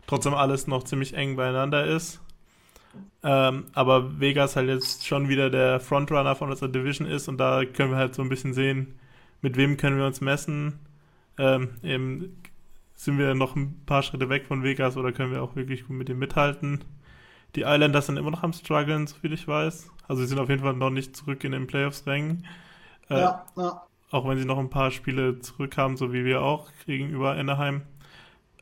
trotzdem 0.07 0.33
alles 0.33 0.67
noch 0.67 0.83
ziemlich 0.83 1.13
eng 1.15 1.35
beieinander 1.35 1.85
ist. 1.85 2.21
Ähm, 3.23 3.65
aber 3.73 4.19
Vegas 4.19 4.55
halt 4.55 4.69
jetzt 4.69 5.05
schon 5.05 5.29
wieder 5.29 5.49
der 5.49 5.79
Frontrunner 5.79 6.35
von 6.35 6.49
unserer 6.49 6.69
Division 6.69 7.07
ist 7.07 7.27
und 7.27 7.37
da 7.37 7.65
können 7.65 7.91
wir 7.91 7.97
halt 7.97 8.15
so 8.15 8.21
ein 8.21 8.29
bisschen 8.29 8.53
sehen, 8.53 8.99
mit 9.41 9.57
wem 9.57 9.77
können 9.77 9.97
wir 9.97 10.05
uns 10.05 10.21
messen. 10.21 10.79
Ähm, 11.37 11.71
eben 11.83 12.41
sind 12.95 13.17
wir 13.17 13.35
noch 13.35 13.55
ein 13.55 13.81
paar 13.85 14.03
Schritte 14.03 14.29
weg 14.29 14.45
von 14.45 14.63
Vegas 14.63 14.95
oder 14.95 15.11
können 15.11 15.31
wir 15.31 15.43
auch 15.43 15.55
wirklich 15.55 15.87
gut 15.87 15.97
mit 15.97 16.07
dem 16.07 16.19
mithalten. 16.19 16.83
Die 17.55 17.61
Islanders 17.61 18.05
sind 18.07 18.17
immer 18.17 18.31
noch 18.31 18.43
am 18.43 18.53
struggeln, 18.53 19.07
soviel 19.07 19.33
ich 19.33 19.47
weiß. 19.47 19.91
Also 20.07 20.21
sie 20.21 20.27
sind 20.27 20.39
auf 20.39 20.49
jeden 20.49 20.61
Fall 20.61 20.73
noch 20.73 20.89
nicht 20.89 21.15
zurück 21.15 21.43
in 21.43 21.51
den 21.51 21.67
Playoffs-Rängen. 21.67 22.45
Äh, 23.09 23.19
Ja, 23.19 23.45
ja. 23.57 23.87
auch 24.11 24.27
wenn 24.27 24.37
sie 24.37 24.45
noch 24.45 24.57
ein 24.57 24.69
paar 24.69 24.91
Spiele 24.91 25.39
zurück 25.39 25.77
haben, 25.77 25.97
so 25.97 26.13
wie 26.13 26.25
wir 26.25 26.41
auch 26.41 26.69
gegenüber 26.85 27.31
Anaheim. 27.33 27.83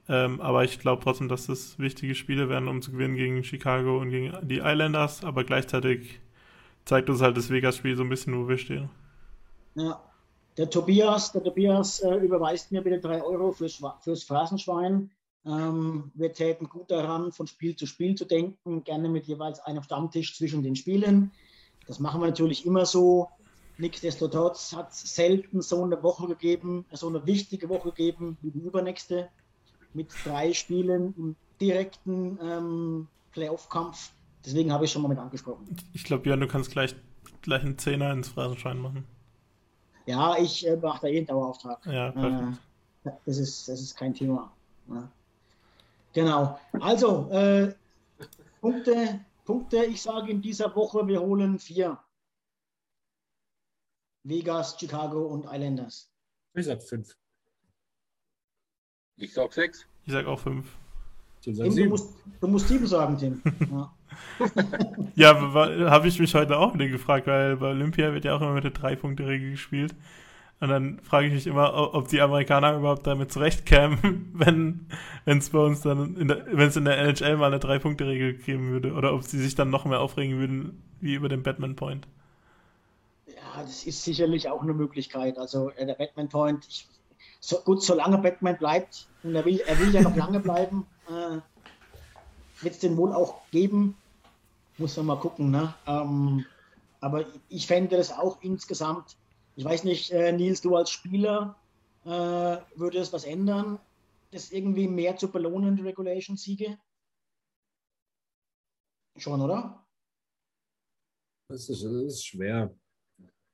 Ähm, 0.09 0.41
aber 0.41 0.63
ich 0.65 0.79
glaube 0.79 1.01
trotzdem, 1.03 1.29
dass 1.29 1.47
das 1.47 1.79
wichtige 1.79 2.15
Spiele 2.15 2.49
werden, 2.49 2.67
um 2.67 2.81
zu 2.81 2.91
gewinnen 2.91 3.15
gegen 3.15 3.43
Chicago 3.43 3.99
und 3.99 4.09
gegen 4.09 4.33
die 4.47 4.59
Islanders. 4.59 5.23
Aber 5.23 5.43
gleichzeitig 5.43 6.19
zeigt 6.85 7.09
uns 7.09 7.21
halt 7.21 7.37
das 7.37 7.49
Vegas-Spiel 7.49 7.95
so 7.95 8.03
ein 8.03 8.09
bisschen, 8.09 8.37
wo 8.37 8.47
wir 8.49 8.57
stehen. 8.57 8.89
Ja. 9.75 10.01
Der 10.57 10.69
Tobias, 10.69 11.31
der 11.31 11.43
Tobias 11.43 11.99
äh, 12.01 12.15
überweist 12.17 12.71
mir 12.71 12.81
bitte 12.83 12.99
drei 12.99 13.23
Euro 13.23 13.51
fürs, 13.53 13.81
fürs 14.01 14.23
Phrasenschwein. 14.23 15.09
Ähm, 15.45 16.11
wir 16.13 16.31
täten 16.31 16.69
gut 16.69 16.91
daran, 16.91 17.31
von 17.31 17.47
Spiel 17.47 17.75
zu 17.75 17.87
Spiel 17.87 18.15
zu 18.15 18.25
denken, 18.25 18.83
gerne 18.83 19.09
mit 19.09 19.25
jeweils 19.25 19.59
einem 19.61 19.81
Stammtisch 19.81 20.37
zwischen 20.37 20.61
den 20.61 20.75
Spielen. 20.75 21.31
Das 21.87 21.99
machen 21.99 22.21
wir 22.21 22.27
natürlich 22.27 22.65
immer 22.65 22.85
so. 22.85 23.29
Nichtsdestotrotz 23.77 24.73
hat 24.73 24.91
es 24.91 25.15
selten 25.15 25.61
so 25.61 25.83
eine 25.83 26.01
Woche 26.03 26.27
gegeben, 26.27 26.85
so 26.91 27.07
eine 27.07 27.25
wichtige 27.25 27.69
Woche 27.69 27.89
gegeben 27.89 28.37
wie 28.41 28.51
die 28.51 28.59
übernächste, 28.59 29.29
mit 29.93 30.09
drei 30.23 30.53
Spielen 30.53 31.13
im 31.17 31.35
direkten 31.59 32.37
ähm, 32.41 33.07
Playoff-Kampf. 33.31 34.11
Deswegen 34.45 34.71
habe 34.71 34.85
ich 34.85 34.91
schon 34.91 35.01
mal 35.01 35.07
mit 35.07 35.17
angesprochen. 35.17 35.65
Ich 35.93 36.03
glaube, 36.03 36.23
Björn, 36.23 36.39
du 36.39 36.47
kannst 36.47 36.71
gleich, 36.71 36.95
gleich 37.41 37.63
einen 37.63 37.77
Zehner 37.77 38.11
ins 38.11 38.29
Phrasenschwein 38.29 38.79
machen. 38.79 39.05
Ja, 40.05 40.37
ich 40.37 40.67
äh, 40.67 40.75
mache 40.75 41.01
da 41.01 41.07
eh 41.07 41.17
einen 41.17 41.27
Dauerauftrag. 41.27 41.85
Ja, 41.85 42.11
perfekt. 42.11 42.59
Äh, 43.05 43.11
das, 43.25 43.37
ist, 43.37 43.67
das 43.69 43.81
ist 43.81 43.95
kein 43.95 44.13
Thema. 44.13 44.51
Ja. 44.89 45.09
Genau. 46.13 46.59
Also, 46.79 47.29
äh, 47.31 47.73
Punkte, 48.61 49.19
Punkte, 49.45 49.85
ich 49.85 50.01
sage 50.01 50.31
in 50.31 50.41
dieser 50.41 50.75
Woche, 50.75 51.07
wir 51.07 51.21
holen 51.21 51.57
vier. 51.59 51.97
Vegas, 54.23 54.77
Chicago 54.79 55.25
und 55.27 55.45
Islanders. 55.45 56.09
Ich 56.53 56.65
sag 56.65 56.81
fünf. 56.81 57.15
Ich 59.17 59.33
sag 59.33 59.53
sechs. 59.53 59.85
Ich 60.05 60.13
sag 60.13 60.25
auch 60.25 60.39
fünf. 60.39 60.65
Tim 61.41 61.55
sagt 61.55 61.65
Tim, 61.65 61.69
du, 61.69 61.75
sieben. 61.75 61.89
musst, 61.89 62.13
du 62.39 62.47
musst 62.47 62.67
sieben 62.67 62.87
sagen, 62.87 63.17
Tim. 63.17 63.41
Ja. 63.71 63.93
Ja, 65.15 65.89
habe 65.89 66.07
ich 66.07 66.19
mich 66.19 66.35
heute 66.35 66.57
auch 66.57 66.73
wieder 66.75 66.87
gefragt, 66.87 67.25
weil 67.25 67.57
bei 67.57 67.71
Olympia 67.71 68.13
wird 68.13 68.25
ja 68.25 68.35
auch 68.35 68.41
immer 68.41 68.53
mit 68.53 68.63
der 68.63 68.71
Drei-Punkte-Regel 68.71 69.51
gespielt. 69.51 69.95
Und 70.59 70.69
dann 70.69 70.99
frage 70.99 71.27
ich 71.27 71.33
mich 71.33 71.47
immer, 71.47 71.93
ob 71.93 72.07
die 72.07 72.21
Amerikaner 72.21 72.77
überhaupt 72.77 73.05
damit 73.07 73.31
zurechtkämen, 73.31 74.29
wenn 74.33 74.87
es 75.25 75.49
bei 75.49 75.59
uns 75.59 75.81
dann, 75.81 76.15
in 76.15 76.27
der, 76.27 76.45
wenn 76.45 76.67
es 76.67 76.77
in 76.77 76.85
der 76.85 76.97
NHL 76.99 77.37
mal 77.37 77.47
eine 77.47 77.59
Drei-Punkte-Regel 77.59 78.35
geben 78.35 78.69
würde. 78.69 78.93
Oder 78.93 79.13
ob 79.13 79.23
sie 79.23 79.39
sich 79.39 79.55
dann 79.55 79.71
noch 79.71 79.85
mehr 79.85 79.99
aufregen 79.99 80.37
würden, 80.37 80.81
wie 81.01 81.15
über 81.15 81.27
den 81.27 81.43
Batman-Point. 81.43 82.07
Das 83.61 83.85
ist 83.85 84.03
sicherlich 84.03 84.49
auch 84.49 84.61
eine 84.61 84.73
Möglichkeit. 84.73 85.37
Also 85.37 85.69
äh, 85.71 85.85
der 85.85 85.95
Batman 85.95 86.29
Point, 86.29 86.65
ich, 86.67 86.87
so, 87.39 87.59
gut, 87.59 87.83
solange 87.83 88.17
Batman 88.17 88.57
bleibt, 88.57 89.07
und 89.23 89.35
er 89.35 89.45
will, 89.45 89.59
er 89.59 89.79
will 89.79 89.93
ja 89.93 90.01
noch 90.01 90.15
lange 90.15 90.39
bleiben, 90.39 90.85
äh, 91.07 91.39
wird 92.63 92.73
es 92.73 92.79
den 92.79 92.97
wohl 92.97 93.13
auch 93.13 93.41
geben. 93.51 93.97
Muss 94.77 94.97
man 94.97 95.07
mal 95.07 95.19
gucken. 95.19 95.51
Ne? 95.51 95.73
Ähm, 95.85 96.45
aber 97.01 97.25
ich 97.49 97.67
fände 97.67 97.97
das 97.97 98.11
auch 98.11 98.41
insgesamt, 98.41 99.17
ich 99.55 99.65
weiß 99.65 99.83
nicht, 99.83 100.11
äh, 100.11 100.31
Nils, 100.31 100.61
du 100.61 100.75
als 100.75 100.89
Spieler, 100.89 101.55
äh, 102.05 102.09
würde 102.09 102.97
es 102.97 103.13
was 103.13 103.25
ändern, 103.25 103.79
das 104.31 104.51
irgendwie 104.51 104.87
mehr 104.87 105.17
zu 105.17 105.29
belohnen, 105.29 105.75
die 105.75 105.83
Regulation-Siege? 105.83 106.77
Schon, 109.17 109.41
oder? 109.41 109.85
Das 111.49 111.69
ist, 111.69 111.83
das 111.83 111.91
ist 111.91 112.25
schwer. 112.25 112.73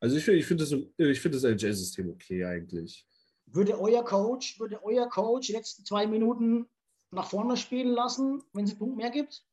Also 0.01 0.15
ich, 0.17 0.23
finde- 0.23 0.39
ich 0.39 0.45
finde 0.45 0.63
das, 0.63 0.71
ich 0.97 1.19
finde 1.21 1.37
das 1.37 1.43
LJ-System 1.43 2.09
okay 2.09 2.45
eigentlich. 2.45 3.05
Würde 3.47 3.79
euer 3.79 4.03
Coach, 4.05 4.59
würde 4.59 4.81
euer 4.83 5.09
Coach 5.09 5.47
die 5.47 5.53
letzten 5.53 5.83
zwei 5.83 6.07
Minuten 6.07 6.67
nach 7.11 7.29
vorne 7.29 7.57
spielen 7.57 7.89
lassen, 7.89 8.43
wenn 8.53 8.65
es 8.65 8.71
einen 8.71 8.79
Punkt 8.79 8.97
mehr 8.97 9.09
gibt? 9.09 9.43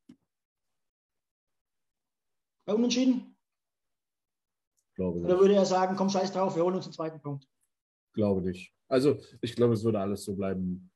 Bei 2.67 2.75
Unentschieden? 2.75 3.37
Glaube 4.97 5.21
Oder 5.21 5.29
nicht. 5.35 5.41
würde 5.41 5.55
er 5.55 5.67
sagen, 5.67 5.97
komm, 5.97 6.09
scheiß 6.11 6.33
drauf, 6.33 6.57
wir 6.57 6.65
holen 6.65 6.75
uns 6.77 6.87
den 6.87 6.93
zweiten 6.93 7.21
Punkt? 7.21 7.47
Glaube 8.15 8.43
nicht. 8.43 8.73
Also 8.89 9.19
ich 9.41 9.55
glaube, 9.55 9.75
es 9.75 9.85
würde 9.85 10.01
alles 10.01 10.25
so 10.25 10.35
bleiben, 10.35 10.91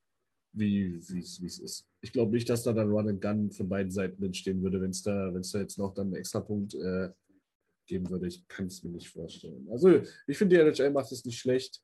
wie 0.53 0.95
es 0.95 1.09
ist. 1.11 1.87
Ich 2.01 2.11
glaube 2.11 2.31
nicht, 2.31 2.49
dass 2.49 2.63
da 2.63 2.73
dann 2.73 2.89
Run 2.89 3.09
and 3.09 3.21
Gun 3.21 3.51
von 3.51 3.69
beiden 3.69 3.91
Seiten 3.91 4.23
entstehen 4.23 4.61
würde, 4.63 4.81
wenn 4.81 4.91
es 4.91 5.01
da, 5.03 5.29
da 5.31 5.59
jetzt 5.59 5.77
noch 5.77 5.93
dann 5.93 6.07
einen 6.07 6.15
Extrapunkt 6.15 6.73
äh, 6.75 7.09
geben 7.85 8.09
würde. 8.09 8.27
Ich 8.27 8.47
kann 8.47 8.67
es 8.67 8.83
mir 8.83 8.91
nicht 8.91 9.09
vorstellen. 9.09 9.67
Also 9.71 10.01
ich 10.27 10.37
finde, 10.37 10.55
die 10.55 10.61
NHL 10.61 10.91
macht 10.91 11.11
es 11.11 11.25
nicht 11.25 11.39
schlecht. 11.39 11.81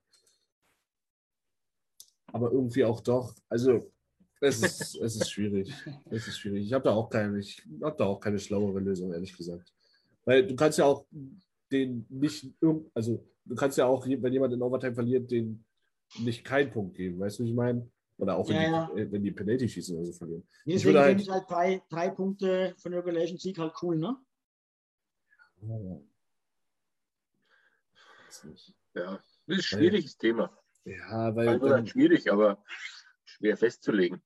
Aber 2.27 2.51
irgendwie 2.51 2.83
auch 2.83 3.01
doch. 3.01 3.33
Also 3.49 3.91
es 4.41 4.61
ist, 4.61 4.95
es 5.01 5.15
ist 5.15 5.31
schwierig. 5.31 5.73
Es 6.09 6.27
ist 6.27 6.37
schwierig. 6.39 6.65
Ich 6.65 6.73
habe 6.73 6.83
da 6.83 6.91
auch 6.93 7.09
keine, 7.09 7.39
ich 7.39 7.65
habe 7.81 7.95
da 7.97 8.05
auch 8.05 8.19
keine 8.19 8.39
schlauere 8.39 8.79
Lösung, 8.79 9.13
ehrlich 9.13 9.35
gesagt. 9.35 9.73
Weil 10.25 10.45
du 10.45 10.55
kannst 10.55 10.77
ja 10.77 10.85
auch 10.85 11.05
den 11.71 12.05
nicht, 12.09 12.53
also 12.93 13.25
du 13.45 13.55
kannst 13.55 13.77
ja 13.77 13.85
auch, 13.85 14.05
wenn 14.05 14.33
jemand 14.33 14.53
in 14.53 14.61
Overtime 14.61 14.93
verliert, 14.93 15.31
den 15.31 15.63
nicht 16.19 16.43
keinen 16.45 16.71
Punkt 16.71 16.95
geben, 16.95 17.19
weißt 17.19 17.39
du, 17.39 17.43
wie 17.43 17.49
ich 17.49 17.55
meine? 17.55 17.89
Oder 18.17 18.35
auch 18.37 18.47
wenn, 18.49 18.55
Ja, 18.55 18.89
die, 18.93 19.01
äh, 19.01 19.11
wenn 19.11 19.23
die 19.23 19.31
Penalty 19.31 19.69
schießen 19.69 19.95
oder 19.95 20.05
so 20.05 20.13
verlieren. 20.13 20.47
Nee, 20.65 20.73
Ich 20.75 20.81
Deswegen 20.81 20.95
würde 20.95 21.07
finde 21.09 21.31
halt- 21.33 21.47
ich 21.49 21.57
halt 21.57 21.79
drei, 21.79 21.83
drei 21.89 22.09
Punkte 22.09 22.73
für 22.77 22.89
den 22.89 22.99
Regulation-Sieg 22.99 23.57
halt 23.59 23.73
cool, 23.81 23.97
ne? 23.97 24.17
Ja, 25.61 25.99
das 28.23 28.43
ist 28.43 28.73
ein 29.47 29.61
schwieriges 29.61 30.17
Thema. 30.17 30.57
Ja, 30.83 31.35
weil 31.35 31.49
Also 31.49 31.69
dann, 31.69 31.87
schwierig, 31.87 32.31
aber 32.31 32.63
schwer 33.25 33.57
festzulegen. 33.57 34.21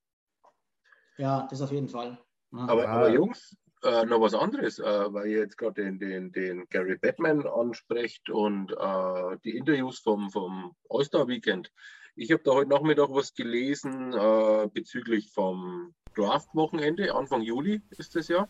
Ja, 1.18 1.46
das 1.50 1.60
auf 1.60 1.72
jeden 1.72 1.88
Fall. 1.88 2.18
Ja. 2.52 2.58
Aber, 2.68 2.84
Ja. 2.84 2.88
aber 2.90 3.08
Jungs, 3.10 3.56
äh, 3.82 4.04
noch 4.04 4.20
was 4.20 4.34
anderes, 4.34 4.78
äh, 4.78 5.12
weil 5.12 5.28
ihr 5.28 5.38
jetzt 5.38 5.58
gerade 5.58 5.82
den, 5.82 5.98
den, 5.98 6.32
den 6.32 6.68
Gary 6.68 6.96
Batman 6.98 7.46
ansprecht 7.46 8.30
und 8.30 8.72
äh, 8.72 9.38
die 9.44 9.56
Interviews 9.56 9.98
vom, 9.98 10.30
vom 10.30 10.76
All-Star 10.88 11.26
Weekend. 11.28 11.72
Ich 12.14 12.30
habe 12.30 12.42
da 12.42 12.52
heute 12.52 12.70
Nachmittag 12.70 13.08
was 13.10 13.34
gelesen 13.34 14.12
äh, 14.12 14.68
bezüglich 14.72 15.32
vom 15.32 15.94
Draft-Wochenende, 16.14 17.14
Anfang 17.14 17.40
Juli 17.42 17.82
ist 17.90 18.14
das 18.14 18.28
ja. 18.28 18.48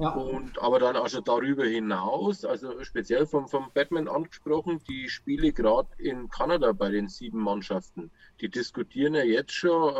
Ja. 0.00 0.10
Und 0.14 0.60
aber 0.62 0.78
dann 0.78 1.08
schon 1.08 1.24
darüber 1.24 1.64
hinaus, 1.64 2.44
also 2.44 2.82
speziell 2.84 3.26
vom, 3.26 3.48
vom 3.48 3.70
Batman 3.74 4.08
angesprochen, 4.08 4.80
die 4.88 5.08
Spiele 5.08 5.52
gerade 5.52 5.88
in 5.98 6.28
Kanada 6.30 6.72
bei 6.72 6.90
den 6.90 7.08
sieben 7.08 7.40
Mannschaften. 7.40 8.10
Die 8.40 8.48
diskutieren 8.48 9.14
ja 9.14 9.24
jetzt 9.24 9.52
schon, 9.52 9.94
äh, 9.94 9.98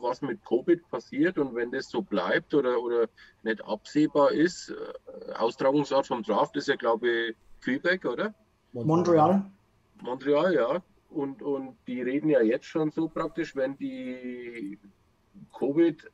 was 0.00 0.22
mit 0.22 0.44
Covid 0.44 0.88
passiert 0.90 1.38
und 1.38 1.54
wenn 1.56 1.72
das 1.72 1.90
so 1.90 2.02
bleibt 2.02 2.54
oder, 2.54 2.80
oder 2.80 3.08
nicht 3.42 3.64
absehbar 3.64 4.30
ist. 4.30 4.70
Äh, 4.70 5.32
Austragungsort 5.32 6.06
vom 6.06 6.22
Draft 6.22 6.56
ist 6.56 6.68
ja, 6.68 6.76
glaube 6.76 7.08
ich, 7.08 7.36
Quebec, 7.62 8.04
oder? 8.04 8.32
Montreal. 8.72 9.50
Montreal, 10.02 10.54
ja. 10.54 10.82
Und, 11.10 11.42
und 11.42 11.76
die 11.86 12.02
reden 12.02 12.30
ja 12.30 12.42
jetzt 12.42 12.66
schon 12.66 12.90
so 12.90 13.08
praktisch, 13.08 13.56
wenn 13.56 13.76
die 13.76 14.78
Covid 15.56 16.10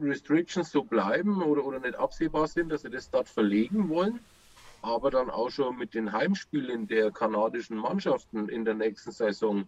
Restrictions 0.00 0.70
so 0.70 0.82
bleiben 0.82 1.42
oder, 1.42 1.64
oder 1.64 1.80
nicht 1.80 1.94
absehbar 1.96 2.48
sind, 2.48 2.70
dass 2.70 2.82
sie 2.82 2.90
das 2.90 3.10
dort 3.10 3.28
verlegen 3.28 3.88
wollen, 3.88 4.20
aber 4.82 5.10
dann 5.10 5.30
auch 5.30 5.50
schon 5.50 5.76
mit 5.76 5.94
den 5.94 6.12
Heimspielen 6.12 6.86
der 6.86 7.10
kanadischen 7.10 7.76
Mannschaften 7.76 8.48
in 8.48 8.64
der 8.64 8.74
nächsten 8.74 9.12
Saison 9.12 9.66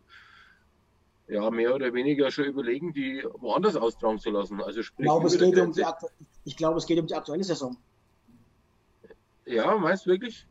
ja 1.28 1.50
mehr 1.50 1.74
oder 1.74 1.92
weniger 1.92 2.30
schon 2.30 2.44
überlegen, 2.44 2.92
die 2.92 3.24
woanders 3.38 3.76
austragen 3.76 4.18
zu 4.18 4.30
lassen. 4.30 4.60
Also 4.60 4.80
Ich 4.80 4.86
sprich, 4.86 5.06
glaube, 5.06 5.26
es 5.26 5.38
geht 5.38 5.58
um 5.58 5.72
die, 5.72 5.84
ich 6.44 6.56
glaube, 6.56 6.78
es 6.78 6.86
geht 6.86 6.98
um 6.98 7.06
die 7.06 7.14
aktuelle 7.14 7.44
Saison. 7.44 7.76
Ja, 9.44 9.76
meinst 9.76 10.06
du 10.06 10.10
wirklich? 10.10 10.46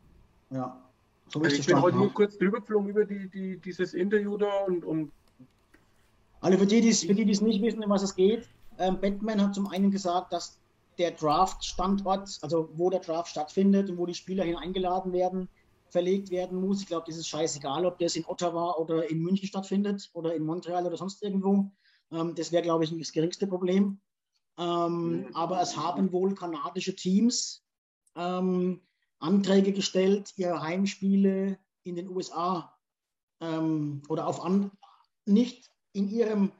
Ja. 0.50 0.82
So 1.28 1.40
Also 1.40 1.52
ich 1.52 1.60
ich 1.60 1.66
bin 1.66 1.80
heute 1.80 1.96
nur 1.96 2.12
kurz 2.12 2.38
drüber 2.38 2.60
geflogen 2.60 2.88
über 2.88 3.04
die, 3.04 3.28
die, 3.28 3.56
dieses 3.58 3.94
Interview 3.94 4.36
da 4.36 4.64
und, 4.64 4.84
und 4.84 5.12
Alle 6.40 6.58
für 6.58 6.66
die, 6.66 6.80
die 6.80 6.88
es 6.88 7.40
nicht 7.40 7.62
wissen, 7.62 7.82
um 7.82 7.90
was 7.90 8.02
es 8.02 8.14
geht, 8.14 8.48
Batman 8.76 9.40
hat 9.40 9.54
zum 9.54 9.68
einen 9.68 9.90
gesagt, 9.90 10.32
dass 10.32 10.58
der 10.98 11.12
Draft-Standort, 11.12 12.38
also 12.42 12.70
wo 12.74 12.90
der 12.90 13.00
Draft 13.00 13.30
stattfindet 13.30 13.90
und 13.90 13.98
wo 13.98 14.06
die 14.06 14.14
Spieler 14.14 14.44
hin 14.44 14.56
eingeladen 14.56 15.12
werden, 15.12 15.48
verlegt 15.88 16.30
werden 16.30 16.60
muss. 16.60 16.80
Ich 16.80 16.86
glaube, 16.86 17.04
das 17.06 17.16
ist 17.16 17.28
scheißegal, 17.28 17.86
ob 17.86 17.98
das 17.98 18.16
in 18.16 18.24
Ottawa 18.26 18.72
oder 18.72 19.08
in 19.08 19.20
München 19.20 19.46
stattfindet 19.46 20.10
oder 20.14 20.34
in 20.34 20.44
Montreal 20.44 20.86
oder 20.86 20.96
sonst 20.96 21.22
irgendwo. 21.22 21.70
Ähm, 22.10 22.34
das 22.34 22.52
wäre, 22.52 22.62
glaube 22.62 22.84
ich, 22.84 22.98
das 22.98 23.12
geringste 23.12 23.46
Problem. 23.46 24.00
Ähm, 24.58 25.28
aber 25.34 25.60
es 25.60 25.76
haben 25.76 26.12
wohl 26.12 26.34
kanadische 26.34 26.96
Teams 26.96 27.62
ähm, 28.14 28.80
Anträge 29.18 29.72
gestellt, 29.72 30.32
ihre 30.36 30.62
Heimspiele 30.62 31.58
in 31.84 31.96
den 31.96 32.08
USA 32.08 32.74
ähm, 33.40 34.02
oder 34.08 34.26
auf 34.26 34.42
an, 34.42 34.70
nicht 35.26 35.70
in, 35.92 36.08
ihrem, 36.08 36.52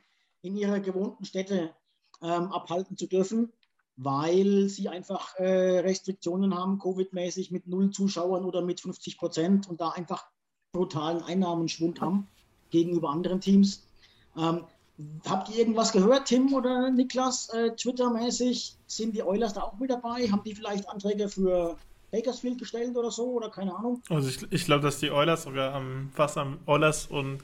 in 0.42 0.56
ihrer 0.56 0.80
gewohnten 0.80 1.24
Stätte 1.24 1.74
ähm, 2.22 2.52
abhalten 2.52 2.96
zu 2.96 3.06
dürfen, 3.06 3.52
weil 3.96 4.68
sie 4.68 4.88
einfach 4.88 5.34
äh, 5.36 5.80
Restriktionen 5.80 6.54
haben, 6.54 6.78
Covid-mäßig 6.78 7.50
mit 7.50 7.66
null 7.66 7.90
Zuschauern 7.90 8.44
oder 8.44 8.62
mit 8.62 8.80
50 8.80 9.18
Prozent 9.18 9.68
und 9.68 9.80
da 9.80 9.90
einfach 9.90 10.26
brutalen 10.72 11.22
Einnahmenschwund 11.22 12.00
haben 12.00 12.28
gegenüber 12.70 13.10
anderen 13.10 13.40
Teams. 13.40 13.86
Ähm, 14.36 14.64
habt 15.26 15.50
ihr 15.50 15.56
irgendwas 15.56 15.92
gehört, 15.92 16.26
Tim 16.26 16.52
oder 16.52 16.90
Niklas, 16.90 17.48
äh, 17.50 17.74
Twitter-mäßig? 17.74 18.76
Sind 18.86 19.14
die 19.14 19.22
Oilers 19.22 19.54
da 19.54 19.62
auch 19.62 19.78
mit 19.78 19.90
dabei? 19.90 20.28
Haben 20.30 20.42
die 20.44 20.54
vielleicht 20.54 20.88
Anträge 20.88 21.28
für 21.28 21.76
Bakersfield 22.10 22.58
gestellt 22.58 22.96
oder 22.96 23.10
so 23.10 23.24
oder 23.32 23.50
keine 23.50 23.74
Ahnung? 23.74 24.02
Also 24.08 24.28
ich, 24.28 24.50
ich 24.50 24.64
glaube, 24.64 24.82
dass 24.82 24.98
die 25.00 25.10
Oilers 25.10 25.44
sogar 25.44 25.74
am 25.74 26.10
fast 26.14 26.38
am 26.38 26.58
Oilers 26.66 27.06
und 27.06 27.38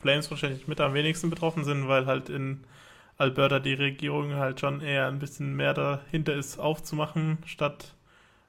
Flames 0.00 0.30
wahrscheinlich 0.30 0.68
mit 0.68 0.80
am 0.80 0.94
wenigsten 0.94 1.30
betroffen 1.30 1.64
sind, 1.64 1.88
weil 1.88 2.06
halt 2.06 2.28
in 2.28 2.64
Alberta 3.16 3.58
die 3.60 3.74
Regierung 3.74 4.34
halt 4.34 4.60
schon 4.60 4.80
eher 4.80 5.06
ein 5.06 5.18
bisschen 5.18 5.54
mehr 5.54 5.74
dahinter 5.74 6.34
ist, 6.34 6.58
aufzumachen, 6.58 7.38
statt 7.46 7.94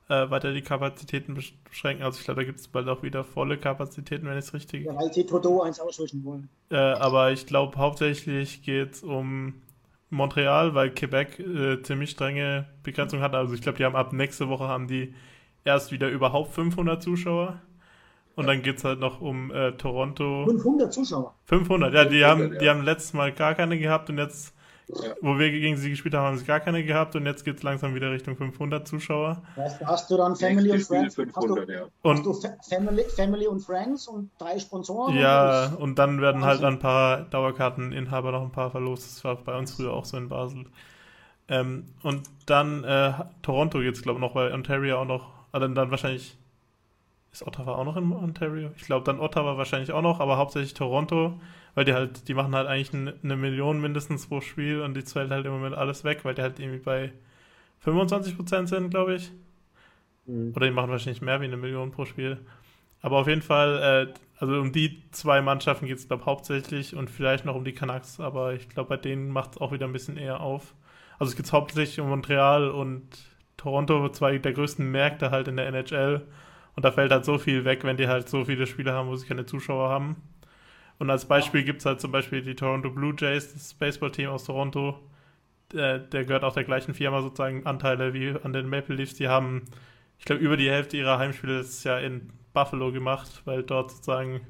äh, 0.10 0.30
weiter 0.30 0.54
die 0.54 0.62
Kapazitäten 0.62 1.36
besch- 1.36 1.54
beschränken. 1.70 2.04
Also 2.04 2.20
ich 2.20 2.26
glaube, 2.26 2.42
da 2.42 2.46
gibt 2.46 2.60
es 2.60 2.68
bald 2.68 2.88
auch 2.88 3.04
wieder 3.04 3.24
volle 3.24 3.58
Kapazitäten, 3.58 4.26
wenn 4.28 4.38
ich 4.38 4.46
es 4.46 4.54
richtig. 4.54 4.86
Ja, 4.86 4.96
weil 4.96 5.12
sie 5.14 5.26
Trudeau 5.26 5.62
eins 5.62 5.80
ausrichten 5.80 6.24
wollen. 6.24 6.50
Äh, 6.70 6.76
aber 6.78 7.32
ich 7.32 7.46
glaube, 7.46 7.78
hauptsächlich 7.78 8.64
geht 8.64 8.94
es 8.94 9.04
um 9.04 9.62
Montreal, 10.10 10.76
weil 10.76 10.92
Quebec 10.92 11.40
äh, 11.40 11.82
ziemlich 11.82 12.12
strenge 12.12 12.68
Begrenzungen 12.84 13.24
hat. 13.24 13.36
Also 13.36 13.54
ich 13.54 13.62
glaube, 13.62 13.78
die 13.78 13.86
haben 13.86 13.96
ab 13.96 14.14
nächste 14.14 14.50
Woche 14.50 14.68
haben 14.68 14.88
die 14.88 15.14
erst 15.64 15.92
wieder 15.92 16.10
überhaupt 16.10 16.54
500 16.54 17.02
Zuschauer. 17.02 17.62
Und 18.36 18.48
dann 18.48 18.62
geht 18.62 18.78
es 18.78 18.84
halt 18.84 19.00
noch 19.00 19.22
um 19.22 19.50
äh, 19.52 19.72
Toronto. 19.74 20.46
500 20.46 20.94
Zuschauer. 20.94 21.34
500, 21.46 21.94
ja, 21.94 22.04
die 22.04 22.20
500, 22.20 22.30
haben, 22.30 22.54
ja. 22.54 22.60
die 22.60 22.70
haben 22.70 22.84
letztes 22.84 23.14
Mal 23.14 23.32
gar 23.32 23.56
keine 23.56 23.80
gehabt 23.80 24.10
und 24.10 24.18
jetzt, 24.18 24.54
Ja. 24.88 25.16
wo 25.22 25.40
wir 25.40 25.50
gegen 25.52 25.78
sie 25.78 25.90
gespielt 25.90 26.14
haben, 26.14 26.26
haben 26.26 26.38
sie 26.38 26.46
gar 26.46 26.60
keine 26.60 26.84
gehabt 26.84 27.16
und 27.16 27.26
jetzt 27.26 27.44
geht 27.44 27.58
es 27.58 27.64
langsam 27.64 27.96
wieder 27.96 28.12
Richtung 28.12 28.36
500 28.38 28.88
Zuschauer. 28.88 29.42
Weißt 29.56 29.82
du, 29.82 29.86
hast 29.88 30.12
du 30.12 30.18
dann 30.18 30.36
Family 30.36 30.72
und 30.72 30.84
Friends? 30.84 31.18
Hast 31.18 31.18
du, 31.18 31.24
500, 31.24 31.70
ja. 31.70 31.82
hast 31.82 31.92
Und 32.04 32.26
du 32.26 32.34
Fa 32.34 32.50
Family, 32.70 33.04
Family 33.16 33.48
und 33.48 33.62
Friends 33.62 34.08
und 34.08 34.30
drei 34.38 34.60
Sponsoren? 34.60 35.16
ja, 35.16 35.68
Oder 35.68 35.80
und 35.80 35.98
dann 35.98 36.22
werden 36.22 36.44
halt 36.46 36.62
Wahnsinn. 36.62 36.78
ein 36.78 36.80
paar 36.80 37.22
Dauerkarteninhaber 37.24 38.32
noch 38.32 38.44
ein 38.44 38.52
paar 38.52 38.70
verlost. 38.72 39.06
Das 39.18 39.24
war 39.24 39.36
bei 39.38 39.58
uns 39.58 39.74
früher 39.74 39.92
auch 39.94 40.06
so 40.06 40.18
in 40.18 40.30
Basel. 40.30 40.66
Ähm, 41.48 41.86
und 42.04 42.24
dann 42.46 42.84
äh, 42.84 43.14
Toronto 43.42 43.82
jetzt, 43.82 44.04
glaube 44.04 44.18
ich, 44.18 44.22
noch, 44.22 44.36
weil 44.36 44.52
Ontario 44.52 45.00
auch 45.02 45.06
noch, 45.06 45.30
ah, 45.52 45.60
dann, 45.60 45.76
dann 45.76 45.92
wahrscheinlich, 45.92 46.38
ist 47.32 47.46
Ottawa 47.46 47.76
auch 47.76 47.84
noch 47.86 47.98
in 47.98 48.12
Ontario? 48.12 48.72
Ich 48.78 48.84
glaube, 48.86 49.06
dann 49.06 49.20
Ottawa 49.20 49.58
wahrscheinlich 49.58 49.92
auch 49.92 50.02
noch, 50.02 50.20
aber 50.20 50.38
hauptsächlich 50.38 50.74
Toronto, 50.74 51.34
weil 51.76 51.86
die 51.86 51.94
halt, 51.94 52.28
die 52.28 52.34
machen 52.34 52.56
halt 52.56 52.68
eigentlich 52.68 52.94
eine, 52.94 53.36
Million 53.36 53.80
mindestens 53.80 54.28
pro 54.28 54.42
Spiel 54.42 54.82
und 54.82 54.96
die 54.96 55.04
zählt 55.04 55.30
halt 55.30 55.46
im 55.46 55.52
Moment 55.52 55.76
alles 55.76 56.04
weg, 56.04 56.22
weil 56.24 56.34
die 56.34 56.42
halt 56.42 56.60
irgendwie 56.60 56.80
bei 56.80 57.12
25% 57.86 58.68
sind, 58.68 58.90
glaube 58.90 59.16
ich. 59.16 59.32
Mhm. 60.26 60.54
Oder 60.56 60.68
die 60.68 60.72
machen 60.72 60.90
wahrscheinlich 60.90 61.22
mehr 61.22 61.42
wie 61.42 61.46
eine 61.46 61.58
Million 61.58 61.92
pro 61.92 62.06
Spiel. 62.06 62.40
Aber 63.02 63.18
auf 63.18 63.28
jeden 63.28 63.42
Fall, 63.42 64.08
äh, 64.10 64.14
also 64.40 64.60
um 64.60 64.72
die 64.72 65.04
zwei 65.12 65.42
Mannschaften 65.42 65.86
geht 65.86 65.98
es, 65.98 66.08
glaube 66.08 66.22
ich, 66.22 66.26
hauptsächlich 66.26 66.96
und 66.96 67.10
vielleicht 67.10 67.46
noch 67.46 67.56
um 67.56 67.66
die 67.66 67.74
Canucks, 67.74 68.20
aber 68.20 68.54
ich 68.54 68.70
glaube, 68.70 68.90
bei 68.90 68.98
denen 68.98 69.30
macht 69.30 69.52
es 69.52 69.58
auch 69.60 69.72
wieder 69.72 69.86
ein 69.86 69.94
bisschen 69.94 70.18
eher 70.18 70.40
auf. 70.40 70.74
Also 71.20 71.32
es 71.32 71.38
geht 71.38 71.52
hauptsächlich 71.52 72.00
um 72.00 72.10
Montreal 72.10 72.70
und 72.70 73.04
Toronto, 73.58 74.10
zwei 74.10 74.38
der 74.38 74.54
größten 74.54 74.90
Märkte 74.90 75.32
halt 75.32 75.48
in 75.48 75.58
der 75.58 75.68
NHL. 75.68 76.26
Und 76.76 76.84
da 76.84 76.92
fällt 76.92 77.12
halt 77.12 77.26
so 77.26 77.38
viel 77.38 77.64
weg, 77.64 77.84
wenn 77.84 77.98
die 77.98 78.08
halt 78.08 78.28
so 78.28 78.46
viele 78.46 78.68
Spiele 78.68 78.92
haben, 78.94 79.08
wo 79.10 79.16
sie 79.16 79.28
keine 79.28 79.46
Zuschauer 79.46 79.90
haben. 79.90 80.18
Und 81.00 81.10
als 81.10 81.26
Beispiel 81.26 81.64
gibt 81.64 81.80
es 81.80 81.86
halt 81.86 82.00
zum 82.02 82.12
Beispiel 82.12 82.42
die 82.42 82.56
Toronto 82.56 82.90
Blue 82.90 83.14
Jays, 83.18 83.54
das 83.54 83.74
Baseballteam 83.74 84.30
aus 84.30 84.46
Toronto. 84.46 85.00
Der, 85.74 86.00
der 86.00 86.26
gehört 86.26 86.44
auch 86.44 86.54
der 86.54 86.64
gleichen 86.66 86.94
Firma 86.94 87.22
sozusagen 87.22 87.66
Anteile 87.66 88.14
wie 88.14 88.36
an 88.44 88.54
den 88.54 88.70
Maple 88.70 88.96
Leafs. 88.96 89.16
Die 89.16 89.28
haben, 89.30 89.64
ich 90.20 90.26
glaube, 90.26 90.42
über 90.44 90.58
die 90.58 90.70
Hälfte 90.72 90.98
ihrer 90.98 91.18
Heimspiele 91.20 91.58
letztes 91.60 91.84
Jahr 91.86 92.02
in 92.02 92.32
Buffalo 92.54 92.92
gemacht, 92.92 93.42
weil 93.46 93.64
dort 93.64 93.92
sozusagen 93.92 94.42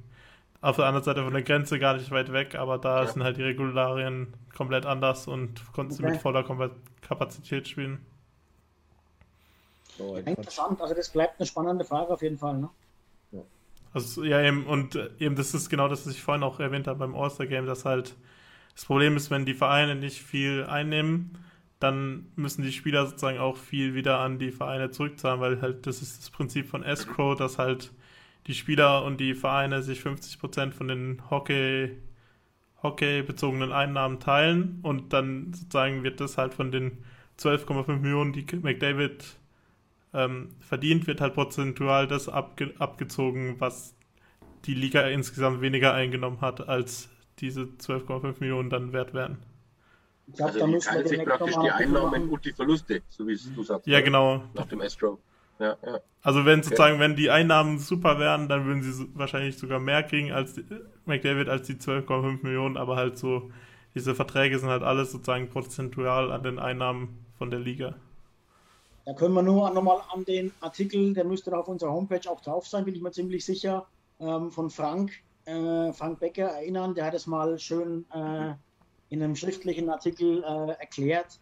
auf 0.61 0.77
der 0.77 0.85
anderen 0.85 1.03
Seite 1.05 1.23
von 1.23 1.33
der 1.33 1.43
Grenze 1.43 1.79
gar 1.79 1.95
nicht 1.95 2.11
weit 2.11 2.33
weg, 2.33 2.55
aber 2.55 2.77
da 2.79 3.05
Ja. 3.05 3.07
sind 3.07 3.23
halt 3.23 3.37
die 3.37 3.43
Regularien 3.43 4.33
komplett 4.55 4.85
anders 4.85 5.27
und 5.27 5.71
konnten 5.73 5.93
sie 5.93 6.03
Okay. 6.03 6.11
mit 6.13 6.17
voller 6.17 6.43
Kapazität 7.01 7.67
spielen. 7.67 8.05
Quatsch. 9.97 10.27
Interessant, 10.27 10.81
also 10.81 10.93
das 10.93 11.09
bleibt 11.09 11.39
eine 11.39 11.47
spannende 11.47 11.83
Frage 11.85 12.13
auf 12.13 12.21
jeden 12.21 12.37
Fall. 12.37 12.57
Ne? 12.57 12.69
Also 13.95 14.25
ja, 14.25 14.41
eben, 14.41 14.65
und 14.65 14.95
äh, 14.95 15.09
eben 15.19 15.35
das 15.37 15.53
ist 15.53 15.69
genau 15.69 15.87
das, 15.87 16.05
was 16.05 16.13
ich 16.13 16.21
vorhin 16.21 16.43
auch 16.43 16.59
erwähnt 16.59 16.85
habe 16.87 16.99
beim 16.99 17.15
All-Star-Game, 17.15 17.65
dass 17.65 17.85
halt 17.85 18.17
das 18.73 18.83
Problem 18.83 19.15
ist, 19.15 19.31
wenn 19.31 19.45
die 19.45 19.53
Vereine 19.53 19.95
nicht 19.95 20.21
viel 20.21 20.65
einnehmen, 20.65 21.37
dann 21.79 22.27
müssen 22.35 22.61
die 22.63 22.73
Spieler 22.73 23.05
sozusagen 23.05 23.39
auch 23.39 23.55
viel 23.55 23.95
wieder 23.95 24.19
an 24.19 24.37
die 24.37 24.51
Vereine 24.51 24.91
zurückzahlen, 24.91 25.39
weil 25.39 25.61
halt 25.61 25.87
das 25.87 26.01
ist 26.01 26.19
das 26.19 26.29
Prinzip 26.29 26.67
von 26.67 26.83
Escrow, 26.83 27.37
dass 27.37 27.57
halt 27.57 27.93
die 28.47 28.53
Spieler 28.53 29.05
und 29.05 29.21
die 29.21 29.33
Vereine 29.33 29.81
sich 29.81 30.01
50% 30.01 30.73
von 30.73 30.89
den 30.89 31.21
Hockey, 31.29 31.97
Hockey-bezogenen 32.83 33.71
Einnahmen 33.71 34.19
teilen 34.19 34.79
und 34.83 35.13
dann 35.13 35.53
sozusagen 35.53 36.03
wird 36.03 36.19
das 36.19 36.37
halt 36.37 36.53
von 36.53 36.69
den 36.69 36.97
12,5 37.39 37.99
Millionen, 37.99 38.33
die 38.33 38.45
McDavid 38.57 39.37
ähm, 40.15 40.49
verdient, 40.61 41.07
wird 41.07 41.21
halt 41.21 41.33
prozentual 41.33 42.07
das 42.07 42.29
abge 42.29 42.73
abgezogen, 42.79 43.55
was 43.59 43.95
die 44.65 44.73
Liga 44.73 45.01
insgesamt 45.01 45.61
weniger 45.61 45.93
eingenommen 45.93 46.41
hat, 46.41 46.67
als 46.67 47.09
diese 47.39 47.63
12,5 47.63 48.35
Millionen 48.39 48.69
dann 48.69 48.93
wert 48.93 49.13
wären. 49.13 49.37
Ich 50.27 50.35
glaube, 50.35 50.53
Also 50.53 50.65
da 50.65 50.71
die 50.71 50.79
teilen 50.79 51.07
sich 51.07 51.23
praktisch 51.23 51.55
die 51.55 51.69
Einnahmen 51.69 52.29
und 52.29 52.45
die 52.45 52.53
Verluste, 52.53 53.01
so 53.09 53.27
wie 53.27 53.33
es 53.33 53.53
du 53.53 53.63
sagst. 53.63 53.85
Ja, 53.85 53.97
oder? 53.97 54.05
genau. 54.05 54.43
Nach 54.53 54.65
dem 54.65 54.81
Astro. 54.81 55.19
Ja, 55.59 55.77
ja. 55.85 55.99
Also 56.21 56.45
wenn 56.45 56.63
sozusagen, 56.63 56.99
wenn 56.99 57.15
die 57.15 57.29
Einnahmen 57.29 57.77
super 57.77 58.19
wären, 58.19 58.49
dann 58.49 58.65
würden 58.65 58.81
sie 58.81 58.91
so, 58.91 59.05
wahrscheinlich 59.13 59.57
sogar 59.57 59.79
mehr 59.79 60.03
kriegen 60.03 60.31
als 60.31 60.53
die, 60.53 60.65
McDavid 61.05 61.47
als 61.47 61.67
die 61.67 61.75
12,5 61.75 62.43
Millionen, 62.43 62.77
aber 62.77 62.95
halt 62.95 63.17
so, 63.17 63.51
diese 63.93 64.15
Verträge 64.15 64.57
sind 64.57 64.69
halt 64.69 64.83
alles 64.83 65.11
sozusagen 65.11 65.49
prozentual 65.49 66.31
an 66.31 66.43
den 66.43 66.59
Einnahmen 66.59 67.25
von 67.37 67.51
der 67.51 67.59
Liga. 67.59 67.95
Da 69.05 69.13
können 69.13 69.35
wir 69.35 69.43
nur 69.43 69.69
nochmal 69.69 70.01
an 70.11 70.25
den 70.25 70.51
Artikel, 70.61 71.13
der 71.13 71.25
müsste 71.25 71.55
auf 71.55 71.67
unserer 71.67 71.93
Homepage 71.93 72.29
auch 72.29 72.41
drauf 72.41 72.67
sein, 72.67 72.85
bin 72.85 72.95
ich 72.95 73.01
mir 73.01 73.11
ziemlich 73.11 73.45
sicher, 73.45 73.85
ähm, 74.19 74.51
von 74.51 74.71
Frank, 74.71 75.11
äh, 75.45 75.93
Frank 75.93 76.19
Becker 76.19 76.47
erinnern. 76.47 76.95
Der 76.95 77.05
hat 77.05 77.13
es 77.13 77.27
mal 77.27 77.59
schön 77.59 78.05
äh, 78.11 78.53
in 79.09 79.21
einem 79.21 79.35
schriftlichen 79.35 79.89
Artikel 79.89 80.43
äh, 80.43 80.71
erklärt. 80.79 81.39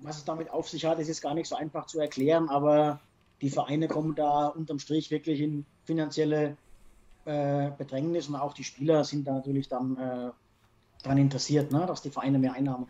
Was 0.00 0.18
es 0.18 0.24
damit 0.24 0.50
auf 0.50 0.68
sich 0.68 0.84
hat, 0.84 0.98
ist 0.98 1.08
jetzt 1.08 1.22
gar 1.22 1.32
nicht 1.32 1.48
so 1.48 1.56
einfach 1.56 1.86
zu 1.86 1.98
erklären, 1.98 2.50
aber 2.50 3.00
die 3.40 3.48
Vereine 3.48 3.88
kommen 3.88 4.14
da 4.14 4.48
unterm 4.48 4.78
Strich 4.78 5.10
wirklich 5.10 5.40
in 5.40 5.64
finanzielle 5.84 6.58
äh, 7.24 7.70
Bedrängnis 7.70 8.28
und 8.28 8.36
auch 8.36 8.52
die 8.52 8.64
Spieler 8.64 9.04
sind 9.04 9.26
da 9.26 9.32
natürlich 9.32 9.68
dann 9.68 9.96
äh, 9.96 10.30
daran 11.02 11.18
interessiert, 11.18 11.72
ne, 11.72 11.86
dass 11.86 12.02
die 12.02 12.10
Vereine 12.10 12.38
mehr 12.38 12.52
Einnahmen 12.52 12.86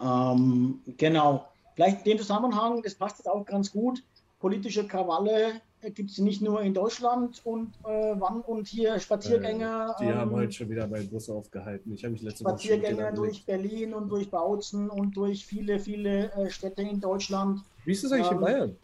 haben. 0.00 0.80
Ähm, 0.82 0.94
genau. 0.96 1.49
Vielleicht 1.80 2.04
in 2.06 2.12
dem 2.12 2.18
Zusammenhang, 2.18 2.82
das 2.82 2.94
passt 2.94 3.16
jetzt 3.20 3.26
auch 3.26 3.42
ganz 3.46 3.72
gut, 3.72 4.02
politische 4.38 4.86
Krawalle 4.86 5.62
gibt 5.94 6.10
es 6.10 6.18
nicht 6.18 6.42
nur 6.42 6.60
in 6.60 6.74
Deutschland 6.74 7.40
und 7.44 7.68
äh, 7.86 8.12
wann 8.18 8.42
und 8.42 8.68
hier 8.68 9.00
Spaziergänge. 9.00 9.94
Die 9.98 10.12
haben 10.12 10.30
ähm, 10.30 10.36
heute 10.36 10.52
schon 10.52 10.68
wieder 10.68 10.86
meinen 10.86 11.08
Bus 11.08 11.30
aufgehalten. 11.30 11.94
Ich 11.94 12.04
habe 12.04 12.12
mich 12.12 12.20
letzte 12.20 12.44
Spaziergänge 12.44 13.14
durch. 13.14 13.46
Berlin 13.46 13.94
und 13.94 14.10
durch 14.10 14.28
Bautzen 14.28 14.90
und 14.90 15.16
durch 15.16 15.46
viele, 15.46 15.78
viele 15.80 16.30
äh, 16.32 16.50
Städte 16.50 16.82
in 16.82 17.00
Deutschland. 17.00 17.62
Wie 17.86 17.92
ist 17.92 18.04
das 18.04 18.12
eigentlich 18.12 18.30
in 18.30 18.36
Ähm, 18.36 18.40
Bayern? 18.42 18.76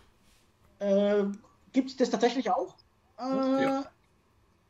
Äh, 0.79 1.25
gibt 1.75 1.91
es 1.91 1.97
das 1.99 2.09
tatsächlich 2.09 2.51
auch? 2.51 2.77
Äh, 3.19 3.63
Ja. 3.63 3.85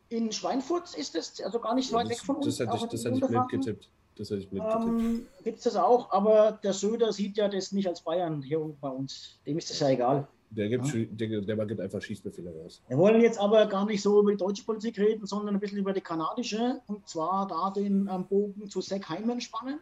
in 0.08 0.32
Schweinfurt 0.32 0.96
ist 0.96 1.14
es, 1.14 1.40
also 1.44 1.60
gar 1.60 1.76
nicht 1.76 1.90
so 1.90 1.94
weit 1.94 2.06
das, 2.06 2.10
weg 2.10 2.18
von 2.26 2.36
uns. 2.38 2.46
das 2.46 2.58
hätte 2.58 2.76
ich, 2.76 2.82
das 2.90 3.04
in 3.04 3.12
hätte 3.12 3.24
ich 3.24 3.28
blind 3.28 3.42
Unterfranken. 3.44 3.60
getippt. 3.60 3.88
Das 4.16 4.30
hätte 4.30 4.40
ich 4.40 4.50
getippt. 4.50 4.72
Ähm, 4.74 5.26
Gibt 5.44 5.58
es 5.58 5.64
das 5.64 5.76
auch, 5.76 6.10
aber 6.10 6.58
der 6.62 6.72
Söder 6.72 7.12
sieht 7.12 7.36
ja 7.36 7.48
das 7.48 7.72
nicht 7.72 7.86
als 7.86 8.00
Bayern 8.00 8.42
hier 8.42 8.58
bei 8.80 8.88
uns. 8.88 9.38
Dem 9.46 9.58
ist 9.58 9.70
das 9.70 9.80
ja 9.80 9.90
egal. 9.90 10.26
Der, 10.50 10.68
gibt, 10.68 10.86
Ja. 10.86 11.04
Der, 11.10 11.40
der 11.42 11.66
gibt 11.66 11.80
einfach 11.80 12.00
Schießbefehle 12.00 12.54
raus. 12.62 12.80
Wir 12.88 12.96
wollen 12.96 13.20
jetzt 13.20 13.38
aber 13.38 13.66
gar 13.66 13.84
nicht 13.84 14.00
so 14.00 14.20
über 14.20 14.30
die 14.30 14.36
deutsche 14.36 14.64
Politik 14.64 14.98
reden, 14.98 15.26
sondern 15.26 15.54
ein 15.54 15.60
bisschen 15.60 15.78
über 15.78 15.92
die 15.92 16.00
kanadische. 16.00 16.80
Und 16.86 17.06
zwar 17.08 17.46
da 17.46 17.70
den 17.70 18.08
ähm, 18.10 18.26
Bogen 18.26 18.70
zu 18.70 18.80
Zach 18.80 19.10
Hyman 19.10 19.40
spannen. 19.40 19.80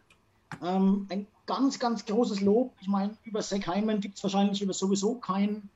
Ähm, 0.63 1.07
ein 1.09 1.27
ganz, 1.45 1.79
ganz 1.79 2.05
großes 2.05 2.41
Lob. 2.41 2.73
Ich 2.81 2.87
meine, 2.87 3.15
über 3.23 3.41
Zach 3.41 3.65
Hyman 3.67 4.01
gibt 4.01 4.17
es 4.17 4.23
wahrscheinlich 4.23 4.61
über 4.61 4.73
sowieso 4.73 5.15
kein 5.15 5.69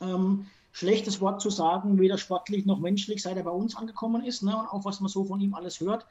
ähm, 0.00 0.46
schlechtes 0.72 1.20
Wort 1.20 1.40
zu 1.40 1.50
sagen, 1.50 1.98
weder 1.98 2.18
sportlich 2.18 2.66
noch 2.66 2.80
menschlich, 2.80 3.22
seit 3.22 3.36
er 3.36 3.44
bei 3.44 3.50
uns 3.50 3.76
angekommen 3.76 4.24
ist. 4.24 4.42
Ne? 4.42 4.56
Und 4.56 4.66
auch 4.66 4.84
was 4.84 5.00
man 5.00 5.08
so 5.08 5.24
von 5.24 5.40
ihm 5.40 5.54
alles 5.54 5.80
hört. 5.80 6.06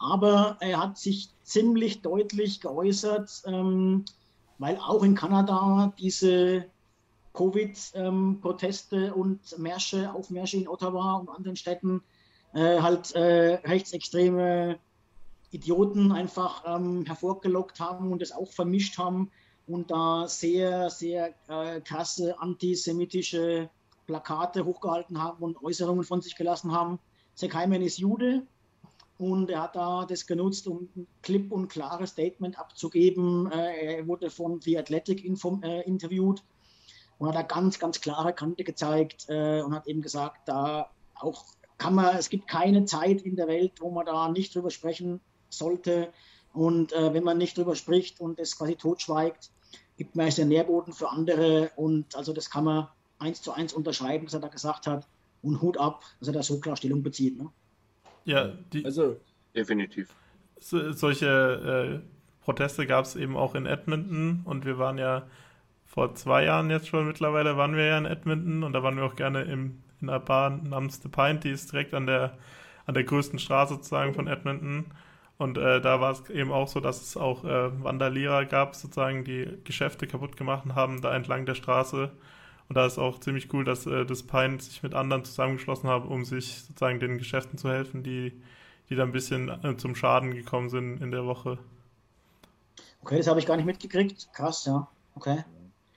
Aber 0.00 0.56
er 0.60 0.80
hat 0.80 0.96
sich 0.96 1.28
ziemlich 1.44 2.00
deutlich 2.00 2.62
geäußert, 2.62 3.42
ähm, 3.44 4.06
weil 4.58 4.78
auch 4.78 5.02
in 5.02 5.14
Kanada 5.14 5.92
diese 5.98 6.64
Covid-Proteste 7.34 9.14
und 9.14 9.58
Märsche, 9.58 10.12
Aufmärsche 10.12 10.56
in 10.56 10.68
Ottawa 10.68 11.16
und 11.16 11.28
anderen 11.28 11.54
Städten 11.54 12.02
äh, 12.54 12.80
halt 12.80 13.14
äh, 13.14 13.56
rechtsextreme 13.62 14.78
Idioten 15.50 16.12
einfach 16.12 16.64
ähm, 16.66 17.04
hervorgelockt 17.04 17.78
haben 17.78 18.10
und 18.10 18.22
es 18.22 18.32
auch 18.32 18.50
vermischt 18.50 18.96
haben 18.96 19.30
und 19.66 19.90
da 19.90 20.26
sehr, 20.28 20.88
sehr 20.88 21.34
äh, 21.48 21.82
krasse 21.82 22.40
antisemitische 22.40 23.68
Plakate 24.06 24.64
hochgehalten 24.64 25.22
haben 25.22 25.44
und 25.44 25.62
Äußerungen 25.62 26.04
von 26.04 26.22
sich 26.22 26.36
gelassen 26.36 26.72
haben. 26.72 26.98
Hyman 27.38 27.82
ist 27.82 27.98
Jude 27.98 28.46
und 29.20 29.50
er 29.50 29.60
hat 29.60 29.76
da 29.76 30.06
das 30.06 30.26
genutzt, 30.26 30.66
um 30.66 30.88
ein 30.96 31.06
klipp 31.20 31.52
und 31.52 31.68
klares 31.68 32.10
Statement 32.10 32.58
abzugeben. 32.58 33.52
Äh, 33.52 33.96
er 33.96 34.06
wurde 34.06 34.30
von 34.30 34.62
The 34.62 34.78
Athletic 34.78 35.22
äh, 35.22 35.82
interviewt 35.82 36.42
und 37.18 37.28
hat 37.28 37.34
da 37.34 37.42
ganz, 37.42 37.78
ganz 37.78 38.00
klare 38.00 38.32
Kante 38.32 38.64
gezeigt 38.64 39.26
äh, 39.28 39.60
und 39.60 39.74
hat 39.74 39.86
eben 39.86 40.00
gesagt, 40.00 40.48
da 40.48 40.90
auch 41.14 41.44
kann 41.76 41.94
man, 41.94 42.16
es 42.16 42.30
gibt 42.30 42.48
keine 42.48 42.86
Zeit 42.86 43.20
in 43.20 43.36
der 43.36 43.46
Welt, 43.46 43.72
wo 43.80 43.90
man 43.90 44.06
da 44.06 44.30
nicht 44.30 44.54
drüber 44.54 44.70
sprechen 44.70 45.20
sollte. 45.50 46.12
Und 46.52 46.92
wenn 46.92 47.24
man 47.24 47.38
nicht 47.38 47.56
drüber 47.56 47.74
spricht 47.74 48.20
und 48.20 48.38
es 48.38 48.58
quasi 48.58 48.74
totschweigt, 48.74 49.50
gibt 49.96 50.14
man 50.14 50.26
es 50.26 50.34
den 50.36 50.48
Nährboden 50.48 50.92
für 50.92 51.08
andere. 51.08 51.70
Und 51.76 52.16
also 52.16 52.34
das 52.34 52.50
kann 52.50 52.64
man 52.64 52.88
eins 53.18 53.40
zu 53.40 53.52
eins 53.52 53.72
unterschreiben, 53.72 54.26
was 54.26 54.34
er 54.34 54.40
da 54.40 54.48
gesagt 54.48 54.86
hat. 54.86 55.06
Und 55.42 55.62
Hut 55.62 55.78
ab, 55.78 56.02
dass 56.18 56.28
er 56.28 56.34
da 56.34 56.42
so 56.42 56.60
klar 56.60 56.76
Stellung 56.76 57.02
bezieht. 57.02 57.38
Ne? 57.38 57.50
Ja, 58.30 58.46
die, 58.72 58.84
Also, 58.84 59.16
Definitiv. 59.56 60.08
so, 60.60 60.92
solche 60.92 62.02
äh, 62.04 62.44
Proteste 62.44 62.86
gab 62.86 63.04
es 63.04 63.16
eben 63.16 63.36
auch 63.36 63.56
in 63.56 63.66
Edmonton 63.66 64.42
und 64.44 64.64
wir 64.64 64.78
waren 64.78 64.98
ja 64.98 65.26
vor 65.84 66.14
zwei 66.14 66.44
Jahren 66.44 66.70
jetzt 66.70 66.86
schon 66.86 67.08
mittlerweile 67.08 67.56
waren 67.56 67.74
wir 67.74 67.86
ja 67.86 67.98
in 67.98 68.06
Edmonton 68.06 68.62
und 68.62 68.72
da 68.72 68.84
waren 68.84 68.96
wir 68.96 69.04
auch 69.04 69.16
gerne 69.16 69.42
im, 69.42 69.82
in 70.00 70.08
einer 70.08 70.20
Bar 70.20 70.50
namens 70.50 71.02
The 71.02 71.08
Pint, 71.08 71.42
die 71.42 71.50
ist 71.50 71.72
direkt 71.72 71.92
an 71.92 72.06
der, 72.06 72.38
an 72.86 72.94
der 72.94 73.02
größten 73.02 73.40
Straße 73.40 73.74
sozusagen 73.74 74.14
von 74.14 74.28
Edmonton. 74.28 74.86
Und 75.36 75.58
äh, 75.58 75.80
da 75.80 76.00
war 76.00 76.12
es 76.12 76.30
eben 76.30 76.52
auch 76.52 76.68
so, 76.68 76.78
dass 76.80 77.02
es 77.02 77.16
auch 77.16 77.44
äh, 77.44 77.82
Vandalierer 77.82 78.44
gab, 78.44 78.76
sozusagen, 78.76 79.24
die 79.24 79.58
Geschäfte 79.64 80.06
kaputt 80.06 80.36
gemacht 80.36 80.66
haben, 80.74 81.00
da 81.00 81.14
entlang 81.16 81.46
der 81.46 81.54
Straße. 81.56 82.12
Und 82.70 82.76
da 82.76 82.86
ist 82.86 82.98
auch 82.98 83.18
ziemlich 83.18 83.52
cool, 83.52 83.64
dass 83.64 83.84
äh, 83.86 84.06
das 84.06 84.22
Pint 84.22 84.62
sich 84.62 84.84
mit 84.84 84.94
anderen 84.94 85.24
zusammengeschlossen 85.24 85.90
hat, 85.90 86.06
um 86.06 86.24
sich 86.24 86.62
sozusagen 86.62 87.00
den 87.00 87.18
Geschäften 87.18 87.58
zu 87.58 87.68
helfen, 87.68 88.04
die, 88.04 88.32
die 88.88 88.94
da 88.94 89.02
ein 89.02 89.10
bisschen 89.10 89.48
äh, 89.64 89.76
zum 89.76 89.96
Schaden 89.96 90.32
gekommen 90.32 90.70
sind 90.70 91.02
in 91.02 91.10
der 91.10 91.26
Woche. 91.26 91.58
Okay, 93.02 93.16
das 93.16 93.26
habe 93.26 93.40
ich 93.40 93.46
gar 93.46 93.56
nicht 93.56 93.66
mitgekriegt. 93.66 94.28
Krass, 94.32 94.66
ja. 94.66 94.86
Okay. 95.16 95.44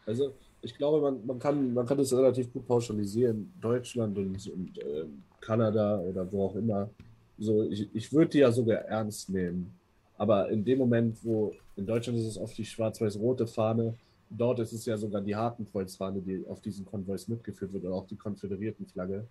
also 0.07 0.34
ich 0.63 0.76
glaube, 0.76 0.99
man, 0.99 1.24
man, 1.28 1.38
kann, 1.38 1.76
man 1.76 1.86
kann 1.86 1.99
das 1.99 2.11
relativ 2.11 2.51
gut 2.51 2.65
pauschalisieren. 2.65 3.53
Deutschland 3.61 4.17
und, 4.17 4.47
und 4.47 4.78
äh, 4.80 5.05
Kanada 5.41 5.99
oder 5.99 6.32
wo 6.32 6.47
auch 6.47 6.55
immer. 6.55 6.89
So, 7.38 7.69
ich, 7.69 7.88
ich 7.93 8.11
würde 8.11 8.32
die 8.32 8.39
ja 8.39 8.51
sogar 8.51 8.80
ernst 8.80 9.30
nehmen. 9.30 9.71
Aber 10.17 10.49
in 10.49 10.65
dem 10.65 10.80
Moment, 10.80 11.19
wo 11.21 11.53
in 11.76 11.86
Deutschland 11.86 12.17
ist 12.17 12.26
es 12.26 12.39
oft 12.39 12.57
die 12.57 12.65
schwarz-weiß-rote 12.65 13.45
Fahne, 13.45 13.93
dort 14.38 14.59
ist 14.59 14.73
es 14.73 14.86
ja 14.86 14.97
sogar 14.97 15.21
die 15.21 15.36
Hakenkreuzfahne, 15.36 16.21
die 16.21 16.45
auf 16.47 16.61
diesen 16.61 16.86
Konvois 16.86 17.25
mitgeführt 17.27 17.73
wird 17.73 17.86
oder 17.86 17.95
auch 17.95 18.07
die 18.07 18.15
Konföderiertenflagge. 18.15 19.25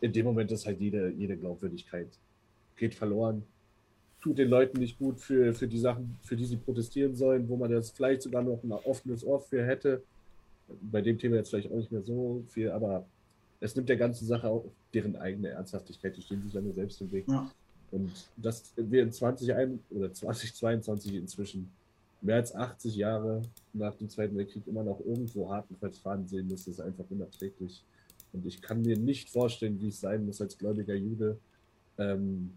In 0.00 0.12
dem 0.12 0.26
Moment 0.26 0.50
ist 0.52 0.66
halt 0.66 0.80
jede, 0.80 1.10
jede 1.10 1.36
Glaubwürdigkeit 1.36 2.08
geht 2.76 2.94
verloren. 2.94 3.42
Tut 4.20 4.38
den 4.38 4.48
Leuten 4.48 4.78
nicht 4.78 4.98
gut 4.98 5.20
für, 5.20 5.52
für 5.54 5.68
die 5.68 5.78
Sachen, 5.78 6.16
für 6.22 6.36
die 6.36 6.44
sie 6.44 6.56
protestieren 6.56 7.14
sollen, 7.14 7.48
wo 7.48 7.56
man 7.56 7.70
jetzt 7.70 7.96
vielleicht 7.96 8.22
sogar 8.22 8.42
noch 8.42 8.62
ein 8.62 8.72
offenes 8.72 9.24
Ohr 9.24 9.40
für 9.40 9.64
hätte. 9.64 10.02
Bei 10.80 11.00
dem 11.00 11.18
Thema 11.18 11.36
jetzt 11.36 11.50
vielleicht 11.50 11.70
auch 11.70 11.76
nicht 11.76 11.92
mehr 11.92 12.02
so 12.02 12.42
viel, 12.48 12.70
aber 12.70 13.06
es 13.60 13.74
nimmt 13.74 13.88
der 13.88 13.96
ganzen 13.96 14.26
Sache 14.26 14.48
auch 14.48 14.64
deren 14.92 15.16
eigene 15.16 15.48
Ernsthaftigkeit. 15.48 16.16
Die 16.16 16.22
stehen 16.22 16.42
sich 16.42 16.52
ja 16.52 16.60
nur 16.60 16.72
selbst 16.72 17.00
im 17.00 17.10
Weg. 17.12 17.26
Ja. 17.28 17.50
Und 17.90 18.12
dass 18.36 18.72
wir 18.76 19.02
in 19.02 19.12
2021 19.12 19.96
oder 19.96 20.12
2022 20.12 21.14
inzwischen 21.14 21.70
mehr 22.20 22.36
als 22.36 22.54
80 22.54 22.96
Jahre 22.96 23.42
nach 23.72 23.94
dem 23.94 24.08
Zweiten 24.08 24.36
Weltkrieg 24.36 24.66
immer 24.66 24.82
noch 24.82 25.00
irgendwo 25.00 25.50
Hakenkreuzfahnen 25.52 26.26
sehen 26.26 26.48
müssen, 26.48 26.70
ist 26.70 26.80
einfach 26.80 27.04
unerträglich. 27.10 27.84
Und 28.32 28.46
ich 28.46 28.60
kann 28.60 28.82
mir 28.82 28.96
nicht 28.96 29.30
vorstellen, 29.30 29.80
wie 29.80 29.88
es 29.88 30.00
sein 30.00 30.26
muss 30.26 30.40
als 30.40 30.58
gläubiger 30.58 30.94
Jude, 30.94 31.38
ähm, 31.96 32.52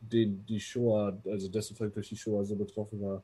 den 0.00 0.44
die 0.46 0.60
Shoah, 0.60 1.16
also 1.26 1.48
dessen 1.48 1.76
Volk 1.76 1.94
durch 1.94 2.08
die 2.08 2.16
Shoah 2.16 2.44
so 2.44 2.56
betroffen 2.56 3.00
war, 3.00 3.22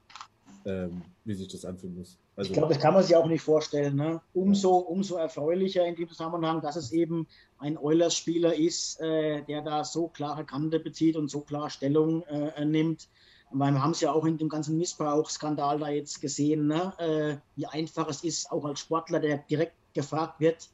ähm, 0.65 1.03
wie 1.25 1.35
sich 1.35 1.49
das 1.49 1.65
anfühlen 1.65 1.97
muss. 1.97 2.19
Also, 2.35 2.51
Ich 2.51 2.57
glaube, 2.57 2.75
das 2.75 2.83
kann 2.83 2.95
man 2.95 3.03
sich 3.03 3.17
auch 3.17 3.27
nicht 3.27 3.43
vorstellen. 3.43 3.97
Ne? 3.97 4.21
Umso, 4.35 4.77
umso 4.77 5.17
erfreulicher 5.17 5.87
in 5.87 5.97
dem 5.97 6.09
Zusammenhang, 6.09 6.61
dass 6.61 6.77
es 6.77 6.93
eben 6.93 7.27
ein 7.59 7.79
Oilers-Spieler 7.79 8.55
ist, 8.55 9.01
äh, 9.01 9.43
der 9.45 9.63
da 9.63 9.85
so 9.85 10.09
klare 10.09 10.45
Kante 10.45 10.81
bezieht 10.81 11.17
und 11.17 11.31
so 11.31 11.41
klar 11.41 11.71
Stellung 11.71 12.25
äh, 12.25 12.65
nimmt. 12.65 13.09
Weil 13.51 13.73
wir 13.73 13.83
haben 13.83 13.93
es 13.93 14.01
ja 14.01 14.13
auch 14.13 14.25
in 14.25 14.39
dem 14.39 14.49
ganzen 14.49 14.77
Missbrauchsskandal 14.77 15.79
da 15.79 15.89
jetzt 15.89 16.21
gesehen, 16.21 16.67
ne? 16.67 16.93
äh, 16.99 17.37
wie 17.55 17.67
einfach 17.67 18.09
es 18.09 18.25
ist, 18.25 18.51
auch 18.51 18.65
als 18.65 18.81
Sportler, 18.81 19.21
der 19.21 19.39
direkt 19.39 19.75
gefragt 19.95 20.41
wird, 20.41 20.69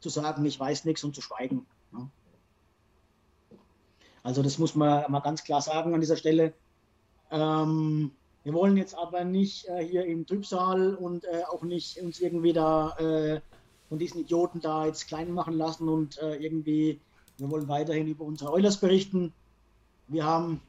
zu 0.00 0.08
sagen, 0.08 0.44
ich 0.44 0.58
weiß 0.58 0.84
nichts 0.84 1.02
und 1.04 1.14
zu 1.14 1.20
schweigen. 1.20 1.66
Ne? 1.92 2.08
Also 4.22 4.42
das 4.42 4.58
muss 4.58 4.74
man 4.74 5.10
mal 5.10 5.20
ganz 5.20 5.44
klar 5.44 5.60
sagen 5.60 5.94
an 5.94 6.00
dieser 6.00 6.16
Stelle. 6.16 6.54
Ähm, 7.30 8.12
wir 8.44 8.52
wollen 8.52 8.76
jetzt 8.76 8.94
aber 8.94 9.24
nicht 9.24 9.66
äh, 9.68 9.84
hier 9.84 10.04
im 10.04 10.26
Trübsal 10.26 10.94
und 10.94 11.24
äh, 11.24 11.42
auch 11.50 11.62
nicht 11.62 11.98
uns 12.00 12.20
irgendwie 12.20 12.52
da 12.52 12.90
äh, 12.98 13.40
von 13.88 13.98
diesen 13.98 14.20
Idioten 14.20 14.60
da 14.60 14.86
jetzt 14.86 15.08
klein 15.08 15.32
machen 15.32 15.54
lassen 15.54 15.88
und 15.88 16.18
äh, 16.18 16.36
irgendwie, 16.36 17.00
wir 17.38 17.50
wollen 17.50 17.68
weiterhin 17.68 18.06
über 18.06 18.24
unsere 18.24 18.52
Eulers 18.52 18.78
berichten. 18.78 19.32
Wir 20.08 20.24
haben 20.24 20.60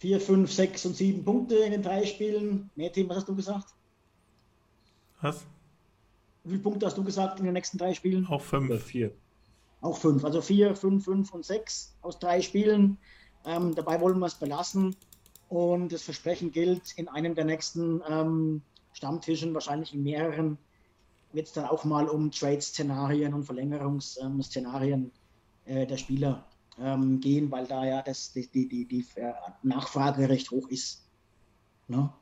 vier, 0.00 0.18
fünf, 0.18 0.50
sechs 0.50 0.84
und 0.86 0.96
sieben 0.96 1.24
Punkte 1.24 1.56
in 1.56 1.72
den 1.72 1.82
drei 1.82 2.06
Spielen. 2.06 2.70
Nee, 2.74 2.88
Tim, 2.88 3.08
was 3.08 3.18
hast 3.18 3.28
du 3.28 3.36
gesagt? 3.36 3.74
Was? 5.20 5.44
Wie 6.42 6.50
viele 6.50 6.62
Punkte 6.62 6.86
hast 6.86 6.96
du 6.96 7.04
gesagt 7.04 7.38
in 7.38 7.44
den 7.44 7.52
nächsten 7.52 7.76
drei 7.76 7.92
Spielen? 7.92 8.26
Auch 8.26 8.40
oder 8.40 8.42
fünf. 8.42 8.82
vier. 8.84 9.12
Auch 9.82 9.98
fünf. 9.98 10.24
Also 10.24 10.40
vier, 10.40 10.74
fünf, 10.74 11.04
fünf 11.04 11.32
und 11.34 11.44
sechs 11.44 11.94
aus 12.00 12.18
drei 12.18 12.40
Spielen. 12.40 12.96
Ähm, 13.44 13.74
dabei 13.74 14.00
wollen 14.00 14.18
wir 14.18 14.26
es 14.26 14.34
belassen. 14.34 14.96
Und 15.50 15.92
das 15.92 16.02
Versprechen 16.02 16.50
gilt, 16.50 16.92
in 16.96 17.08
einem 17.08 17.34
der 17.34 17.44
nächsten 17.44 18.00
ähm, 18.08 18.62
Stammtischen, 18.94 19.52
wahrscheinlich 19.52 19.92
in 19.92 20.02
mehreren, 20.02 20.56
wird 21.32 21.46
es 21.46 21.52
dann 21.52 21.66
auch 21.66 21.84
mal 21.84 22.08
um 22.08 22.30
Trade-Szenarien 22.30 23.34
und 23.34 23.44
Verlängerungsszenarien 23.44 25.10
äh, 25.66 25.86
der 25.86 25.98
Spieler 25.98 26.46
ähm, 26.80 27.20
gehen, 27.20 27.50
weil 27.50 27.66
da 27.66 27.84
ja 27.84 28.02
das, 28.02 28.32
die, 28.32 28.46
die, 28.48 28.68
die, 28.68 28.86
die 28.86 29.04
Nachfrage 29.62 30.28
recht 30.28 30.50
hoch 30.50 30.68
ist. 30.68 31.02
Ne? 31.88 32.12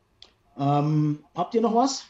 Ähm, 0.59 1.25
habt 1.35 1.55
ihr 1.55 1.61
noch 1.61 1.75
was? 1.75 2.05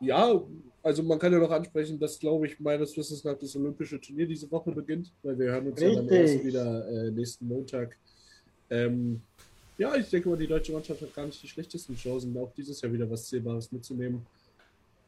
Ja, 0.00 0.40
also 0.82 1.02
man 1.02 1.18
kann 1.18 1.32
ja 1.32 1.38
noch 1.38 1.50
ansprechen, 1.50 1.98
dass, 1.98 2.18
glaube 2.18 2.46
ich, 2.46 2.58
meines 2.58 2.96
Wissens 2.96 3.24
nach 3.24 3.38
das 3.38 3.54
Olympische 3.56 4.00
Turnier 4.00 4.26
diese 4.26 4.50
Woche 4.50 4.72
beginnt, 4.72 5.12
weil 5.22 5.38
wir 5.38 5.52
hören 5.52 5.68
uns 5.68 5.80
ja 5.80 5.94
dann 5.94 6.08
Richtig. 6.08 6.34
erst 6.34 6.44
wieder 6.44 6.88
äh, 6.88 7.10
nächsten 7.10 7.46
Montag. 7.46 7.96
Ähm, 8.70 9.20
ja, 9.76 9.94
ich 9.96 10.08
denke 10.10 10.28
mal, 10.28 10.36
die 10.36 10.46
deutsche 10.46 10.72
Mannschaft 10.72 11.00
hat 11.00 11.14
gar 11.14 11.26
nicht 11.26 11.42
die 11.42 11.48
schlechtesten 11.48 11.96
Chancen, 11.96 12.36
auch 12.36 12.52
dieses 12.52 12.80
Jahr 12.80 12.92
wieder 12.92 13.08
was 13.10 13.26
Zählbares 13.26 13.70
mitzunehmen. 13.72 14.24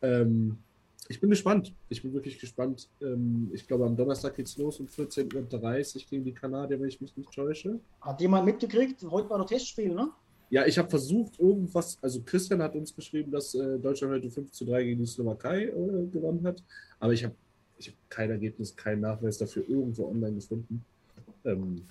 Ähm, 0.01 0.59
ich 1.09 1.21
bin 1.21 1.31
gespannt. 1.31 1.75
Ich 1.89 2.03
bin 2.03 2.13
wirklich 2.13 2.39
gespannt. 2.39 2.89
Ähm, 3.01 3.51
ich 3.53 3.67
glaube, 3.67 3.85
am 3.85 3.97
Donnerstag 3.97 4.37
geht's 4.37 4.57
los 4.57 4.81
um 4.81 4.87
14.30 4.87 5.97
Uhr 5.97 6.03
gegen 6.09 6.25
die 6.25 6.33
Kanadier, 6.33 6.81
wenn 6.81 6.89
ich 6.89 7.01
mich 7.01 7.17
nicht 7.17 7.33
täusche. 7.33 7.79
Hat 8.01 8.21
jemand 8.21 8.47
mitgekriegt? 8.47 9.03
Heute 9.11 9.29
war 9.31 9.39
doch 9.39 9.47
Testspiel, 9.47 9.95
ne? 9.95 10.11
Ja, 10.51 10.67
ich 10.67 10.79
habe 10.79 10.91
versucht, 10.91 11.41
irgendwas, 11.41 11.99
also 12.03 12.21
Christian 12.23 12.63
hat 12.63 12.75
uns 12.75 12.95
geschrieben, 12.95 13.33
dass 13.33 13.55
äh, 13.55 13.79
Deutschland 13.79 14.13
heute 14.13 14.31
5 14.31 14.53
zu 14.53 14.67
3 14.67 14.85
gegen 14.85 15.01
die 15.01 15.07
Slowakei 15.07 15.65
äh, 15.65 16.07
gewonnen 16.13 16.47
hat, 16.47 16.63
aber 17.01 17.15
ich 17.15 17.25
habe 17.25 17.35
ich 17.79 17.89
habe 17.89 17.97
kein 18.09 18.31
Ergebnis, 18.31 18.77
keinen 18.77 19.01
Nachweis 19.01 19.39
dafür 19.39 19.65
irgendwo 19.69 20.07
online 20.09 20.35
gefunden. 20.35 20.85
Ähm, 21.45 21.83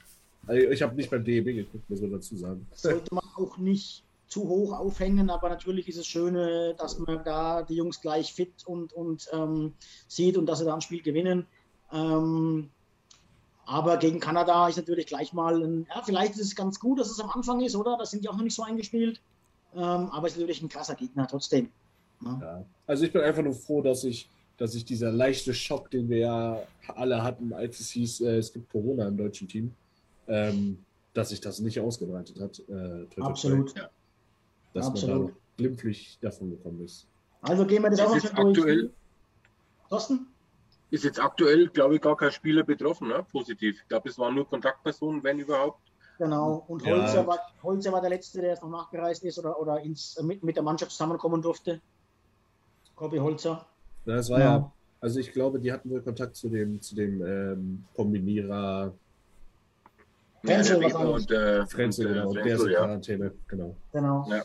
also 0.48 0.70
ich 0.70 0.82
habe 0.82 0.96
nicht 0.96 1.10
beim 1.10 1.24
DEB 1.24 1.46
geguckt, 1.46 1.90
muss 1.90 2.02
man 2.02 2.12
dazu 2.12 2.36
sagen. 2.38 2.66
Sollte 2.74 3.14
man 3.14 3.26
auch 3.36 3.58
nicht 3.58 4.04
zu 4.32 4.48
hoch 4.48 4.72
aufhängen, 4.72 5.30
aber 5.30 5.50
natürlich 5.50 5.90
ist 5.90 5.98
es 5.98 6.08
schön, 6.08 6.36
äh, 6.38 6.74
dass 6.76 6.98
man 6.98 7.22
da 7.26 7.64
die 7.64 7.76
Jungs 7.76 8.00
gleich 8.00 8.34
fit 8.34 8.66
und, 8.66 8.94
und 8.94 9.28
ähm, 9.34 9.74
sieht 10.08 10.38
und 10.38 10.46
dass 10.46 10.60
sie 10.60 10.66
da 10.66 10.74
ein 10.74 10.82
Spiel 10.82 11.02
gewinnen. 11.02 11.46
Ähm, 11.92 12.70
aber 13.66 13.98
gegen 13.98 14.22
Kanada 14.22 14.70
ist 14.70 14.78
natürlich 14.78 15.06
gleich 15.06 15.34
mal, 15.34 15.62
ein, 15.62 15.86
ja, 15.94 16.02
vielleicht 16.02 16.34
ist 16.34 16.46
es 16.46 16.56
ganz 16.56 16.80
gut, 16.80 17.00
dass 17.00 17.12
es 17.12 17.20
am 17.20 17.30
Anfang 17.30 17.60
ist, 17.60 17.76
oder? 17.76 17.98
Da 17.98 18.06
sind 18.06 18.24
die 18.24 18.30
auch 18.30 18.38
noch 18.38 18.44
nicht 18.44 18.56
so 18.56 18.64
eingespielt. 18.64 19.22
Ähm, 19.76 20.10
aber 20.12 20.28
es 20.28 20.34
ist 20.34 20.40
natürlich 20.40 20.62
ein 20.62 20.70
krasser 20.70 20.96
Gegner 20.96 21.28
trotzdem. 21.28 21.70
Ja. 22.24 22.40
Ja. 22.42 22.66
Also 22.88 23.04
ich 23.04 23.12
bin 23.12 23.22
einfach 23.22 23.44
nur 23.44 23.54
froh, 23.54 23.82
dass 23.82 24.06
ich, 24.06 24.30
dass 24.56 24.76
ich 24.76 24.86
dieser 24.86 25.12
leichte 25.12 25.54
Schock, 25.54 25.92
den 25.92 26.10
wir 26.10 26.18
ja 26.18 26.64
alle 26.88 27.22
hatten, 27.22 27.52
als 27.52 27.82
es 27.82 27.90
hieß, 27.90 28.22
äh, 28.22 28.38
es 28.38 28.54
gibt 28.54 28.72
Corona 28.72 29.10
im 29.10 29.18
deutschen 29.18 29.50
Team, 29.50 29.74
ähm, 30.30 30.80
dass 31.14 31.30
sich 31.30 31.42
das 31.42 31.60
nicht 31.60 31.82
ausgebreitet 31.82 32.40
hat. 32.40 32.62
Äh, 32.70 33.22
Absolut. 33.22 33.76
Ja. 33.76 33.90
Dass 34.74 34.88
Absolut. 34.88 35.18
man 35.18 35.28
da 35.28 35.34
glimpflich 35.58 36.18
davon 36.22 36.52
gekommen 36.52 36.84
ist. 36.86 37.08
Also 37.42 37.66
gehen 37.66 37.84
wir 37.84 37.90
das, 37.90 38.00
das 38.00 38.08
auch 38.08 38.16
noch 38.16 38.50
aktuell. 38.50 38.82
Durch. 38.82 38.92
Thorsten? 39.90 40.28
Ist 40.92 41.04
jetzt 41.04 41.20
aktuell, 41.20 41.68
glaube 41.70 41.96
ich, 41.96 42.02
gar 42.02 42.18
kein 42.18 42.32
Spieler 42.32 42.64
betroffen, 42.64 43.08
ne? 43.08 43.26
positiv. 43.32 43.82
Ich 43.82 43.88
glaube, 43.88 44.10
es 44.10 44.18
waren 44.18 44.36
nur 44.36 44.48
Kontaktpersonen, 44.48 45.24
wenn 45.24 45.40
überhaupt. 45.40 45.80
Genau, 46.18 46.66
und 46.68 46.86
Holzer, 46.86 47.22
ja. 47.22 47.28
war, 47.28 47.40
Holzer 47.64 47.92
war 47.92 48.02
der 48.02 48.12
Letzte, 48.12 48.42
der 48.42 48.52
jetzt 48.52 48.62
noch 48.62 48.70
nachgereist 48.70 49.24
ist 49.24 49.40
oder, 49.40 49.60
oder 49.60 49.80
ins, 49.80 50.22
mit, 50.22 50.44
mit 50.44 50.56
der 50.56 50.64
Mannschaft 50.64 50.92
zusammenkommen 50.92 51.42
durfte. 51.42 51.82
Kobi 52.96 53.20
Holzer. 53.20 53.66
Das 54.06 54.30
war 54.30 54.40
ja. 54.40 54.46
ja, 54.58 54.72
also 55.00 55.20
ich 55.20 55.32
glaube, 55.32 55.60
die 55.60 55.72
hatten 55.72 55.90
wohl 55.90 56.02
Kontakt 56.02 56.36
zu 56.36 56.50
dem, 56.50 56.80
zu 56.80 56.96
dem 56.96 57.26
ähm, 57.26 57.86
Kombinierer. 57.96 58.94
Frenzel, 60.44 60.82
ja, 60.84 60.98
und, 60.98 61.32
äh, 61.32 61.66
Frenzel, 61.66 62.08
und, 62.08 62.12
äh, 62.12 62.14
genau, 62.14 62.32
Frenzel, 62.32 62.44
der 62.44 62.56
ist 62.56 62.64
in 62.64 62.74
Quarantäne, 62.74 63.32
genau. 63.48 63.76
Genau. 63.92 64.28
Ja. 64.30 64.44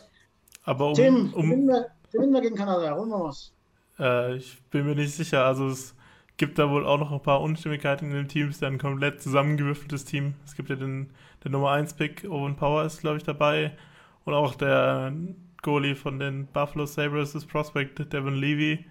Aber 0.67 0.89
um, 0.89 0.93
Tim, 0.95 1.33
um, 1.33 1.49
gewinnen, 1.49 1.67
wir, 1.67 1.87
gewinnen 2.11 2.33
wir 2.33 2.41
gegen 2.41 2.55
Kanada, 2.55 2.93
holen 2.93 3.09
wir 3.09 3.23
was. 3.23 3.53
Äh, 3.97 4.35
ich 4.35 4.61
bin 4.69 4.85
mir 4.85 4.95
nicht 4.95 5.13
sicher, 5.13 5.45
also 5.45 5.69
es 5.69 5.95
gibt 6.35 6.59
da 6.59 6.69
wohl 6.69 6.85
auch 6.85 6.99
noch 6.99 7.13
ein 7.13 7.21
paar 7.21 7.41
Unstimmigkeiten 7.41 8.11
in 8.11 8.17
dem 8.17 8.27
Team. 8.27 8.49
Es 8.49 8.55
ist 8.55 8.61
ja 8.61 8.67
ein 8.67 8.77
komplett 8.77 9.21
zusammengewürfeltes 9.21 10.03
Team. 10.03 10.33
Es 10.45 10.55
gibt 10.55 10.69
ja 10.69 10.75
den, 10.75 11.11
den 11.45 11.53
Nummer 11.53 11.71
1 11.71 11.93
Pick, 11.93 12.25
Owen 12.29 12.57
Power 12.57 12.83
ist, 12.83 12.99
glaube 12.99 13.15
ich, 13.15 13.23
dabei. 13.23 13.77
Und 14.25 14.33
auch 14.33 14.55
der 14.55 15.13
Goalie 15.61 15.95
von 15.95 16.19
den 16.19 16.47
Buffalo 16.47 16.85
Sabres 16.85 17.33
ist 17.33 17.47
Prospect, 17.47 18.11
Devin 18.11 18.35
Levy. 18.35 18.85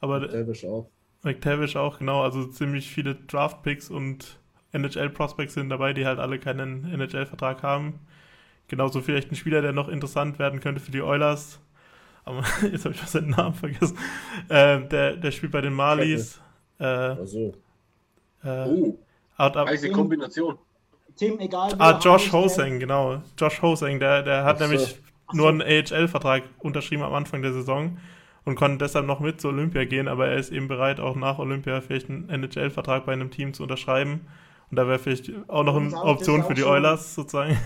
Aber 0.00 0.18
McTavish 0.18 0.64
auch. 0.64 0.90
McTavish 1.22 1.76
auch, 1.76 2.00
genau. 2.00 2.22
Also 2.22 2.44
ziemlich 2.46 2.90
viele 2.90 3.14
Draft-Picks 3.14 3.88
und 3.88 4.40
NHL-Prospects 4.72 5.54
sind 5.54 5.68
dabei, 5.68 5.92
die 5.92 6.06
halt 6.06 6.18
alle 6.18 6.40
keinen 6.40 6.86
NHL-Vertrag 6.86 7.62
haben. 7.62 8.00
Genauso 8.70 9.00
vielleicht 9.00 9.32
ein 9.32 9.34
Spieler, 9.34 9.62
der 9.62 9.72
noch 9.72 9.88
interessant 9.88 10.38
werden 10.38 10.60
könnte 10.60 10.80
für 10.80 10.92
die 10.92 11.02
Oilers. 11.02 11.58
Aber 12.24 12.44
jetzt 12.62 12.84
habe 12.84 12.94
ich 12.94 13.02
was 13.02 13.10
seinen 13.10 13.30
Namen 13.30 13.54
vergessen. 13.54 13.98
Äh, 14.48 14.86
der, 14.86 15.16
der 15.16 15.30
spielt 15.32 15.50
bei 15.50 15.60
den 15.60 15.74
Marlies. 15.74 16.40
Äh, 16.78 16.84
also. 16.84 17.52
Äh, 18.44 18.64
oh, 18.68 18.96
heiße 19.36 19.90
Kombination. 19.90 20.56
Tim, 21.16 21.40
egal. 21.40 21.74
Ah, 21.78 21.98
Josh 21.98 22.32
Hoseng, 22.32 22.78
genau. 22.78 23.20
Josh 23.36 23.60
Hoseng, 23.60 23.98
der, 23.98 24.22
der 24.22 24.44
hat 24.44 24.58
so. 24.58 24.64
nämlich 24.66 25.00
so. 25.32 25.36
nur 25.36 25.48
einen 25.48 25.62
AHL-Vertrag 25.62 26.44
unterschrieben 26.60 27.02
am 27.02 27.12
Anfang 27.12 27.42
der 27.42 27.52
Saison 27.52 27.98
und 28.44 28.54
konnte 28.54 28.78
deshalb 28.78 29.04
noch 29.04 29.18
mit 29.18 29.40
zu 29.40 29.48
Olympia 29.48 29.84
gehen, 29.84 30.06
aber 30.06 30.28
er 30.28 30.36
ist 30.36 30.52
eben 30.52 30.68
bereit, 30.68 31.00
auch 31.00 31.16
nach 31.16 31.40
Olympia 31.40 31.80
vielleicht 31.80 32.08
einen 32.08 32.28
NHL-Vertrag 32.28 33.04
bei 33.04 33.14
einem 33.14 33.32
Team 33.32 33.52
zu 33.52 33.64
unterschreiben. 33.64 34.28
Und 34.70 34.76
da 34.76 34.86
wäre 34.86 35.00
vielleicht 35.00 35.32
auch 35.48 35.64
noch 35.64 35.74
eine 35.74 35.92
Option 36.04 36.44
für 36.44 36.54
die 36.54 36.62
Oilers 36.62 37.16
sozusagen. 37.16 37.58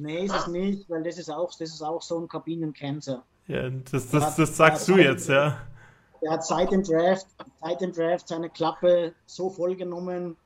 Nee, 0.00 0.26
ist 0.26 0.34
es 0.34 0.46
nicht, 0.46 0.88
weil 0.88 1.02
das 1.02 1.18
ist 1.18 1.28
auch, 1.28 1.50
das 1.50 1.70
ist 1.70 1.82
auch 1.82 2.00
so 2.00 2.20
ein 2.20 2.28
Kabinencancer. 2.28 3.24
Ja, 3.48 3.68
das, 3.68 4.08
das, 4.10 4.36
das 4.36 4.56
sagst 4.56 4.86
du 4.86 4.96
jetzt, 4.96 5.28
ja. 5.28 5.58
Er 6.20 6.32
hat 6.32 6.46
seit 6.46 6.70
dem 6.70 6.84
Draft, 6.84 7.26
seit 7.60 7.80
dem 7.80 7.92
Draft 7.92 8.28
seine 8.28 8.48
Klappe 8.48 9.12
so 9.26 9.50
voll 9.50 9.74
genommen 9.74 10.36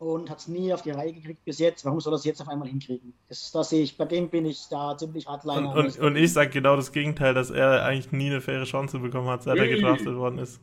und 0.00 0.28
hat 0.28 0.40
es 0.40 0.48
nie 0.48 0.74
auf 0.74 0.82
die 0.82 0.90
Reihe 0.90 1.12
gekriegt 1.12 1.44
bis 1.44 1.60
jetzt. 1.60 1.84
Warum 1.84 2.00
soll 2.00 2.12
er 2.12 2.16
es 2.16 2.24
jetzt 2.24 2.40
auf 2.40 2.48
einmal 2.48 2.66
hinkriegen? 2.66 3.12
Das, 3.28 3.52
das 3.52 3.70
sehe 3.70 3.84
ich, 3.84 3.96
bei 3.96 4.04
dem 4.04 4.28
bin 4.30 4.46
ich 4.46 4.66
da 4.68 4.96
ziemlich 4.98 5.28
hardliner. 5.28 5.74
Und, 5.74 5.76
und, 5.76 5.98
und 6.00 6.16
ich 6.16 6.32
sage 6.32 6.50
genau 6.50 6.74
das 6.74 6.90
Gegenteil, 6.90 7.34
dass 7.34 7.50
er 7.50 7.84
eigentlich 7.84 8.10
nie 8.10 8.30
eine 8.30 8.40
faire 8.40 8.64
Chance 8.64 8.98
bekommen 8.98 9.28
hat, 9.28 9.44
seit 9.44 9.58
er 9.58 9.68
gedraftet 9.68 10.16
worden 10.16 10.38
ist. 10.38 10.60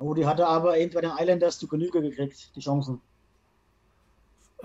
Oh, 0.00 0.12
die 0.12 0.26
hat 0.26 0.40
er 0.40 0.48
aber 0.48 0.76
eben 0.76 0.92
bei 0.92 1.02
den 1.02 1.12
Islanders 1.16 1.58
zu 1.60 1.68
Genüge 1.68 2.02
gekriegt, 2.02 2.50
die 2.56 2.60
Chancen. 2.60 3.00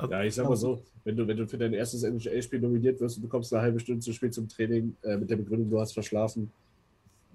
Ja, 0.09 0.23
ich 0.23 0.35
sag 0.35 0.47
mal 0.47 0.55
so, 0.55 0.81
wenn 1.03 1.15
du, 1.15 1.27
wenn 1.27 1.37
du 1.37 1.47
für 1.47 1.57
dein 1.57 1.73
erstes 1.73 2.03
NHL-Spiel 2.03 2.59
nominiert 2.59 2.99
wirst 2.99 3.17
und 3.17 3.23
du 3.23 3.27
kommst 3.27 3.53
eine 3.53 3.63
halbe 3.63 3.79
Stunde 3.79 4.01
zu 4.01 4.13
spät 4.13 4.33
zum 4.33 4.47
Training 4.47 4.95
äh, 5.03 5.17
mit 5.17 5.29
der 5.29 5.35
Begründung, 5.35 5.69
du 5.69 5.79
hast 5.79 5.93
verschlafen, 5.93 6.51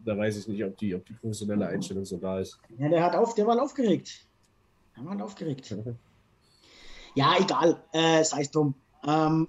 da 0.05 0.17
weiß 0.17 0.37
ich 0.39 0.49
nicht, 0.49 0.65
ob 0.65 0.77
die, 0.79 0.95
ob 0.95 1.05
die 1.07 1.15
professionelle 1.15 1.67
Einstellung 1.67 2.05
so 2.05 2.19
da 2.19 2.41
ist. 2.41 2.59
Ja, 2.79 2.89
der 2.89 3.03
hat 3.03 3.17
auf, 3.17 3.35
der 3.35 3.47
war 3.47 3.61
aufgeregt. 3.61 4.27
Der 4.97 5.05
war 5.05 5.23
aufgeregt. 5.23 5.75
ja, 7.15 7.35
egal, 7.41 7.83
äh, 7.93 8.23
sei 8.23 8.43
es 8.43 8.51
drum. 8.51 8.75
Ähm, 9.07 9.49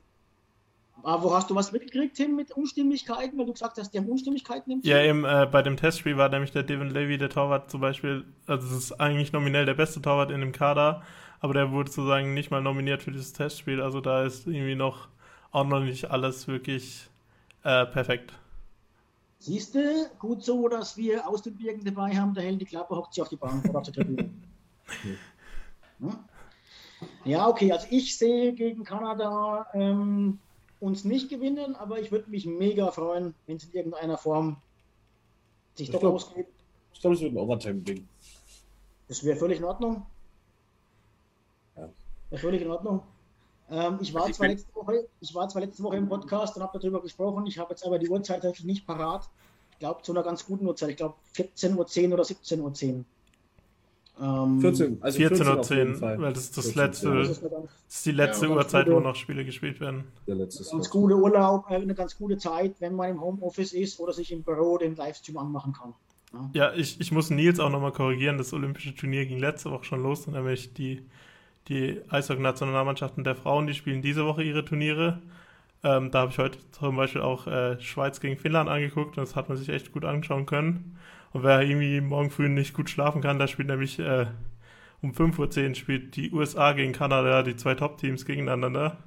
aber 1.04 1.24
wo 1.24 1.34
hast 1.36 1.52
du 1.52 1.56
was 1.56 1.72
mitgekriegt, 1.72 2.16
Tim, 2.16 2.36
mit 2.36 2.52
Unstimmigkeiten, 2.52 3.38
weil 3.38 3.46
du 3.46 3.54
gesagt 3.54 3.78
hast, 3.78 3.92
die 3.92 4.00
haben 4.00 4.10
Unstimmigkeiten 4.10 4.72
im 4.72 4.82
Team? 4.82 4.92
Ja, 4.92 5.04
eben 5.04 5.24
äh, 5.24 5.48
bei 5.52 5.62
dem 5.62 5.78
Testspiel 5.78 6.18
war 6.18 6.30
nämlich 6.30 6.52
der 6.52 6.64
Devin 6.64 6.90
Levy, 6.90 7.20
der 7.20 7.30
Torwart 7.30 7.70
zum 7.70 7.80
Beispiel, 7.80 8.26
also 8.48 8.66
es 8.68 8.74
ist 8.74 8.92
eigentlich 8.94 9.32
nominell 9.32 9.66
der 9.66 9.76
beste 9.76 10.02
Torwart 10.02 10.32
in 10.32 10.40
dem 10.40 10.52
Kader, 10.52 11.04
aber 11.40 11.54
der 11.54 11.72
wurde 11.72 11.92
sozusagen 11.92 12.34
nicht 12.34 12.52
mal 12.52 12.62
nominiert 12.62 13.04
für 13.04 13.12
dieses 13.12 13.34
Testspiel, 13.34 13.82
also 13.82 14.02
da 14.02 14.24
ist 14.24 14.48
irgendwie 14.48 14.76
noch 14.76 15.08
auch 15.52 15.66
noch 15.66 15.80
nicht 15.80 16.12
alles 16.12 16.48
wirklich 16.48 17.08
äh, 17.64 17.86
perfekt. 17.86 18.34
Siehst 19.40 19.76
du, 19.76 20.10
gut 20.20 20.44
so, 20.44 20.68
dass 20.68 20.98
wir 20.98 21.28
aus 21.28 21.44
den 21.44 21.56
Birken 21.56 21.86
dabei 21.86 22.16
haben, 22.16 22.34
der 22.34 22.44
hält 22.44 22.62
die 22.62 22.66
Klappe, 22.66 22.96
hockt 22.96 23.14
sich 23.14 23.22
auf 23.22 23.30
die 23.30 23.36
Bank 23.36 23.64
oder 23.70 23.80
auf 23.80 23.86
der 23.86 23.94
Tribüne. 23.94 24.30
ja, 27.26 27.48
okay, 27.48 27.72
also 27.72 27.88
ich 27.90 28.18
sehe 28.18 28.54
gegen 28.54 28.84
Kanada 28.84 29.68
ähm, 29.74 30.40
uns 30.80 31.04
nicht 31.04 31.30
gewinnen, 31.30 31.76
aber 31.76 32.00
ich 32.00 32.12
würde 32.12 32.30
mich 32.30 32.46
mega 32.46 32.92
freuen, 32.92 33.34
wenn 33.46 33.58
es 33.58 33.66
in 33.66 33.74
irgendeiner 33.74 34.18
Form 34.18 34.58
sich 35.76 35.90
ich 35.90 35.94
doch 35.94 36.00
glaub, 36.00 36.16
ausgeht. 36.16 36.48
Ich 36.94 37.02
glaube, 37.02 37.16
es 37.16 37.22
wird 37.22 37.34
ein 37.34 37.38
Overtime-Ding. 37.38 38.08
Das 39.08 39.24
wäre 39.24 39.38
völlig 39.38 39.60
in 39.60 39.66
Ordnung. 39.66 40.06
Ja. 42.32 42.38
Völlig 42.38 42.62
in 42.62 42.70
Ordnung. 42.70 43.02
Ähm, 43.70 43.98
ich, 44.02 44.14
war 44.14 44.22
also 44.22 44.32
ich, 44.32 44.38
zwar 44.38 44.48
letzte 44.48 44.76
Woche, 44.76 45.08
ich 45.20 45.34
war 45.34 45.50
zwar 45.50 45.62
letzte 45.62 45.84
Woche 45.84 45.98
im 45.98 46.08
Podcast 46.08 46.56
und 46.56 46.64
habe 46.64 46.78
darüber 46.78 47.02
gesprochen, 47.02 47.46
ich 47.48 47.58
habe 47.58 47.72
jetzt 47.72 47.86
aber 47.86 47.98
die 47.98 48.10
Uhrzeit 48.10 48.44
natürlich 48.44 48.66
nicht 48.66 48.86
parat. 48.86 49.28
Ich 49.72 49.80
glaube, 49.80 50.02
zu 50.04 50.12
einer 50.12 50.24
ganz 50.24 50.46
guten 50.46 50.66
Uhrzeit. 50.68 50.92
Ich 50.92 50.98
glaube, 50.98 51.16
14.10 51.36 52.08
Uhr 52.08 52.14
oder 52.14 52.24
17.10 52.24 52.60
Uhr. 52.62 53.06
Ähm, 54.22 54.62
14, 54.62 54.98
also 55.02 55.20
14.10 55.20 56.02
Uhr, 56.02 56.22
weil 56.22 56.34
das 56.34 56.44
ist 56.44 56.58
das 56.58 56.72
14, 56.72 56.82
letzte, 56.84 57.16
das 57.16 57.30
ist, 57.30 57.44
das 57.44 57.52
ist 57.90 58.06
die 58.06 58.12
letzte 58.12 58.46
ja, 58.46 58.56
Uhrzeit, 58.56 58.86
gute, 58.86 58.96
wo 58.96 59.00
noch 59.02 59.16
Spiele 59.16 59.44
gespielt 59.44 59.82
werden. 59.82 60.06
Der 60.26 60.36
letzte 60.36 60.64
ganz 60.64 60.90
gute 60.90 61.16
Urlaub, 61.16 61.70
äh, 61.70 61.76
eine 61.76 61.96
ganz 61.96 62.18
gute 62.18 62.38
Zeit, 62.38 62.76
wenn 62.80 62.96
man 62.96 63.10
im 63.10 63.22
Homeoffice 63.22 63.74
ist 63.74 64.00
oder 64.00 64.14
sich 64.14 64.32
im 64.32 64.44
Büro 64.44 64.78
den 64.78 64.96
Livestream 64.96 65.38
anmachen 65.38 65.74
kann. 65.74 65.94
Ja, 66.32 66.50
ja 66.54 66.74
ich, 66.76 67.02
ich 67.02 67.12
muss 67.12 67.30
Nils 67.30 67.60
auch 67.60 67.70
nochmal 67.70 67.92
korrigieren, 67.92 68.38
das 68.38 68.54
olympische 68.54 68.96
Turnier 68.96 69.26
ging 69.26 69.40
letzte 69.40 69.72
Woche 69.72 69.84
schon 69.84 70.02
los, 70.02 70.28
nämlich 70.28 70.74
die 70.74 71.04
die 71.68 72.02
Eishockey-Nationalmannschaften 72.10 73.24
der 73.24 73.36
Frauen, 73.36 73.68
die 73.68 73.74
spielen 73.74 74.02
diese 74.02 74.26
Woche 74.26 74.44
ihre 74.44 74.66
Turniere. 74.66 75.22
Ähm, 75.84 76.12
da 76.12 76.22
habe 76.22 76.32
ich 76.32 76.38
heute 76.38 76.60
zum 76.72 76.96
Beispiel 76.96 77.22
auch 77.22 77.48
äh, 77.48 77.80
Schweiz 77.80 78.20
gegen 78.20 78.38
Finnland 78.38 78.70
angeguckt 78.70 79.18
und 79.18 79.24
das 79.24 79.36
hat 79.36 79.50
man 79.50 79.58
sich 79.58 79.70
echt 79.70 79.92
gut 79.92 80.06
anschauen 80.06 80.46
können. 80.46 80.98
Und 81.34 81.44
wer 81.44 81.62
irgendwie 81.62 82.02
morgen 82.02 82.30
früh 82.30 82.50
nicht 82.50 82.74
gut 82.74 82.90
schlafen 82.90 83.22
kann, 83.22 83.40
da 83.40 83.48
spielt 83.48 83.68
nämlich 83.68 84.00
äh, 84.00 84.28
um 85.02 85.12
5.10 85.12 85.70
Uhr 85.70 85.76
spielt 85.76 86.16
die 86.16 86.32
USA 86.32 86.74
gegen 86.74 86.94
Kanada, 86.94 87.44
die 87.44 87.56
zwei 87.56 87.76
Top-Teams 87.76 88.26
gegeneinander. 88.26 88.98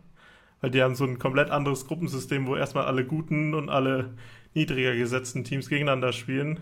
Weil 0.60 0.70
die 0.70 0.82
haben 0.82 0.94
so 0.94 1.04
ein 1.04 1.18
komplett 1.18 1.50
anderes 1.50 1.86
Gruppensystem, 1.86 2.46
wo 2.46 2.56
erstmal 2.56 2.84
alle 2.84 3.04
guten 3.04 3.54
und 3.54 3.68
alle 3.68 4.14
niedriger 4.54 4.94
gesetzten 4.94 5.44
Teams 5.44 5.68
gegeneinander 5.68 6.12
spielen 6.12 6.60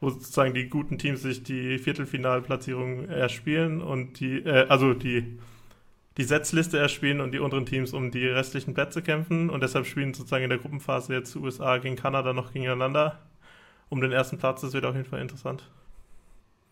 wo 0.00 0.10
sozusagen 0.10 0.54
die 0.54 0.68
guten 0.68 0.98
Teams 0.98 1.22
sich 1.22 1.42
die 1.42 1.78
Viertelfinalplatzierung 1.78 3.08
erspielen 3.08 3.80
und 3.80 4.20
die, 4.20 4.38
äh, 4.38 4.66
also 4.68 4.94
die, 4.94 5.38
die 6.16 6.24
Setzliste 6.24 6.78
erspielen 6.78 7.20
und 7.20 7.32
die 7.32 7.38
unteren 7.38 7.66
Teams 7.66 7.92
um 7.92 8.10
die 8.10 8.26
restlichen 8.26 8.74
Plätze 8.74 9.02
kämpfen 9.02 9.50
und 9.50 9.62
deshalb 9.62 9.86
spielen 9.86 10.14
sozusagen 10.14 10.44
in 10.44 10.50
der 10.50 10.58
Gruppenphase 10.58 11.14
jetzt 11.14 11.34
USA 11.36 11.78
gegen 11.78 11.96
Kanada 11.96 12.32
noch 12.32 12.52
gegeneinander 12.52 13.20
um 13.88 14.00
den 14.00 14.12
ersten 14.12 14.38
Platz. 14.38 14.60
Das 14.60 14.72
wird 14.72 14.84
auf 14.84 14.94
jeden 14.94 15.08
Fall 15.08 15.20
interessant. 15.20 15.68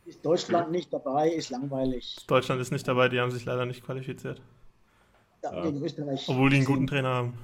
Ist 0.05 0.25
Deutschland 0.25 0.73
nicht 0.73 0.93
dabei, 0.93 1.31
ist 1.31 1.51
langweilig. 1.51 2.17
Deutschland 2.27 2.61
ist 2.61 2.73
nicht 2.73 2.87
dabei, 2.89 3.09
die 3.09 3.21
haben 3.21 3.31
sich 3.31 3.45
leider 3.45 3.67
nicht 3.67 3.85
qualifiziert. 3.85 4.43
Ja, 5.43 5.65
ja. 5.65 5.71
Österreich. 5.71 6.29
Obwohl 6.29 6.51
die 6.51 6.57
einen 6.57 6.65
guten 6.65 6.87
Trainer 6.87 7.09
haben. 7.09 7.39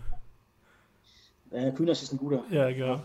Äh, 1.50 1.72
Kühners 1.72 2.02
ist 2.02 2.12
ein 2.12 2.18
guter. 2.18 2.44
Ja, 2.50 2.70
genau. 2.70 3.02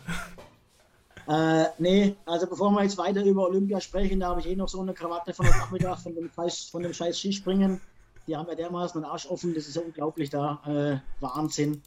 Äh, 1.28 1.66
nee, 1.78 2.16
also 2.26 2.48
bevor 2.48 2.72
wir 2.72 2.84
jetzt 2.84 2.98
weiter 2.98 3.24
über 3.24 3.48
Olympia 3.48 3.80
sprechen, 3.80 4.20
da 4.20 4.30
habe 4.30 4.41
ich 4.41 4.48
eh 4.48 4.56
noch 4.56 4.68
so 4.68 4.82
eine 4.82 4.94
Krawatte 4.94 5.34
von 5.34 5.45
der 5.45 5.56
Nachmittag 5.56 6.00
von 6.00 6.16
dem, 6.16 6.30
Scheiß, 6.30 6.66
von 6.66 6.84
dem 6.84 6.94
scheiß 6.94 7.18
Skispringen. 7.18 7.80
Die 8.28 8.36
haben 8.36 8.48
ja 8.48 8.56
dermaßen 8.56 9.02
einen 9.02 9.12
Arsch 9.12 9.26
offen, 9.26 9.54
das 9.54 9.68
ist 9.68 9.76
ja 9.76 9.82
unglaublich 9.82 10.30
da. 10.30 10.62
Äh, 10.66 11.24
Wahnsinn. 11.24 11.82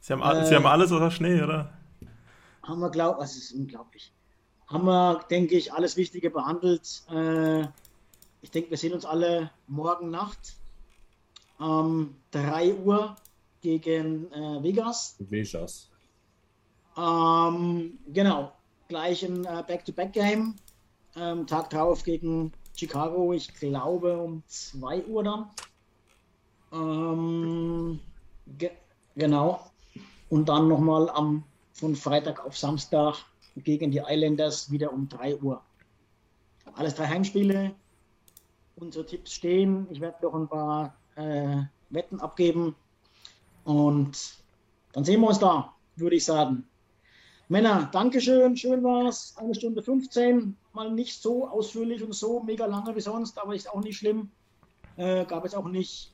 Sie 0.00 0.12
haben, 0.12 0.22
äh, 0.22 0.46
Sie 0.46 0.54
haben 0.54 0.66
alles 0.66 0.92
außer 0.92 1.10
Schnee, 1.10 1.42
oder? 1.42 1.72
Haben 2.62 2.80
wir, 2.80 2.90
glaubt, 2.90 3.20
das 3.20 3.36
ist 3.36 3.52
unglaublich. 3.52 4.12
Haben 4.66 4.84
wir, 4.84 5.24
denke 5.30 5.56
ich, 5.56 5.72
alles 5.72 5.96
Wichtige 5.96 6.30
behandelt. 6.30 7.02
Äh, 7.10 7.62
ich 8.42 8.50
denke, 8.50 8.70
wir 8.70 8.76
sehen 8.76 8.92
uns 8.92 9.04
alle 9.04 9.50
morgen 9.66 10.10
Nacht 10.10 10.56
um 11.58 12.14
3 12.30 12.74
Uhr 12.74 13.16
gegen 13.60 14.30
äh, 14.32 14.62
Vegas. 14.62 15.16
Vegas. 15.18 15.88
Ähm, 16.96 17.98
genau, 18.12 18.52
gleich 18.88 19.22
ein 19.22 19.44
äh, 19.44 19.62
Back-to-Back-Game. 19.66 20.54
Ähm, 21.16 21.46
Tag 21.46 21.70
drauf 21.70 22.02
gegen 22.04 22.52
Chicago, 22.74 23.32
ich 23.32 23.52
glaube 23.54 24.18
um 24.18 24.42
2 24.46 25.04
Uhr 25.04 25.24
dann. 25.24 25.50
Ähm, 26.72 28.00
ge 28.46 28.70
genau. 29.14 29.70
Und 30.30 30.48
dann 30.48 30.68
nochmal 30.68 31.08
am 31.10 31.44
von 31.72 31.94
Freitag 31.94 32.44
auf 32.44 32.56
Samstag 32.56 33.16
gegen 33.56 33.90
die 33.90 34.02
Islanders 34.06 34.70
wieder 34.70 34.92
um 34.92 35.08
3 35.08 35.36
Uhr. 35.36 35.62
Alles 36.74 36.94
drei 36.94 37.06
Heimspiele. 37.06 37.74
Unsere 38.76 39.04
Tipps 39.06 39.32
stehen. 39.32 39.86
Ich 39.90 40.00
werde 40.00 40.24
noch 40.24 40.34
ein 40.34 40.48
paar 40.48 40.94
äh, 41.16 41.62
Wetten 41.90 42.20
abgeben. 42.20 42.74
Und 43.64 44.34
dann 44.92 45.04
sehen 45.04 45.20
wir 45.20 45.28
uns 45.28 45.38
da, 45.38 45.74
würde 45.96 46.16
ich 46.16 46.24
sagen. 46.24 46.67
Männer, 47.50 47.88
Dankeschön, 47.92 48.58
schön 48.58 48.84
war's. 48.84 49.34
Eine 49.38 49.54
Stunde 49.54 49.82
15, 49.82 50.54
mal 50.74 50.92
nicht 50.92 51.22
so 51.22 51.48
ausführlich 51.48 52.02
und 52.02 52.14
so 52.14 52.42
mega 52.42 52.66
lange 52.66 52.94
wie 52.94 53.00
sonst, 53.00 53.38
aber 53.38 53.54
ist 53.54 53.70
auch 53.70 53.80
nicht 53.80 53.96
schlimm. 53.96 54.30
Äh, 54.98 55.24
gab 55.24 55.46
es 55.46 55.54
auch 55.54 55.66
nicht 55.66 56.12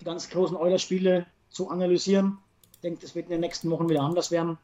die 0.00 0.04
ganz 0.04 0.30
großen 0.30 0.56
Euler-Spiele 0.56 1.26
zu 1.50 1.68
analysieren. 1.68 2.38
Ich 2.74 2.78
denke, 2.78 3.00
das 3.00 3.16
wird 3.16 3.26
in 3.26 3.32
den 3.32 3.40
nächsten 3.40 3.68
Wochen 3.70 3.88
wieder 3.88 4.02
anders 4.02 4.30
werden. 4.30 4.56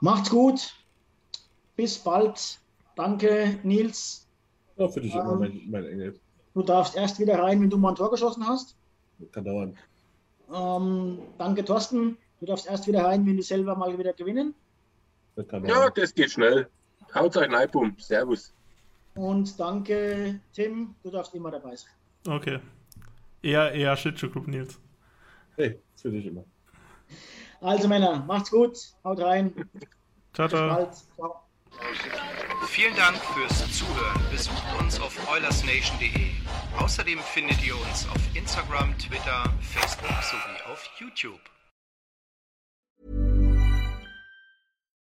Macht's 0.00 0.30
gut. 0.30 0.74
Bis 1.76 1.98
bald. 1.98 2.58
Danke, 2.96 3.58
Nils. 3.64 4.26
Ja, 4.78 4.88
für 4.88 5.02
dich 5.02 5.14
ähm, 5.14 5.20
immer, 5.20 5.36
mein, 5.36 5.62
mein, 5.68 5.84
Engel. 5.84 6.20
Du 6.54 6.62
darfst 6.62 6.96
erst 6.96 7.18
wieder 7.18 7.38
rein, 7.38 7.60
wenn 7.60 7.68
du 7.68 7.76
mal 7.76 7.90
ein 7.90 7.96
Tor 7.96 8.10
geschossen 8.10 8.46
hast. 8.46 8.76
Kann 9.30 9.44
dauern. 9.44 9.76
Ähm, 10.50 11.18
danke, 11.36 11.66
Thorsten. 11.66 12.16
Du 12.40 12.46
darfst 12.46 12.66
erst 12.66 12.86
wieder 12.86 13.04
rein, 13.04 13.26
wenn 13.26 13.36
die 13.36 13.42
selber 13.42 13.76
mal 13.76 13.98
wieder 13.98 14.14
gewinnen. 14.14 14.54
Das 15.36 15.46
ja, 15.64 15.90
das 15.90 16.14
geht 16.14 16.30
schnell. 16.30 16.68
Haut 17.14 17.36
euch 17.36 17.50
rein, 17.50 17.70
Boom. 17.70 17.96
Servus. 17.98 18.54
Und 19.14 19.58
danke, 19.58 20.40
Tim. 20.52 20.94
Du 21.02 21.10
darfst 21.10 21.34
immer 21.34 21.50
dabei 21.50 21.76
sein. 21.76 21.90
Okay. 22.26 22.60
Eher, 23.42 23.72
eher 23.72 23.96
Shitshow 23.96 24.28
Club, 24.28 24.46
Nils. 24.46 24.78
Hey, 25.56 25.80
für 25.96 26.10
dich 26.10 26.26
immer. 26.26 26.44
Also 27.60 27.88
Männer, 27.88 28.24
macht's 28.26 28.50
gut. 28.50 28.76
Haut 29.04 29.20
rein. 29.20 29.52
Ciao, 30.32 30.48
ciao. 30.48 30.90
ciao. 31.16 31.42
Vielen 32.68 32.94
Dank 32.96 33.16
fürs 33.16 33.78
Zuhören. 33.78 34.20
Besucht 34.30 34.62
uns 34.80 35.00
auf 35.00 35.16
oilersnation.de. 35.30 36.30
Außerdem 36.78 37.18
findet 37.18 37.64
ihr 37.66 37.74
uns 37.74 38.08
auf 38.08 38.20
Instagram, 38.34 38.96
Twitter, 38.98 39.52
Facebook 39.60 40.22
sowie 40.22 40.72
auf 40.72 40.88
YouTube. 40.98 41.40